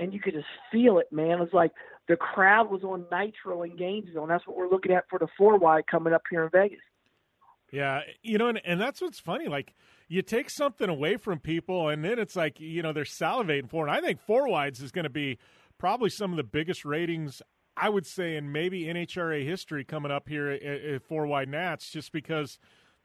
and 0.01 0.13
you 0.13 0.21
could 0.21 0.35
just 0.35 0.47
feel 0.71 0.99
it, 0.99 1.13
man. 1.13 1.41
It's 1.41 1.55
like 1.55 1.73
the 2.09 2.17
crowd 2.17 2.71
was 2.71 2.83
on 2.83 3.07
nitro 3.11 3.63
in 3.63 3.77
Gainesville, 3.77 4.23
and 4.23 4.31
that's 4.31 4.47
what 4.47 4.57
we're 4.57 4.71
looking 4.71 4.93
at 4.93 5.05
for 5.09 5.19
the 5.19 5.29
four 5.39 5.59
wide 5.59 5.87
coming 5.87 6.13
up 6.13 6.23
here 6.31 6.45
in 6.45 6.51
Vegas. 6.51 6.81
Yeah, 7.73 8.03
you 8.23 8.37
know, 8.37 8.49
and, 8.49 8.61
and 8.65 8.81
that's 8.81 9.01
what's 9.01 9.19
funny. 9.19 9.49
Like, 9.49 9.75
you 10.07 10.21
take 10.21 10.51
something 10.51 10.91
away 10.91 11.17
from 11.17 11.41
people, 11.41 11.89
and 11.89 12.05
then 12.05 12.19
it's 12.19 12.37
like 12.37 12.61
you 12.61 12.83
know 12.83 12.93
they're 12.93 13.05
salivating 13.05 13.69
for. 13.69 13.87
And 13.87 13.97
I 13.97 14.01
think 14.01 14.21
four 14.21 14.47
wides 14.47 14.83
is 14.83 14.93
going 14.93 15.05
to 15.05 15.11
be 15.11 15.39
probably 15.79 16.11
some 16.11 16.31
of 16.33 16.37
the 16.37 16.45
biggest 16.45 16.85
ratings 16.85 17.41
I 17.77 17.89
would 17.89 18.07
say 18.07 18.37
in 18.37 18.53
maybe 18.53 18.85
NHRA 18.85 19.45
history 19.47 19.85
coming 19.85 20.13
up 20.13 20.29
here 20.29 20.51
at, 20.51 20.63
at 20.63 21.03
four 21.03 21.27
wide 21.27 21.49
Nats, 21.49 21.91
just 21.91 22.13
because 22.13 22.59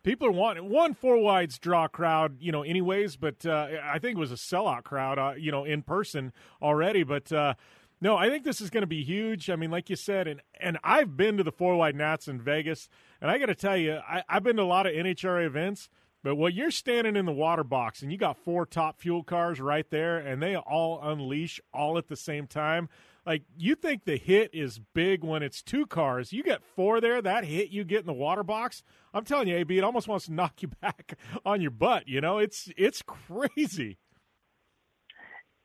people 0.04 0.28
are 0.28 0.32
wanting 0.32 0.70
one 0.70 0.94
four 0.94 1.18
wides 1.18 1.58
draw 1.58 1.88
crowd, 1.88 2.42
you 2.42 2.52
know, 2.52 2.64
anyways. 2.64 3.16
But 3.16 3.46
uh, 3.46 3.68
I 3.84 4.00
think 4.00 4.18
it 4.18 4.20
was 4.20 4.34
a 4.34 4.36
sellout 4.36 4.84
crowd, 4.84 5.18
uh, 5.18 5.34
you 5.38 5.52
know, 5.52 5.64
in 5.64 5.82
person 5.84 6.34
already. 6.62 7.04
But 7.04 7.32
uh, 7.32 7.54
no, 8.00 8.16
I 8.16 8.30
think 8.30 8.44
this 8.44 8.62
is 8.62 8.70
going 8.70 8.82
to 8.82 8.88
be 8.88 9.04
huge. 9.04 9.50
I 9.50 9.56
mean, 9.56 9.72
like 9.72 9.90
you 9.90 9.96
said, 9.96 10.28
and 10.28 10.42
and 10.60 10.78
I've 10.84 11.18
been 11.18 11.38
to 11.38 11.44
the 11.44 11.52
four 11.52 11.76
wide 11.76 11.96
Nats 11.96 12.28
in 12.28 12.42
Vegas, 12.42 12.90
and 13.22 13.32
I 13.32 13.38
got 13.38 13.48
to 13.48 13.56
tell 13.56 13.78
you, 13.78 14.00
I, 14.08 14.24
I've 14.30 14.44
been 14.44 14.58
to 14.58 14.64
a 14.64 14.66
lot 14.66 14.86
of 14.86 14.94
NHRA 14.94 15.46
events. 15.46 15.90
But 16.24 16.36
when 16.36 16.54
you're 16.54 16.72
standing 16.72 17.16
in 17.16 17.26
the 17.26 17.32
water 17.32 17.64
box 17.64 18.02
and 18.02 18.12
you 18.12 18.18
got 18.18 18.38
four 18.38 18.66
top 18.66 19.00
fuel 19.00 19.24
cars 19.24 19.62
right 19.62 19.90
there 19.90 20.18
and 20.18 20.42
they 20.42 20.56
all 20.58 21.00
unleash 21.02 21.62
all 21.74 21.98
at 21.98 22.08
the 22.08 22.16
same 22.16 22.48
time, 22.48 22.90
like 23.26 23.44
you 23.56 23.76
think 23.76 24.04
the 24.04 24.18
hit 24.18 24.50
is 24.54 24.80
big 24.94 25.24
when 25.24 25.44
it's 25.44 25.62
two 25.62 25.86
cars. 25.86 26.34
You 26.34 26.44
get 26.44 26.64
four 26.64 27.00
there, 27.00 27.22
that 27.22 27.46
hit 27.46 27.70
you 27.70 27.84
get 27.84 28.02
in 28.02 28.08
the 28.08 28.14
water 28.14 28.44
box. 28.44 28.84
I'm 29.14 29.26
telling 29.26 29.48
you, 29.48 29.58
AB, 29.58 29.78
it 29.78 29.84
almost 29.84 30.08
wants 30.08 30.26
to 30.26 30.34
knock 30.34 30.62
you 30.62 30.70
back 30.82 31.18
on 31.46 31.62
your 31.62 31.72
butt. 31.72 32.08
You 32.08 32.20
know, 32.20 32.40
it's 32.40 32.70
it's 32.76 33.02
crazy. 33.02 33.98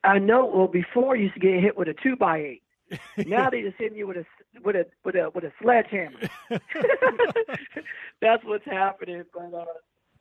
I 0.03 0.19
know. 0.19 0.45
Well, 0.45 0.67
before 0.67 1.15
you 1.15 1.23
used 1.23 1.35
to 1.35 1.39
get 1.39 1.61
hit 1.61 1.77
with 1.77 1.87
a 1.87 1.93
two 1.93 2.15
by 2.15 2.37
eight. 2.39 2.63
Now 3.25 3.49
they 3.49 3.61
just 3.61 3.77
hit 3.77 3.95
you 3.95 4.05
with 4.07 4.17
a 4.17 4.25
with 4.63 4.75
a 4.75 4.85
with 5.03 5.15
a 5.15 5.31
with 5.33 5.43
a 5.45 5.51
sledgehammer. 5.61 6.19
that's 8.21 8.43
what's 8.43 8.65
happening. 8.65 9.23
But 9.33 9.53
uh, 9.53 9.65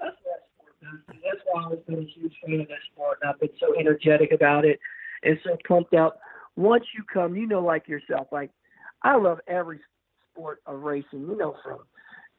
that's 0.00 0.16
that 0.24 0.40
sport 0.54 0.72
does. 0.80 1.16
That's 1.22 1.42
why 1.50 1.64
I've 1.70 1.86
been 1.86 1.98
a 1.98 2.20
huge 2.20 2.34
fan 2.46 2.60
of 2.60 2.68
that 2.68 2.78
sport, 2.92 3.18
and 3.20 3.30
I've 3.30 3.40
been 3.40 3.50
so 3.60 3.78
energetic 3.78 4.32
about 4.32 4.64
it 4.64 4.80
and 5.22 5.38
so 5.44 5.56
pumped 5.68 5.92
out. 5.92 6.18
Once 6.56 6.84
you 6.96 7.02
come, 7.12 7.36
you 7.36 7.46
know, 7.46 7.60
like 7.60 7.88
yourself, 7.88 8.28
like 8.32 8.50
I 9.02 9.16
love 9.16 9.40
every 9.46 9.80
sport 10.32 10.62
of 10.66 10.80
racing. 10.80 11.26
You 11.28 11.36
know, 11.36 11.56
from 11.62 11.80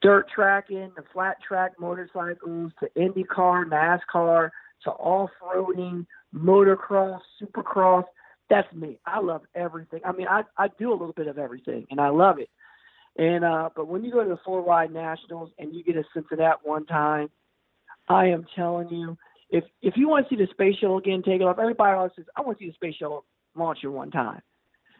dirt 0.01 0.27
tracking 0.33 0.91
to 0.95 1.03
flat 1.13 1.37
track 1.45 1.73
motorcycles 1.79 2.71
to 2.79 2.89
IndyCar, 2.97 3.65
NASCAR 3.65 4.49
to 4.83 4.91
off-roading, 4.91 6.05
motocross, 6.35 7.19
supercross. 7.41 8.05
That's 8.49 8.71
me. 8.73 8.99
I 9.05 9.19
love 9.19 9.41
everything. 9.55 10.01
I 10.05 10.11
mean, 10.11 10.27
I 10.27 10.43
I 10.57 10.67
do 10.79 10.91
a 10.91 10.93
little 10.93 11.13
bit 11.13 11.27
of 11.27 11.37
everything, 11.37 11.87
and 11.89 11.99
I 11.99 12.09
love 12.09 12.39
it. 12.39 12.49
And 13.17 13.45
uh, 13.45 13.69
but 13.75 13.87
when 13.87 14.03
you 14.03 14.11
go 14.11 14.23
to 14.23 14.29
the 14.29 14.39
four 14.43 14.61
wide 14.61 14.91
nationals 14.91 15.51
and 15.59 15.73
you 15.73 15.83
get 15.83 15.95
a 15.95 16.03
sense 16.13 16.25
of 16.31 16.37
that 16.39 16.57
one 16.63 16.85
time, 16.85 17.29
I 18.09 18.27
am 18.27 18.45
telling 18.55 18.89
you, 18.89 19.17
if 19.49 19.63
if 19.81 19.95
you 19.95 20.09
want 20.09 20.27
to 20.27 20.35
see 20.35 20.41
the 20.41 20.49
space 20.51 20.75
shuttle 20.77 20.97
again 20.97 21.23
take 21.23 21.41
off, 21.41 21.59
everybody 21.59 21.97
else 21.97 22.11
says, 22.15 22.25
I 22.35 22.41
want 22.41 22.57
to 22.57 22.63
see 22.63 22.69
the 22.69 22.75
space 22.75 22.95
shuttle 22.95 23.25
launch 23.55 23.79
one 23.83 24.11
time. 24.11 24.41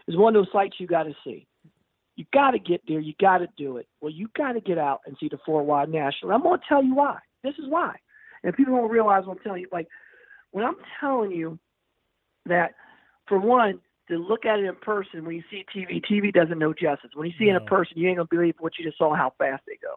It's 0.07 0.17
one 0.17 0.35
of 0.35 0.45
those 0.45 0.51
sights 0.53 0.75
you 0.79 0.87
got 0.87 1.03
to 1.03 1.15
see. 1.23 1.47
You 2.15 2.25
got 2.33 2.51
to 2.51 2.59
get 2.59 2.81
there. 2.87 2.99
You 2.99 3.13
got 3.19 3.39
to 3.39 3.47
do 3.57 3.77
it. 3.77 3.87
Well, 3.99 4.11
you 4.11 4.29
got 4.37 4.53
to 4.53 4.61
get 4.61 4.77
out 4.77 5.01
and 5.05 5.17
see 5.19 5.29
the 5.29 5.39
four 5.45 5.63
wide 5.63 5.89
national. 5.89 6.31
I'm 6.31 6.43
going 6.43 6.59
to 6.59 6.65
tell 6.67 6.83
you 6.83 6.93
why. 6.93 7.17
This 7.43 7.55
is 7.57 7.65
why. 7.67 7.95
And 8.43 8.55
people 8.55 8.75
don't 8.75 8.91
realize 8.91 9.25
what 9.25 9.37
I'm 9.37 9.43
telling 9.43 9.61
you. 9.61 9.69
Like 9.71 9.87
when 10.51 10.65
I'm 10.65 10.77
telling 10.99 11.31
you 11.31 11.59
that, 12.45 12.75
for 13.27 13.39
one, 13.39 13.79
to 14.09 14.17
look 14.17 14.45
at 14.45 14.59
it 14.59 14.65
in 14.65 14.75
person 14.75 15.25
when 15.25 15.35
you 15.35 15.43
see 15.49 15.65
TV, 15.73 16.01
TV 16.03 16.33
doesn't 16.33 16.59
know 16.59 16.73
justice. 16.73 17.11
When 17.13 17.27
you 17.27 17.33
see 17.39 17.45
no. 17.45 17.55
it 17.55 17.61
in 17.61 17.65
person, 17.67 17.97
you 17.97 18.07
ain't 18.09 18.17
gonna 18.17 18.27
believe 18.29 18.55
what 18.59 18.73
you 18.77 18.85
just 18.85 18.97
saw 18.97 19.15
how 19.15 19.33
fast 19.37 19.63
they 19.67 19.77
go. 19.81 19.95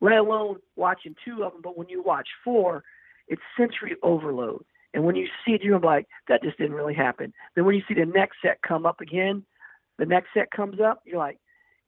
Let 0.00 0.18
alone 0.18 0.58
watching 0.76 1.14
two 1.24 1.42
of 1.42 1.52
them, 1.52 1.60
but 1.62 1.76
when 1.76 1.88
you 1.88 2.02
watch 2.02 2.28
four, 2.44 2.84
it's 3.28 3.42
sensory 3.56 3.96
overload. 4.02 4.64
And 4.92 5.04
when 5.04 5.16
you 5.16 5.26
see 5.44 5.52
it, 5.52 5.62
you're 5.62 5.72
gonna 5.72 5.80
be 5.80 5.86
like, 5.86 6.08
that 6.28 6.42
just 6.42 6.58
didn't 6.58 6.76
really 6.76 6.94
happen. 6.94 7.32
Then 7.54 7.64
when 7.64 7.74
you 7.74 7.82
see 7.88 7.94
the 7.94 8.06
next 8.06 8.36
set 8.42 8.62
come 8.62 8.86
up 8.86 9.00
again, 9.00 9.44
the 9.98 10.06
next 10.06 10.28
set 10.34 10.50
comes 10.50 10.80
up, 10.80 11.02
you're 11.04 11.18
like, 11.18 11.38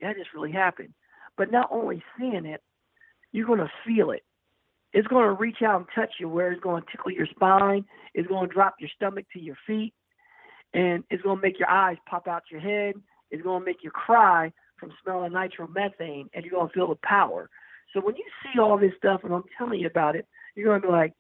yeah, 0.01 0.09
that 0.09 0.19
just 0.19 0.35
really 0.35 0.53
happened. 0.53 0.93
But 1.37 1.53
not 1.53 1.69
only 1.71 2.03
seeing 2.19 2.47
it, 2.47 2.63
you're 3.33 3.47
gonna 3.47 3.71
feel 3.87 4.11
it. 4.11 4.25
It's 4.93 5.09
going 5.09 5.25
to 5.25 5.33
reach 5.33 5.63
out 5.63 5.77
and 5.77 5.87
touch 5.95 6.15
you 6.19 6.29
where 6.29 6.53
it's 6.53 6.63
going 6.63 6.83
to 6.83 6.89
tickle 6.91 7.11
your 7.11 7.27
spine. 7.27 7.85
It's 8.15 8.29
going 8.29 8.49
to 8.49 8.55
drop 8.55 8.77
your 8.81 8.91
stomach 8.95 9.27
to 9.33 9.41
your 9.41 9.57
feet. 9.67 9.93
And 10.75 11.05
it's 11.11 11.23
going 11.23 11.37
to 11.37 11.43
make 11.43 11.59
your 11.59 11.69
eyes 11.69 11.97
pop 12.09 12.29
out 12.29 12.45
your 12.51 12.61
head. 12.61 12.95
It's 13.31 13.43
going 13.43 13.61
to 13.61 13.67
make 13.67 13.83
you 13.83 13.91
cry 13.91 14.53
from 14.79 14.93
smelling 15.03 15.33
nitromethane. 15.33 16.29
And 16.35 16.45
you're 16.45 16.53
going 16.53 16.69
to 16.69 16.73
feel 16.73 16.89
the 16.89 16.99
power. 17.03 17.51
So 17.93 18.01
when 18.01 18.17
you 18.17 18.25
see 18.43 18.59
all 18.59 18.79
this 18.79 18.93
stuff 18.97 19.21
and 19.25 19.33
I'm 19.33 19.45
telling 19.59 19.81
you 19.81 19.87
about 19.87 20.17
it, 20.17 20.27
you're 20.55 20.67
going 20.67 20.81
to 20.81 20.87
be 20.87 20.93
like, 20.93 21.13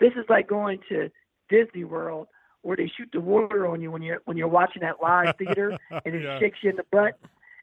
this 0.00 0.12
is 0.16 0.24
like 0.28 0.48
going 0.48 0.80
to 0.88 1.10
Disney 1.48 1.84
World 1.84 2.28
where 2.62 2.76
they 2.76 2.90
shoot 2.96 3.08
the 3.12 3.20
water 3.20 3.66
on 3.66 3.80
you 3.80 3.90
when 3.90 4.02
you're 4.02 4.20
when 4.24 4.36
you're 4.36 4.48
watching 4.48 4.82
that 4.82 4.96
live 5.02 5.36
theater 5.38 5.76
and 5.90 6.14
it 6.14 6.22
yeah. 6.22 6.38
shakes 6.38 6.58
you 6.62 6.70
in 6.70 6.76
the 6.76 6.84
butt. 6.90 7.18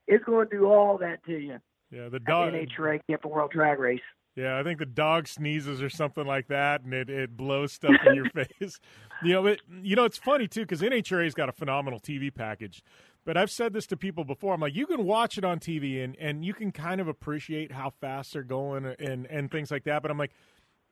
It's 0.08 0.24
going 0.26 0.50
to 0.50 0.58
do 0.58 0.66
all 0.66 0.98
that 1.00 1.24
to 1.26 1.38
you. 1.38 1.58
Yeah, 1.92 2.10
the 2.10 2.20
dog. 2.20 2.54
NHRA 2.54 3.00
Camp 3.08 3.26
World 3.26 3.52
Drag 3.52 3.80
Race. 3.80 4.02
Yeah, 4.35 4.57
I 4.57 4.64
think 4.64 4.80
the 4.80 4.85
dog 4.85 5.27
sneezes 5.27 5.81
or 5.81 5.89
something 5.89 6.26
like 6.26 6.47
that, 6.47 6.81
and 6.84 6.93
it, 6.93 7.10
it 7.10 7.35
blows 7.35 7.73
stuff 7.73 7.95
in 8.06 8.15
your 8.15 8.30
face. 8.30 8.80
You 9.23 9.34
know, 9.34 9.45
it, 9.47 9.61
you 9.81 9.95
know, 9.95 10.06
it's 10.06 10.18
funny 10.18 10.47
too 10.47 10.61
because 10.61 10.81
NHRA's 10.81 11.34
got 11.34 11.49
a 11.49 11.51
phenomenal 11.51 11.99
TV 11.99 12.34
package. 12.34 12.84
But 13.26 13.38
I've 13.38 13.51
said 13.51 13.73
this 13.73 13.85
to 13.88 13.97
people 13.97 14.23
before. 14.23 14.53
I'm 14.53 14.61
like, 14.61 14.76
you 14.76 14.88
can 14.88 15.03
watch 15.03 15.38
it 15.38 15.43
on 15.43 15.60
TV 15.60 16.03
and, 16.03 16.15
and 16.18 16.43
you 16.43 16.53
can 16.53 16.72
kind 16.72 17.01
of 17.01 17.07
appreciate 17.07 17.72
how 17.72 17.91
fast 18.01 18.34
they're 18.34 18.43
going 18.43 18.85
and, 18.85 19.26
and 19.27 19.51
things 19.51 19.72
like 19.72 19.84
that. 19.84 20.01
But 20.01 20.10
I'm 20.10 20.18
like, 20.18 20.31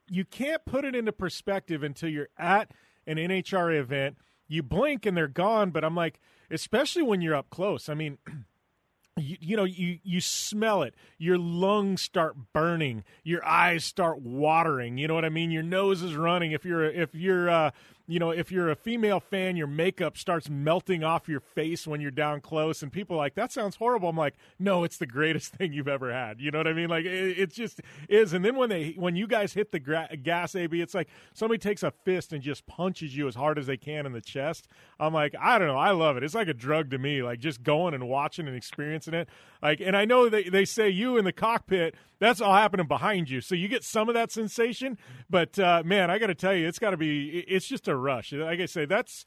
you 0.09 0.25
can't 0.25 0.63
put 0.65 0.85
it 0.85 0.93
into 0.93 1.11
perspective 1.11 1.83
until 1.83 2.09
you're 2.09 2.29
at 2.37 2.71
an 3.07 3.17
NHRA 3.17 3.79
event. 3.79 4.17
You 4.47 4.61
blink 4.61 5.05
and 5.05 5.15
they're 5.15 5.27
gone. 5.27 5.71
But 5.71 5.83
I'm 5.83 5.95
like, 5.95 6.19
especially 6.51 7.01
when 7.03 7.21
you're 7.21 7.35
up 7.35 7.49
close. 7.49 7.89
I 7.89 7.93
mean, 7.93 8.17
you, 9.17 9.37
you 9.39 9.57
know 9.57 9.63
you 9.63 9.99
you 10.03 10.21
smell 10.21 10.83
it. 10.83 10.95
Your 11.17 11.37
lungs 11.37 12.01
start 12.01 12.35
burning. 12.53 13.03
Your 13.23 13.45
eyes 13.45 13.83
start 13.83 14.19
watering. 14.21 14.97
You 14.97 15.07
know 15.07 15.13
what 15.13 15.25
i 15.25 15.29
mean? 15.29 15.51
Your 15.51 15.63
nose 15.63 16.01
is 16.01 16.15
running. 16.15 16.51
If 16.51 16.65
you're 16.65 16.85
if 16.85 17.13
you're 17.13 17.49
uh 17.49 17.71
you 18.07 18.19
know, 18.19 18.31
if 18.31 18.51
you're 18.51 18.69
a 18.69 18.75
female 18.75 19.19
fan, 19.19 19.57
your 19.57 19.67
makeup 19.67 20.17
starts 20.17 20.49
melting 20.49 21.03
off 21.03 21.27
your 21.27 21.41
face 21.41 21.85
when 21.85 21.99
you're 21.99 22.09
down 22.09 22.39
close, 22.39 22.81
and 22.81 22.91
people 22.91 23.17
like, 23.17 23.35
that 23.35 23.51
sounds 23.51 23.75
horrible. 23.75 24.07
I'm 24.07 24.15
like, 24.15 24.35
no, 24.57 24.85
it's 24.85 24.97
the 24.97 25.05
greatest 25.05 25.53
thing 25.57 25.73
you've 25.73 25.89
ever 25.89 26.11
had. 26.13 26.39
You 26.39 26.51
know 26.51 26.59
what 26.59 26.67
I 26.67 26.73
mean? 26.73 26.89
Like, 26.89 27.05
it, 27.05 27.37
it 27.37 27.53
just 27.53 27.81
is. 28.07 28.31
And 28.31 28.45
then 28.45 28.55
when 28.55 28.69
they, 28.69 28.93
when 28.97 29.15
you 29.17 29.27
guys 29.27 29.53
hit 29.53 29.73
the 29.73 29.79
gra- 29.79 30.09
gas, 30.23 30.55
AB, 30.55 30.79
it's 30.79 30.93
like 30.93 31.09
somebody 31.33 31.59
takes 31.59 31.83
a 31.83 31.91
fist 31.91 32.31
and 32.31 32.41
just 32.41 32.65
punches 32.65 33.15
you 33.15 33.27
as 33.27 33.35
hard 33.35 33.59
as 33.59 33.67
they 33.67 33.77
can 33.77 34.05
in 34.05 34.13
the 34.13 34.21
chest. 34.21 34.67
I'm 34.99 35.13
like, 35.13 35.35
I 35.39 35.57
don't 35.57 35.67
know, 35.67 35.77
I 35.77 35.91
love 35.91 36.15
it. 36.15 36.23
It's 36.23 36.35
like 36.35 36.47
a 36.47 36.53
drug 36.53 36.91
to 36.91 36.97
me. 36.97 37.21
Like 37.21 37.39
just 37.39 37.61
going 37.61 37.93
and 37.93 38.07
watching 38.07 38.47
and 38.47 38.55
experiencing 38.55 39.13
it. 39.13 39.27
Like, 39.61 39.81
and 39.81 39.97
I 39.97 40.05
know 40.05 40.29
they 40.29 40.43
they 40.43 40.65
say 40.65 40.89
you 40.89 41.17
in 41.17 41.25
the 41.25 41.33
cockpit, 41.33 41.95
that's 42.19 42.41
all 42.41 42.53
happening 42.53 42.87
behind 42.87 43.29
you, 43.29 43.41
so 43.41 43.55
you 43.55 43.67
get 43.67 43.83
some 43.83 44.09
of 44.09 44.15
that 44.15 44.31
sensation. 44.31 44.97
But 45.29 45.57
uh, 45.59 45.83
man, 45.85 46.09
I 46.09 46.19
got 46.19 46.27
to 46.27 46.35
tell 46.35 46.53
you, 46.53 46.67
it's 46.67 46.79
got 46.79 46.91
to 46.91 46.97
be. 46.97 47.39
It's 47.47 47.67
just 47.67 47.87
a 47.87 47.95
rush. 47.95 48.33
Like 48.33 48.59
I 48.59 48.65
say, 48.65 48.85
that's 48.85 49.25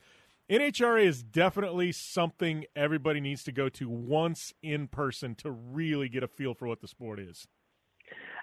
NHRA 0.50 1.04
is 1.04 1.22
definitely 1.22 1.92
something 1.92 2.64
everybody 2.74 3.20
needs 3.20 3.44
to 3.44 3.52
go 3.52 3.68
to 3.68 3.88
once 3.88 4.52
in 4.62 4.88
person 4.88 5.36
to 5.36 5.50
really 5.52 6.08
get 6.08 6.24
a 6.24 6.28
feel 6.28 6.54
for 6.54 6.66
what 6.66 6.80
the 6.80 6.88
sport 6.88 7.20
is. 7.20 7.46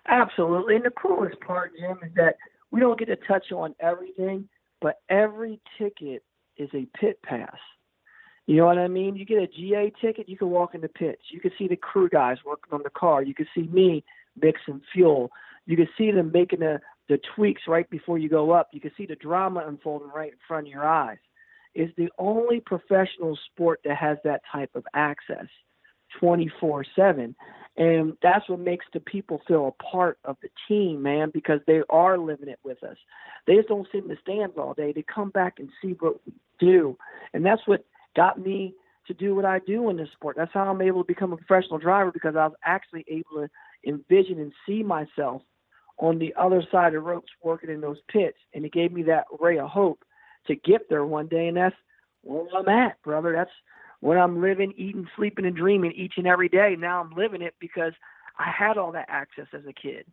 Absolutely. 0.08 0.78
And 0.78 0.86
the 0.86 0.92
coolest 0.92 1.40
part, 1.42 1.74
Jim, 1.78 1.98
is 2.02 2.14
that 2.16 2.38
we 2.72 2.80
don't 2.80 2.98
get 2.98 3.08
to 3.08 3.18
touch 3.28 3.52
on 3.52 3.76
everything, 3.82 4.48
but 4.80 5.02
every 5.10 5.60
ticket 5.78 6.24
is 6.56 6.70
a 6.74 6.88
pit 6.98 7.22
pass. 7.24 7.58
You 8.46 8.56
know 8.56 8.66
what 8.68 8.78
I 8.78 8.88
mean? 8.88 9.18
You 9.18 9.26
get 9.26 9.40
a 9.40 9.48
GA 9.48 9.92
ticket, 10.00 10.30
you 10.30 10.38
can 10.38 10.50
walk 10.50 10.74
in 10.74 10.80
the 10.80 10.88
pits. 10.88 11.24
You 11.32 11.42
can 11.42 11.52
see 11.58 11.68
the 11.68 11.76
crew 11.76 12.08
guys 12.08 12.38
working 12.46 12.72
on 12.72 12.84
the 12.84 12.90
car. 12.90 13.22
You 13.22 13.34
can 13.34 13.48
see 13.54 13.64
me 13.64 14.06
mixing 14.42 14.82
fuel. 14.94 15.32
You 15.66 15.76
can 15.76 15.90
see 15.98 16.12
them 16.12 16.32
making 16.34 16.60
the 16.60 16.80
the 17.10 17.20
tweaks 17.36 17.62
right 17.68 17.90
before 17.90 18.18
you 18.18 18.28
go 18.28 18.52
up. 18.52 18.68
You 18.74 18.82
can 18.82 18.92
see 18.98 19.06
the 19.06 19.16
drama 19.16 19.64
unfolding 19.66 20.10
right 20.10 20.32
in 20.32 20.38
front 20.46 20.68
of 20.68 20.72
your 20.72 20.86
eyes. 20.86 21.20
It's 21.74 21.96
the 21.96 22.10
only 22.18 22.60
professional 22.60 23.38
sport 23.52 23.80
that 23.86 23.96
has 23.96 24.18
that 24.24 24.42
type 24.52 24.72
of 24.76 24.84
access 24.94 25.48
24 26.20 26.86
7. 26.96 27.36
And 27.78 28.18
that's 28.24 28.50
what 28.50 28.60
makes 28.60 28.86
the 28.92 29.00
people 29.00 29.42
feel 29.48 29.68
a 29.68 29.84
part 29.84 30.18
of 30.26 30.38
the 30.42 30.50
team, 30.68 31.04
man, 31.04 31.30
because 31.32 31.60
they 31.68 31.82
are 31.90 32.18
living 32.18 32.50
it 32.50 32.60
with 32.64 32.84
us. 32.84 32.98
They 33.46 33.56
just 33.56 33.68
don't 33.68 33.88
sit 33.92 34.04
in 34.04 34.10
the 34.10 34.18
stands 34.22 34.58
all 34.58 34.74
day. 34.74 34.92
They 34.92 35.04
come 35.04 35.30
back 35.30 35.60
and 35.60 35.70
see 35.82 35.96
what 36.00 36.16
we 36.26 36.34
do. 36.60 36.98
And 37.34 37.46
that's 37.46 37.62
what 37.68 37.86
got 38.16 38.40
me 38.40 38.74
to 39.06 39.14
do 39.14 39.36
what 39.36 39.46
I 39.46 39.60
do 39.60 39.90
in 39.92 39.98
this 39.98 40.10
sport. 40.14 40.36
That's 40.36 40.52
how 40.54 40.70
I'm 40.70 40.82
able 40.82 41.04
to 41.04 41.08
become 41.08 41.34
a 41.34 41.38
professional 41.38 41.78
driver 41.78 42.12
because 42.12 42.36
I 42.36 42.48
was 42.48 42.58
actually 42.66 43.06
able 43.08 43.44
to 43.44 43.50
envision 43.88 44.40
and 44.40 44.54
see 44.68 44.84
myself 44.84 45.42
on 46.00 46.20
the 46.20 46.34
other 46.40 46.64
side 46.72 46.94
of 46.94 47.04
ropes 47.04 47.32
working 47.44 47.70
in 47.70 47.82
those 47.82 47.98
pits. 48.12 48.38
And 48.54 48.66
it 48.66 48.74
gave 48.74 48.92
me 48.92 49.04
that 49.04 49.26
ray 49.40 49.58
of 49.58 49.70
hope 49.70 50.04
to 50.48 50.56
get 50.56 50.90
there 50.90 51.06
one 51.06 51.28
day. 51.28 51.48
And 51.48 51.58
that's 51.58 51.76
where 52.22 52.46
I'm 52.56 52.70
at, 52.70 53.02
brother. 53.02 53.34
That's 53.34 53.52
what 54.00 54.18
I'm 54.18 54.42
living, 54.42 54.74
eating, 54.78 55.08
sleeping, 55.16 55.46
and 55.46 55.56
dreaming 55.56 55.94
each 55.94 56.14
and 56.18 56.28
every 56.28 56.50
day. 56.50 56.76
Now 56.78 57.02
I'm 57.02 57.12
living 57.12 57.42
it 57.42 57.56
because 57.60 57.94
I 58.38 58.52
had 58.52 58.78
all 58.78 58.92
that 58.92 59.08
access 59.10 59.48
as 59.54 59.66
a 59.68 59.74
kid. 59.74 60.06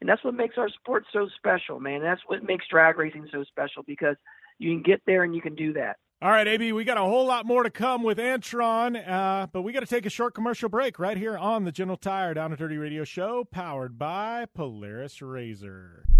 And 0.00 0.08
that's 0.08 0.24
what 0.24 0.34
makes 0.34 0.56
our 0.56 0.70
sport 0.70 1.04
so 1.12 1.28
special, 1.36 1.78
man. 1.78 2.00
That's 2.00 2.22
what 2.26 2.42
makes 2.42 2.66
drag 2.68 2.98
racing 2.98 3.28
so 3.30 3.44
special 3.44 3.82
because 3.82 4.16
you 4.58 4.70
can 4.72 4.82
get 4.82 5.02
there 5.06 5.24
and 5.24 5.34
you 5.34 5.42
can 5.42 5.54
do 5.54 5.74
that. 5.74 5.98
All 6.22 6.30
right, 6.30 6.46
AB, 6.46 6.74
we 6.74 6.84
got 6.84 6.98
a 6.98 7.00
whole 7.00 7.24
lot 7.24 7.46
more 7.46 7.62
to 7.62 7.70
come 7.70 8.02
with 8.02 8.18
Antron, 8.18 9.08
uh, 9.08 9.46
but 9.46 9.62
we 9.62 9.72
got 9.72 9.80
to 9.80 9.86
take 9.86 10.04
a 10.04 10.10
short 10.10 10.34
commercial 10.34 10.68
break 10.68 10.98
right 10.98 11.16
here 11.16 11.38
on 11.38 11.64
the 11.64 11.72
General 11.72 11.96
Tire 11.96 12.34
Down 12.34 12.52
and 12.52 12.58
Dirty 12.58 12.76
Radio 12.76 13.04
Show, 13.04 13.44
powered 13.50 13.98
by 13.98 14.44
Polaris 14.54 15.20
RZR. 15.20 16.19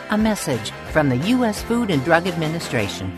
A 0.11 0.17
message 0.17 0.71
from 0.91 1.07
the 1.07 1.15
U.S. 1.15 1.63
Food 1.63 1.89
and 1.89 2.03
Drug 2.03 2.27
Administration. 2.27 3.17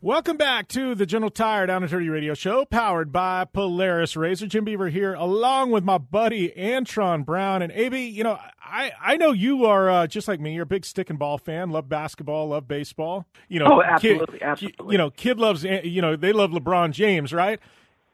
Welcome 0.00 0.36
back 0.36 0.68
to 0.68 0.94
the 0.94 1.06
General 1.06 1.28
Tire 1.28 1.66
Down 1.66 1.82
and 1.82 1.90
Dirty 1.90 2.08
Radio 2.08 2.32
Show, 2.32 2.64
powered 2.64 3.10
by 3.10 3.44
Polaris 3.44 4.14
RZR. 4.14 4.48
Jim 4.48 4.64
Beaver 4.64 4.90
here, 4.90 5.12
along 5.14 5.72
with 5.72 5.82
my 5.82 5.98
buddy 5.98 6.50
Antron 6.56 7.24
Brown. 7.24 7.62
And 7.62 7.72
AB, 7.72 8.06
you 8.06 8.22
know, 8.22 8.38
I, 8.62 8.92
I 9.02 9.16
know 9.16 9.32
you 9.32 9.64
are 9.66 9.90
uh, 9.90 10.06
just 10.06 10.28
like 10.28 10.38
me. 10.38 10.54
You're 10.54 10.62
a 10.62 10.66
big 10.66 10.84
stick 10.84 11.10
and 11.10 11.18
ball 11.18 11.36
fan. 11.36 11.70
Love 11.70 11.88
basketball. 11.88 12.50
Love 12.50 12.68
baseball. 12.68 13.26
You 13.48 13.58
know, 13.58 13.66
oh, 13.66 13.82
absolutely, 13.82 14.38
kid, 14.38 14.42
absolutely. 14.46 14.92
You 14.92 14.98
know, 14.98 15.10
kid 15.10 15.40
loves. 15.40 15.64
You 15.64 16.00
know, 16.00 16.14
they 16.14 16.32
love 16.32 16.52
LeBron 16.52 16.92
James, 16.92 17.32
right? 17.32 17.58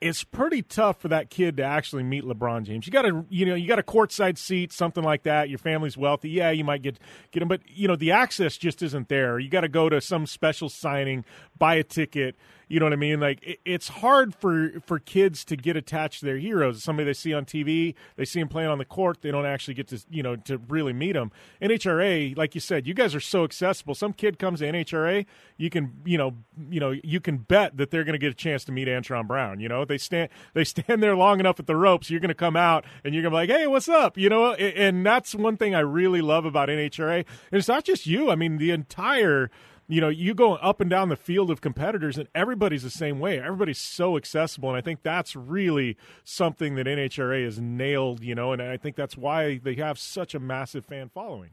It's 0.04 0.22
pretty 0.22 0.60
tough 0.60 1.00
for 1.00 1.08
that 1.08 1.30
kid 1.30 1.56
to 1.56 1.62
actually 1.62 2.02
meet 2.02 2.24
LeBron 2.24 2.64
James. 2.64 2.86
You 2.86 2.92
got 2.92 3.06
a 3.06 3.24
you 3.30 3.46
know, 3.46 3.54
you 3.54 3.66
got 3.66 3.78
a 3.78 3.82
courtside 3.82 4.36
seat, 4.36 4.70
something 4.70 5.02
like 5.02 5.22
that. 5.22 5.48
Your 5.48 5.58
family's 5.58 5.96
wealthy, 5.96 6.28
yeah, 6.28 6.50
you 6.50 6.62
might 6.62 6.82
get 6.82 6.98
get 7.32 7.42
him, 7.42 7.48
but 7.48 7.62
you 7.66 7.88
know, 7.88 7.96
the 7.96 8.10
access 8.10 8.58
just 8.58 8.82
isn't 8.82 9.08
there. 9.08 9.38
You 9.38 9.48
got 9.48 9.62
to 9.62 9.68
go 9.68 9.88
to 9.88 10.02
some 10.02 10.26
special 10.26 10.68
signing, 10.68 11.24
buy 11.56 11.76
a 11.76 11.82
ticket. 11.82 12.36
You 12.74 12.80
know 12.80 12.86
what 12.86 12.92
I 12.92 12.96
mean? 12.96 13.20
Like 13.20 13.40
it, 13.44 13.60
it's 13.64 13.86
hard 13.86 14.34
for 14.34 14.80
for 14.84 14.98
kids 14.98 15.44
to 15.44 15.54
get 15.54 15.76
attached 15.76 16.18
to 16.18 16.26
their 16.26 16.38
heroes. 16.38 16.82
Somebody 16.82 17.06
they 17.06 17.12
see 17.12 17.32
on 17.32 17.44
TV, 17.44 17.94
they 18.16 18.24
see 18.24 18.40
him 18.40 18.48
playing 18.48 18.68
on 18.68 18.78
the 18.78 18.84
court, 18.84 19.22
they 19.22 19.30
don't 19.30 19.46
actually 19.46 19.74
get 19.74 19.86
to 19.88 20.04
you 20.10 20.24
know 20.24 20.34
to 20.34 20.58
really 20.58 20.92
meet 20.92 21.14
him. 21.14 21.30
NHRA, 21.62 22.36
like 22.36 22.56
you 22.56 22.60
said, 22.60 22.84
you 22.84 22.92
guys 22.92 23.14
are 23.14 23.20
so 23.20 23.44
accessible. 23.44 23.94
Some 23.94 24.12
kid 24.12 24.40
comes 24.40 24.58
to 24.58 24.66
NHRA, 24.66 25.24
you 25.56 25.70
can 25.70 25.92
you 26.04 26.18
know 26.18 26.34
you 26.68 26.80
know 26.80 26.96
you 27.04 27.20
can 27.20 27.36
bet 27.36 27.76
that 27.76 27.92
they're 27.92 28.02
going 28.02 28.14
to 28.14 28.18
get 28.18 28.32
a 28.32 28.34
chance 28.34 28.64
to 28.64 28.72
meet 28.72 28.88
Antron 28.88 29.28
Brown. 29.28 29.60
You 29.60 29.68
know 29.68 29.84
they 29.84 29.96
stand 29.96 30.30
they 30.54 30.64
stand 30.64 31.00
there 31.00 31.14
long 31.14 31.38
enough 31.38 31.60
at 31.60 31.68
the 31.68 31.76
ropes, 31.76 32.10
you're 32.10 32.18
going 32.18 32.26
to 32.26 32.34
come 32.34 32.56
out 32.56 32.84
and 33.04 33.14
you're 33.14 33.22
going 33.22 33.30
to 33.30 33.36
be 33.36 33.52
like, 33.52 33.60
hey, 33.60 33.68
what's 33.68 33.88
up? 33.88 34.18
You 34.18 34.28
know, 34.28 34.54
and 34.54 35.06
that's 35.06 35.32
one 35.32 35.56
thing 35.56 35.76
I 35.76 35.80
really 35.80 36.22
love 36.22 36.44
about 36.44 36.68
NHRA. 36.68 37.18
And 37.18 37.26
it's 37.52 37.68
not 37.68 37.84
just 37.84 38.04
you. 38.04 38.32
I 38.32 38.34
mean, 38.34 38.58
the 38.58 38.72
entire 38.72 39.48
you 39.88 40.00
know, 40.00 40.08
you 40.08 40.34
go 40.34 40.54
up 40.54 40.80
and 40.80 40.88
down 40.88 41.08
the 41.08 41.16
field 41.16 41.50
of 41.50 41.60
competitors, 41.60 42.16
and 42.16 42.28
everybody's 42.34 42.82
the 42.82 42.90
same 42.90 43.18
way. 43.20 43.38
Everybody's 43.38 43.78
so 43.78 44.16
accessible, 44.16 44.70
and 44.70 44.78
I 44.78 44.80
think 44.80 45.02
that's 45.02 45.36
really 45.36 45.96
something 46.24 46.74
that 46.76 46.86
NHRA 46.86 47.44
has 47.44 47.60
nailed. 47.60 48.22
You 48.22 48.34
know, 48.34 48.52
and 48.52 48.62
I 48.62 48.76
think 48.76 48.96
that's 48.96 49.16
why 49.16 49.58
they 49.58 49.74
have 49.74 49.98
such 49.98 50.34
a 50.34 50.40
massive 50.40 50.84
fan 50.84 51.10
following. 51.12 51.50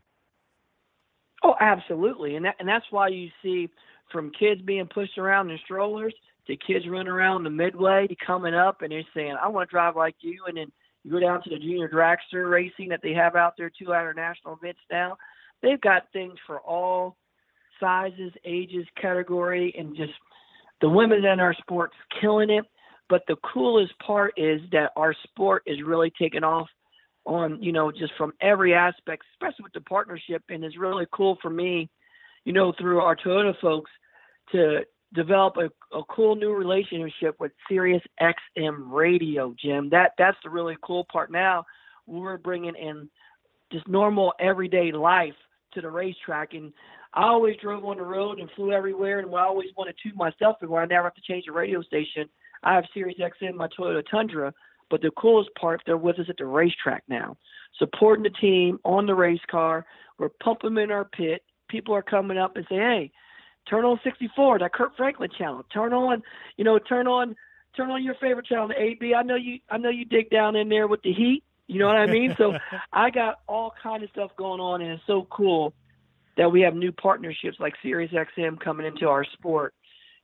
Oh, 1.44 1.56
absolutely, 1.60 2.36
and 2.36 2.46
that, 2.46 2.56
and 2.60 2.68
that's 2.68 2.86
why 2.92 3.10
you 3.10 3.30
see 3.42 3.70
from 4.12 4.32
kids 4.38 4.62
being 4.62 4.88
pushed 4.88 5.18
around 5.18 5.50
in 5.50 5.58
strollers 5.64 6.14
to 6.48 6.56
kids 6.56 6.88
running 6.88 7.08
around 7.08 7.44
the 7.44 7.50
midway 7.50 8.08
to 8.08 8.16
coming 8.26 8.54
up, 8.54 8.82
and 8.82 8.92
they're 8.92 9.04
saying, 9.14 9.36
"I 9.42 9.48
want 9.48 9.70
to 9.70 9.74
drive 9.74 9.96
like 9.96 10.16
you," 10.22 10.44
and 10.48 10.58
then 10.58 10.72
you 11.04 11.12
go 11.12 11.20
down 11.20 11.42
to 11.44 11.50
the 11.50 11.58
junior 11.58 11.90
dragster 11.90 12.50
racing 12.50 12.90
that 12.90 13.02
they 13.02 13.14
have 13.14 13.36
out 13.36 13.56
there, 13.58 13.70
two 13.70 13.94
other 13.94 14.14
national 14.14 14.56
events 14.56 14.82
now. 14.92 15.18
They've 15.62 15.82
got 15.82 16.12
things 16.12 16.38
for 16.46 16.60
all 16.60 17.18
sizes, 17.82 18.32
ages, 18.46 18.86
category, 19.02 19.76
and 19.78 19.96
just 19.96 20.14
the 20.80 20.90
women 20.90 21.26
in 21.26 21.40
our 21.42 21.54
sport's 21.56 21.96
killing 22.22 22.50
it. 22.50 22.66
But 23.10 23.24
the 23.28 23.36
coolest 23.54 23.92
part 24.00 24.34
is 24.38 24.62
that 24.72 24.92
our 24.96 25.14
sport 25.24 25.64
is 25.66 25.84
really 25.86 26.14
taking 26.18 26.46
off 26.46 26.70
on, 27.26 27.62
you 27.62 27.74
know, 27.74 27.92
just 27.92 28.14
from 28.18 28.34
every 28.42 28.74
aspect, 28.74 29.24
especially 29.34 29.64
with 29.64 29.74
the 29.74 29.82
partnership. 29.82 30.44
And 30.48 30.64
it's 30.64 30.78
really 30.78 31.06
cool 31.12 31.38
for 31.42 31.50
me, 31.50 31.90
you 32.46 32.54
know, 32.54 32.74
through 32.80 33.02
our 33.02 33.18
Toyota 33.18 33.54
folks 33.60 33.92
to 34.54 34.82
develop 35.14 35.58
a, 35.58 35.98
a 35.98 36.04
cool 36.06 36.36
new 36.36 36.54
relationship 36.54 37.36
with 37.40 37.52
Sirius 37.68 38.02
XM 38.22 38.92
Radio, 38.92 39.54
Jim. 39.62 39.90
That 39.90 40.12
that's 40.18 40.38
the 40.44 40.50
really 40.50 40.78
cool 40.82 41.06
part. 41.12 41.32
Now 41.32 41.66
we're 42.08 42.38
bringing 42.38 42.76
in 42.76 43.10
just 43.72 43.88
normal 43.88 44.34
everyday 44.40 44.92
life 44.92 45.36
to 45.74 45.82
the 45.82 45.90
racetrack, 45.90 46.54
and 46.54 46.74
I 47.14 47.24
always 47.24 47.58
drove 47.58 47.84
on 47.84 47.98
the 47.98 48.04
road 48.04 48.40
and 48.40 48.50
flew 48.56 48.72
everywhere, 48.72 49.20
and 49.20 49.34
I 49.36 49.44
always 49.44 49.70
wanted 49.76 49.96
to 50.04 50.14
myself 50.16 50.58
where 50.62 50.82
I 50.82 50.86
never 50.86 51.04
have 51.04 51.16
to 51.16 51.22
change 51.22 51.46
the 51.46 51.52
radio 51.52 51.82
station. 51.82 52.30
I 52.64 52.76
have 52.76 52.86
Sirius 52.94 53.20
XM, 53.20 53.56
my 53.56 53.68
Toyota 53.68 54.04
Tundra, 54.10 54.54
but 54.90 55.02
the 55.02 55.12
coolest 55.12 55.50
part, 55.60 55.82
they're 55.86 55.98
with 55.98 56.20
us 56.20 56.28
at 56.30 56.38
the 56.38 56.46
racetrack 56.46 57.04
now, 57.10 57.38
supporting 57.78 58.24
the 58.24 58.30
team 58.30 58.80
on 58.86 59.08
the 59.08 59.16
race 59.16 59.42
car. 59.50 59.86
We're 60.18 60.30
pumping 60.30 60.76
them 60.76 60.78
in 60.78 60.92
our 60.92 61.06
pit. 61.06 61.44
People 61.70 61.96
are 61.96 62.02
coming 62.02 62.38
up 62.38 62.56
and 62.56 62.66
say, 62.70 62.76
"Hey, 62.76 63.12
turn 63.68 63.84
on 63.84 64.00
64, 64.04 64.60
that 64.60 64.74
Kirk 64.74 64.96
Franklin 64.96 65.32
channel. 65.38 65.66
Turn 65.74 65.94
on, 65.94 66.24
you 66.56 66.64
know, 66.64 66.80
turn 66.80 67.08
on, 67.08 67.36
turn 67.76 67.90
on 67.92 68.04
your 68.04 68.16
favorite 68.16 68.46
channel, 68.46 68.70
the 68.70 68.82
AB. 68.82 69.14
I 69.14 69.24
know 69.24 69.36
you, 69.36 69.60
I 69.70 69.78
know 69.78 69.90
you 69.90 70.06
dig 70.06 70.30
down 70.30 70.56
in 70.56 70.70
there 70.70 70.88
with 70.88 71.02
the 71.02 71.12
heat. 71.12 71.44
You 71.68 71.80
know 71.80 71.88
what 71.88 71.98
I 71.98 72.06
mean? 72.06 72.36
so 72.38 72.58
I 72.94 73.10
got 73.10 73.40
all 73.48 73.74
kind 73.82 74.04
of 74.04 74.10
stuff 74.12 74.32
going 74.38 74.62
on, 74.62 74.82
and 74.82 74.92
it's 74.92 75.04
so 75.08 75.28
cool 75.30 75.74
that 76.42 76.50
we 76.50 76.62
have 76.62 76.74
new 76.74 76.92
partnerships 76.92 77.58
like 77.60 77.76
Sirius 77.84 78.12
XM 78.12 78.60
coming 78.60 78.88
into 78.88 79.08
our 79.08 79.24
sport, 79.24 79.76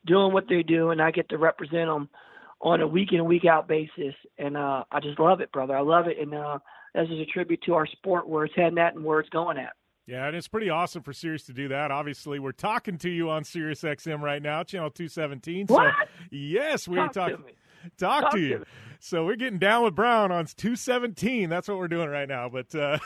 doing 0.07 0.34
what 0.34 0.45
they 0.49 0.64
do, 0.64 0.89
and 0.89 0.99
I 0.99 1.11
get 1.11 1.30
to 1.30 1.38
represent 1.38 1.85
them 1.85 2.10
on 2.60 2.81
a 2.81 2.88
week 2.88 3.10
in 3.11 3.23
week 3.23 3.45
out 3.45 3.68
basis, 3.68 4.15
and 4.39 4.57
uh, 4.57 4.84
I 4.91 4.99
just 4.99 5.19
love 5.19 5.41
it, 5.41 5.52
brother. 5.52 5.77
I 5.77 5.81
love 5.81 6.07
it, 6.07 6.18
and 6.19 6.34
uh, 6.34 6.57
this 6.95 7.07
is 7.11 7.19
a 7.19 7.26
tribute 7.26 7.61
to 7.68 7.76
our 7.76 7.85
sport, 7.85 8.27
where 8.27 8.45
it's 8.45 8.56
heading 8.56 8.80
at 8.80 8.95
and 8.95 9.06
where 9.06 9.19
it's 9.19 9.30
going 9.30 9.60
at. 9.60 9.73
Yeah, 10.07 10.26
and 10.26 10.35
it's 10.35 10.48
pretty 10.48 10.72
awesome 10.72 11.03
for 11.03 11.14
Sirius 11.14 11.44
to 11.44 11.53
do 11.53 11.68
that. 11.68 11.91
Obviously, 11.91 12.39
we're 12.39 12.52
talking 12.52 12.98
to 12.98 13.10
you 13.11 13.30
on 13.30 13.44
Sirius 13.44 13.84
XM 13.84 14.22
right 14.22 14.41
now, 14.41 14.64
channel 14.64 14.89
217. 14.89 15.68
What? 15.68 15.94
Yes, 16.31 16.88
we 16.88 16.95
Talk 16.95 17.10
are 17.10 17.14
talking. 17.14 17.45
Talk, 17.97 18.22
Talk 18.23 18.31
to 18.34 18.39
you. 18.39 18.65
So 18.99 19.26
we're 19.26 19.35
getting 19.35 19.59
down 19.59 19.84
with 19.84 19.95
Brown 19.95 20.31
on 20.31 20.45
217. 20.45 21.49
That's 21.49 21.68
what 21.68 21.77
we're 21.77 21.88
doing 21.88 22.09
right 22.09 22.27
now. 22.27 22.49
But 22.49 22.73
uh, 22.73 22.97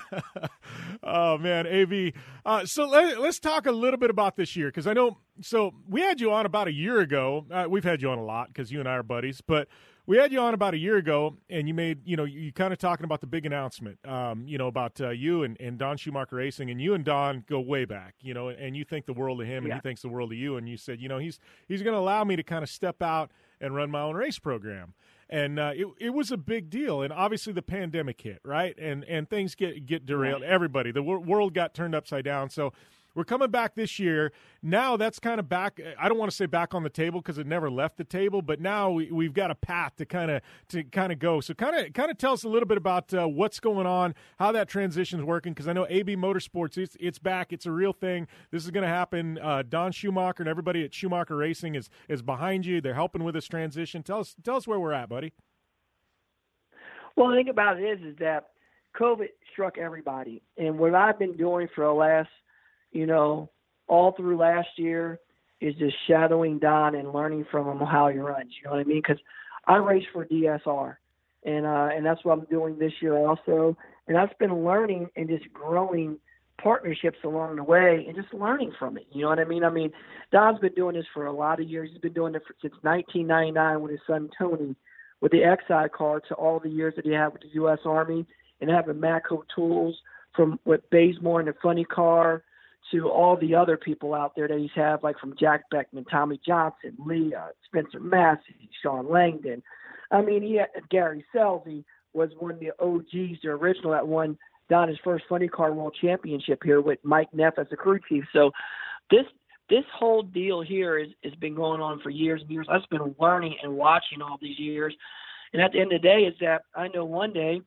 oh 1.04 1.38
man, 1.38 1.68
AB. 1.68 2.14
Uh, 2.46 2.66
so 2.66 2.88
let, 2.88 3.18
us 3.18 3.40
talk 3.40 3.66
a 3.66 3.72
little 3.72 4.00
bit 4.00 4.10
about 4.10 4.36
this 4.36 4.56
year 4.56 4.68
because 4.68 4.88
I 4.88 4.94
know. 4.94 5.18
So 5.42 5.74
we 5.88 6.02
had 6.02 6.22
you 6.22 6.32
on 6.32 6.46
about 6.46 6.68
a 6.68 6.74
year 6.74 7.00
ago. 7.00 7.46
Uh, 7.52 7.66
we've 7.70 7.84
had 7.84 8.02
you 8.02 8.10
on 8.10 8.18
a 8.18 8.24
lot 8.24 8.48
because 8.48 8.72
you 8.72 8.80
and 8.80 8.88
I 8.88 8.94
are 8.94 9.04
buddies, 9.04 9.42
but. 9.42 9.68
We 10.08 10.18
had 10.18 10.34
you 10.34 10.40
on 10.40 10.56
about 10.56 10.74
a 10.74 10.78
year 10.78 10.98
ago, 10.98 11.38
and 11.48 11.68
you 11.68 11.76
made 11.76 12.00
you 12.06 12.18
know 12.18 12.24
you, 12.24 12.40
you 12.40 12.52
kind 12.52 12.74
of 12.74 12.80
talking 12.80 13.04
about 13.06 13.22
the 13.22 13.28
big 13.28 13.46
announcement, 13.46 14.00
um, 14.06 14.46
you 14.48 14.58
know 14.58 14.68
about 14.68 15.00
uh, 15.00 15.12
you 15.12 15.44
and, 15.44 15.56
and 15.62 15.78
Don 15.78 15.96
Schumacher 15.96 16.38
Racing, 16.38 16.72
and 16.72 16.82
you 16.82 16.96
and 16.96 17.06
Don 17.06 17.46
go 17.48 17.62
way 17.62 17.86
back, 17.86 18.16
you 18.20 18.34
know, 18.34 18.50
and 18.50 18.76
you 18.76 18.84
think 18.84 19.06
the 19.06 19.14
world 19.14 19.40
of 19.40 19.48
him, 19.48 19.64
and 19.64 19.74
he 19.74 19.80
thinks 19.80 20.02
the 20.02 20.10
world 20.10 20.32
of 20.32 20.38
you, 20.40 20.58
and 20.58 20.68
you 20.68 20.76
said, 20.76 21.00
you 21.00 21.08
know, 21.08 21.20
he's 21.20 21.40
he's 21.68 21.84
going 21.84 21.94
to 21.94 22.00
allow 22.00 22.24
me 22.24 22.36
to 22.36 22.42
kind 22.42 22.64
of 22.64 22.70
step 22.70 23.04
out 23.04 23.32
and 23.62 23.76
run 23.76 23.90
my 23.92 24.02
own 24.02 24.16
race 24.16 24.40
program, 24.40 24.94
and 25.30 25.60
uh, 25.60 25.72
it 25.76 25.88
it 26.00 26.10
was 26.10 26.32
a 26.32 26.38
big 26.38 26.70
deal, 26.70 27.02
and 27.02 27.14
obviously 27.14 27.54
the 27.54 27.62
pandemic 27.62 28.20
hit, 28.20 28.42
right, 28.44 28.78
and 28.78 29.06
and 29.06 29.30
things 29.30 29.56
get 29.56 29.86
get 29.86 30.06
derailed. 30.06 30.44
Everybody, 30.44 30.92
the 30.92 31.04
wor- 31.04 31.20
world 31.20 31.54
got 31.54 31.74
turned 31.74 31.96
upside 31.96 32.26
down, 32.26 32.50
so. 32.50 32.74
We're 33.14 33.26
coming 33.26 33.52
back 33.52 33.76
this 33.76 34.00
year. 34.00 34.32
Now 34.62 34.96
that's 34.96 35.20
kind 35.20 35.40
of 35.40 35.50
back. 35.50 35.80
I 36.00 36.08
don't 36.08 36.18
want 36.18 36.32
to 36.32 36.36
say 36.36 36.46
back 36.46 36.74
on 36.74 36.84
the 36.84 36.90
table 36.90 37.20
because 37.20 37.38
it 37.38 37.46
never 37.46 37.70
left 37.70 37.98
the 37.98 38.04
table, 38.04 38.42
but 38.42 38.62
now 38.62 38.90
we, 38.92 39.12
we've 39.12 39.34
got 39.34 39.52
a 39.52 39.56
path 39.56 39.96
to 39.98 40.06
kind 40.06 40.32
of 40.32 40.42
to 40.70 40.84
kind 40.84 41.12
of 41.12 41.20
go. 41.20 41.42
So 41.42 41.54
kind 41.54 41.76
of 41.76 41.94
kind 41.94 42.10
of 42.10 42.18
tell 42.18 42.34
us 42.34 42.44
a 42.44 42.50
little 42.50 42.68
bit 42.68 42.78
about 42.78 43.14
uh, 43.14 43.28
what's 43.28 43.60
going 43.60 43.86
on, 43.86 44.16
how 44.40 44.52
that 44.54 44.70
transition 44.70 45.20
is 45.20 45.26
working. 45.26 45.54
Because 45.54 45.68
I 45.68 45.74
know 45.74 45.86
AB 45.90 46.16
Motorsports, 46.16 46.78
it's 46.78 46.96
it's 47.00 47.20
back. 47.20 47.52
It's 47.52 47.66
a 47.66 47.72
real 47.72 47.94
thing. 47.94 48.28
This 48.52 48.64
is 48.64 48.72
going 48.72 48.84
to 48.84 48.90
happen. 48.90 49.40
Uh, 49.40 49.64
Don 49.68 49.92
Schumacher 49.92 50.44
and 50.44 50.50
everybody 50.50 50.84
at 50.84 50.94
Schumacher 50.94 51.36
Racing 51.36 51.76
is 51.76 51.90
is 52.08 52.22
behind 52.22 52.66
you. 52.66 52.80
They're 52.80 52.94
helping 52.94 53.24
with 53.24 53.36
this 53.36 53.48
transition. 53.48 54.04
Tell 54.04 54.20
us 54.20 54.36
tell 54.44 54.56
us 54.56 54.68
where 54.68 54.80
we're 54.80 54.94
at, 54.94 55.10
buddy. 55.10 55.34
Well, 57.16 57.30
the 57.30 57.36
thing 57.36 57.50
about 57.50 57.78
it 57.80 57.84
is, 57.84 58.00
is 58.14 58.18
that 58.20 58.52
COVID 59.00 59.28
struck 59.52 59.78
everybody, 59.78 60.42
and 60.58 60.80
what 60.80 60.96
I've 60.96 61.20
been 61.20 61.36
doing 61.36 61.68
for 61.76 61.86
the 61.86 61.92
last, 61.92 62.30
you 62.92 63.06
know, 63.06 63.50
all 63.88 64.14
through 64.14 64.38
last 64.38 64.70
year 64.78 65.20
is 65.60 65.76
just 65.76 65.96
shadowing 66.08 66.60
Don 66.60 66.96
and 66.96 67.14
learning 67.14 67.46
from 67.52 67.68
him 67.68 67.86
how 67.86 68.10
he 68.10 68.18
runs. 68.18 68.52
You 68.58 68.66
know 68.66 68.72
what 68.72 68.80
I 68.80 68.84
mean? 68.84 69.02
Because 69.06 69.22
I 69.68 69.76
race 69.76 70.06
for 70.12 70.26
DSR, 70.26 70.96
and 71.46 71.66
uh, 71.66 71.90
and 71.94 72.06
that's 72.06 72.24
what 72.26 72.38
I'm 72.38 72.46
doing 72.46 72.78
this 72.80 72.94
year 73.02 73.16
also. 73.16 73.78
And 74.08 74.18
I've 74.18 74.38
been 74.40 74.66
learning 74.66 75.10
and 75.16 75.30
just 75.30 75.52
growing 75.54 76.18
partnerships 76.62 77.18
along 77.24 77.56
the 77.56 77.64
way 77.64 78.06
and 78.08 78.16
just 78.16 78.34
learning 78.34 78.72
from 78.78 78.98
it. 78.98 79.08
You 79.12 79.24
know 79.24 79.30
what 79.30 79.40
I 79.40 79.46
mean? 79.46 79.64
I 79.64 79.70
mean, 79.70 79.92
Don's 80.32 80.60
been 80.60 80.74
doing 80.74 80.96
this 80.96 81.06
for 81.14 81.26
a 81.26 81.34
lot 81.34 81.60
of 81.60 81.68
years. 81.68 81.90
He's 81.92 82.02
been 82.02 82.14
doing 82.14 82.36
it 82.36 82.44
for, 82.46 82.56
since 82.62 82.74
1999 82.82 83.82
with 83.82 83.92
his 83.92 84.00
son 84.06 84.30
Tony, 84.38 84.76
with 85.22 85.32
the 85.32 85.40
XI 85.40 85.90
car 85.96 86.22
to 86.28 86.34
all 86.36 86.60
the 86.60 86.70
years 86.70 86.94
that 86.96 87.06
he 87.06 87.14
had 87.14 87.28
with 87.28 87.42
the 87.42 87.50
U.S. 87.54 87.80
Army 87.86 88.26
and 88.60 88.70
having 88.70 88.96
Matco 88.96 89.44
tools 89.56 89.96
from 90.36 90.60
with 90.66 90.82
Bazemore 90.90 91.40
and 91.40 91.50
the 91.50 91.56
Funny 91.62 91.84
Car 91.84 92.44
to 92.92 93.10
all 93.10 93.38
the 93.38 93.56
other 93.56 93.78
people 93.78 94.14
out 94.14 94.34
there 94.36 94.48
that 94.48 94.58
he's 94.58 94.70
had, 94.76 95.04
like 95.04 95.18
from 95.20 95.36
Jack 95.40 95.64
Beckman, 95.70 96.06
Tommy 96.06 96.40
Johnson, 96.46 96.96
Lee, 97.06 97.34
uh, 97.34 97.48
Spencer 97.66 98.00
Massey, 98.00 98.70
Shawn 98.82 99.10
Langdon. 99.10 99.62
I 100.12 100.22
mean, 100.22 100.42
he 100.42 100.56
had 100.56 100.70
Gary 100.90 101.24
Scelzi 101.34 101.84
was 102.14 102.30
one 102.40 102.52
of 102.52 102.60
the 102.60 102.72
OGs, 102.80 103.40
the 103.42 103.50
original 103.50 103.92
that 103.92 104.08
won 104.08 104.38
Don 104.70 104.88
his 104.88 104.98
first 105.04 105.26
Funny 105.30 105.48
Car 105.48 105.74
World 105.74 105.96
Championship 106.02 106.62
here 106.64 106.82
with 106.82 107.00
Mike 107.04 107.34
Neff 107.34 107.54
as 107.58 107.68
the 107.70 107.78
crew 107.78 108.00
chief. 108.08 108.24
So 108.34 108.52
this 109.10 109.26
this 109.70 109.86
whole 109.94 110.22
deal 110.22 110.62
here 110.62 110.98
is 110.98 111.10
has 111.24 111.34
been 111.36 111.56
going 111.56 111.82
on 111.82 112.00
for 112.02 112.10
years 112.10 112.42
and 112.42 112.50
years. 112.50 112.68
I've 112.70 112.82
been 112.90 113.16
learning 113.20 113.56
and 113.64 113.74
watching 113.76 114.22
all 114.22 114.38
these 114.42 114.60
years. 114.60 114.94
And 115.54 115.62
at 115.62 115.74
the 115.74 115.80
end 115.80 115.92
of 115.92 116.02
the 116.02 116.08
day, 116.08 116.22
is 116.22 116.36
that 116.40 116.64
I 116.76 116.88
know 116.90 117.06
one 117.06 117.34
day 117.34 117.62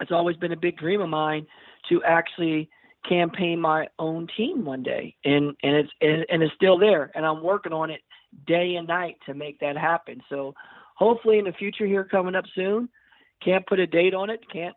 it's 0.00 0.12
always 0.12 0.36
been 0.36 0.52
a 0.52 0.56
big 0.56 0.76
dream 0.76 1.00
of 1.00 1.08
mine 1.08 1.46
to 1.88 2.02
actually 2.04 2.68
campaign 3.06 3.60
my 3.60 3.88
own 3.98 4.28
team 4.36 4.64
one 4.64 4.82
day, 4.82 5.14
and 5.24 5.54
and 5.62 5.76
it's 5.76 5.90
and, 6.00 6.26
and 6.28 6.42
it's 6.42 6.54
still 6.54 6.78
there, 6.78 7.10
and 7.14 7.24
I'm 7.24 7.42
working 7.42 7.72
on 7.72 7.90
it 7.90 8.00
day 8.46 8.74
and 8.76 8.86
night 8.86 9.16
to 9.26 9.34
make 9.34 9.60
that 9.60 9.76
happen. 9.76 10.22
So 10.28 10.54
hopefully 10.94 11.38
in 11.38 11.44
the 11.44 11.52
future 11.52 11.86
here 11.86 12.04
coming 12.04 12.34
up 12.34 12.44
soon, 12.54 12.88
can't 13.42 13.66
put 13.66 13.78
a 13.78 13.86
date 13.86 14.14
on 14.14 14.30
it, 14.30 14.40
can't 14.52 14.74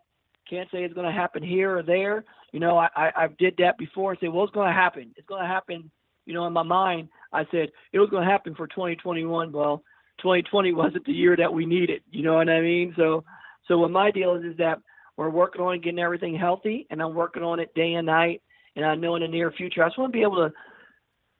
can't 0.48 0.70
say 0.70 0.84
it's 0.84 0.94
going 0.94 1.06
to 1.06 1.12
happen 1.12 1.42
here 1.42 1.78
or 1.78 1.82
there. 1.82 2.24
You 2.52 2.60
know, 2.60 2.78
I 2.78 2.88
I, 2.96 3.12
I 3.16 3.28
did 3.38 3.54
that 3.58 3.78
before 3.78 4.12
and 4.12 4.20
say, 4.20 4.28
well, 4.28 4.44
it's 4.44 4.54
going 4.54 4.68
to 4.68 4.74
happen. 4.74 5.12
It's 5.16 5.28
going 5.28 5.42
to 5.42 5.48
happen. 5.48 5.90
You 6.24 6.34
know, 6.34 6.46
in 6.46 6.52
my 6.52 6.62
mind, 6.62 7.08
I 7.32 7.44
said 7.50 7.70
it 7.92 7.98
was 7.98 8.10
going 8.10 8.24
to 8.24 8.30
happen 8.30 8.54
for 8.54 8.68
2021. 8.68 9.52
Well, 9.52 9.82
2020 10.18 10.72
wasn't 10.72 11.04
the 11.04 11.12
year 11.12 11.36
that 11.36 11.52
we 11.52 11.66
needed. 11.66 12.02
You 12.10 12.22
know 12.22 12.34
what 12.34 12.48
I 12.48 12.60
mean? 12.60 12.94
So, 12.96 13.24
so 13.66 13.78
what 13.78 13.90
my 13.90 14.10
deal 14.10 14.34
is 14.36 14.44
is 14.44 14.56
that 14.58 14.78
we're 15.22 15.30
working 15.30 15.62
on 15.62 15.80
getting 15.80 15.98
everything 15.98 16.36
healthy, 16.36 16.86
and 16.90 17.00
I'm 17.00 17.14
working 17.14 17.42
on 17.42 17.60
it 17.60 17.74
day 17.74 17.94
and 17.94 18.06
night. 18.06 18.42
And 18.74 18.84
I 18.84 18.94
know 18.94 19.16
in 19.16 19.22
the 19.22 19.28
near 19.28 19.52
future, 19.52 19.82
I 19.82 19.88
just 19.88 19.98
want 19.98 20.12
to 20.12 20.16
be 20.16 20.22
able 20.22 20.48
to 20.48 20.52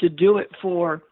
to 0.01 0.09
do 0.09 0.39
it 0.39 0.49
for 0.61 1.03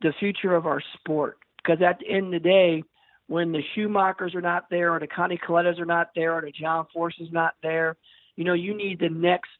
the 0.00 0.12
future 0.20 0.54
of 0.54 0.66
our 0.66 0.80
sport. 0.94 1.38
Because 1.56 1.82
at 1.82 1.98
the 1.98 2.08
end 2.08 2.26
of 2.26 2.42
the 2.42 2.48
day, 2.48 2.84
when 3.26 3.52
the 3.52 3.62
Schumachers 3.76 4.34
are 4.34 4.40
not 4.40 4.66
there, 4.70 4.94
or 4.94 5.00
the 5.00 5.06
Connie 5.06 5.38
Kalittas 5.38 5.80
are 5.80 5.84
not 5.84 6.10
there, 6.14 6.34
or 6.34 6.40
the 6.40 6.52
John 6.52 6.86
Force 6.92 7.16
is 7.20 7.32
not 7.32 7.54
there, 7.62 7.96
you 8.36 8.44
know, 8.44 8.54
you 8.54 8.74
need 8.74 9.00
the 9.00 9.08
next, 9.08 9.50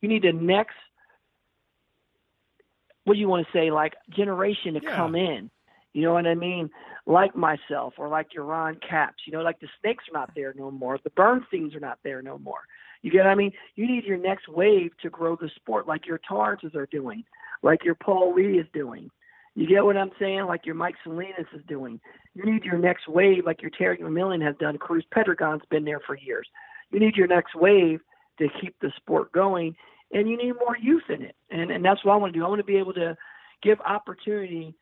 you 0.00 0.08
need 0.08 0.22
the 0.22 0.32
next, 0.32 0.76
what 3.04 3.14
do 3.14 3.20
you 3.20 3.28
want 3.28 3.46
to 3.46 3.52
say, 3.52 3.70
like 3.70 3.94
generation 4.10 4.74
to 4.74 4.80
come 4.80 5.14
in. 5.14 5.50
You 5.98 6.04
know 6.04 6.12
what 6.12 6.28
I 6.28 6.36
mean? 6.36 6.70
Like 7.06 7.34
myself, 7.34 7.94
or 7.98 8.06
like 8.06 8.32
your 8.32 8.44
Ron 8.44 8.78
Capps. 8.88 9.24
You 9.26 9.32
know, 9.32 9.42
like 9.42 9.58
the 9.58 9.66
Snakes 9.80 10.04
are 10.08 10.16
not 10.16 10.30
there 10.36 10.54
no 10.56 10.70
more. 10.70 10.96
The 11.02 11.10
Bernsteins 11.10 11.74
are 11.74 11.80
not 11.80 11.98
there 12.04 12.22
no 12.22 12.38
more. 12.38 12.60
You 13.02 13.10
get 13.10 13.24
what 13.24 13.30
I 13.30 13.34
mean? 13.34 13.50
You 13.74 13.88
need 13.88 14.04
your 14.04 14.16
next 14.16 14.46
wave 14.48 14.92
to 15.02 15.10
grow 15.10 15.34
the 15.34 15.50
sport, 15.56 15.88
like 15.88 16.06
your 16.06 16.20
Torrences 16.30 16.76
are 16.76 16.86
doing, 16.86 17.24
like 17.64 17.84
your 17.84 17.96
Paul 17.96 18.32
Lee 18.32 18.60
is 18.60 18.66
doing. 18.72 19.10
You 19.56 19.66
get 19.66 19.84
what 19.84 19.96
I'm 19.96 20.12
saying? 20.20 20.44
Like 20.46 20.64
your 20.64 20.76
Mike 20.76 20.94
Salinas 21.02 21.48
is 21.52 21.62
doing. 21.66 21.98
You 22.34 22.44
need 22.44 22.62
your 22.62 22.78
next 22.78 23.08
wave, 23.08 23.44
like 23.44 23.60
your 23.60 23.72
Terry 23.72 23.98
McMillen 23.98 24.40
has 24.44 24.54
done. 24.60 24.78
Cruz 24.78 25.04
Pedregon's 25.10 25.62
been 25.68 25.84
there 25.84 26.00
for 26.06 26.16
years. 26.16 26.46
You 26.92 27.00
need 27.00 27.16
your 27.16 27.26
next 27.26 27.56
wave 27.56 27.98
to 28.38 28.46
keep 28.60 28.76
the 28.80 28.92
sport 28.98 29.32
going, 29.32 29.74
and 30.12 30.28
you 30.28 30.36
need 30.36 30.52
more 30.64 30.76
youth 30.80 31.10
in 31.10 31.22
it. 31.22 31.34
And 31.50 31.72
and 31.72 31.84
that's 31.84 32.04
what 32.04 32.12
I 32.12 32.16
want 32.18 32.34
to 32.34 32.38
do. 32.38 32.44
I 32.44 32.48
want 32.48 32.60
to 32.60 32.64
be 32.64 32.76
able 32.76 32.94
to 32.94 33.16
give 33.64 33.80
opportunity 33.80 34.76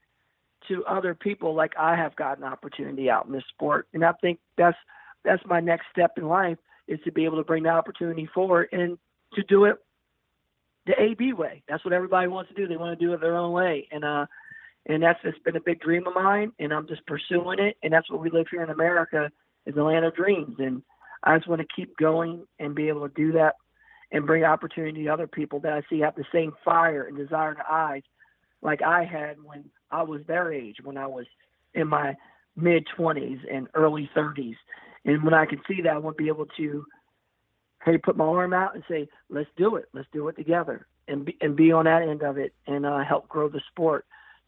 to 0.68 0.84
other 0.84 1.14
people 1.14 1.55
like 1.55 1.72
I 1.78 1.97
have 1.97 2.16
gotten 2.16 2.44
an 2.44 2.52
opportunity 2.52 3.10
out 3.10 3.26
in 3.26 3.32
this 3.32 3.44
sport. 3.52 3.88
And 3.93 4.05
I 4.05 4.12
think 4.20 4.38
that's 4.56 4.76
that's 5.24 5.43
my 5.47 5.60
next 5.60 5.86
step 5.90 6.12
in 6.16 6.28
life 6.28 6.59
is 6.86 7.01
to 7.05 7.12
be 7.12 7.24
able 7.24 7.38
to 7.38 7.44
bring 7.44 7.64
the 7.64 7.70
opportunity 7.70 8.28
forward 8.32 8.68
and 8.72 8.97
to 9.34 9.43
do 9.43 9.64
it 9.64 9.76
the 10.86 11.01
AB 11.01 11.32
way. 11.32 11.62
That's 11.68 11.84
what 11.84 11.93
everybody 11.93 12.28
wants 12.28 12.51
to 12.51 12.55
do. 12.55 12.68
They 12.68 12.76
want 12.76 12.98
to 12.98 13.05
do 13.05 13.12
it 13.12 13.20
their 13.20 13.36
own 13.36 13.52
way. 13.52 13.88
And 13.90 14.05
uh 14.05 14.26
and 14.88 15.02
that's 15.02 15.20
just 15.22 15.43
been 15.44 15.56
a 15.56 15.60
big 15.60 15.80
dream 15.80 16.06
of 16.06 16.14
mine 16.14 16.52
and 16.59 16.72
I'm 16.72 16.86
just 16.86 17.06
pursuing 17.06 17.59
it 17.59 17.76
and 17.82 17.93
that's 17.93 18.10
what 18.10 18.20
we 18.20 18.30
live 18.30 18.47
here 18.51 18.62
in 18.62 18.70
America 18.70 19.30
is 19.66 19.74
the 19.74 19.82
land 19.82 20.05
of 20.05 20.14
dreams 20.14 20.56
and 20.59 20.82
I 21.24 21.36
just 21.36 21.48
want 21.48 21.60
to 21.60 21.66
keep 21.74 21.97
going 21.97 22.47
and 22.60 22.74
be 22.74 22.88
able 22.88 23.09
to 23.09 23.14
do 23.14 23.32
that 23.32 23.56
and 24.12 24.26
bring 24.26 24.44
opportunity 24.44 25.05
to 25.05 25.09
other 25.10 25.26
people 25.26 25.59
that 25.60 25.72
I 25.72 25.82
see 25.90 26.01
have 26.01 26.14
the 26.14 26.24
same 26.32 26.52
fire 26.64 27.05
and 27.05 27.16
desire 27.16 27.51
in 27.51 27.59
the 27.59 27.72
eyes 27.72 28.02
like 28.62 28.80
I 28.82 29.05
had 29.05 29.43
when 29.43 29.64
I 29.91 30.03
was 30.03 30.23
their 30.27 30.53
age, 30.53 30.77
when 30.83 30.97
I 30.97 31.07
was 31.07 31.27
in 31.75 31.89
my 31.89 32.17
mid 32.57 32.87
20s 32.99 33.41
and 33.53 33.69
early 33.75 34.11
30s. 34.17 34.57
And 35.05 35.23
when 35.23 35.35
I 35.35 35.47
can 35.47 35.61
see 35.69 35.83
that, 35.83 35.93
I 35.93 35.99
to 35.99 36.13
be 36.13 36.29
able 36.29 36.47
to, 36.57 36.85
hey, 37.85 37.99
put 37.99 38.17
my 38.17 38.25
arm 38.25 38.53
out 38.53 38.75
and 38.75 38.83
say, 38.89 39.09
let's 39.29 39.51
do 39.57 39.77
it. 39.77 39.87
Let's 39.93 40.09
do 40.13 40.27
it 40.29 40.37
together 40.37 40.87
and 41.07 41.27
be, 41.27 41.37
and 41.41 41.55
be 41.55 41.71
on 41.71 41.85
that 41.85 42.03
end 42.03 42.23
of 42.23 42.39
it 42.39 42.55
and 42.67 42.85
uh, 42.85 43.05
help 43.05 43.29
grow 43.29 43.49
the 43.49 43.61
sport 43.71 44.07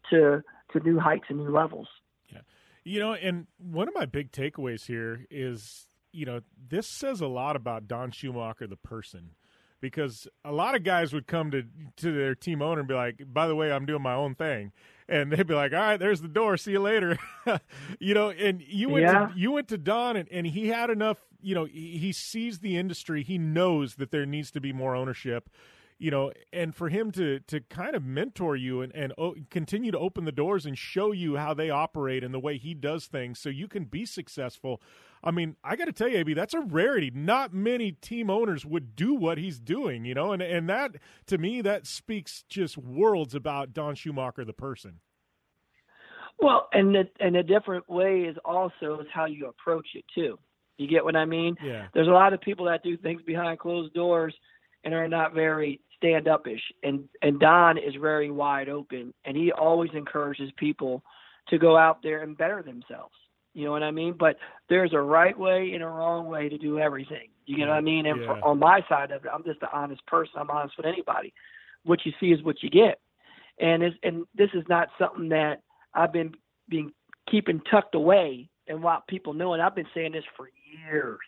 to, 0.09 0.43
to 0.73 0.79
new 0.81 0.99
heights 0.99 1.25
and 1.29 1.37
new 1.37 1.51
levels. 1.51 1.87
Yeah. 2.29 2.41
You 2.83 2.99
know, 2.99 3.13
and 3.13 3.47
one 3.57 3.87
of 3.87 3.93
my 3.95 4.05
big 4.05 4.31
takeaways 4.31 4.85
here 4.87 5.25
is, 5.29 5.87
you 6.11 6.25
know, 6.25 6.41
this 6.69 6.87
says 6.87 7.21
a 7.21 7.27
lot 7.27 7.55
about 7.55 7.87
Don 7.87 8.11
Schumacher, 8.11 8.67
the 8.67 8.75
person, 8.75 9.31
because 9.81 10.27
a 10.45 10.51
lot 10.51 10.75
of 10.75 10.83
guys 10.83 11.13
would 11.13 11.27
come 11.27 11.51
to 11.51 11.63
to 11.97 12.11
their 12.11 12.35
team 12.35 12.61
owner 12.61 12.79
and 12.79 12.87
be 12.87 12.93
like, 12.93 13.21
"By 13.31 13.47
the 13.47 13.55
way, 13.55 13.71
I'm 13.71 13.85
doing 13.85 14.01
my 14.01 14.13
own 14.13 14.35
thing," 14.35 14.71
and 15.07 15.31
they'd 15.31 15.47
be 15.47 15.53
like, 15.53 15.73
"All 15.73 15.79
right, 15.79 15.97
there's 15.97 16.21
the 16.21 16.27
door. 16.27 16.57
See 16.57 16.71
you 16.71 16.79
later." 16.79 17.17
you 17.99 18.13
know, 18.13 18.29
and 18.29 18.61
you 18.61 18.89
went 18.89 19.03
Yeah. 19.03 19.27
to, 19.27 19.33
you 19.35 19.51
went 19.51 19.67
to 19.69 19.77
Don, 19.77 20.15
and, 20.17 20.29
and 20.31 20.45
he 20.47 20.67
had 20.67 20.89
enough. 20.89 21.17
You 21.41 21.55
know, 21.55 21.65
he, 21.65 21.97
he 21.97 22.11
sees 22.11 22.59
the 22.59 22.77
industry. 22.77 23.23
He 23.23 23.37
knows 23.37 23.95
that 23.95 24.11
there 24.11 24.25
needs 24.25 24.51
to 24.51 24.61
be 24.61 24.73
more 24.73 24.95
ownership 24.95 25.49
you 25.99 26.09
know, 26.09 26.31
and 26.53 26.73
for 26.73 26.87
him 26.87 27.11
to 27.11 27.41
to 27.41 27.59
kind 27.59 27.95
of 27.95 28.03
mentor 28.03 28.55
you 28.55 28.81
and 28.81 28.95
and 28.95 29.13
o- 29.17 29.35
continue 29.51 29.91
to 29.91 29.99
open 29.99 30.23
the 30.23 30.31
doors 30.31 30.65
and 30.65 30.77
show 30.77 31.11
you 31.11 31.35
how 31.35 31.53
they 31.53 31.69
operate 31.69 32.23
and 32.23 32.33
the 32.33 32.39
way 32.39 32.57
he 32.57 32.73
does 32.73 33.05
things, 33.05 33.37
so 33.37 33.49
you 33.49 33.67
can 33.67 33.83
be 33.83 34.05
successful. 34.05 34.81
I 35.21 35.31
mean, 35.31 35.57
I 35.61 35.75
got 35.75 35.85
to 35.85 35.91
tell 35.91 36.07
you, 36.07 36.19
AB, 36.19 36.33
that's 36.33 36.53
a 36.53 36.61
rarity. 36.61 37.11
Not 37.13 37.53
many 37.53 37.91
team 37.91 38.29
owners 38.29 38.65
would 38.65 38.95
do 38.95 39.13
what 39.13 39.37
he's 39.37 39.59
doing, 39.59 40.05
you 40.05 40.13
know, 40.13 40.31
and 40.31 40.41
and 40.41 40.69
that 40.69 40.95
to 41.27 41.37
me 41.37 41.61
that 41.61 41.85
speaks 41.85 42.43
just 42.47 42.77
worlds 42.77 43.35
about 43.35 43.73
Don 43.73 43.93
Schumacher, 43.93 44.45
the 44.45 44.53
person. 44.53 45.01
Well, 46.41 46.69
and 46.71 46.95
the, 46.95 47.03
and 47.19 47.35
a 47.35 47.43
different 47.43 47.89
way 47.89 48.21
is 48.21 48.37
also 48.45 49.01
is 49.01 49.07
how 49.13 49.25
you 49.25 49.47
approach 49.47 49.87
it 49.95 50.05
too. 50.15 50.39
You 50.77 50.87
get 50.87 51.03
what 51.03 51.17
I 51.17 51.25
mean? 51.25 51.57
Yeah. 51.61 51.87
There's 51.93 52.07
a 52.07 52.11
lot 52.11 52.31
of 52.31 52.39
people 52.39 52.67
that 52.67 52.83
do 52.83 52.95
things 52.95 53.21
behind 53.23 53.59
closed 53.59 53.93
doors 53.93 54.33
and 54.85 54.93
are 54.93 55.09
not 55.09 55.33
very 55.33 55.81
stand 55.99 56.25
upish. 56.25 56.61
And 56.83 57.07
and 57.21 57.39
Don 57.39 57.77
is 57.77 57.93
very 57.99 58.31
wide 58.31 58.69
open 58.69 59.13
and 59.25 59.37
he 59.37 59.51
always 59.51 59.91
encourages 59.93 60.49
people 60.57 61.03
to 61.49 61.57
go 61.57 61.77
out 61.77 62.01
there 62.01 62.23
and 62.23 62.37
better 62.37 62.63
themselves. 62.63 63.13
You 63.53 63.65
know 63.65 63.71
what 63.71 63.83
I 63.83 63.91
mean? 63.91 64.15
But 64.17 64.37
there's 64.69 64.93
a 64.93 65.01
right 65.01 65.37
way 65.37 65.71
and 65.73 65.83
a 65.83 65.87
wrong 65.87 66.27
way 66.27 66.49
to 66.49 66.57
do 66.57 66.79
everything. 66.79 67.29
You 67.45 67.57
get 67.57 67.67
what 67.67 67.73
I 67.73 67.81
mean? 67.81 68.05
And 68.05 68.19
Yeah. 68.19 68.25
for, 68.27 68.45
on 68.45 68.59
my 68.59 68.81
side 68.87 69.11
of 69.11 69.25
it, 69.25 69.31
I'm 69.33 69.43
just 69.43 69.61
an 69.61 69.69
honest 69.73 70.05
person. 70.05 70.35
I'm 70.37 70.51
honest 70.51 70.77
with 70.77 70.85
anybody. 70.85 71.33
What 71.83 72.05
you 72.05 72.13
see 72.19 72.27
is 72.31 72.43
what 72.43 72.61
you 72.61 72.69
get. 72.69 72.99
And 73.59 73.83
it's, 73.83 73.97
and 74.03 74.25
this 74.35 74.49
is 74.53 74.63
not 74.69 74.89
something 74.97 75.29
that 75.29 75.63
I've 75.93 76.13
been 76.13 76.33
being 76.69 76.91
keeping 77.29 77.61
tucked 77.69 77.95
away 77.95 78.49
and 78.67 78.83
want 78.83 79.07
people 79.07 79.33
know. 79.33 79.53
And 79.53 79.61
I've 79.61 79.75
been 79.75 79.87
saying 79.93 80.11
this 80.11 80.23
for 80.37 80.49
years, 80.85 81.19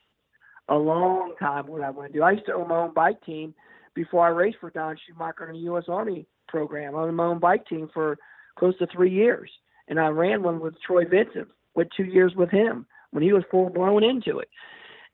a 0.70 0.76
long 0.76 1.34
time. 1.40 1.66
What 1.68 1.82
I 1.82 1.90
want 1.90 2.14
to 2.14 2.20
do. 2.20 2.24
I 2.24 2.32
used 2.32 2.46
to 2.46 2.54
own 2.54 2.68
my 2.68 2.78
own 2.78 2.94
bike 2.94 3.22
team 3.26 3.54
before 3.96 4.26
I 4.26 4.30
raced 4.30 4.58
for 4.60 4.70
Don 4.70 4.98
Schumacher 5.06 5.48
in 5.48 5.54
the 5.54 5.62
U.S. 5.64 5.86
Army 5.88 6.26
program. 6.48 6.96
I 6.96 7.00
owned 7.00 7.16
my 7.16 7.26
own 7.26 7.40
bike 7.40 7.66
team 7.68 7.90
for 7.94 8.18
close 8.58 8.78
to 8.80 8.88
three 8.88 9.12
years, 9.12 9.52
and 9.88 10.00
I 10.00 10.08
ran 10.08 10.44
one 10.44 10.60
with 10.60 10.76
Troy 10.82 11.06
Vincent. 11.06 11.48
Went 11.76 11.90
two 11.96 12.04
years 12.04 12.34
with 12.36 12.50
him 12.50 12.86
when 13.12 13.24
he 13.24 13.34
was 13.34 13.44
full 13.50 13.70
blown 13.70 14.04
into 14.04 14.40
it, 14.40 14.50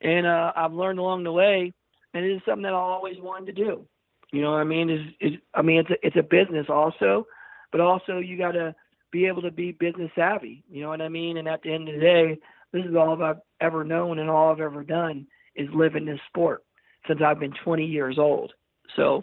and 0.00 0.26
uh, 0.26 0.52
I've 0.56 0.72
learned 0.72 0.98
along 0.98 1.24
the 1.24 1.32
way, 1.32 1.72
and 2.14 2.24
it 2.24 2.32
is 2.32 2.42
something 2.44 2.64
that 2.64 2.72
I 2.72 2.76
always 2.76 3.16
wanted 3.20 3.46
to 3.46 3.64
do. 3.64 3.86
You 4.32 4.42
know 4.42 4.52
what 4.52 4.60
I 4.60 4.64
mean? 4.64 4.90
Is 4.90 5.00
is 5.20 5.38
I 5.54 5.62
mean 5.62 5.78
it's 5.78 5.90
a, 5.90 6.06
it's 6.06 6.16
a 6.16 6.22
business 6.22 6.66
also, 6.68 7.26
but 7.70 7.80
also 7.80 8.18
you 8.18 8.36
got 8.36 8.52
to 8.52 8.74
be 9.10 9.26
able 9.26 9.42
to 9.42 9.50
be 9.50 9.72
business 9.72 10.10
savvy. 10.14 10.64
You 10.68 10.82
know 10.82 10.88
what 10.88 11.00
I 11.00 11.08
mean? 11.08 11.38
And 11.38 11.48
at 11.48 11.62
the 11.62 11.72
end 11.72 11.88
of 11.88 11.94
the 11.94 12.00
day, 12.00 12.38
this 12.72 12.84
is 12.84 12.94
all 12.94 13.22
I've 13.22 13.38
ever 13.60 13.84
known 13.84 14.18
and 14.18 14.28
all 14.28 14.52
I've 14.52 14.60
ever 14.60 14.84
done 14.84 15.26
is 15.54 15.68
live 15.74 15.96
in 15.96 16.04
this 16.04 16.20
sport 16.28 16.62
since 17.06 17.20
I've 17.24 17.40
been 17.40 17.54
20 17.64 17.84
years 17.84 18.18
old. 18.18 18.52
So 18.96 19.22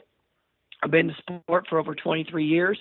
I've 0.83 0.91
been 0.91 1.09
in 1.09 1.39
sport 1.43 1.65
for 1.69 1.79
over 1.79 1.95
23 1.95 2.45
years, 2.45 2.79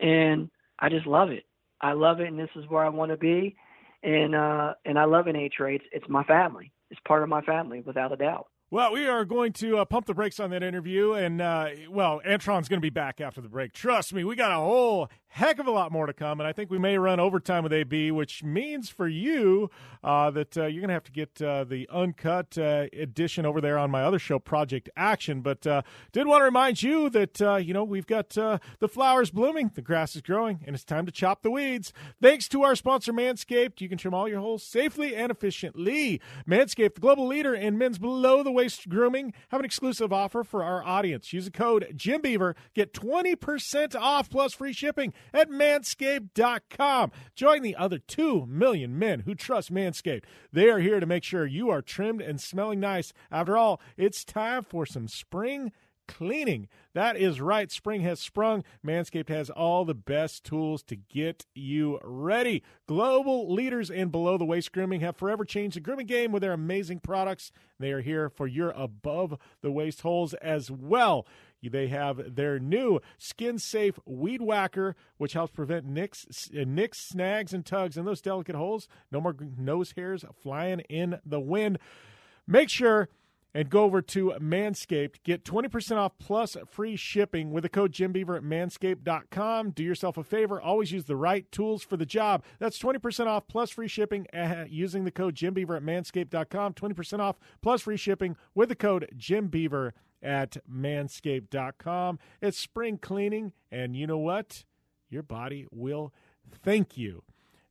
and 0.00 0.50
I 0.78 0.88
just 0.88 1.06
love 1.06 1.30
it. 1.30 1.44
I 1.80 1.92
love 1.92 2.20
it, 2.20 2.28
and 2.28 2.38
this 2.38 2.50
is 2.56 2.64
where 2.68 2.84
I 2.84 2.88
want 2.88 3.10
to 3.10 3.16
be. 3.16 3.56
And 4.02 4.34
uh, 4.34 4.74
and 4.84 4.98
I 4.98 5.04
love 5.04 5.26
NA 5.26 5.46
Trades. 5.56 5.84
It's 5.92 6.08
my 6.08 6.24
family. 6.24 6.72
It's 6.90 7.00
part 7.06 7.22
of 7.22 7.28
my 7.28 7.40
family, 7.42 7.80
without 7.80 8.12
a 8.12 8.16
doubt. 8.16 8.46
Well, 8.72 8.92
we 8.92 9.06
are 9.06 9.24
going 9.24 9.52
to 9.54 9.78
uh, 9.78 9.84
pump 9.84 10.06
the 10.06 10.14
brakes 10.14 10.40
on 10.40 10.50
that 10.50 10.62
interview, 10.62 11.12
and 11.12 11.42
uh, 11.42 11.68
well, 11.90 12.22
Antron's 12.26 12.68
going 12.68 12.78
to 12.78 12.80
be 12.80 12.90
back 12.90 13.20
after 13.20 13.40
the 13.40 13.48
break. 13.48 13.74
Trust 13.74 14.14
me, 14.14 14.24
we 14.24 14.34
got 14.34 14.50
a 14.50 14.56
whole 14.56 15.08
heck 15.32 15.58
of 15.58 15.66
a 15.66 15.70
lot 15.70 15.90
more 15.90 16.04
to 16.04 16.12
come, 16.12 16.40
and 16.40 16.46
I 16.46 16.52
think 16.52 16.70
we 16.70 16.78
may 16.78 16.98
run 16.98 17.18
overtime 17.18 17.62
with 17.62 17.72
AB, 17.72 18.10
which 18.10 18.44
means 18.44 18.90
for 18.90 19.08
you 19.08 19.70
uh, 20.04 20.30
that 20.30 20.58
uh, 20.58 20.66
you're 20.66 20.82
going 20.82 20.88
to 20.88 20.94
have 20.94 21.04
to 21.04 21.12
get 21.12 21.40
uh, 21.40 21.64
the 21.64 21.88
uncut 21.90 22.58
uh, 22.58 22.84
edition 22.92 23.46
over 23.46 23.58
there 23.62 23.78
on 23.78 23.90
my 23.90 24.02
other 24.02 24.18
show, 24.18 24.38
Project 24.38 24.90
Action. 24.94 25.40
But 25.40 25.66
uh, 25.66 25.82
did 26.12 26.26
want 26.26 26.42
to 26.42 26.44
remind 26.44 26.82
you 26.82 27.08
that 27.10 27.40
uh, 27.40 27.56
you 27.56 27.72
know 27.72 27.82
we've 27.82 28.06
got 28.06 28.28
the 28.28 28.60
flowers 28.88 29.30
blooming, 29.30 29.70
the 29.74 29.80
grass 29.80 30.14
is 30.14 30.20
growing, 30.20 30.60
and 30.66 30.74
it's 30.74 30.84
time 30.84 31.06
to 31.06 31.12
chop 31.12 31.42
the 31.42 31.50
weeds. 31.50 31.94
Thanks 32.20 32.46
to 32.48 32.62
our 32.62 32.76
sponsor, 32.76 33.12
Manscaped, 33.12 33.80
you 33.80 33.88
can 33.88 33.96
trim 33.96 34.12
all 34.12 34.28
your 34.28 34.40
holes 34.40 34.62
safely 34.62 35.16
and 35.16 35.32
efficiently. 35.32 36.20
Manscaped, 36.46 36.94
the 36.94 37.00
global 37.00 37.26
leader 37.26 37.54
in 37.54 37.78
men's 37.78 37.98
below 37.98 38.42
the 38.42 38.52
waist 38.52 38.86
grooming, 38.90 39.32
have 39.48 39.60
an 39.60 39.66
exclusive 39.66 40.12
offer 40.12 40.44
for 40.44 40.62
our 40.62 40.84
audience. 40.84 41.32
Use 41.32 41.46
the 41.46 41.50
code 41.50 41.94
Jim 41.96 42.20
Beaver, 42.20 42.54
get 42.74 42.92
20% 42.92 43.96
off 43.96 44.28
plus 44.28 44.52
free 44.52 44.74
shipping 44.74 45.14
at 45.32 45.50
manscaped.com. 45.50 47.12
Join 47.34 47.62
the 47.62 47.76
other 47.76 47.98
2 47.98 48.46
million 48.46 48.98
men 48.98 49.20
who 49.20 49.34
trust 49.34 49.72
Manscaped. 49.72 50.24
They 50.52 50.68
are 50.68 50.78
here 50.78 51.00
to 51.00 51.06
make 51.06 51.24
sure 51.24 51.46
you 51.46 51.70
are 51.70 51.82
trimmed 51.82 52.20
and 52.20 52.40
smelling 52.40 52.80
nice. 52.80 53.12
After 53.30 53.56
all, 53.56 53.80
it's 53.96 54.24
time 54.24 54.64
for 54.64 54.86
some 54.86 55.08
spring 55.08 55.72
cleaning. 56.08 56.68
That 56.94 57.16
is 57.16 57.40
right. 57.40 57.70
Spring 57.70 58.02
has 58.02 58.20
sprung. 58.20 58.64
Manscaped 58.84 59.30
has 59.30 59.48
all 59.48 59.84
the 59.84 59.94
best 59.94 60.44
tools 60.44 60.82
to 60.84 60.96
get 60.96 61.46
you 61.54 61.98
ready. 62.02 62.62
Global 62.86 63.52
leaders 63.52 63.88
in 63.88 64.08
below 64.08 64.36
the 64.36 64.44
waist 64.44 64.72
grooming 64.72 65.00
have 65.00 65.16
forever 65.16 65.44
changed 65.44 65.76
the 65.76 65.80
grooming 65.80 66.06
game 66.06 66.32
with 66.32 66.42
their 66.42 66.52
amazing 66.52 67.00
products. 67.00 67.50
They 67.78 67.92
are 67.92 68.02
here 68.02 68.28
for 68.28 68.46
your 68.46 68.70
above 68.70 69.38
the 69.62 69.72
waist 69.72 70.02
holes 70.02 70.34
as 70.34 70.70
well. 70.70 71.26
They 71.70 71.88
have 71.88 72.34
their 72.34 72.58
new 72.58 73.00
skin 73.18 73.58
safe 73.58 73.98
weed 74.04 74.42
whacker, 74.42 74.96
which 75.16 75.34
helps 75.34 75.52
prevent 75.52 75.86
nicks, 75.86 76.50
uh, 76.56 76.64
nicks, 76.66 76.98
snags, 76.98 77.52
and 77.52 77.64
tugs 77.64 77.96
in 77.96 78.04
those 78.04 78.20
delicate 78.20 78.56
holes. 78.56 78.88
No 79.10 79.20
more 79.20 79.36
nose 79.56 79.92
hairs 79.96 80.24
flying 80.42 80.80
in 80.80 81.20
the 81.24 81.40
wind. 81.40 81.78
Make 82.46 82.68
sure 82.68 83.08
and 83.54 83.68
go 83.68 83.84
over 83.84 84.00
to 84.00 84.32
Manscaped. 84.40 85.22
Get 85.24 85.44
20% 85.44 85.96
off 85.96 86.12
plus 86.18 86.56
free 86.70 86.96
shipping 86.96 87.52
with 87.52 87.62
the 87.62 87.68
code 87.68 87.92
JimBeaver 87.92 88.36
at 88.36 88.42
manscaped.com. 88.42 89.70
Do 89.70 89.82
yourself 89.82 90.16
a 90.16 90.24
favor. 90.24 90.60
Always 90.60 90.92
use 90.92 91.04
the 91.04 91.16
right 91.16 91.50
tools 91.52 91.82
for 91.82 91.96
the 91.96 92.06
job. 92.06 92.44
That's 92.58 92.78
20% 92.78 93.26
off 93.26 93.46
plus 93.48 93.70
free 93.70 93.88
shipping 93.88 94.26
using 94.68 95.04
the 95.04 95.10
code 95.10 95.34
JimBeaver 95.34 95.76
at 95.76 95.82
manscaped.com. 95.82 96.74
20% 96.74 97.18
off 97.20 97.38
plus 97.60 97.82
free 97.82 97.96
shipping 97.96 98.36
with 98.54 98.68
the 98.68 98.74
code 98.74 99.08
JimBeaver 99.16 99.92
at 100.22 100.56
manscaped.com. 100.70 102.18
It's 102.40 102.58
spring 102.58 102.98
cleaning, 102.98 103.52
and 103.70 103.96
you 103.96 104.06
know 104.06 104.18
what? 104.18 104.64
Your 105.10 105.22
body 105.22 105.66
will 105.70 106.12
thank 106.62 106.96
you. 106.96 107.22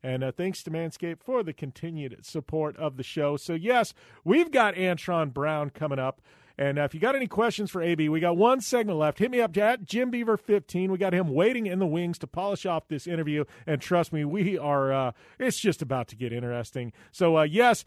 And 0.03 0.23
uh, 0.23 0.31
thanks 0.31 0.63
to 0.63 0.71
Manscaped 0.71 1.21
for 1.21 1.43
the 1.43 1.53
continued 1.53 2.25
support 2.25 2.75
of 2.77 2.97
the 2.97 3.03
show. 3.03 3.37
So, 3.37 3.53
yes, 3.53 3.93
we've 4.23 4.51
got 4.51 4.75
Antron 4.75 5.31
Brown 5.33 5.69
coming 5.69 5.99
up. 5.99 6.21
And 6.57 6.77
uh, 6.79 6.83
if 6.83 6.93
you 6.93 6.99
got 6.99 7.15
any 7.15 7.27
questions 7.27 7.71
for 7.71 7.81
AB, 7.81 8.09
we 8.09 8.19
got 8.19 8.37
one 8.37 8.61
segment 8.61 8.99
left. 8.99 9.19
Hit 9.19 9.31
me 9.31 9.41
up 9.41 9.55
at 9.57 9.85
Jim 9.85 10.11
Beaver 10.11 10.37
15. 10.37 10.91
We 10.91 10.97
got 10.97 11.13
him 11.13 11.29
waiting 11.29 11.65
in 11.65 11.79
the 11.79 11.87
wings 11.87 12.17
to 12.19 12.27
polish 12.27 12.65
off 12.65 12.87
this 12.87 13.07
interview. 13.07 13.45
And 13.65 13.81
trust 13.81 14.11
me, 14.11 14.25
we 14.25 14.57
are, 14.57 14.91
uh, 14.91 15.11
it's 15.39 15.59
just 15.59 15.81
about 15.81 16.07
to 16.09 16.15
get 16.15 16.33
interesting. 16.33 16.93
So, 17.11 17.37
uh, 17.37 17.43
yes, 17.43 17.85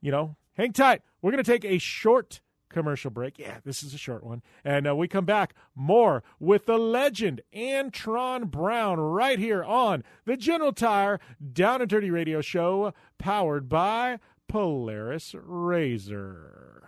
you 0.00 0.10
know, 0.10 0.36
hang 0.54 0.72
tight. 0.72 1.02
We're 1.22 1.32
going 1.32 1.44
to 1.44 1.50
take 1.50 1.64
a 1.64 1.78
short 1.78 2.40
commercial 2.68 3.10
break. 3.10 3.38
Yeah, 3.38 3.58
this 3.64 3.82
is 3.82 3.94
a 3.94 3.98
short 3.98 4.24
one. 4.24 4.42
And 4.64 4.88
uh, 4.88 4.96
we 4.96 5.08
come 5.08 5.24
back 5.24 5.54
more 5.74 6.22
with 6.38 6.66
the 6.66 6.78
legend 6.78 7.40
Antron 7.54 8.50
Brown 8.50 8.98
right 9.00 9.38
here 9.38 9.64
on 9.64 10.04
the 10.24 10.36
General 10.36 10.72
Tire 10.72 11.20
Down 11.52 11.80
and 11.80 11.90
Dirty 11.90 12.10
Radio 12.10 12.40
Show, 12.40 12.92
powered 13.18 13.68
by 13.68 14.18
Polaris 14.48 15.32
RZR. 15.32 16.82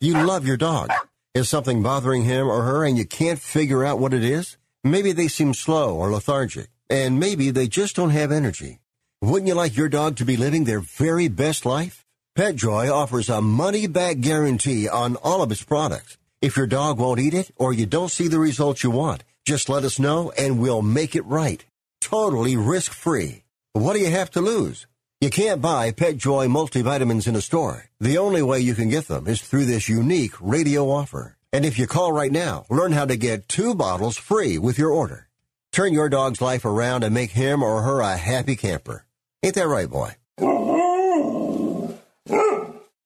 You 0.00 0.24
love 0.24 0.46
your 0.46 0.56
dog. 0.56 0.90
Is 1.34 1.48
something 1.48 1.82
bothering 1.82 2.24
him 2.24 2.48
or 2.48 2.62
her 2.62 2.84
and 2.84 2.96
you 2.96 3.04
can't 3.04 3.38
figure 3.38 3.84
out 3.84 3.98
what 3.98 4.14
it 4.14 4.24
is? 4.24 4.56
Maybe 4.82 5.12
they 5.12 5.28
seem 5.28 5.52
slow 5.52 5.94
or 5.96 6.10
lethargic, 6.10 6.68
and 6.88 7.18
maybe 7.20 7.50
they 7.50 7.66
just 7.66 7.96
don't 7.96 8.10
have 8.10 8.30
energy. 8.32 8.78
Wouldn't 9.20 9.48
you 9.48 9.54
like 9.54 9.76
your 9.76 9.88
dog 9.88 10.16
to 10.16 10.24
be 10.24 10.36
living 10.36 10.64
their 10.64 10.80
very 10.80 11.28
best 11.28 11.66
life? 11.66 12.05
PetJoy 12.36 12.92
offers 12.92 13.30
a 13.30 13.40
money 13.40 13.86
back 13.86 14.20
guarantee 14.20 14.90
on 14.90 15.16
all 15.24 15.40
of 15.40 15.50
its 15.50 15.62
products. 15.62 16.18
If 16.42 16.54
your 16.54 16.66
dog 16.66 16.98
won't 16.98 17.18
eat 17.18 17.32
it 17.32 17.50
or 17.56 17.72
you 17.72 17.86
don't 17.86 18.10
see 18.10 18.28
the 18.28 18.38
results 18.38 18.84
you 18.84 18.90
want, 18.90 19.24
just 19.46 19.70
let 19.70 19.84
us 19.84 19.98
know 19.98 20.30
and 20.36 20.60
we'll 20.60 20.82
make 20.82 21.16
it 21.16 21.24
right. 21.24 21.64
Totally 21.98 22.54
risk 22.54 22.92
free. 22.92 23.44
What 23.72 23.94
do 23.94 24.00
you 24.00 24.10
have 24.10 24.30
to 24.32 24.42
lose? 24.42 24.86
You 25.18 25.30
can't 25.30 25.62
buy 25.62 25.92
PetJoy 25.92 26.46
multivitamins 26.50 27.26
in 27.26 27.36
a 27.36 27.40
store. 27.40 27.88
The 28.00 28.18
only 28.18 28.42
way 28.42 28.60
you 28.60 28.74
can 28.74 28.90
get 28.90 29.08
them 29.08 29.26
is 29.26 29.40
through 29.40 29.64
this 29.64 29.88
unique 29.88 30.34
radio 30.38 30.90
offer. 30.90 31.38
And 31.54 31.64
if 31.64 31.78
you 31.78 31.86
call 31.86 32.12
right 32.12 32.30
now, 32.30 32.66
learn 32.68 32.92
how 32.92 33.06
to 33.06 33.16
get 33.16 33.48
two 33.48 33.74
bottles 33.74 34.18
free 34.18 34.58
with 34.58 34.76
your 34.76 34.90
order. 34.90 35.28
Turn 35.72 35.94
your 35.94 36.10
dog's 36.10 36.42
life 36.42 36.66
around 36.66 37.02
and 37.02 37.14
make 37.14 37.30
him 37.30 37.62
or 37.62 37.80
her 37.80 38.00
a 38.00 38.14
happy 38.18 38.56
camper. 38.56 39.06
Ain't 39.42 39.54
that 39.54 39.66
right, 39.66 39.88
boy? 39.88 40.16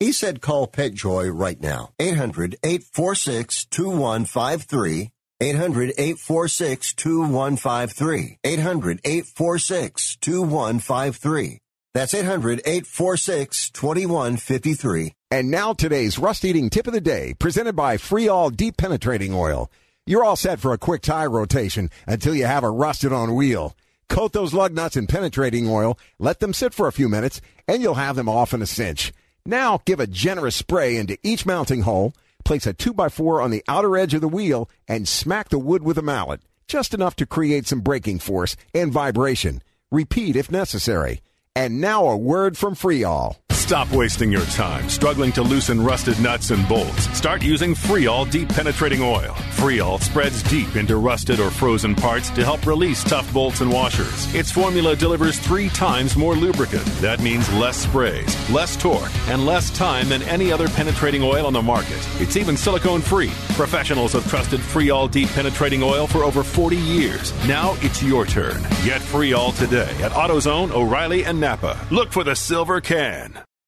He 0.00 0.12
said 0.12 0.40
call 0.40 0.66
PetJoy 0.66 1.30
right 1.32 1.60
now. 1.60 1.90
800 1.98 2.56
846 2.62 3.66
2153. 3.66 5.10
800 5.42 5.92
846 5.96 6.92
2153. 6.94 8.38
800 8.44 9.00
846 9.04 10.16
2153. 10.16 11.58
That's 11.92 12.14
800 12.14 12.62
846 12.64 13.70
2153. 13.70 15.12
And 15.30 15.50
now 15.50 15.72
today's 15.72 16.18
rust 16.18 16.44
eating 16.44 16.70
tip 16.70 16.86
of 16.86 16.92
the 16.92 17.00
day, 17.00 17.34
presented 17.38 17.74
by 17.74 17.96
Free 17.96 18.28
All 18.28 18.50
Deep 18.50 18.76
Penetrating 18.76 19.34
Oil. 19.34 19.70
You're 20.06 20.24
all 20.24 20.36
set 20.36 20.60
for 20.60 20.72
a 20.72 20.78
quick 20.78 21.02
tire 21.02 21.30
rotation 21.30 21.90
until 22.06 22.34
you 22.34 22.46
have 22.46 22.64
a 22.64 22.70
rusted 22.70 23.12
on 23.12 23.34
wheel. 23.34 23.76
Coat 24.10 24.32
those 24.32 24.52
lug 24.52 24.74
nuts 24.74 24.96
in 24.96 25.06
penetrating 25.06 25.68
oil, 25.68 25.96
let 26.18 26.40
them 26.40 26.52
sit 26.52 26.74
for 26.74 26.88
a 26.88 26.92
few 26.92 27.08
minutes, 27.08 27.40
and 27.68 27.80
you'll 27.80 27.94
have 27.94 28.16
them 28.16 28.28
off 28.28 28.52
in 28.52 28.60
a 28.60 28.66
cinch. 28.66 29.12
Now 29.46 29.80
give 29.84 30.00
a 30.00 30.06
generous 30.08 30.56
spray 30.56 30.96
into 30.96 31.16
each 31.22 31.46
mounting 31.46 31.82
hole, 31.82 32.12
place 32.44 32.66
a 32.66 32.74
2x4 32.74 33.42
on 33.42 33.52
the 33.52 33.62
outer 33.68 33.96
edge 33.96 34.12
of 34.12 34.20
the 34.20 34.28
wheel, 34.28 34.68
and 34.88 35.06
smack 35.06 35.48
the 35.48 35.60
wood 35.60 35.84
with 35.84 35.96
a 35.96 36.02
mallet, 36.02 36.40
just 36.66 36.92
enough 36.92 37.14
to 37.16 37.24
create 37.24 37.68
some 37.68 37.82
braking 37.82 38.18
force 38.18 38.56
and 38.74 38.92
vibration. 38.92 39.62
Repeat 39.92 40.34
if 40.34 40.50
necessary. 40.50 41.20
And 41.54 41.80
now 41.80 42.06
a 42.08 42.16
word 42.16 42.58
from 42.58 42.74
Freol. 42.74 43.36
Stop 43.52 43.92
wasting 43.92 44.32
your 44.32 44.44
time 44.46 44.88
struggling 44.88 45.30
to 45.30 45.42
loosen 45.42 45.80
rusted 45.84 46.18
nuts 46.18 46.50
and 46.50 46.66
bolts. 46.66 47.04
Start 47.16 47.42
using 47.42 47.74
Freol 47.74 48.28
Deep 48.28 48.48
Penetrating 48.48 49.02
Oil. 49.02 49.36
Freol 49.60 50.00
spreads 50.00 50.42
deep 50.44 50.74
into 50.76 50.96
rusted 50.96 51.38
or 51.38 51.50
frozen 51.50 51.94
parts 51.94 52.30
to 52.30 52.42
help 52.42 52.64
release 52.64 53.04
tough 53.04 53.30
bolts 53.30 53.60
and 53.60 53.70
washers. 53.70 54.34
Its 54.34 54.50
formula 54.50 54.96
delivers 54.96 55.38
three 55.38 55.68
times 55.68 56.16
more 56.16 56.34
lubricant. 56.34 56.86
That 57.02 57.20
means 57.20 57.52
less 57.52 57.76
sprays, 57.76 58.34
less 58.50 58.74
torque, 58.74 59.12
and 59.28 59.44
less 59.44 59.68
time 59.76 60.08
than 60.08 60.22
any 60.22 60.50
other 60.50 60.66
penetrating 60.70 61.22
oil 61.22 61.44
on 61.44 61.52
the 61.52 61.60
market. 61.60 61.98
It's 62.18 62.38
even 62.38 62.56
silicone 62.56 63.02
free. 63.02 63.32
Professionals 63.50 64.14
have 64.14 64.26
trusted 64.30 64.60
Freol 64.60 65.10
Deep 65.10 65.28
Penetrating 65.28 65.82
Oil 65.82 66.06
for 66.06 66.24
over 66.24 66.42
40 66.42 66.76
years. 66.76 67.34
Now 67.46 67.76
it's 67.82 68.02
your 68.02 68.24
turn. 68.24 68.62
Get 68.82 69.02
Freol 69.02 69.54
today 69.58 69.94
at 70.02 70.12
AutoZone, 70.12 70.70
O'Reilly, 70.70 71.26
and 71.26 71.38
Napa. 71.38 71.78
Look 71.90 72.12
for 72.12 72.24
the 72.24 72.34
silver 72.34 72.80
can. 72.80 73.38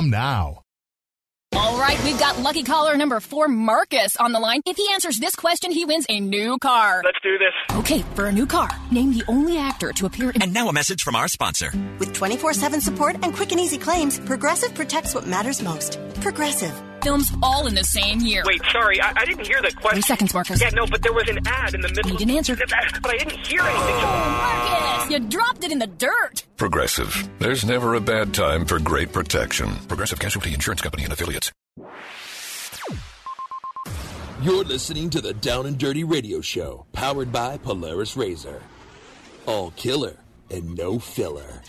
now. 0.00 0.62
All 1.54 1.78
right, 1.78 2.02
we've 2.02 2.18
got 2.18 2.38
lucky 2.38 2.62
caller 2.62 2.96
number 2.96 3.20
four, 3.20 3.46
Marcus, 3.46 4.16
on 4.16 4.32
the 4.32 4.40
line. 4.40 4.62
If 4.64 4.76
he 4.78 4.86
answers 4.92 5.18
this 5.18 5.36
question, 5.36 5.70
he 5.70 5.84
wins 5.84 6.06
a 6.08 6.18
new 6.18 6.56
car. 6.58 7.02
Let's 7.04 7.18
do 7.22 7.36
this. 7.36 7.52
Okay, 7.78 8.02
for 8.14 8.26
a 8.26 8.32
new 8.32 8.46
car, 8.46 8.70
name 8.90 9.12
the 9.12 9.24
only 9.28 9.58
actor 9.58 9.92
to 9.92 10.06
appear 10.06 10.30
in. 10.30 10.42
And 10.42 10.54
now 10.54 10.68
a 10.68 10.72
message 10.72 11.02
from 11.02 11.14
our 11.14 11.28
sponsor. 11.28 11.70
With 11.98 12.14
24 12.14 12.54
7 12.54 12.80
support 12.80 13.16
and 13.22 13.34
quick 13.34 13.52
and 13.52 13.60
easy 13.60 13.78
claims, 13.78 14.18
Progressive 14.20 14.74
protects 14.74 15.14
what 15.14 15.26
matters 15.26 15.62
most. 15.62 15.98
Progressive. 16.20 16.91
Films 17.02 17.32
all 17.42 17.66
in 17.66 17.74
the 17.74 17.84
same 17.84 18.20
year. 18.20 18.42
Wait, 18.46 18.62
sorry, 18.70 19.00
I, 19.00 19.12
I 19.16 19.24
didn't 19.24 19.46
hear 19.46 19.60
the 19.60 19.72
question. 19.72 19.92
Three 19.92 20.02
seconds, 20.02 20.34
Marcus. 20.34 20.60
Yeah, 20.60 20.70
no, 20.70 20.86
but 20.86 21.02
there 21.02 21.12
was 21.12 21.28
an 21.28 21.38
ad 21.46 21.74
in 21.74 21.80
the 21.80 21.88
middle. 21.88 22.12
You 22.12 22.18
didn't 22.18 22.36
answer. 22.36 22.56
But 22.56 22.72
I 22.72 23.16
didn't 23.18 23.46
hear 23.46 23.62
anything. 23.62 23.94
Oh, 23.96 24.98
Marcus, 24.98 25.10
you 25.10 25.18
dropped 25.28 25.64
it 25.64 25.72
in 25.72 25.78
the 25.78 25.86
dirt. 25.86 26.44
Progressive. 26.56 27.28
There's 27.38 27.64
never 27.64 27.94
a 27.94 28.00
bad 28.00 28.32
time 28.32 28.64
for 28.66 28.78
great 28.78 29.12
protection. 29.12 29.74
Progressive 29.88 30.18
Casualty 30.20 30.54
Insurance 30.54 30.80
Company 30.80 31.04
and 31.04 31.12
affiliates. 31.12 31.50
You're 34.42 34.64
listening 34.64 35.08
to 35.10 35.20
the 35.20 35.34
Down 35.34 35.66
and 35.66 35.78
Dirty 35.78 36.02
Radio 36.02 36.40
Show, 36.40 36.86
powered 36.92 37.30
by 37.30 37.58
Polaris 37.58 38.16
RZR. 38.16 38.60
All 39.46 39.70
killer 39.72 40.16
and 40.50 40.76
no 40.76 40.98
filler. 40.98 41.62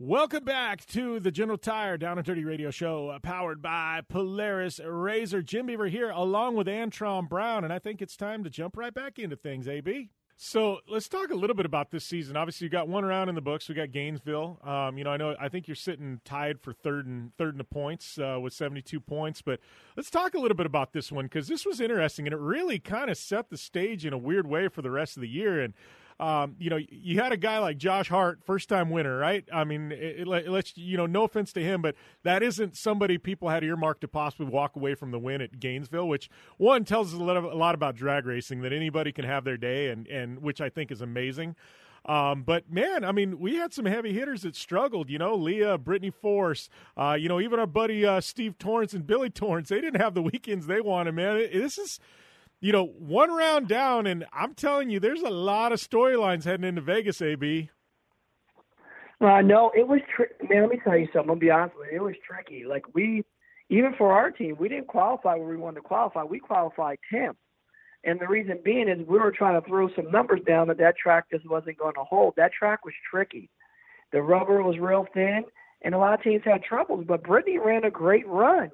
Welcome 0.00 0.44
back 0.44 0.86
to 0.86 1.18
the 1.18 1.32
General 1.32 1.58
Tire 1.58 1.98
Down 1.98 2.18
and 2.18 2.24
Dirty 2.24 2.44
Radio 2.44 2.70
Show, 2.70 3.08
uh, 3.08 3.18
powered 3.18 3.60
by 3.60 4.02
Polaris 4.08 4.78
RZR. 4.78 5.44
Jim 5.44 5.66
Beaver 5.66 5.88
here, 5.88 6.10
along 6.10 6.54
with 6.54 6.68
Antron 6.68 7.28
Brown, 7.28 7.64
and 7.64 7.72
I 7.72 7.80
think 7.80 8.00
it's 8.00 8.16
time 8.16 8.44
to 8.44 8.50
jump 8.50 8.76
right 8.76 8.94
back 8.94 9.18
into 9.18 9.34
things. 9.34 9.66
AB. 9.66 10.10
So 10.36 10.78
let's 10.88 11.08
talk 11.08 11.32
a 11.32 11.34
little 11.34 11.56
bit 11.56 11.66
about 11.66 11.90
this 11.90 12.04
season. 12.04 12.36
Obviously, 12.36 12.66
you 12.66 12.70
got 12.70 12.86
one 12.86 13.04
round 13.04 13.28
in 13.28 13.34
the 13.34 13.40
books. 13.40 13.68
We 13.68 13.74
got 13.74 13.90
Gainesville. 13.90 14.60
Um, 14.62 14.98
you 14.98 15.02
know, 15.02 15.10
I 15.10 15.16
know 15.16 15.34
I 15.40 15.48
think 15.48 15.66
you're 15.66 15.74
sitting 15.74 16.20
tied 16.24 16.60
for 16.60 16.72
third 16.72 17.08
and 17.08 17.36
third 17.36 17.54
in 17.54 17.58
the 17.58 17.64
points 17.64 18.20
uh, 18.20 18.38
with 18.40 18.52
72 18.52 19.00
points. 19.00 19.42
But 19.42 19.58
let's 19.96 20.10
talk 20.10 20.34
a 20.34 20.38
little 20.38 20.56
bit 20.56 20.66
about 20.66 20.92
this 20.92 21.10
one 21.10 21.24
because 21.24 21.48
this 21.48 21.66
was 21.66 21.80
interesting 21.80 22.28
and 22.28 22.32
it 22.32 22.38
really 22.38 22.78
kind 22.78 23.10
of 23.10 23.16
set 23.16 23.50
the 23.50 23.56
stage 23.56 24.06
in 24.06 24.12
a 24.12 24.18
weird 24.18 24.46
way 24.46 24.68
for 24.68 24.80
the 24.80 24.92
rest 24.92 25.16
of 25.16 25.22
the 25.22 25.28
year. 25.28 25.60
And 25.60 25.74
um, 26.20 26.56
you 26.58 26.68
know, 26.68 26.78
you 26.90 27.20
had 27.20 27.32
a 27.32 27.36
guy 27.36 27.58
like 27.58 27.78
Josh 27.78 28.08
Hart, 28.08 28.40
first 28.44 28.68
time 28.68 28.90
winner, 28.90 29.16
right? 29.16 29.44
I 29.52 29.64
mean, 29.64 29.92
it, 29.92 30.26
it, 30.26 30.48
let's, 30.48 30.76
you 30.76 30.96
know, 30.96 31.06
no 31.06 31.24
offense 31.24 31.52
to 31.52 31.62
him, 31.62 31.80
but 31.80 31.94
that 32.24 32.42
isn't 32.42 32.76
somebody 32.76 33.18
people 33.18 33.48
had 33.48 33.62
earmarked 33.62 34.00
to 34.00 34.08
possibly 34.08 34.46
walk 34.46 34.74
away 34.74 34.94
from 34.94 35.12
the 35.12 35.18
win 35.18 35.40
at 35.40 35.60
Gainesville, 35.60 36.08
which 36.08 36.28
one 36.56 36.84
tells 36.84 37.14
us 37.14 37.20
a 37.20 37.22
lot, 37.22 37.36
of, 37.36 37.44
a 37.44 37.54
lot 37.54 37.74
about 37.74 37.94
drag 37.94 38.26
racing 38.26 38.62
that 38.62 38.72
anybody 38.72 39.12
can 39.12 39.24
have 39.24 39.44
their 39.44 39.56
day, 39.56 39.90
and, 39.90 40.08
and 40.08 40.42
which 40.42 40.60
I 40.60 40.68
think 40.68 40.90
is 40.90 41.00
amazing. 41.00 41.54
Um, 42.04 42.42
but 42.42 42.70
man, 42.70 43.04
I 43.04 43.12
mean, 43.12 43.38
we 43.38 43.56
had 43.56 43.72
some 43.72 43.84
heavy 43.84 44.12
hitters 44.12 44.42
that 44.42 44.56
struggled. 44.56 45.10
You 45.10 45.18
know, 45.18 45.34
Leah, 45.34 45.78
Brittany 45.78 46.10
Force. 46.10 46.68
Uh, 46.96 47.16
you 47.18 47.28
know, 47.28 47.40
even 47.40 47.60
our 47.60 47.66
buddy 47.66 48.04
uh, 48.06 48.20
Steve 48.20 48.58
Torrence 48.58 48.94
and 48.94 49.06
Billy 49.06 49.30
Torrence. 49.30 49.68
They 49.68 49.80
didn't 49.80 50.00
have 50.00 50.14
the 50.14 50.22
weekends 50.22 50.66
they 50.66 50.80
wanted. 50.80 51.12
Man, 51.12 51.36
it, 51.36 51.52
this 51.52 51.76
is 51.76 52.00
you 52.60 52.72
know, 52.72 52.84
one 52.84 53.30
round 53.30 53.68
down, 53.68 54.06
and 54.06 54.26
I'm 54.32 54.54
telling 54.54 54.90
you, 54.90 54.98
there's 54.98 55.22
a 55.22 55.30
lot 55.30 55.72
of 55.72 55.80
storylines 55.80 56.44
heading 56.44 56.66
into 56.66 56.80
Vegas, 56.80 57.22
AB. 57.22 57.70
Uh, 59.20 59.40
no, 59.40 59.70
it 59.76 59.86
was 59.86 60.00
tri- 60.14 60.26
man. 60.48 60.62
Let 60.62 60.70
me 60.70 60.80
tell 60.82 60.96
you 60.96 61.08
something. 61.12 61.30
I'll 61.30 61.36
be 61.36 61.50
honest 61.50 61.76
with 61.76 61.88
you. 61.90 61.98
It 61.98 62.02
was 62.02 62.14
tricky. 62.26 62.64
Like 62.66 62.84
we, 62.94 63.24
even 63.68 63.94
for 63.96 64.12
our 64.12 64.30
team, 64.30 64.56
we 64.58 64.68
didn't 64.68 64.86
qualify 64.86 65.34
where 65.34 65.48
we 65.48 65.56
wanted 65.56 65.76
to 65.76 65.82
qualify. 65.82 66.22
We 66.22 66.38
qualified 66.38 66.98
10th, 67.12 67.36
and 68.04 68.20
the 68.20 68.28
reason 68.28 68.60
being 68.64 68.88
is 68.88 68.98
we 69.06 69.18
were 69.18 69.32
trying 69.32 69.60
to 69.60 69.66
throw 69.66 69.88
some 69.94 70.10
numbers 70.10 70.40
down 70.46 70.68
that 70.68 70.78
that 70.78 70.96
track 70.96 71.26
just 71.30 71.48
wasn't 71.48 71.78
going 71.78 71.94
to 71.94 72.04
hold. 72.04 72.34
That 72.36 72.52
track 72.52 72.84
was 72.84 72.94
tricky. 73.10 73.50
The 74.12 74.22
rubber 74.22 74.62
was 74.62 74.78
real 74.78 75.06
thin, 75.12 75.44
and 75.82 75.94
a 75.94 75.98
lot 75.98 76.14
of 76.14 76.22
teams 76.22 76.42
had 76.44 76.62
troubles. 76.62 77.04
But 77.06 77.24
Brittany 77.24 77.58
ran 77.58 77.84
a 77.84 77.90
great 77.90 78.26
run, 78.26 78.70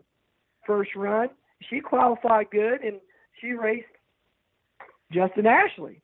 first 0.66 0.94
run. 0.94 1.30
She 1.70 1.80
qualified 1.80 2.50
good, 2.50 2.82
and 2.82 3.00
she 3.40 3.52
raced 3.52 3.86
Justin 5.12 5.46
Ashley. 5.46 6.00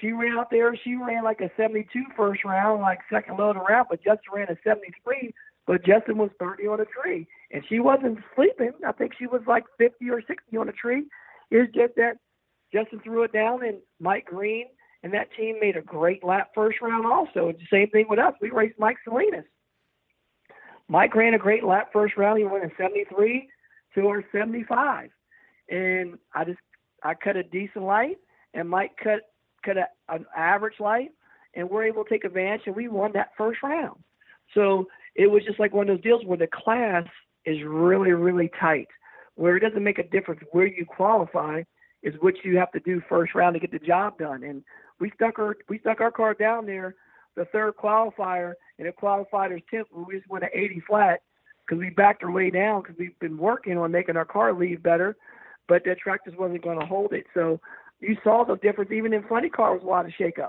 She 0.00 0.12
ran 0.12 0.38
out 0.38 0.50
there. 0.50 0.76
She 0.76 0.96
ran 0.96 1.24
like 1.24 1.40
a 1.40 1.50
72 1.56 1.88
first 2.16 2.44
round, 2.44 2.82
like 2.82 2.98
second 3.10 3.38
load 3.38 3.56
around, 3.56 3.86
but 3.90 4.02
Justin 4.02 4.32
ran 4.34 4.48
a 4.48 4.56
73. 4.62 5.32
But 5.66 5.84
Justin 5.84 6.18
was 6.18 6.30
30 6.38 6.66
on 6.66 6.80
a 6.80 6.84
tree, 6.86 7.26
and 7.50 7.62
she 7.68 7.78
wasn't 7.78 8.18
sleeping. 8.34 8.72
I 8.86 8.92
think 8.92 9.12
she 9.18 9.26
was 9.26 9.42
like 9.46 9.64
50 9.76 10.10
or 10.10 10.22
60 10.22 10.56
on 10.56 10.68
a 10.68 10.72
tree. 10.72 11.04
It's 11.50 11.72
just 11.74 11.94
that 11.96 12.16
Justin 12.72 13.00
threw 13.00 13.22
it 13.22 13.32
down, 13.32 13.64
and 13.64 13.78
Mike 14.00 14.26
Green 14.26 14.66
and 15.02 15.12
that 15.14 15.28
team 15.36 15.56
made 15.60 15.76
a 15.76 15.82
great 15.82 16.24
lap 16.24 16.50
first 16.54 16.80
round. 16.80 17.06
Also, 17.06 17.52
the 17.52 17.66
same 17.70 17.88
thing 17.90 18.06
with 18.08 18.18
us. 18.18 18.34
We 18.40 18.50
raced 18.50 18.78
Mike 18.78 18.96
Salinas. 19.04 19.44
Mike 20.88 21.14
ran 21.14 21.34
a 21.34 21.38
great 21.38 21.64
lap 21.64 21.90
first 21.92 22.16
round. 22.16 22.38
He 22.38 22.44
went 22.44 22.64
a 22.64 22.70
73 22.76 23.48
to 23.94 24.08
our 24.08 24.24
75 24.32 25.10
and 25.68 26.18
I 26.34 26.44
just 26.44 26.58
I 27.02 27.14
cut 27.14 27.36
a 27.36 27.42
decent 27.42 27.84
light, 27.84 28.18
and 28.54 28.68
Mike 28.68 28.92
cut 29.02 29.20
cut 29.64 29.76
a, 29.76 29.86
an 30.08 30.26
average 30.36 30.80
light, 30.80 31.10
and 31.54 31.68
we're 31.68 31.84
able 31.84 32.04
to 32.04 32.10
take 32.10 32.24
advantage, 32.24 32.62
and 32.66 32.76
we 32.76 32.88
won 32.88 33.12
that 33.14 33.30
first 33.36 33.62
round. 33.62 33.96
So 34.54 34.86
it 35.14 35.30
was 35.30 35.44
just 35.44 35.60
like 35.60 35.72
one 35.72 35.88
of 35.88 35.96
those 35.96 36.02
deals 36.02 36.24
where 36.24 36.38
the 36.38 36.48
class 36.48 37.06
is 37.44 37.58
really 37.64 38.12
really 38.12 38.50
tight, 38.60 38.88
where 39.34 39.56
it 39.56 39.60
doesn't 39.60 39.84
make 39.84 39.98
a 39.98 40.08
difference 40.08 40.40
where 40.52 40.66
you 40.66 40.84
qualify, 40.84 41.62
is 42.02 42.14
what 42.20 42.34
you 42.44 42.56
have 42.58 42.72
to 42.72 42.80
do 42.80 43.02
first 43.08 43.34
round 43.34 43.54
to 43.54 43.60
get 43.60 43.72
the 43.72 43.78
job 43.78 44.18
done. 44.18 44.42
And 44.42 44.62
we 45.00 45.10
stuck 45.14 45.38
our 45.38 45.56
we 45.68 45.78
stuck 45.78 46.00
our 46.00 46.10
car 46.10 46.34
down 46.34 46.66
there, 46.66 46.94
the 47.36 47.44
third 47.46 47.74
qualifier, 47.76 48.54
and 48.78 48.86
it 48.86 48.96
qualified 48.96 49.52
as 49.52 49.60
tenth. 49.70 49.88
We 49.92 50.16
just 50.16 50.28
went 50.28 50.44
to 50.44 50.58
80 50.58 50.82
flat 50.86 51.20
because 51.66 51.80
we 51.80 51.90
backed 51.90 52.24
our 52.24 52.30
way 52.30 52.50
down 52.50 52.82
because 52.82 52.96
we've 52.98 53.18
been 53.18 53.36
working 53.36 53.76
on 53.76 53.92
making 53.92 54.16
our 54.16 54.24
car 54.24 54.52
leave 54.52 54.82
better 54.82 55.16
but 55.68 55.84
that 55.84 55.98
track 55.98 56.24
just 56.24 56.38
wasn't 56.38 56.62
going 56.62 56.80
to 56.80 56.86
hold 56.86 57.12
it. 57.12 57.26
So 57.34 57.60
you 58.00 58.16
saw 58.24 58.44
the 58.44 58.56
difference. 58.56 58.90
Even 58.92 59.12
in 59.12 59.22
funny 59.28 59.48
car 59.48 59.74
was 59.74 59.82
a 59.82 59.86
lot 59.86 60.06
of 60.06 60.12
shakeups. 60.18 60.48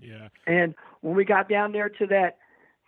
Yeah. 0.00 0.28
And 0.46 0.74
when 1.00 1.14
we 1.14 1.24
got 1.24 1.48
down 1.48 1.72
there 1.72 1.88
to 1.88 2.06
that 2.06 2.38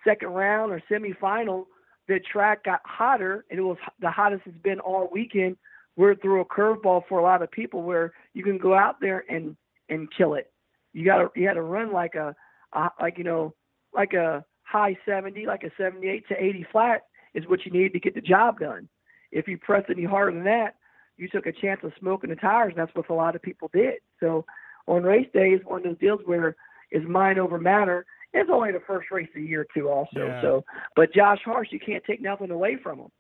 second 0.05 0.31
round 0.31 0.73
or 0.73 0.83
semifinal, 0.91 1.67
the 2.09 2.21
track 2.21 2.65
got 2.65 2.81
hotter, 2.85 3.45
and 3.51 3.59
it 3.59 3.63
was 3.63 3.77
the 4.01 4.11
hottest 4.11 4.43
it's 4.47 4.57
been 4.59 4.81
all 4.81 5.09
weekend. 5.13 5.57
We're 5.97 6.17
through 6.17 6.41
a 6.41 6.45
curveball 6.45 7.03
for 7.09 7.19
a 7.19 7.23
lot 7.23 7.43
of 7.43 7.51
people 7.51 7.83
where 7.83 8.13
you 8.33 8.43
can 8.43 8.59
go 8.59 8.75
out 8.75 9.01
there 9.01 9.25
and 9.29 9.57
and 9.89 10.09
kill 10.17 10.35
it. 10.35 10.51
You 10.93 11.05
got 11.05 11.19
to 11.19 11.29
you 11.37 11.47
had 11.47 11.55
to 11.55 11.63
run 11.63 11.93
like 11.93 12.15
a, 12.15 12.35
a 12.73 12.91
like 13.01 13.19
you 13.19 13.25
know 13.25 13.55
like 13.95 14.13
a 14.13 14.45
high 14.63 14.97
70, 15.05 15.47
like 15.47 15.65
a 15.65 15.71
78 15.77 16.29
to 16.29 16.43
80 16.43 16.67
flat, 16.71 17.03
is 17.35 17.45
what 17.49 17.65
you 17.65 17.73
need 17.73 17.93
to 17.93 18.01
get 18.01 18.15
the 18.15 18.21
job 18.21 18.61
done. 18.61 18.89
If 19.33 19.49
you 19.49 19.59
press 19.59 19.85
any 19.89 20.05
harder 20.05 20.33
than 20.33 20.45
that, 20.45 20.77
you 21.21 21.29
took 21.29 21.47
a 21.47 21.53
chance 21.53 21.81
of 21.85 21.93
smoking 21.99 22.31
the 22.31 22.37
tires, 22.37 22.73
and 22.75 22.79
that's 22.79 22.95
what 22.95 23.11
a 23.11 23.15
lot 23.15 23.37
of 23.37 23.43
people 23.43 23.71
did. 23.73 23.95
So 24.19 24.45
on 24.87 25.03
race 25.03 25.29
day 25.35 25.51
is 25.51 25.61
one 25.65 25.81
of 25.81 25.85
those 25.85 25.99
deals 25.99 26.21
where 26.25 26.57
is 26.91 27.03
mind 27.07 27.39
over 27.39 27.59
matter. 27.59 28.07
It's 28.33 28.51
only 28.53 28.73
the 28.73 28.83
first 28.87 29.11
race 29.11 29.29
of 29.29 29.43
the 29.43 29.47
year 29.47 29.67
too, 29.75 29.89
also. 29.89 30.27
Yeah. 30.27 30.41
So, 30.41 30.65
but 30.97 31.13
Josh 31.13 31.41
Hart, 31.45 31.69
you 31.71 31.79
can't 31.79 32.03
take 32.05 32.23
nothing 32.23 32.51
away 32.51 32.79
from 32.83 32.99
him. 32.99 33.11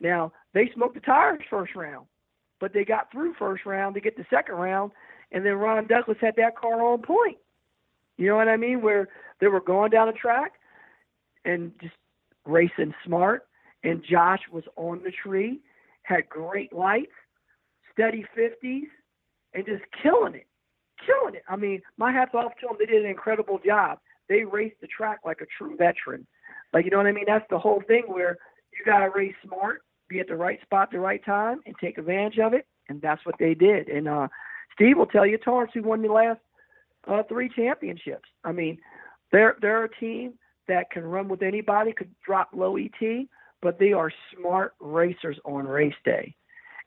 Now 0.00 0.32
they 0.52 0.70
smoked 0.74 0.94
the 0.94 1.00
tires 1.00 1.42
first 1.48 1.74
round, 1.76 2.06
but 2.60 2.72
they 2.72 2.84
got 2.84 3.12
through 3.12 3.34
first 3.38 3.64
round 3.64 3.94
to 3.94 4.00
get 4.00 4.16
the 4.16 4.26
second 4.30 4.56
round, 4.56 4.90
and 5.30 5.46
then 5.46 5.54
Ron 5.54 5.86
Douglas 5.86 6.18
had 6.20 6.34
that 6.36 6.56
car 6.56 6.82
on 6.82 7.02
point. 7.02 7.38
You 8.16 8.28
know 8.28 8.36
what 8.36 8.48
I 8.48 8.56
mean? 8.56 8.82
Where 8.82 9.08
they 9.40 9.46
were 9.46 9.60
going 9.60 9.90
down 9.90 10.08
the 10.08 10.12
track 10.12 10.52
and 11.44 11.72
just 11.80 11.94
racing 12.46 12.94
smart, 13.04 13.46
and 13.84 14.02
Josh 14.02 14.40
was 14.50 14.64
on 14.76 15.02
the 15.04 15.12
tree, 15.12 15.60
had 16.02 16.28
great 16.28 16.72
lights, 16.72 17.12
steady 17.94 18.24
50s, 18.36 18.88
and 19.54 19.64
just 19.64 19.82
killing 20.02 20.34
it, 20.34 20.46
killing 21.06 21.36
it. 21.36 21.42
I 21.48 21.56
mean, 21.56 21.80
my 21.96 22.12
hats 22.12 22.34
off 22.34 22.52
to 22.60 22.66
them. 22.66 22.76
They 22.78 22.86
did 22.86 23.04
an 23.04 23.10
incredible 23.10 23.60
job. 23.64 23.98
They 24.28 24.44
raced 24.44 24.80
the 24.80 24.86
track 24.86 25.20
like 25.24 25.40
a 25.40 25.46
true 25.58 25.76
veteran. 25.76 26.26
Like, 26.72 26.84
you 26.84 26.90
know 26.90 26.96
what 26.98 27.06
I 27.06 27.12
mean? 27.12 27.24
That's 27.26 27.46
the 27.50 27.58
whole 27.58 27.82
thing 27.86 28.04
where 28.06 28.36
you 28.72 28.84
got 28.84 29.00
to 29.00 29.10
race 29.10 29.34
smart, 29.46 29.82
be 30.08 30.20
at 30.20 30.28
the 30.28 30.36
right 30.36 30.60
spot 30.62 30.90
the 30.90 30.98
right 30.98 31.24
time, 31.24 31.60
and 31.66 31.74
take 31.80 31.98
advantage 31.98 32.38
of 32.38 32.52
it. 32.52 32.66
And 32.88 33.00
that's 33.00 33.24
what 33.24 33.36
they 33.38 33.54
did. 33.54 33.88
And 33.88 34.08
uh, 34.08 34.28
Steve 34.74 34.98
will 34.98 35.06
tell 35.06 35.26
you, 35.26 35.38
Torrence, 35.38 35.70
who 35.72 35.82
won 35.82 36.02
the 36.02 36.08
last 36.08 36.40
uh, 37.06 37.22
three 37.28 37.48
championships. 37.48 38.28
I 38.44 38.52
mean, 38.52 38.78
they're 39.32 39.56
they're 39.60 39.84
a 39.84 39.96
team 39.96 40.34
that 40.68 40.90
can 40.90 41.04
run 41.04 41.28
with 41.28 41.42
anybody, 41.42 41.92
could 41.92 42.10
drop 42.24 42.50
low 42.54 42.76
ET, 42.76 43.26
but 43.62 43.78
they 43.78 43.92
are 43.92 44.12
smart 44.36 44.74
racers 44.80 45.38
on 45.44 45.66
race 45.66 45.94
day, 46.04 46.34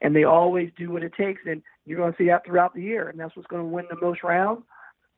and 0.01 0.15
they 0.15 0.23
always 0.23 0.69
do 0.77 0.91
what 0.91 1.03
it 1.03 1.13
takes. 1.13 1.41
And 1.45 1.61
you're 1.85 1.97
going 1.97 2.11
to 2.11 2.17
see 2.17 2.27
that 2.27 2.45
throughout 2.45 2.73
the 2.73 2.81
year, 2.81 3.09
and 3.09 3.19
that's 3.19 3.35
what's 3.35 3.47
going 3.47 3.63
to 3.63 3.67
win 3.67 3.85
the 3.89 3.97
most 4.01 4.23
rounds 4.23 4.63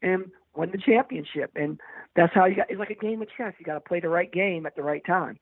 and 0.01 0.25
win 0.55 0.71
the 0.71 0.77
championship. 0.77 1.51
And 1.55 1.79
that's 2.15 2.33
how 2.33 2.45
you 2.45 2.55
got. 2.55 2.69
It's 2.69 2.79
like 2.79 2.89
a 2.89 2.95
game 2.95 3.21
of 3.21 3.27
chess. 3.35 3.53
You 3.59 3.65
got 3.65 3.75
to 3.75 3.81
play 3.81 3.99
the 3.99 4.09
right 4.09 4.31
game 4.31 4.65
at 4.65 4.75
the 4.75 4.83
right 4.83 5.05
time. 5.05 5.37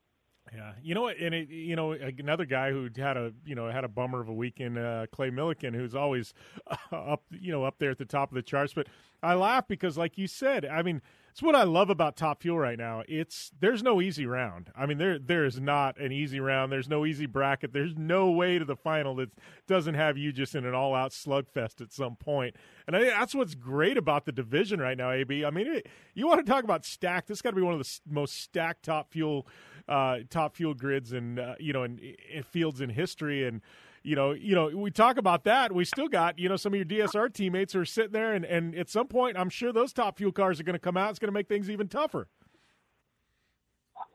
Yeah, 0.56 0.72
you 0.82 0.96
know 0.96 1.02
what, 1.02 1.18
and 1.18 1.36
it, 1.36 1.50
you 1.50 1.76
know 1.76 1.92
another 1.92 2.46
guy 2.46 2.72
who 2.72 2.88
had 2.96 3.18
a 3.18 3.34
you 3.46 3.54
know 3.54 3.70
had 3.70 3.84
a 3.84 3.90
bummer 3.90 4.22
of 4.22 4.30
a 4.30 4.34
weekend, 4.34 4.78
uh, 4.78 5.06
Clay 5.12 5.30
Millican, 5.30 5.76
who's 5.76 5.94
always 5.94 6.34
up 6.92 7.24
you 7.32 7.52
know 7.52 7.66
up 7.66 7.76
there 7.80 7.92
at 7.92 7.98
the 7.98 8.06
top 8.06 8.32
of 8.32 8.36
the 8.36 8.42
charts. 8.42 8.74
But 8.74 8.88
I 9.22 9.34
laugh 9.34 9.68
because, 9.68 9.98
like 9.98 10.18
you 10.18 10.26
said, 10.26 10.66
I 10.66 10.84
mean, 10.84 11.02
it's 11.38 11.44
what 11.44 11.54
I 11.54 11.66
love 11.66 11.92
about 11.92 12.18
Top 12.18 12.42
Fuel 12.42 12.58
right 12.58 12.80
now. 12.80 13.04
It's 13.08 13.52
there's 13.60 13.84
no 13.84 14.02
easy 14.02 14.26
round. 14.26 14.72
I 14.76 14.88
mean, 14.88 14.98
there 14.98 15.20
there 15.20 15.46
is 15.46 15.60
not 15.60 16.00
an 16.00 16.12
easy 16.12 16.40
round. 16.40 16.72
There's 16.72 16.90
no 16.90 17.06
easy 17.06 17.28
bracket. 17.28 17.74
There's 17.74 17.96
no 17.96 18.32
way 18.32 18.58
to 18.58 18.66
the 18.66 18.76
final 18.76 19.14
that 19.18 19.30
doesn't 19.68 19.94
have 19.94 20.18
you 20.18 20.32
just 20.32 20.56
in 20.56 20.66
an 20.66 20.74
all 20.74 20.96
out 20.96 21.12
slugfest 21.12 21.80
at 21.80 21.94
some 21.94 22.16
point. 22.16 22.56
And 22.88 22.96
I, 22.96 23.04
that's 23.04 23.36
what's 23.36 23.54
great 23.54 23.98
about 23.98 24.26
the 24.26 24.32
division 24.32 24.82
right 24.82 24.98
now. 24.98 25.12
Ab, 25.12 25.30
I 25.30 25.52
mean, 25.52 25.68
it, 25.68 25.88
you 26.16 26.26
want 26.26 26.44
to 26.44 26.52
talk 26.52 26.64
about 26.64 26.84
stacked? 26.84 27.28
This 27.28 27.44
got 27.44 27.52
to 27.52 27.56
be 27.56 27.62
one 27.62 27.76
of 27.76 27.80
the 27.82 28.00
most 28.10 28.42
stacked 28.42 28.82
Top 28.82 29.12
Fuel 29.12 29.46
uh, 29.88 30.18
top 30.30 30.56
fuel 30.56 30.74
grids 30.74 31.14
and 31.14 31.40
uh, 31.40 31.54
you 31.60 31.72
know 31.72 31.84
in, 31.84 32.00
in 32.34 32.42
fields 32.44 32.82
in 32.82 32.90
history 32.90 33.48
and 33.48 33.62
you 34.08 34.16
know 34.16 34.32
you 34.32 34.56
know 34.56 34.68
we 34.68 34.90
talk 34.90 35.18
about 35.18 35.44
that. 35.44 35.74
We 35.74 35.84
still 35.84 36.08
got 36.08 36.40
you 36.40 36.48
know 36.48 36.56
some 36.56 36.74
of 36.74 36.78
your 36.78 37.08
DSR 37.08 37.32
teammates 37.34 37.76
are 37.76 37.84
sitting 37.84 38.14
there 38.14 38.34
and, 38.34 38.46
and 38.46 38.74
at 38.76 38.90
some 38.90 39.08
point 39.08 39.38
I'm 39.38 39.50
sure 39.50 39.74
those 39.74 39.92
top 39.92 40.18
fuel 40.18 40.32
cars 40.32 40.60
are 40.60 40.64
going 40.64 40.74
to 40.74 40.80
come 40.80 40.96
out. 40.96 41.10
It's 41.10 41.20
going 41.20 41.28
to 41.28 41.34
make 41.34 41.50
things 41.50 41.70
even 41.70 41.90
tougher. 41.90 42.30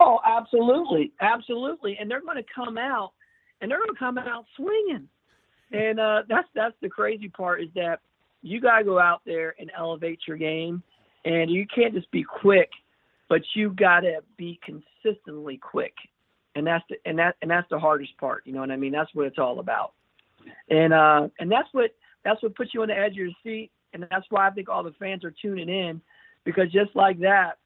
Oh, 0.01 0.19
absolutely, 0.25 1.13
absolutely, 1.21 1.99
and 2.01 2.11
they're 2.11 2.23
going 2.23 2.37
to 2.37 2.45
come 2.53 2.79
out, 2.79 3.13
and 3.61 3.71
they're 3.71 3.79
going 3.79 3.95
to 3.95 3.99
come 3.99 4.19
out 4.19 4.47
swinging, 4.57 5.09
and 5.71 6.01
uh, 6.01 6.23
that's 6.29 6.49
that's 6.55 6.75
the 6.81 6.89
crazy 6.89 7.29
part 7.29 7.63
is 7.63 7.69
that 7.75 8.01
you 8.41 8.61
got 8.61 8.79
to 8.79 8.85
go 8.85 8.99
out 8.99 9.21
there 9.27 9.55
and 9.61 9.71
elevate 9.77 10.21
your 10.27 10.39
game, 10.39 10.83
and 11.25 11.51
you 11.51 11.67
can't 11.73 11.95
just 11.95 12.11
be 12.11 12.25
quick, 12.25 12.71
but 13.29 13.43
you 13.55 13.71
got 13.71 14.01
to 14.01 14.21
be 14.37 14.59
consistently 14.65 15.59
quick, 15.59 15.95
and 16.55 16.67
that's 16.67 16.85
the, 16.89 16.97
and 17.05 17.19
that 17.19 17.37
and 17.43 17.51
that's 17.51 17.69
the 17.71 17.79
hardest 17.79 18.17
part. 18.19 18.43
You 18.47 18.53
know 18.53 18.61
what 18.61 18.71
I 18.71 18.77
mean? 18.77 18.93
That's 18.93 19.15
what 19.15 19.27
it's 19.27 19.39
all 19.39 19.59
about, 19.59 19.93
and 20.69 20.93
uh, 20.93 21.29
and 21.39 21.51
that's 21.51 21.69
what 21.73 21.95
that's 22.25 22.43
what 22.43 22.55
puts 22.55 22.75
you 22.75 22.83
on 22.83 22.89
the 22.89 22.97
edge 22.97 23.13
of 23.13 23.17
your 23.19 23.31
seat, 23.43 23.71
and 23.93 24.07
that's 24.11 24.27
why 24.31 24.47
I 24.47 24.51
think 24.51 24.69
all 24.69 24.83
the 24.83 24.95
fans 24.99 25.25
are 25.25 25.35
tuning 25.43 25.69
in, 25.69 26.01
because 26.45 26.71
just 26.71 26.95
like 26.95 27.21
that, 27.21 27.59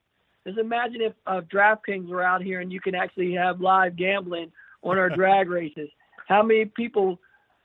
just 0.47 0.59
imagine 0.59 1.01
if 1.01 1.13
uh, 1.27 1.41
DraftKings 1.53 2.09
were 2.09 2.23
out 2.23 2.43
here 2.43 2.61
and 2.61 2.73
you 2.73 2.81
can 2.81 2.95
actually 2.95 3.35
have 3.35 3.61
live 3.61 3.97
gambling 3.97 4.53
on 4.83 4.99
our 4.99 5.11
drag 5.17 5.51
races. 5.51 5.89
How 6.29 6.43
many 6.43 6.67
people? 6.67 7.19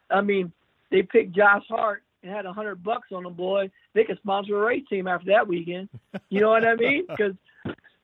I 0.09 0.21
mean, 0.21 0.51
they 0.89 1.03
picked 1.03 1.35
Josh 1.35 1.63
Hart 1.69 2.03
and 2.23 2.31
had 2.31 2.45
a 2.45 2.53
hundred 2.53 2.83
bucks 2.83 3.09
on 3.11 3.25
him, 3.25 3.33
boy. 3.33 3.69
They 3.93 4.03
could 4.03 4.17
sponsor 4.17 4.57
a 4.57 4.65
race 4.65 4.83
team 4.89 5.07
after 5.07 5.27
that 5.27 5.47
weekend. 5.47 5.89
You 6.29 6.41
know 6.41 6.49
what 6.49 6.65
I 6.65 6.75
mean? 6.75 7.05
Because 7.07 7.33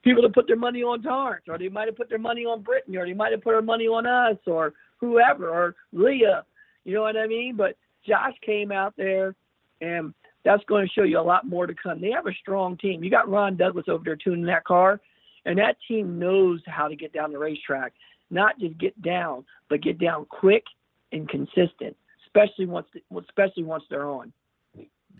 people 0.07 0.23
have 0.23 0.31
put 0.31 0.47
their 0.47 0.55
money 0.55 0.83
on 0.83 1.03
Torrence, 1.03 1.43
or 1.49 1.57
they 1.57 1.67
might 1.67 1.87
have 1.87 1.97
put 1.97 2.07
their 2.07 2.17
money 2.17 2.45
on 2.45 2.61
Brittany, 2.61 2.95
or 2.95 3.05
they 3.05 3.13
might 3.13 3.33
have 3.33 3.41
put 3.41 3.51
their 3.51 3.61
money 3.61 3.87
on 3.87 4.05
us, 4.05 4.37
or 4.47 4.73
whoever, 5.01 5.49
or 5.49 5.75
Leah. 5.91 6.45
You 6.85 6.93
know 6.93 7.01
what 7.01 7.17
I 7.17 7.27
mean? 7.27 7.57
But 7.57 7.75
Josh 8.07 8.33
came 8.45 8.71
out 8.71 8.93
there, 8.95 9.35
and 9.81 10.13
that's 10.45 10.63
going 10.63 10.87
to 10.87 10.93
show 10.93 11.03
you 11.03 11.19
a 11.19 11.21
lot 11.21 11.45
more 11.45 11.67
to 11.67 11.75
come. 11.75 11.99
They 11.99 12.11
have 12.11 12.25
a 12.25 12.33
strong 12.39 12.77
team. 12.77 13.03
You 13.03 13.11
got 13.11 13.29
Ron 13.29 13.57
Douglas 13.57 13.85
over 13.89 14.03
there 14.05 14.15
tuning 14.15 14.45
that 14.45 14.63
car, 14.63 15.01
and 15.45 15.57
that 15.59 15.75
team 15.89 16.17
knows 16.17 16.61
how 16.67 16.87
to 16.87 16.95
get 16.95 17.11
down 17.11 17.33
the 17.33 17.39
racetrack. 17.39 17.91
Not 18.29 18.57
just 18.59 18.77
get 18.77 19.01
down, 19.01 19.43
but 19.69 19.81
get 19.81 19.99
down 19.99 20.25
quick 20.29 20.63
and 21.11 21.27
consistent, 21.27 21.97
especially 22.25 22.65
once 22.65 22.87
especially 23.11 23.63
once 23.63 23.83
they're 23.89 24.09
on. 24.09 24.31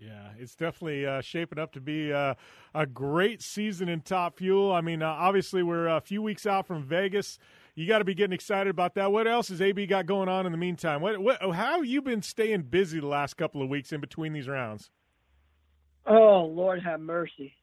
Yeah, 0.00 0.30
it's 0.38 0.54
definitely 0.54 1.06
uh, 1.06 1.20
shaping 1.20 1.58
up 1.58 1.72
to 1.72 1.80
be 1.80 2.12
uh, 2.12 2.34
a 2.74 2.86
great 2.86 3.42
season 3.42 3.88
in 3.88 4.00
Top 4.00 4.38
Fuel. 4.38 4.72
I 4.72 4.80
mean, 4.80 5.02
uh, 5.02 5.08
obviously 5.08 5.62
we're 5.62 5.88
a 5.88 6.00
few 6.00 6.22
weeks 6.22 6.46
out 6.46 6.66
from 6.66 6.84
Vegas. 6.84 7.38
You 7.74 7.86
got 7.86 7.98
to 7.98 8.04
be 8.04 8.14
getting 8.14 8.32
excited 8.32 8.70
about 8.70 8.94
that. 8.94 9.10
What 9.10 9.26
else 9.26 9.48
has 9.48 9.60
AB 9.60 9.86
got 9.86 10.06
going 10.06 10.28
on 10.28 10.46
in 10.46 10.52
the 10.52 10.58
meantime? 10.58 11.00
What, 11.00 11.18
what, 11.18 11.40
how 11.42 11.76
have 11.76 11.86
you 11.86 12.00
been 12.00 12.22
staying 12.22 12.62
busy 12.62 13.00
the 13.00 13.06
last 13.06 13.36
couple 13.36 13.62
of 13.62 13.68
weeks 13.68 13.92
in 13.92 14.00
between 14.00 14.32
these 14.32 14.48
rounds? 14.48 14.90
Oh 16.06 16.44
Lord 16.44 16.82
have 16.82 17.00
mercy, 17.00 17.54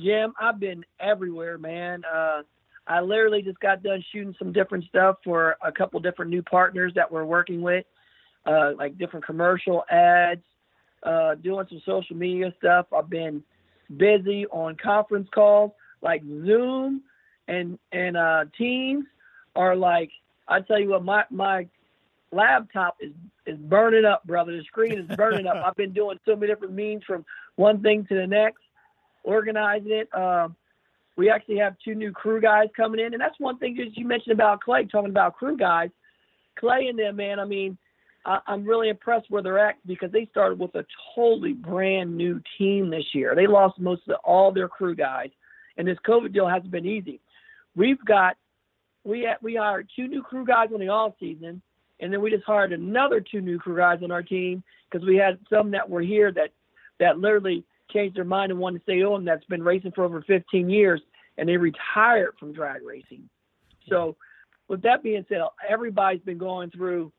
Jim. 0.00 0.32
I've 0.40 0.58
been 0.58 0.84
everywhere, 0.98 1.58
man. 1.58 2.02
Uh, 2.04 2.42
I 2.88 3.00
literally 3.02 3.42
just 3.42 3.60
got 3.60 3.82
done 3.82 4.02
shooting 4.10 4.34
some 4.38 4.52
different 4.52 4.84
stuff 4.86 5.16
for 5.22 5.56
a 5.62 5.70
couple 5.70 6.00
different 6.00 6.30
new 6.30 6.42
partners 6.42 6.92
that 6.96 7.12
we're 7.12 7.24
working 7.24 7.60
with, 7.60 7.84
uh, 8.46 8.72
like 8.76 8.98
different 8.98 9.26
commercial 9.26 9.84
ads, 9.90 10.42
uh, 11.02 11.34
doing 11.36 11.66
some 11.68 11.82
social 11.86 12.16
media 12.16 12.52
stuff. 12.58 12.86
I've 12.92 13.10
been 13.10 13.42
busy 13.96 14.46
on 14.46 14.76
conference 14.76 15.28
calls 15.34 15.72
like 16.02 16.22
Zoom 16.22 17.02
and 17.46 17.78
and 17.92 18.16
uh, 18.16 18.44
Teams 18.56 19.04
are 19.56 19.74
like 19.74 20.10
I 20.46 20.60
tell 20.60 20.80
you 20.80 20.90
what 20.90 21.04
my 21.04 21.24
my 21.30 21.66
laptop 22.32 22.96
is 23.00 23.12
is 23.46 23.58
burning 23.58 24.04
up, 24.04 24.24
brother. 24.24 24.56
The 24.56 24.64
screen 24.64 24.98
is 24.98 25.16
burning 25.16 25.46
up. 25.46 25.56
I've 25.56 25.76
been 25.76 25.92
doing 25.92 26.18
so 26.26 26.36
many 26.36 26.52
different 26.52 26.74
means 26.74 27.02
from 27.04 27.24
one 27.56 27.82
thing 27.82 28.04
to 28.06 28.14
the 28.14 28.26
next, 28.26 28.62
organizing 29.24 29.92
it. 29.92 30.14
Um, 30.14 30.54
we 31.16 31.30
actually 31.30 31.58
have 31.58 31.76
two 31.84 31.94
new 31.94 32.12
crew 32.12 32.40
guys 32.40 32.68
coming 32.76 33.00
in, 33.00 33.12
and 33.14 33.20
that's 33.20 33.38
one 33.40 33.58
thing 33.58 33.74
that 33.76 33.96
you 33.96 34.06
mentioned 34.06 34.32
about 34.32 34.60
Clay, 34.60 34.84
talking 34.84 35.10
about 35.10 35.36
crew 35.36 35.56
guys. 35.56 35.90
Clay 36.56 36.86
and 36.88 36.98
them, 36.98 37.16
man. 37.16 37.40
I 37.40 37.44
mean, 37.44 37.78
I, 38.28 38.40
I'm 38.46 38.64
really 38.64 38.90
impressed 38.90 39.30
where 39.30 39.42
they're 39.42 39.58
at 39.58 39.76
because 39.86 40.12
they 40.12 40.26
started 40.30 40.58
with 40.58 40.74
a 40.74 40.84
totally 41.14 41.54
brand 41.54 42.14
new 42.16 42.40
team 42.58 42.90
this 42.90 43.06
year. 43.14 43.34
They 43.34 43.46
lost 43.46 43.80
most 43.80 44.02
of 44.02 44.08
the, 44.08 44.16
all 44.16 44.52
their 44.52 44.68
crew 44.68 44.94
guys, 44.94 45.30
and 45.78 45.88
this 45.88 45.96
COVID 46.06 46.32
deal 46.32 46.46
hasn't 46.46 46.70
been 46.70 46.86
easy. 46.86 47.20
We've 47.74 48.04
got 48.04 48.36
we 49.04 49.22
had, 49.22 49.36
we 49.40 49.56
hired 49.56 49.88
two 49.96 50.06
new 50.06 50.22
crew 50.22 50.44
guys 50.44 50.68
on 50.74 50.80
the 50.80 50.88
off 50.88 51.14
season, 51.18 51.62
and 52.00 52.12
then 52.12 52.20
we 52.20 52.30
just 52.30 52.44
hired 52.44 52.72
another 52.72 53.20
two 53.20 53.40
new 53.40 53.58
crew 53.58 53.76
guys 53.76 54.00
on 54.04 54.10
our 54.10 54.22
team 54.22 54.62
because 54.90 55.06
we 55.06 55.16
had 55.16 55.38
some 55.48 55.70
that 55.70 55.88
were 55.88 56.02
here 56.02 56.30
that 56.32 56.50
that 57.00 57.18
literally 57.18 57.64
changed 57.90 58.16
their 58.16 58.24
mind 58.24 58.52
and 58.52 58.60
wanted 58.60 58.80
to 58.80 58.82
stay 58.82 59.02
on. 59.02 59.24
That's 59.24 59.44
been 59.46 59.62
racing 59.62 59.92
for 59.92 60.04
over 60.04 60.20
15 60.20 60.68
years, 60.68 61.00
and 61.38 61.48
they 61.48 61.56
retired 61.56 62.34
from 62.38 62.52
drag 62.52 62.82
racing. 62.82 63.26
So, 63.88 64.16
with 64.68 64.82
that 64.82 65.02
being 65.02 65.24
said, 65.30 65.40
everybody's 65.66 66.20
been 66.20 66.36
going 66.36 66.70
through 66.70 67.10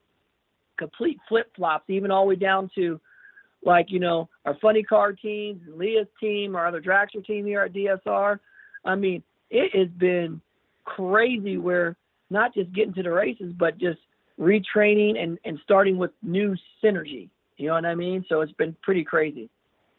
complete 0.79 1.19
flip 1.27 1.51
flops, 1.55 1.89
even 1.89 2.09
all 2.09 2.23
the 2.23 2.29
way 2.29 2.35
down 2.35 2.71
to 2.75 2.99
like 3.63 3.87
you 3.89 3.99
know 3.99 4.29
our 4.45 4.57
funny 4.61 4.81
car 4.81 5.11
teams, 5.13 5.61
Leah's 5.67 6.07
team, 6.19 6.55
our 6.55 6.65
other 6.65 6.81
dragster 6.81 7.23
team 7.23 7.45
here 7.45 7.61
at 7.61 7.73
DSR. 7.73 8.39
I 8.83 8.95
mean, 8.95 9.21
it 9.51 9.77
has 9.77 9.89
been 9.89 10.41
crazy 10.85 11.57
where 11.57 11.95
not 12.29 12.53
just 12.53 12.73
getting 12.73 12.93
to 12.93 13.03
the 13.03 13.11
races, 13.11 13.53
but 13.57 13.77
just 13.77 13.99
retraining 14.39 15.21
and, 15.21 15.37
and 15.43 15.59
starting 15.63 15.97
with 15.97 16.11
new 16.23 16.55
synergy. 16.83 17.29
You 17.57 17.67
know 17.67 17.73
what 17.73 17.85
I 17.85 17.95
mean? 17.95 18.25
So 18.29 18.41
it's 18.41 18.53
been 18.53 18.75
pretty 18.81 19.03
crazy. 19.03 19.49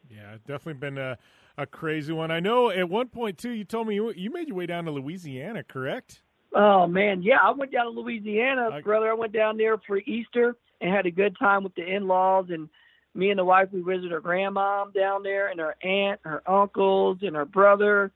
Yeah, 0.09 0.37
definitely 0.47 0.75
been 0.75 0.99
a, 0.99 1.19
A 1.59 1.67
crazy 1.67 2.13
one. 2.13 2.31
I 2.31 2.41
know. 2.41 2.71
At 2.71 2.89
one 2.89 3.09
point 3.09 3.37
too, 3.37 3.51
you 3.51 3.65
told 3.65 3.87
me 3.87 3.95
you, 3.97 4.13
you 4.13 4.31
made 4.31 4.49
your 4.49 4.57
way 4.57 4.67
down 4.67 4.87
to 4.87 4.91
Louisiana, 4.91 5.63
correct? 5.63 6.23
Oh 6.55 6.87
man, 6.87 7.23
yeah, 7.23 7.37
I 7.43 7.51
went 7.53 7.71
down 7.71 7.85
to 7.85 8.01
Louisiana, 8.01 8.81
brother. 8.83 9.11
I 9.11 9.15
went 9.15 9.33
down 9.33 9.57
there 9.57 9.77
for 9.87 9.99
Easter 9.99 10.57
and 10.81 10.95
had 10.95 11.07
a 11.07 11.11
good 11.11 11.37
time 11.39 11.63
with 11.63 11.75
the 11.75 11.85
in-laws 11.87 12.47
and 12.51 12.69
me 13.15 13.31
and 13.31 13.39
the 13.39 13.45
wife 13.45 13.69
we 13.73 13.81
visited 13.81 14.13
her 14.13 14.21
grandmom 14.21 14.95
down 14.95 15.23
there 15.23 15.49
and 15.49 15.61
her 15.61 15.75
aunt, 15.83 16.21
her 16.25 16.43
uncles, 16.49 17.19
and 17.23 17.35
her 17.35 17.45
brother 17.45 18.13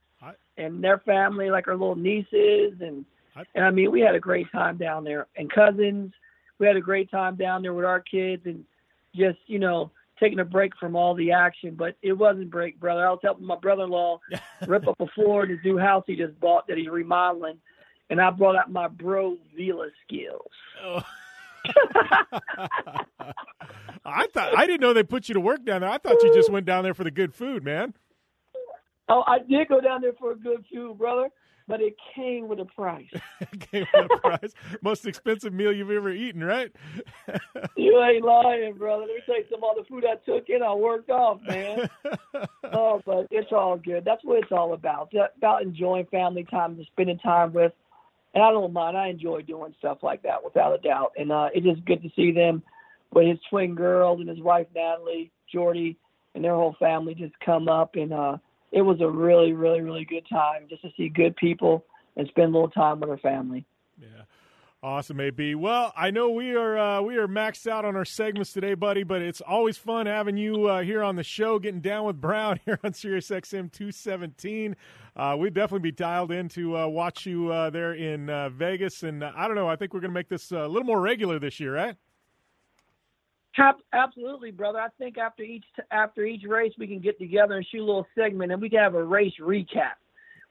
and 0.56 0.82
their 0.82 0.98
family, 0.98 1.50
like 1.50 1.66
her 1.66 1.76
little 1.76 1.96
nieces 1.96 2.74
and 2.80 3.04
and 3.54 3.64
I 3.64 3.70
mean 3.70 3.90
we 3.90 4.00
had 4.00 4.14
a 4.14 4.20
great 4.20 4.50
time 4.52 4.76
down 4.76 5.02
there 5.04 5.26
and 5.36 5.50
cousins. 5.50 6.12
We 6.60 6.66
had 6.66 6.76
a 6.76 6.80
great 6.80 7.10
time 7.10 7.34
down 7.34 7.62
there 7.62 7.74
with 7.74 7.84
our 7.84 8.00
kids 8.00 8.42
and 8.46 8.64
just 9.14 9.38
you 9.46 9.58
know 9.58 9.90
taking 10.20 10.38
a 10.38 10.44
break 10.44 10.76
from 10.78 10.94
all 10.94 11.14
the 11.14 11.32
action. 11.32 11.74
But 11.76 11.96
it 12.00 12.12
wasn't 12.12 12.50
break, 12.50 12.78
brother. 12.78 13.06
I 13.06 13.10
was 13.10 13.18
helping 13.22 13.46
my 13.46 13.56
brother-in-law 13.56 14.20
rip 14.68 14.86
up 14.86 15.00
a 15.00 15.06
floor 15.08 15.44
in 15.44 15.50
his 15.50 15.58
new 15.64 15.78
house 15.78 16.04
he 16.06 16.14
just 16.14 16.38
bought 16.38 16.68
that 16.68 16.78
he's 16.78 16.88
remodeling, 16.88 17.58
and 18.10 18.20
I 18.20 18.30
brought 18.30 18.56
out 18.56 18.70
my 18.70 18.86
Bob 18.86 19.40
Vila 19.56 19.88
skills. 20.06 20.50
Oh. 20.84 21.02
I 24.04 24.26
thought 24.32 24.56
I 24.56 24.66
didn't 24.66 24.80
know 24.80 24.92
they 24.92 25.02
put 25.02 25.28
you 25.28 25.34
to 25.34 25.40
work 25.40 25.64
down 25.64 25.80
there. 25.80 25.90
I 25.90 25.98
thought 25.98 26.22
you 26.22 26.32
just 26.34 26.50
went 26.50 26.66
down 26.66 26.84
there 26.84 26.94
for 26.94 27.04
the 27.04 27.10
good 27.10 27.34
food, 27.34 27.64
man. 27.64 27.94
Oh, 29.08 29.22
I 29.26 29.38
did 29.38 29.68
go 29.68 29.80
down 29.80 30.02
there 30.02 30.12
for 30.18 30.32
a 30.32 30.36
good 30.36 30.64
food, 30.72 30.96
brother, 30.98 31.28
but 31.68 31.80
it 31.80 31.94
came 32.14 32.48
with 32.48 32.58
a 32.60 32.64
price. 32.64 33.08
Came 33.70 33.86
with 33.92 34.10
a 34.12 34.18
price. 34.18 34.52
Most 34.82 35.06
expensive 35.06 35.52
meal 35.52 35.72
you've 35.72 35.90
ever 35.90 36.10
eaten, 36.10 36.42
right? 36.42 36.70
you 37.76 38.02
ain't 38.02 38.24
lying, 38.24 38.74
brother. 38.74 39.02
Let 39.02 39.14
me 39.14 39.22
tell 39.26 39.38
you 39.38 39.44
some 39.50 39.62
of 39.62 39.76
the 39.76 39.84
food 39.88 40.04
I 40.04 40.16
took 40.24 40.48
in. 40.48 40.62
I 40.62 40.72
worked 40.74 41.10
off, 41.10 41.40
man. 41.46 41.88
oh, 42.72 43.02
but 43.04 43.28
it's 43.30 43.52
all 43.52 43.76
good. 43.76 44.04
That's 44.04 44.24
what 44.24 44.42
it's 44.42 44.52
all 44.52 44.72
about. 44.72 45.08
It's 45.12 45.34
about 45.36 45.62
enjoying 45.62 46.06
family 46.06 46.44
time 46.44 46.76
and 46.76 46.86
spending 46.92 47.18
time 47.18 47.52
with. 47.52 47.72
And 48.34 48.42
I 48.42 48.50
don't 48.50 48.72
mind. 48.72 48.96
I 48.96 49.08
enjoy 49.08 49.42
doing 49.42 49.74
stuff 49.78 49.98
like 50.02 50.22
that 50.22 50.42
without 50.42 50.74
a 50.74 50.78
doubt. 50.78 51.12
And 51.16 51.30
uh, 51.30 51.50
it's 51.54 51.66
just 51.66 51.84
good 51.84 52.02
to 52.02 52.10
see 52.16 52.32
them 52.32 52.62
with 53.12 53.28
his 53.28 53.38
twin 53.48 53.74
girls 53.74 54.20
and 54.20 54.28
his 54.28 54.40
wife 54.40 54.66
Natalie, 54.74 55.30
Jordy, 55.52 55.96
and 56.34 56.44
their 56.44 56.54
whole 56.54 56.76
family 56.78 57.14
just 57.14 57.38
come 57.44 57.68
up 57.68 57.94
and 57.94 58.12
uh 58.12 58.36
it 58.72 58.82
was 58.82 59.00
a 59.00 59.08
really, 59.08 59.52
really, 59.52 59.82
really 59.82 60.04
good 60.04 60.26
time 60.28 60.66
just 60.68 60.82
to 60.82 60.90
see 60.96 61.08
good 61.08 61.36
people 61.36 61.84
and 62.16 62.26
spend 62.26 62.48
a 62.52 62.58
little 62.58 62.68
time 62.68 62.98
with 62.98 63.08
our 63.08 63.18
family. 63.18 63.64
Awesome, 64.84 65.18
AB. 65.18 65.54
Well, 65.54 65.94
I 65.96 66.10
know 66.10 66.28
we 66.28 66.54
are 66.54 66.76
uh, 66.76 67.00
we 67.00 67.16
are 67.16 67.26
maxed 67.26 67.66
out 67.66 67.86
on 67.86 67.96
our 67.96 68.04
segments 68.04 68.52
today, 68.52 68.74
buddy, 68.74 69.02
but 69.02 69.22
it's 69.22 69.40
always 69.40 69.78
fun 69.78 70.04
having 70.04 70.36
you 70.36 70.68
uh, 70.68 70.82
here 70.82 71.02
on 71.02 71.16
the 71.16 71.22
show, 71.22 71.58
getting 71.58 71.80
down 71.80 72.04
with 72.04 72.20
Brown 72.20 72.60
here 72.66 72.78
on 72.84 72.92
Sirius 72.92 73.30
XM 73.30 73.72
217. 73.72 74.76
Uh, 75.16 75.36
we'd 75.38 75.54
definitely 75.54 75.90
be 75.90 75.90
dialed 75.90 76.32
in 76.32 76.50
to 76.50 76.76
uh, 76.76 76.86
watch 76.86 77.24
you 77.24 77.50
uh, 77.50 77.70
there 77.70 77.94
in 77.94 78.28
uh, 78.28 78.50
Vegas, 78.50 79.04
and 79.04 79.24
I 79.24 79.46
don't 79.46 79.56
know. 79.56 79.66
I 79.66 79.76
think 79.76 79.94
we're 79.94 80.00
going 80.00 80.10
to 80.10 80.14
make 80.14 80.28
this 80.28 80.52
a 80.52 80.68
little 80.68 80.84
more 80.84 81.00
regular 81.00 81.38
this 81.38 81.58
year, 81.58 81.74
right? 81.74 81.96
Absolutely, 83.94 84.50
brother. 84.50 84.80
I 84.80 84.88
think 84.98 85.16
after 85.16 85.44
each 85.44 85.64
after 85.92 86.26
each 86.26 86.44
race, 86.46 86.74
we 86.78 86.86
can 86.86 87.00
get 87.00 87.18
together 87.18 87.54
and 87.54 87.66
shoot 87.72 87.80
a 87.80 87.86
little 87.86 88.06
segment, 88.14 88.52
and 88.52 88.60
we 88.60 88.68
can 88.68 88.80
have 88.80 88.94
a 88.94 89.02
race 89.02 89.32
recap. 89.40 89.96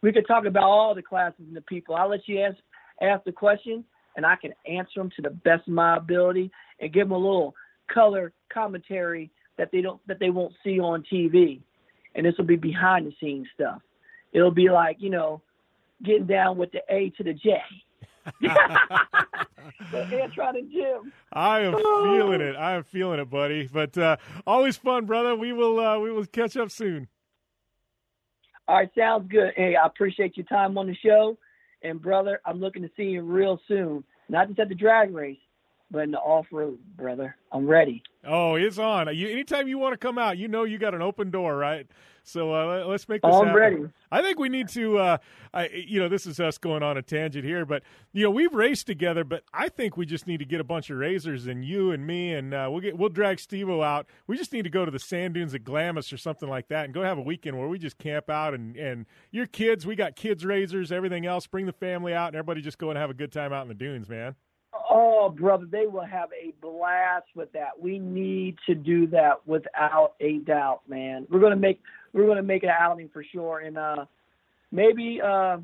We 0.01 0.11
could 0.11 0.25
talk 0.25 0.45
about 0.45 0.63
all 0.63 0.95
the 0.95 1.03
classes 1.03 1.45
and 1.47 1.55
the 1.55 1.61
people. 1.61 1.93
I'll 1.93 2.09
let 2.09 2.27
you 2.27 2.41
ask 2.41 2.57
ask 2.99 3.23
the 3.25 3.31
questions, 3.31 3.85
and 4.15 4.25
I 4.25 4.35
can 4.35 4.53
answer 4.67 4.99
them 4.99 5.09
to 5.15 5.21
the 5.21 5.29
best 5.29 5.67
of 5.67 5.73
my 5.73 5.97
ability, 5.97 6.51
and 6.79 6.93
give 6.93 7.07
them 7.07 7.13
a 7.13 7.17
little 7.17 7.55
color 7.91 8.33
commentary 8.51 9.31
that 9.57 9.71
they 9.71 9.81
don't 9.81 9.99
that 10.07 10.19
they 10.19 10.29
won't 10.29 10.53
see 10.63 10.79
on 10.79 11.03
TV. 11.11 11.61
And 12.15 12.25
this 12.25 12.35
will 12.37 12.45
be 12.45 12.55
behind 12.55 13.07
the 13.07 13.13
scenes 13.19 13.47
stuff. 13.53 13.81
It'll 14.31 14.51
be 14.51 14.69
like 14.69 14.97
you 14.99 15.09
know, 15.09 15.41
getting 16.03 16.27
down 16.27 16.57
with 16.57 16.71
the 16.71 16.81
A 16.89 17.09
to 17.17 17.23
the 17.23 17.33
J. 17.33 17.61
Antron 19.91 20.57
and 20.57 20.71
Jim. 20.71 21.11
I 21.31 21.61
am 21.61 21.73
feeling 21.73 22.41
it. 22.41 22.55
I 22.55 22.75
am 22.75 22.83
feeling 22.83 23.19
it, 23.19 23.29
buddy. 23.29 23.67
But 23.71 23.97
uh, 23.97 24.17
always 24.47 24.77
fun, 24.77 25.05
brother. 25.05 25.35
We 25.35 25.53
will 25.53 25.79
uh, 25.79 25.99
we 25.99 26.11
will 26.11 26.25
catch 26.25 26.55
up 26.57 26.71
soon. 26.71 27.07
All 28.67 28.77
right, 28.77 28.89
sounds 28.97 29.29
good. 29.29 29.53
Hey, 29.55 29.75
I 29.75 29.85
appreciate 29.85 30.37
your 30.37 30.45
time 30.45 30.77
on 30.77 30.87
the 30.87 30.95
show, 30.95 31.37
and 31.83 32.01
brother, 32.01 32.41
I'm 32.45 32.59
looking 32.59 32.81
to 32.81 32.89
see 32.95 33.03
you 33.03 33.21
real 33.21 33.59
soon. 33.67 34.03
Not 34.29 34.47
just 34.47 34.59
at 34.59 34.69
the 34.69 34.75
drag 34.75 35.13
race, 35.13 35.37
but 35.93 35.99
in 36.03 36.11
the 36.11 36.19
off 36.19 36.47
road, 36.51 36.79
brother. 36.97 37.37
I'm 37.53 37.67
ready. 37.67 38.03
Oh, 38.25 38.55
it's 38.55 38.79
on. 38.79 39.15
You, 39.15 39.29
anytime 39.29 39.67
you 39.67 39.77
want 39.77 39.93
to 39.93 39.97
come 39.97 40.17
out, 40.17 40.37
you 40.37 40.47
know 40.47 40.63
you 40.63 40.77
got 40.79 40.93
an 40.95 41.01
open 41.01 41.29
door, 41.29 41.55
right? 41.55 41.85
So 42.25 42.53
uh, 42.53 42.85
let's 42.87 43.07
make 43.09 43.21
this 43.21 43.29
Oh, 43.33 43.41
I'm 43.41 43.47
happen. 43.47 43.59
ready. 43.61 43.83
I 44.09 44.21
think 44.21 44.39
we 44.39 44.47
need 44.49 44.69
to. 44.69 44.97
Uh, 44.97 45.17
I, 45.53 45.67
you 45.67 45.99
know, 45.99 46.07
this 46.07 46.25
is 46.25 46.39
us 46.39 46.57
going 46.57 46.81
on 46.81 46.97
a 46.97 47.01
tangent 47.01 47.43
here, 47.43 47.65
but 47.65 47.83
you 48.13 48.23
know, 48.23 48.31
we've 48.31 48.53
raced 48.53 48.87
together. 48.87 49.23
But 49.25 49.43
I 49.53 49.67
think 49.69 49.97
we 49.97 50.05
just 50.05 50.25
need 50.25 50.37
to 50.37 50.45
get 50.45 50.61
a 50.61 50.63
bunch 50.63 50.89
of 50.89 50.97
RZRs, 50.97 51.47
and 51.49 51.65
you 51.65 51.91
and 51.91 52.07
me, 52.07 52.33
and 52.33 52.53
uh, 52.53 52.69
we'll 52.71 52.79
get 52.79 52.97
we'll 52.97 53.09
drag 53.09 53.37
Stevo 53.37 53.83
out. 53.85 54.07
We 54.25 54.37
just 54.37 54.53
need 54.53 54.63
to 54.63 54.69
go 54.69 54.85
to 54.85 54.91
the 54.91 54.99
sand 54.99 55.33
dunes 55.33 55.53
at 55.53 55.65
Glamis 55.65 56.13
or 56.13 56.17
something 56.17 56.47
like 56.49 56.69
that, 56.69 56.85
and 56.85 56.93
go 56.93 57.03
have 57.03 57.17
a 57.17 57.21
weekend 57.21 57.59
where 57.59 57.67
we 57.67 57.77
just 57.77 57.97
camp 57.97 58.29
out 58.29 58.53
and 58.53 58.77
and 58.77 59.05
your 59.31 59.45
kids. 59.45 59.85
We 59.85 59.95
got 59.97 60.15
kids 60.15 60.45
RZRs, 60.45 60.93
everything 60.93 61.25
else. 61.25 61.45
Bring 61.45 61.65
the 61.65 61.73
family 61.73 62.13
out, 62.13 62.27
and 62.27 62.37
everybody 62.37 62.61
just 62.61 62.77
go 62.77 62.89
and 62.89 62.97
have 62.97 63.09
a 63.09 63.13
good 63.13 63.33
time 63.33 63.51
out 63.51 63.63
in 63.63 63.67
the 63.67 63.73
dunes, 63.75 64.07
man. 64.07 64.35
Oh, 64.89 65.29
brother, 65.29 65.65
they 65.69 65.85
will 65.85 66.05
have 66.05 66.29
a 66.33 66.53
blast 66.61 67.27
with 67.35 67.51
that. 67.53 67.79
We 67.79 67.99
need 67.99 68.57
to 68.67 68.75
do 68.75 69.07
that 69.07 69.45
without 69.45 70.13
a 70.19 70.39
doubt, 70.39 70.81
man. 70.87 71.27
We're 71.29 71.39
gonna 71.39 71.55
make 71.55 71.81
we're 72.11 72.27
gonna 72.27 72.43
make 72.43 72.63
an 72.63 72.69
outing 72.69 73.09
for 73.13 73.23
sure, 73.23 73.59
and 73.59 73.77
uh, 73.77 74.05
maybe 74.71 75.21
uh, 75.23 75.57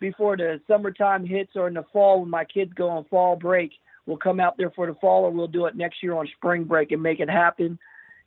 before 0.00 0.36
the 0.36 0.60
summertime 0.66 1.24
hits 1.24 1.52
or 1.54 1.68
in 1.68 1.74
the 1.74 1.84
fall 1.92 2.20
when 2.20 2.30
my 2.30 2.44
kids 2.44 2.72
go 2.74 2.88
on 2.88 3.04
fall 3.04 3.36
break, 3.36 3.72
we'll 4.06 4.16
come 4.16 4.40
out 4.40 4.56
there 4.56 4.70
for 4.70 4.86
the 4.86 4.94
fall, 4.94 5.24
or 5.24 5.30
we'll 5.30 5.46
do 5.46 5.66
it 5.66 5.76
next 5.76 6.02
year 6.02 6.14
on 6.14 6.28
spring 6.36 6.64
break 6.64 6.92
and 6.92 7.02
make 7.02 7.20
it 7.20 7.30
happen. 7.30 7.78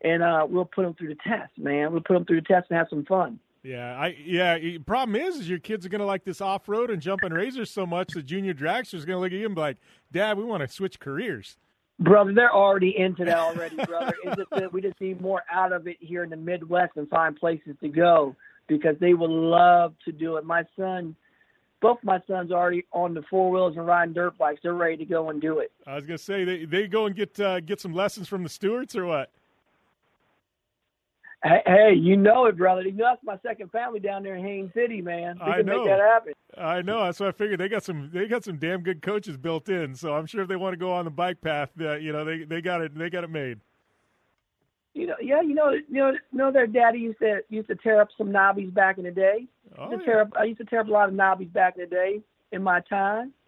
And 0.01 0.21
uh, 0.21 0.45
we'll 0.47 0.65
put 0.65 0.83
them 0.83 0.93
through 0.93 1.09
the 1.09 1.19
test, 1.27 1.51
man. 1.57 1.91
We'll 1.91 2.01
put 2.01 2.13
them 2.13 2.25
through 2.25 2.41
the 2.41 2.47
test 2.47 2.67
and 2.69 2.77
have 2.77 2.87
some 2.89 3.05
fun. 3.05 3.39
Yeah, 3.67 3.99
I 3.99 4.15
yeah. 4.23 4.57
Problem 4.85 5.17
is, 5.17 5.35
is 5.35 5.49
your 5.49 5.59
kids 5.59 5.85
are 5.85 5.89
going 5.89 5.99
to 5.99 6.05
like 6.05 6.23
this 6.23 6.39
off 6.39 6.69
road 6.69 6.89
and 6.89 7.01
jumping 7.01 7.31
RZRs 7.31 7.67
so 7.67 7.85
much. 7.85 8.13
The 8.13 8.23
junior 8.23 8.53
dragster 8.53 8.93
is 8.93 9.03
going 9.03 9.17
to 9.17 9.19
look 9.19 9.33
at 9.33 9.37
you 9.37 9.45
and 9.45 9.55
be 9.55 9.59
like, 9.59 9.77
"Dad, 10.09 10.37
we 10.37 10.45
want 10.45 10.61
to 10.61 10.69
switch 10.69 11.01
careers." 11.01 11.57
Brother, 11.99 12.31
they're 12.33 12.53
already 12.53 12.97
into 12.97 13.25
that 13.25 13.37
already, 13.37 13.75
brother. 13.75 14.13
It's 14.23 14.37
just 14.37 14.49
that 14.51 14.71
we 14.71 14.81
just 14.81 15.01
need 15.01 15.19
more 15.19 15.43
out 15.51 15.73
of 15.73 15.85
it 15.85 15.97
here 15.99 16.23
in 16.23 16.29
the 16.29 16.37
Midwest 16.37 16.93
and 16.95 17.09
find 17.09 17.35
places 17.35 17.75
to 17.81 17.89
go 17.89 18.37
because 18.67 18.95
they 19.01 19.13
would 19.13 19.31
love 19.31 19.95
to 20.05 20.13
do 20.13 20.37
it. 20.37 20.45
My 20.45 20.63
son, 20.77 21.13
both 21.81 21.97
my 22.03 22.21
sons 22.25 22.53
are 22.53 22.57
already 22.57 22.85
on 22.93 23.13
the 23.13 23.23
four 23.29 23.51
wheels 23.51 23.75
and 23.75 23.85
riding 23.85 24.13
dirt 24.13 24.37
bikes. 24.37 24.61
They're 24.63 24.75
ready 24.75 24.95
to 24.97 25.05
go 25.05 25.29
and 25.29 25.41
do 25.41 25.59
it. 25.59 25.73
I 25.85 25.95
was 25.95 26.05
going 26.05 26.17
to 26.17 26.23
say 26.23 26.45
they 26.45 26.63
they 26.63 26.87
go 26.87 27.05
and 27.05 27.13
get 27.13 27.37
uh, 27.37 27.59
get 27.59 27.81
some 27.81 27.93
lessons 27.93 28.29
from 28.29 28.43
the 28.43 28.49
Stewarts 28.49 28.95
or 28.95 29.05
what? 29.05 29.31
Hey, 31.43 31.61
hey, 31.65 31.93
you 31.93 32.17
know 32.17 32.45
it, 32.45 32.57
brother. 32.57 32.81
You 32.81 32.93
know 32.93 33.05
that's 33.05 33.23
my 33.23 33.37
second 33.47 33.71
family 33.71 33.99
down 33.99 34.23
there 34.23 34.35
in 34.35 34.43
Haines 34.43 34.71
City, 34.73 35.01
man. 35.01 35.37
We 35.39 35.51
I 35.51 35.61
know. 35.61 35.83
make 35.83 35.87
that 35.87 35.99
happen. 35.99 36.33
I 36.57 36.81
know. 36.81 37.03
That's 37.03 37.19
what 37.19 37.29
I 37.29 37.31
figured. 37.31 37.59
They 37.59 37.69
got 37.69 37.83
some 37.83 38.09
they 38.11 38.27
got 38.27 38.43
some 38.43 38.57
damn 38.57 38.81
good 38.81 39.01
coaches 39.01 39.37
built 39.37 39.69
in. 39.69 39.93
So 39.93 40.15
I'm 40.15 40.25
sure 40.25 40.41
if 40.41 40.47
they 40.47 40.55
want 40.55 40.73
to 40.73 40.77
go 40.77 40.91
on 40.91 41.05
the 41.05 41.11
bike 41.11 41.41
path, 41.41 41.69
uh, 41.79 41.93
you 41.97 42.11
know, 42.11 42.25
they 42.25 42.43
they 42.43 42.61
got 42.61 42.81
it 42.81 42.97
they 42.97 43.09
got 43.09 43.23
it 43.23 43.29
made. 43.29 43.59
You 44.95 45.05
know, 45.05 45.15
yeah, 45.21 45.41
you 45.41 45.53
know, 45.53 45.69
you 45.69 45.83
know, 45.89 46.13
know 46.31 46.51
their 46.51 46.65
daddy 46.65 46.97
used 46.97 47.19
to 47.19 47.41
used 47.49 47.67
to 47.67 47.75
tear 47.75 48.01
up 48.01 48.09
some 48.17 48.29
knobbies 48.29 48.73
back 48.73 48.97
in 48.97 49.03
the 49.03 49.11
day. 49.11 49.45
Oh, 49.77 49.91
Used 49.91 49.99
to 49.99 50.05
tear 50.05 50.21
up, 50.21 50.29
I 50.39 50.45
used 50.45 50.57
to 50.57 50.65
tear 50.65 50.79
up 50.79 50.87
a 50.87 50.91
lot 50.91 51.07
of 51.07 51.13
knobbies 51.13 51.53
back 51.53 51.75
in 51.75 51.81
the 51.81 51.87
day 51.87 52.21
in 52.51 52.63
my 52.63 52.79
time. 52.89 53.31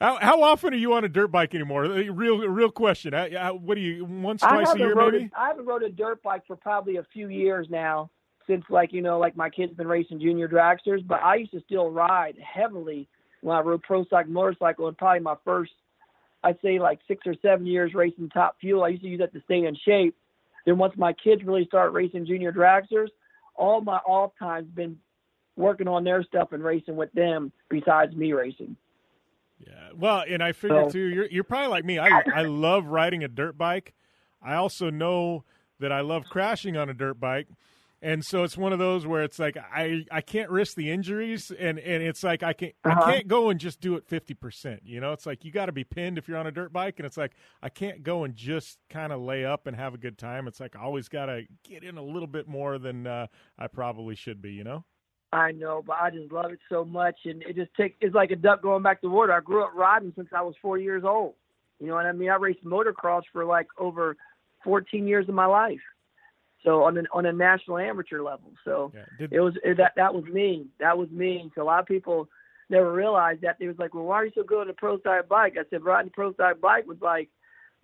How 0.00 0.18
how 0.20 0.42
often 0.42 0.74
are 0.74 0.76
you 0.76 0.94
on 0.94 1.04
a 1.04 1.08
dirt 1.08 1.28
bike 1.28 1.54
anymore? 1.54 1.84
Real 1.84 2.38
real 2.38 2.70
question. 2.70 3.14
Uh, 3.14 3.28
uh, 3.38 3.50
What 3.52 3.74
do 3.76 3.80
you 3.80 4.04
once 4.04 4.42
I 4.42 4.50
twice 4.62 4.74
a 4.74 4.78
year 4.78 4.94
rode 4.94 5.14
maybe? 5.14 5.30
A, 5.34 5.40
I 5.40 5.48
haven't 5.48 5.66
rode 5.66 5.82
a 5.82 5.90
dirt 5.90 6.22
bike 6.22 6.42
for 6.46 6.56
probably 6.56 6.96
a 6.96 7.06
few 7.12 7.28
years 7.28 7.66
now, 7.70 8.10
since 8.46 8.64
like 8.68 8.92
you 8.92 9.02
know, 9.02 9.18
like 9.18 9.36
my 9.36 9.50
kids 9.50 9.72
been 9.74 9.86
racing 9.88 10.20
junior 10.20 10.48
dragsters. 10.48 11.06
But 11.06 11.22
I 11.22 11.36
used 11.36 11.52
to 11.52 11.60
still 11.60 11.90
ride 11.90 12.36
heavily 12.38 13.08
when 13.40 13.56
I 13.56 13.60
rode 13.60 13.82
pro 13.82 14.04
cycle 14.04 14.32
motorcycle. 14.32 14.88
And 14.88 14.96
probably 14.96 15.20
my 15.20 15.36
first, 15.44 15.72
I'd 16.44 16.58
say 16.62 16.78
like 16.78 17.00
six 17.08 17.26
or 17.26 17.34
seven 17.42 17.66
years 17.66 17.94
racing 17.94 18.28
top 18.30 18.56
fuel. 18.60 18.84
I 18.84 18.88
used 18.88 19.02
to 19.02 19.08
use 19.08 19.20
that 19.20 19.32
to 19.32 19.40
stay 19.44 19.64
in 19.64 19.76
shape. 19.84 20.16
Then 20.64 20.78
once 20.78 20.94
my 20.96 21.12
kids 21.12 21.42
really 21.44 21.64
start 21.66 21.92
racing 21.92 22.26
junior 22.26 22.52
dragsters, 22.52 23.08
all 23.54 23.80
my 23.80 23.98
off 23.98 24.32
time's 24.38 24.68
been 24.74 24.98
working 25.56 25.88
on 25.88 26.04
their 26.04 26.22
stuff 26.24 26.52
and 26.52 26.62
racing 26.62 26.96
with 26.96 27.12
them. 27.12 27.52
Besides 27.70 28.14
me 28.14 28.32
racing. 28.32 28.76
Well, 29.94 30.24
and 30.28 30.42
I 30.42 30.52
figure 30.52 30.84
So- 30.84 30.90
too, 30.90 31.06
you're 31.06 31.26
you're 31.26 31.44
probably 31.44 31.68
like 31.68 31.84
me. 31.84 31.98
I 31.98 32.08
I 32.34 32.42
love 32.42 32.86
riding 32.86 33.24
a 33.24 33.28
dirt 33.28 33.56
bike. 33.56 33.94
I 34.42 34.54
also 34.54 34.90
know 34.90 35.44
that 35.80 35.90
I 35.92 36.00
love 36.00 36.24
crashing 36.26 36.76
on 36.76 36.88
a 36.88 36.94
dirt 36.94 37.18
bike. 37.20 37.48
And 38.02 38.22
so 38.22 38.44
it's 38.44 38.58
one 38.58 38.74
of 38.74 38.78
those 38.78 39.06
where 39.06 39.22
it's 39.22 39.38
like 39.38 39.56
I, 39.56 40.04
I 40.12 40.20
can't 40.20 40.50
risk 40.50 40.76
the 40.76 40.90
injuries, 40.90 41.50
and, 41.50 41.78
and 41.78 42.02
it's 42.02 42.22
like 42.22 42.42
I 42.42 42.52
can't 42.52 42.74
Uh-huh. 42.84 43.02
I 43.02 43.12
can't 43.14 43.26
go 43.28 43.48
and 43.48 43.58
just 43.58 43.80
do 43.80 43.94
it 43.96 44.04
fifty 44.06 44.34
percent. 44.34 44.82
You 44.84 45.00
know, 45.00 45.12
it's 45.14 45.24
like 45.24 45.44
you 45.46 45.50
got 45.50 45.66
to 45.66 45.72
be 45.72 45.82
pinned 45.82 46.18
if 46.18 46.28
you're 46.28 46.36
on 46.36 46.46
a 46.46 46.52
dirt 46.52 46.72
bike, 46.74 46.96
and 46.98 47.06
it's 47.06 47.16
like 47.16 47.32
I 47.62 47.70
can't 47.70 48.02
go 48.02 48.24
and 48.24 48.36
just 48.36 48.78
kind 48.90 49.12
of 49.14 49.20
lay 49.22 49.46
up 49.46 49.66
and 49.66 49.74
have 49.76 49.94
a 49.94 49.98
good 49.98 50.18
time. 50.18 50.46
It's 50.46 50.60
like 50.60 50.76
I 50.76 50.82
always 50.82 51.08
got 51.08 51.26
to 51.26 51.44
get 51.66 51.82
in 51.82 51.96
a 51.96 52.02
little 52.02 52.28
bit 52.28 52.46
more 52.46 52.78
than 52.78 53.06
uh, 53.06 53.28
I 53.58 53.66
probably 53.66 54.14
should 54.14 54.42
be. 54.42 54.52
You 54.52 54.64
know. 54.64 54.84
I 55.32 55.52
know, 55.52 55.82
but 55.86 55.96
I 56.00 56.10
just 56.10 56.32
love 56.32 56.52
it 56.52 56.60
so 56.68 56.84
much, 56.84 57.16
and 57.24 57.42
it 57.42 57.56
just 57.56 57.74
takes. 57.74 57.96
It's 58.00 58.14
like 58.14 58.30
a 58.30 58.36
duck 58.36 58.62
going 58.62 58.82
back 58.82 59.00
to 59.00 59.08
water. 59.08 59.32
I 59.32 59.40
grew 59.40 59.62
up 59.64 59.74
riding 59.74 60.12
since 60.16 60.28
I 60.34 60.42
was 60.42 60.54
four 60.62 60.78
years 60.78 61.04
old. 61.04 61.34
You 61.80 61.88
know 61.88 61.94
what 61.94 62.06
I 62.06 62.12
mean? 62.12 62.30
I 62.30 62.36
raced 62.36 62.64
motocross 62.64 63.22
for 63.32 63.44
like 63.44 63.66
over 63.76 64.16
14 64.64 65.06
years 65.06 65.28
of 65.28 65.34
my 65.34 65.46
life. 65.46 65.80
So 66.64 66.84
on 66.84 66.96
an 66.96 67.06
on 67.12 67.26
a 67.26 67.32
national 67.32 67.78
amateur 67.78 68.22
level. 68.22 68.52
So 68.64 68.92
did- 69.18 69.32
it 69.32 69.40
was 69.40 69.54
it, 69.62 69.76
that 69.76 69.92
that 69.96 70.14
was 70.14 70.24
me. 70.24 70.66
That 70.80 70.96
was 70.96 71.10
me. 71.10 71.50
So 71.54 71.62
a 71.62 71.64
lot 71.64 71.80
of 71.80 71.86
people 71.86 72.28
never 72.70 72.92
realized 72.92 73.42
that. 73.42 73.58
They 73.58 73.68
was 73.68 73.78
like, 73.78 73.94
"Well, 73.94 74.04
why 74.04 74.16
are 74.16 74.24
you 74.24 74.32
so 74.34 74.42
good 74.42 74.62
on 74.62 74.70
a 74.70 74.74
pro 74.74 74.98
stock 74.98 75.28
bike?" 75.28 75.56
I 75.58 75.64
said, 75.70 75.84
"Riding 75.84 76.08
a 76.08 76.14
pro 76.14 76.32
stock 76.32 76.60
bike 76.60 76.86
was 76.86 77.00
like 77.00 77.28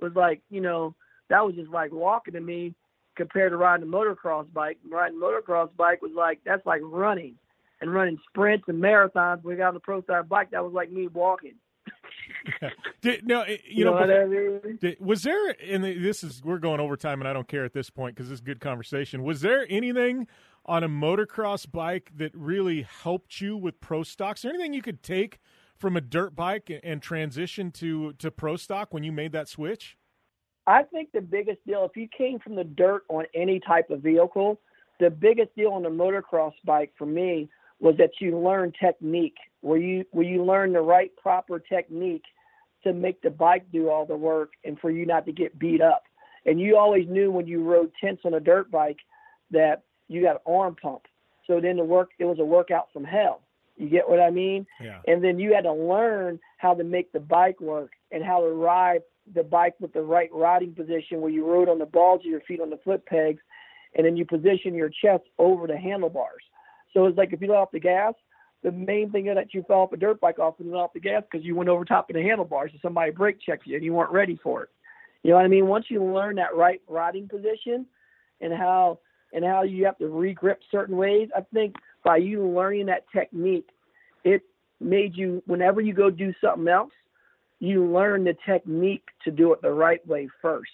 was 0.00 0.12
like 0.14 0.40
you 0.50 0.60
know 0.60 0.94
that 1.28 1.44
was 1.44 1.54
just 1.54 1.70
like 1.70 1.92
walking 1.92 2.34
to 2.34 2.40
me 2.40 2.74
compared 3.16 3.52
to 3.52 3.56
riding 3.56 3.86
a 3.86 3.90
motocross 3.90 4.52
bike. 4.52 4.78
Riding 4.90 5.18
a 5.18 5.20
motocross 5.24 5.68
bike 5.76 6.02
was 6.02 6.12
like 6.16 6.40
that's 6.44 6.64
like 6.66 6.80
running 6.84 7.34
and 7.80 7.92
running 7.92 8.18
sprints 8.28 8.64
and 8.68 8.82
marathons. 8.82 9.42
We 9.44 9.56
got 9.56 9.68
on 9.68 9.74
the 9.74 9.80
pro 9.80 10.02
stock 10.02 10.28
bike. 10.28 10.50
That 10.52 10.64
was 10.64 10.72
like 10.72 10.90
me 10.90 11.08
walking. 11.08 11.54
Did, 13.00 13.26
no, 13.26 13.42
it- 13.42 13.62
you, 13.66 13.78
You 13.78 13.84
know, 13.84 13.92
know 13.92 13.96
what 14.00 14.06
before- 14.08 14.60
I 14.62 14.66
mean? 14.66 14.78
did- 14.80 15.00
was 15.00 15.22
there? 15.22 15.56
And 15.62 15.82
this 15.84 16.22
is 16.24 16.42
we're 16.44 16.58
going 16.58 16.80
overtime, 16.80 17.20
and 17.20 17.28
I 17.28 17.32
don't 17.32 17.48
care 17.48 17.64
at 17.64 17.72
this 17.72 17.90
point 17.90 18.14
because 18.14 18.28
this 18.28 18.36
is 18.36 18.40
good 18.40 18.60
conversation. 18.60 19.22
Was 19.22 19.40
there 19.40 19.66
anything 19.68 20.26
on 20.64 20.84
a 20.84 20.88
motocross 20.88 21.70
bike 21.70 22.10
that 22.16 22.32
really 22.34 22.82
helped 22.82 23.40
you 23.40 23.56
with 23.56 23.80
pro 23.80 24.02
stocks? 24.02 24.40
Is 24.40 24.42
there 24.44 24.52
anything 24.54 24.72
you 24.74 24.82
could 24.82 25.02
take 25.02 25.40
from 25.76 25.96
a 25.96 26.00
dirt 26.00 26.36
bike 26.36 26.70
and, 26.70 26.80
and 26.84 27.02
transition 27.02 27.70
to 27.72 28.12
to 28.14 28.30
pro 28.30 28.56
stock 28.56 28.92
when 28.94 29.02
you 29.02 29.12
made 29.12 29.32
that 29.32 29.48
switch? 29.48 29.96
I 30.66 30.84
think 30.84 31.10
the 31.12 31.20
biggest 31.20 31.58
deal, 31.66 31.84
if 31.84 31.96
you 31.96 32.08
came 32.16 32.38
from 32.38 32.54
the 32.54 32.64
dirt 32.64 33.02
on 33.08 33.24
any 33.34 33.60
type 33.60 33.90
of 33.90 34.00
vehicle, 34.00 34.60
the 35.00 35.10
biggest 35.10 35.54
deal 35.56 35.70
on 35.70 35.84
a 35.84 35.90
motocross 35.90 36.52
bike 36.64 36.92
for 36.96 37.06
me 37.06 37.48
was 37.80 37.96
that 37.98 38.12
you 38.20 38.38
learn 38.38 38.72
technique, 38.80 39.36
where 39.60 39.78
you 39.78 40.04
where 40.12 40.24
you 40.24 40.44
learn 40.44 40.72
the 40.72 40.80
right 40.80 41.10
proper 41.16 41.58
technique 41.58 42.22
to 42.84 42.92
make 42.92 43.20
the 43.22 43.30
bike 43.30 43.64
do 43.72 43.90
all 43.90 44.06
the 44.06 44.16
work 44.16 44.52
and 44.64 44.78
for 44.78 44.90
you 44.90 45.04
not 45.04 45.26
to 45.26 45.32
get 45.32 45.58
beat 45.58 45.80
up. 45.80 46.04
And 46.46 46.60
you 46.60 46.76
always 46.76 47.08
knew 47.08 47.30
when 47.30 47.46
you 47.46 47.62
rode 47.62 47.90
tense 48.00 48.20
on 48.24 48.34
a 48.34 48.40
dirt 48.40 48.70
bike 48.70 48.98
that 49.50 49.82
you 50.08 50.22
got 50.22 50.36
an 50.36 50.54
arm 50.54 50.76
pump. 50.80 51.02
So 51.46 51.60
then 51.60 51.76
the 51.76 51.84
work 51.84 52.10
it 52.18 52.24
was 52.24 52.38
a 52.38 52.44
workout 52.44 52.88
from 52.92 53.04
hell. 53.04 53.42
You 53.76 53.88
get 53.88 54.08
what 54.08 54.20
I 54.20 54.30
mean? 54.30 54.66
Yeah. 54.80 55.00
And 55.08 55.24
then 55.24 55.38
you 55.40 55.54
had 55.54 55.62
to 55.64 55.72
learn 55.72 56.38
how 56.58 56.74
to 56.74 56.84
make 56.84 57.12
the 57.12 57.20
bike 57.20 57.60
work 57.60 57.92
and 58.12 58.22
how 58.22 58.40
to 58.40 58.48
ride 58.48 59.02
the 59.34 59.42
bike 59.42 59.74
with 59.80 59.92
the 59.92 60.02
right 60.02 60.30
riding 60.32 60.74
position 60.74 61.20
where 61.20 61.30
you 61.30 61.46
rode 61.46 61.68
on 61.68 61.78
the 61.78 61.86
balls 61.86 62.20
of 62.20 62.30
your 62.30 62.40
feet 62.40 62.60
on 62.60 62.70
the 62.70 62.78
foot 62.84 63.04
pegs 63.06 63.40
and 63.94 64.06
then 64.06 64.16
you 64.16 64.24
position 64.24 64.74
your 64.74 64.88
chest 64.88 65.24
over 65.38 65.66
the 65.66 65.76
handlebars. 65.76 66.42
So 66.92 67.06
it's 67.06 67.16
like 67.16 67.32
if 67.32 67.40
you 67.40 67.48
let 67.48 67.58
off 67.58 67.70
the 67.72 67.80
gas, 67.80 68.14
the 68.62 68.72
main 68.72 69.10
thing 69.10 69.26
that 69.26 69.54
you 69.54 69.64
fell 69.66 69.80
off 69.80 69.92
a 69.92 69.96
dirt 69.96 70.20
bike 70.20 70.38
off 70.38 70.60
and 70.60 70.70
let 70.70 70.78
off 70.78 70.92
the 70.92 71.00
gas 71.00 71.22
because 71.30 71.44
you 71.44 71.54
went 71.54 71.68
over 71.68 71.84
top 71.84 72.08
of 72.08 72.14
the 72.14 72.22
handlebars 72.22 72.70
and 72.72 72.80
somebody 72.80 73.10
brake 73.10 73.38
checked 73.40 73.66
you 73.66 73.76
and 73.76 73.84
you 73.84 73.92
weren't 73.92 74.12
ready 74.12 74.38
for 74.42 74.62
it. 74.62 74.68
You 75.22 75.30
know 75.30 75.36
what 75.36 75.44
I 75.44 75.48
mean? 75.48 75.66
Once 75.66 75.86
you 75.88 76.02
learn 76.02 76.36
that 76.36 76.54
right 76.54 76.80
riding 76.88 77.28
position 77.28 77.86
and 78.40 78.52
how 78.52 78.98
and 79.32 79.44
how 79.44 79.62
you 79.62 79.84
have 79.84 79.98
to 79.98 80.04
regrip 80.04 80.56
certain 80.70 80.96
ways, 80.96 81.28
I 81.36 81.40
think 81.54 81.76
by 82.04 82.18
you 82.18 82.46
learning 82.46 82.86
that 82.86 83.04
technique, 83.14 83.68
it 84.24 84.42
made 84.80 85.16
you 85.16 85.42
whenever 85.46 85.80
you 85.80 85.94
go 85.94 86.10
do 86.10 86.34
something 86.40 86.68
else, 86.68 86.92
you 87.62 87.86
learn 87.86 88.24
the 88.24 88.34
technique 88.44 89.04
to 89.24 89.30
do 89.30 89.52
it 89.52 89.62
the 89.62 89.70
right 89.70 90.04
way 90.04 90.28
first. 90.42 90.72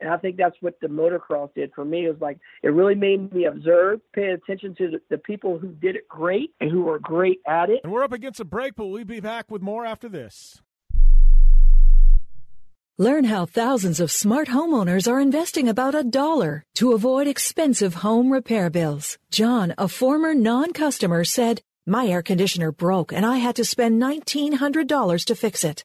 And 0.00 0.08
I 0.08 0.16
think 0.16 0.36
that's 0.36 0.54
what 0.60 0.78
the 0.80 0.86
motocross 0.86 1.52
did 1.54 1.72
for 1.74 1.84
me. 1.84 2.06
It 2.06 2.10
was 2.10 2.20
like 2.20 2.38
it 2.62 2.68
really 2.68 2.94
made 2.94 3.34
me 3.34 3.46
observe, 3.46 4.00
pay 4.14 4.28
attention 4.28 4.76
to 4.76 4.92
the, 4.92 5.00
the 5.10 5.18
people 5.18 5.58
who 5.58 5.72
did 5.72 5.96
it 5.96 6.08
great 6.08 6.52
and 6.60 6.70
who 6.70 6.82
were 6.82 7.00
great 7.00 7.40
at 7.48 7.68
it. 7.68 7.80
And 7.82 7.92
we're 7.92 8.04
up 8.04 8.12
against 8.12 8.38
a 8.38 8.44
break, 8.44 8.76
but 8.76 8.86
we'll 8.86 9.04
be 9.04 9.18
back 9.18 9.50
with 9.50 9.60
more 9.60 9.84
after 9.84 10.08
this. 10.08 10.62
Learn 12.96 13.24
how 13.24 13.44
thousands 13.46 13.98
of 13.98 14.12
smart 14.12 14.46
homeowners 14.48 15.10
are 15.10 15.20
investing 15.20 15.68
about 15.68 15.96
a 15.96 16.04
dollar 16.04 16.62
to 16.76 16.92
avoid 16.92 17.26
expensive 17.26 17.94
home 17.94 18.30
repair 18.30 18.70
bills. 18.70 19.18
John, 19.32 19.74
a 19.78 19.88
former 19.88 20.32
non-customer, 20.32 21.24
said, 21.24 21.60
My 21.86 22.06
air 22.06 22.22
conditioner 22.22 22.70
broke 22.70 23.12
and 23.12 23.26
I 23.26 23.38
had 23.38 23.56
to 23.56 23.64
spend 23.64 24.00
$1,900 24.00 25.24
to 25.24 25.34
fix 25.34 25.64
it. 25.64 25.84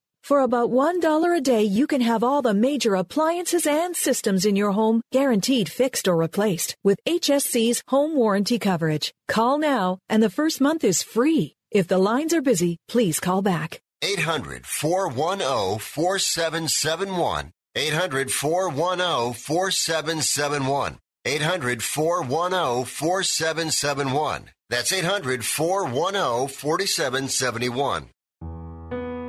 For 0.31 0.39
about 0.39 0.69
$1 0.71 1.37
a 1.37 1.41
day, 1.41 1.63
you 1.63 1.85
can 1.87 1.99
have 1.99 2.23
all 2.23 2.41
the 2.41 2.53
major 2.53 2.95
appliances 2.95 3.67
and 3.67 3.93
systems 3.93 4.45
in 4.45 4.55
your 4.55 4.71
home 4.71 5.01
guaranteed 5.11 5.67
fixed 5.67 6.07
or 6.07 6.15
replaced 6.15 6.73
with 6.85 7.03
HSC's 7.05 7.83
home 7.89 8.15
warranty 8.15 8.57
coverage. 8.57 9.13
Call 9.27 9.57
now 9.57 9.99
and 10.07 10.23
the 10.23 10.29
first 10.29 10.61
month 10.61 10.85
is 10.85 11.03
free. 11.03 11.55
If 11.69 11.89
the 11.89 11.97
lines 11.97 12.33
are 12.33 12.41
busy, 12.41 12.77
please 12.87 13.19
call 13.19 13.41
back. 13.41 13.81
800 14.01 14.65
410 14.65 15.79
4771. 15.79 17.51
800 17.75 18.31
410 18.31 19.33
4771. 19.33 20.97
800 21.25 21.83
410 21.83 22.85
4771. 22.85 24.45
That's 24.69 24.93
800 24.93 25.43
410 25.43 26.47
4771. 26.47 28.07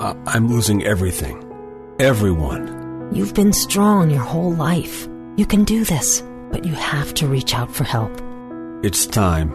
I, 0.00 0.16
I'm 0.26 0.48
losing 0.48 0.82
everything. 0.82 1.46
Everyone. 1.98 3.10
You've 3.12 3.34
been 3.34 3.52
strong 3.52 4.10
your 4.10 4.22
whole 4.22 4.54
life. 4.54 5.06
You 5.36 5.46
can 5.46 5.64
do 5.64 5.84
this, 5.84 6.22
but 6.50 6.64
you 6.64 6.72
have 6.74 7.14
to 7.14 7.26
reach 7.26 7.54
out 7.54 7.70
for 7.70 7.84
help. 7.84 8.12
It's 8.82 9.06
time. 9.06 9.52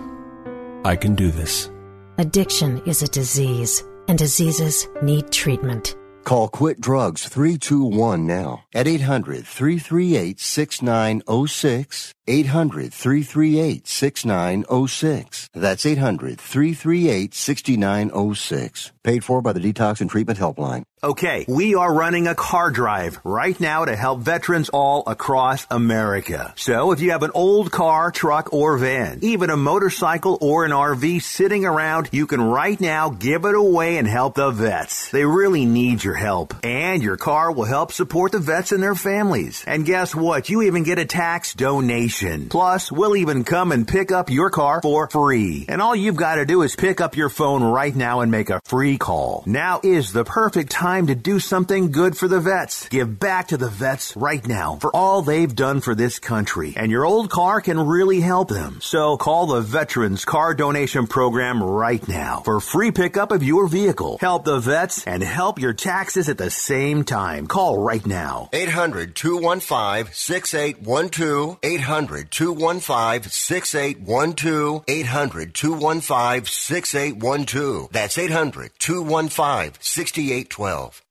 I 0.86 0.96
can 0.96 1.16
do 1.16 1.32
this. 1.32 1.70
Addiction 2.18 2.82
is 2.86 3.02
a 3.02 3.08
disease, 3.08 3.84
and 4.08 4.18
diseases 4.18 4.88
need 5.02 5.32
treatment. 5.32 5.96
Call 6.24 6.48
Quit 6.48 6.80
Drugs 6.82 7.28
321 7.28 8.26
now 8.26 8.66
at 8.74 8.88
800 8.88 9.46
338 9.46 10.40
6906. 10.40 12.15
800 12.28 12.94
338 12.94 13.88
6906. 13.88 15.50
That's 15.54 15.86
800 15.86 16.40
338 16.40 17.34
6906. 17.34 18.92
Paid 19.04 19.24
for 19.24 19.42
by 19.42 19.54
the 19.54 19.60
Detox 19.60 20.02
and 20.02 20.10
Treatment 20.10 20.40
Helpline. 20.40 20.86
Okay, 21.04 21.46
we 21.48 21.76
are 21.76 21.94
running 21.94 22.26
a 22.26 22.34
car 22.34 22.72
drive 22.72 23.20
right 23.24 23.60
now 23.60 23.86
to 23.86 23.96
help 23.96 24.22
veterans 24.22 24.70
all 24.70 25.04
across 25.06 25.68
America. 25.70 26.52
So 26.58 26.94
if 26.94 27.00
you 27.00 27.12
have 27.12 27.22
an 27.22 27.30
old 27.36 27.72
car, 27.72 28.10
truck, 28.10 28.52
or 28.52 28.76
van, 28.80 29.20
even 29.22 29.52
a 29.52 29.58
motorcycle 29.58 30.40
or 30.42 30.66
an 30.66 30.72
RV 30.72 31.22
sitting 31.22 31.64
around, 31.64 32.10
you 32.12 32.26
can 32.26 32.42
right 32.42 32.82
now 32.82 33.12
give 33.12 33.46
it 33.46 33.54
away 33.54 33.98
and 33.98 34.08
help 34.08 34.34
the 34.34 34.50
vets. 34.50 35.12
They 35.12 35.26
really 35.26 35.68
need 35.68 36.04
your 36.04 36.16
help. 36.16 36.56
And 36.64 37.04
your 37.04 37.18
car 37.18 37.52
will 37.52 37.66
help 37.66 37.92
support 37.92 38.32
the 38.32 38.40
vets 38.40 38.72
and 38.72 38.82
their 38.82 38.96
families. 38.96 39.64
And 39.68 39.86
guess 39.86 40.16
what? 40.16 40.50
You 40.50 40.64
even 40.64 40.82
get 40.82 40.98
a 40.98 41.06
tax 41.06 41.54
donation. 41.54 42.15
Plus, 42.50 42.92
we'll 42.92 43.18
even 43.18 43.44
come 43.44 43.74
and 43.74 43.86
pick 43.86 44.12
up 44.12 44.30
your 44.30 44.50
car 44.50 44.82
for 44.82 45.10
free. 45.10 45.66
And 45.68 45.82
all 45.82 45.96
you've 45.96 46.16
got 46.16 46.36
to 46.36 46.46
do 46.46 46.62
is 46.62 46.76
pick 46.76 47.02
up 47.02 47.18
your 47.18 47.28
phone 47.28 47.62
right 47.62 47.94
now 47.94 48.22
and 48.22 48.32
make 48.32 48.50
a 48.50 48.62
free 48.64 48.98
call. 48.98 49.44
Now 49.46 49.82
is 49.84 50.14
the 50.14 50.24
perfect 50.24 50.72
time 50.72 51.08
to 51.08 51.16
do 51.16 51.40
something 51.40 51.92
good 51.92 52.18
for 52.18 52.30
the 52.30 52.40
vets. 52.40 52.88
Give 52.88 53.20
back 53.20 53.50
to 53.50 53.58
the 53.58 53.68
vets 53.68 54.16
right 54.16 54.46
now 54.48 54.78
for 54.80 54.96
all 54.96 55.22
they've 55.22 55.54
done 55.54 55.82
for 55.82 55.94
this 55.94 56.20
country. 56.20 56.74
And 56.78 56.90
your 56.90 57.06
old 57.06 57.30
car 57.30 57.60
can 57.60 57.80
really 57.80 58.22
help 58.22 58.48
them. 58.48 58.80
So 58.82 59.18
call 59.18 59.48
the 59.48 59.62
Veterans 59.62 60.24
Car 60.24 60.54
Donation 60.54 61.08
Program 61.08 61.62
right 61.62 62.08
now 62.08 62.42
for 62.46 62.62
free 62.62 62.92
pickup 62.92 63.32
of 63.32 63.44
your 63.44 63.68
vehicle. 63.68 64.20
Help 64.22 64.46
the 64.46 64.60
vets 64.60 65.06
and 65.06 65.22
help 65.22 65.60
your 65.60 65.74
taxes 65.74 66.30
at 66.30 66.38
the 66.38 66.50
same 66.50 67.04
time. 67.04 67.48
Call 67.48 67.78
right 67.78 68.06
now. 68.06 68.50
800 68.54 69.16
215 69.16 70.14
6812. 70.14 71.58
800 71.62 72.05
215 72.08 73.30
6812. 73.30 74.84
800 74.88 75.54
215 75.54 76.46
6812. 76.46 77.92
That's 77.92 78.18
800 78.18 78.72
215 78.80 79.74
6812. 79.80 81.02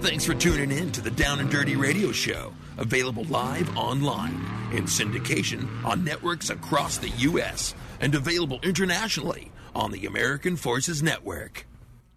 Thanks 0.00 0.24
for 0.24 0.34
tuning 0.34 0.72
in 0.72 0.90
to 0.92 1.02
the 1.02 1.10
Down 1.10 1.40
and 1.40 1.50
Dirty 1.50 1.76
Radio 1.76 2.10
Show, 2.10 2.54
available 2.78 3.24
live 3.24 3.76
online 3.76 4.34
in 4.72 4.84
syndication 4.84 5.68
on 5.84 6.04
networks 6.04 6.48
across 6.48 6.96
the 6.96 7.10
U.S. 7.10 7.74
and 8.00 8.14
available 8.14 8.60
internationally 8.62 9.52
on 9.74 9.90
the 9.90 10.06
American 10.06 10.56
Forces 10.56 11.02
Network. 11.02 11.66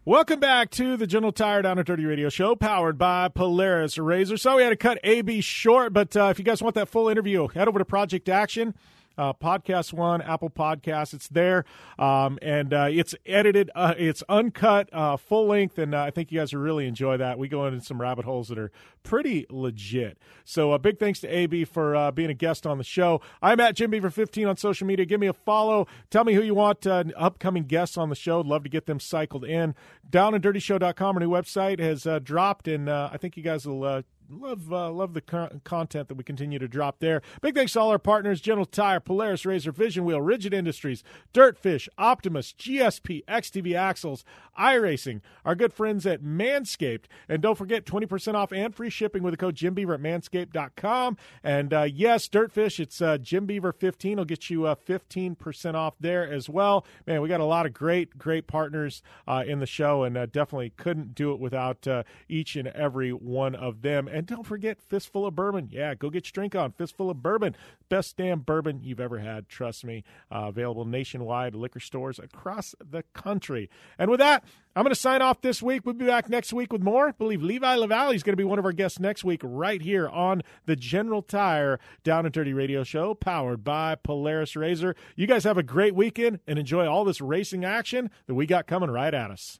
Welcome 0.06 0.42
back 0.42 0.70
to 0.72 0.98
the 0.98 1.08
General 1.08 1.32
Tire 1.32 1.62
Down 1.62 1.78
and 1.78 1.88
Dirty 1.88 2.04
Radio 2.04 2.28
Show, 2.28 2.58
powered 2.58 2.98
by 2.98 3.30
Polaris 3.30 3.96
RZR. 3.96 4.38
So 4.38 4.58
we 4.58 4.64
had 4.64 4.72
to 4.72 4.76
cut 4.76 5.00
AB 5.02 5.40
short, 5.40 5.94
but 5.94 6.14
uh, 6.18 6.26
if 6.26 6.38
you 6.38 6.44
guys 6.44 6.62
want 6.62 6.76
that 6.76 6.90
full 6.90 7.08
interview, 7.08 7.48
head 7.48 7.70
over 7.70 7.80
to 7.80 7.86
Project 7.86 8.28
Action 8.28 8.74
uh, 9.18 9.34
Podcast 9.34 9.94
One, 9.94 10.22
Apple 10.22 10.50
Podcasts. 10.50 11.14
It's 11.14 11.28
there, 11.28 11.66
um, 12.00 12.40
and 12.42 12.74
uh, 12.74 12.88
it's 12.90 13.16
edited. 13.26 13.70
Uh, 13.76 13.94
it's 13.98 14.24
uncut, 14.30 14.90
uh, 14.94 15.18
full 15.18 15.48
length, 15.48 15.78
and 15.78 15.94
uh, 15.94 16.02
I 16.02 16.12
think 16.12 16.32
you 16.32 16.40
guys 16.40 16.54
will 16.54 16.62
really 16.62 16.88
enjoy 16.88 17.18
that. 17.18 17.38
We 17.38 17.48
go 17.48 17.66
into 17.66 17.84
some 17.84 18.02
rabbit 18.02 18.26
holes 18.26 18.48
that 18.50 18.58
are 18.58 18.72
pretty 19.04 19.46
legit. 19.50 20.18
So, 20.44 20.72
a 20.72 20.76
uh, 20.76 20.78
big 20.78 21.00
thanks 21.00 21.20
to 21.22 21.28
AB 21.28 21.66
for 21.66 22.12
being 22.12 22.30
a 22.30 22.36
guest 22.36 22.66
on 22.66 22.78
the 22.78 22.84
show. 22.84 23.22
I'm 23.42 23.60
at 23.60 23.76
Jim 23.76 23.92
Beaver 23.92 24.10
15 24.10 24.48
on 24.48 24.58
social 24.58 24.88
media. 24.88 25.06
Give 25.06 25.20
me 25.20 25.28
a 25.28 25.34
follow. 25.34 25.88
Tell 26.10 26.24
me 26.24 26.34
who 26.34 26.42
you 26.42 26.56
want 26.56 26.86
upcoming 26.88 27.64
guests 27.64 27.98
on 27.98 28.10
the 28.10 28.16
show. 28.16 28.42
Love 28.42 28.64
to 28.64 28.70
get 28.70 28.86
them 28.86 29.00
cycled 29.00 29.46
in. 29.46 29.76
DownandDirtyShow.com, 30.10 31.16
our 31.16 31.20
new 31.20 31.30
website 31.30 31.80
has 31.80 32.08
dropped, 32.24 32.68
and 32.68 32.90
I 32.90 33.18
think 33.18 33.38
you 33.38 33.44
guys 33.44 33.68
will 33.68 34.04
love 34.30 34.72
uh, 34.72 34.92
love 34.92 35.14
the 35.14 35.22
co- 35.22 35.60
content 35.64 36.08
that 36.08 36.16
we 36.16 36.24
continue 36.24 36.60
to 36.60 36.68
drop 36.68 37.00
there. 37.00 37.22
Big 37.42 37.56
thanks 37.56 37.74
to 37.74 37.80
all 37.80 37.90
our 37.90 38.00
partners: 38.00 38.42
General 38.42 38.66
Tire, 38.66 39.00
Polaris 39.00 39.44
RZR, 39.44 39.74
Vision 39.74 40.06
Wheel, 40.06 40.22
Rigid 40.22 40.54
Industries, 40.54 41.04
Dirtfish, 41.34 41.88
Optimus, 41.98 42.54
GSP, 42.54 43.24
XTV 43.26 43.76
Axles, 43.76 44.24
iRacing, 44.60 45.22
our 45.46 45.56
good 45.56 45.74
friends 45.74 46.06
at 46.06 46.24
Manscaped, 46.24 47.06
and 47.28 47.42
don't 47.42 47.58
forget 47.58 47.86
twenty 47.86 48.06
percent 48.06 48.38
off 48.38 48.52
and 48.52 48.76
free 48.76 48.90
shipping 48.90 49.24
with 49.24 49.34
the 49.34 49.38
code 49.38 49.56
Jim 49.56 49.74
Beaver 49.74 49.96
at 49.96 50.02
Manscaped.com. 50.02 51.18
And 51.44 51.74
uh, 51.74 51.84
yes, 51.84 52.28
Dirtfish, 52.28 52.80
it's 52.80 53.02
uh, 53.02 53.18
Jim 53.18 53.46
Beaver 53.46 53.72
fifteen 53.72 54.18
will 54.18 54.26
get 54.26 54.50
you 54.50 54.66
uh, 54.66 54.76
fifteen 54.76 55.36
percent 55.36 55.76
off 55.76 55.96
there 56.00 56.30
as 56.32 56.50
well. 56.50 56.86
Man, 57.08 57.22
we 57.22 57.30
got 57.30 57.40
a 57.42 57.46
lot 57.46 57.66
of 57.66 57.74
great 57.74 58.18
great 58.18 58.48
partners 58.48 59.02
uh, 59.28 59.44
in 59.46 59.60
the 59.60 59.66
show, 59.66 60.04
and 60.04 60.18
uh, 60.18 60.26
definitely 60.26 60.72
couldn't 60.78 61.16
do 61.16 61.32
it 61.34 61.40
without 61.40 61.88
each 62.30 62.56
and 62.56 62.68
every 62.70 63.12
one 63.12 63.56
of 63.56 63.82
them. 63.82 64.08
And 64.24 64.28
don't 64.30 64.46
forget 64.46 64.80
Fistful 64.80 65.26
of 65.26 65.36
Bourbon. 65.36 65.68
Yeah, 65.70 65.96
go 65.96 66.10
get 66.10 66.28
your 66.28 66.32
drink 66.32 66.56
on. 66.56 66.72
Fistful 66.72 67.10
of 67.10 67.22
Bourbon. 67.22 67.58
Best 67.90 68.16
damn 68.16 68.40
bourbon 68.40 68.80
you've 68.82 69.02
ever 69.02 69.20
had. 69.20 69.50
Trust 69.50 69.84
me. 69.84 70.06
Uh, 70.32 70.46
available 70.48 70.86
nationwide, 70.86 71.54
liquor 71.56 71.82
stores 71.82 72.20
across 72.20 72.74
the 72.80 73.04
country. 73.14 73.70
And 74.00 74.10
with 74.10 74.22
that, 74.22 74.46
I'm 74.78 74.84
going 74.84 74.96
to 74.96 75.00
sign 75.00 75.22
off 75.22 75.42
this 75.42 75.62
week. 75.62 75.82
We'll 75.84 75.96
be 75.96 76.06
back 76.06 76.30
next 76.30 76.54
week 76.54 76.72
with 76.72 76.82
more. 76.82 77.10
I 77.10 77.12
believe 77.12 77.44
Levi 77.44 77.76
LaVallee 77.76 78.16
is 78.16 78.24
going 78.24 78.32
to 78.32 78.38
be 78.38 78.46
one 78.46 78.60
of 78.60 78.66
our 78.66 78.72
guests 78.72 78.98
next 78.98 79.26
week, 79.26 79.42
right 79.44 79.82
here 79.82 80.08
on 80.08 80.42
the 80.68 80.78
General 80.78 81.22
Tire 81.22 81.82
Down 82.06 82.26
and 82.26 82.34
Dirty 82.34 82.54
Radio 82.54 82.86
Show, 82.86 83.16
powered 83.16 83.66
by 83.66 83.96
Polaris 83.96 84.54
RZR. 84.54 84.96
You 85.18 85.28
guys 85.28 85.44
have 85.44 85.58
a 85.58 85.64
great 85.64 85.96
weekend 85.96 86.40
and 86.48 86.58
enjoy 86.58 86.88
all 86.88 87.04
this 87.04 87.20
racing 87.20 87.66
action 87.66 88.10
that 88.28 88.36
we 88.36 88.46
got 88.46 88.68
coming 88.68 88.90
right 88.90 89.14
at 89.14 89.32
us. 89.32 89.60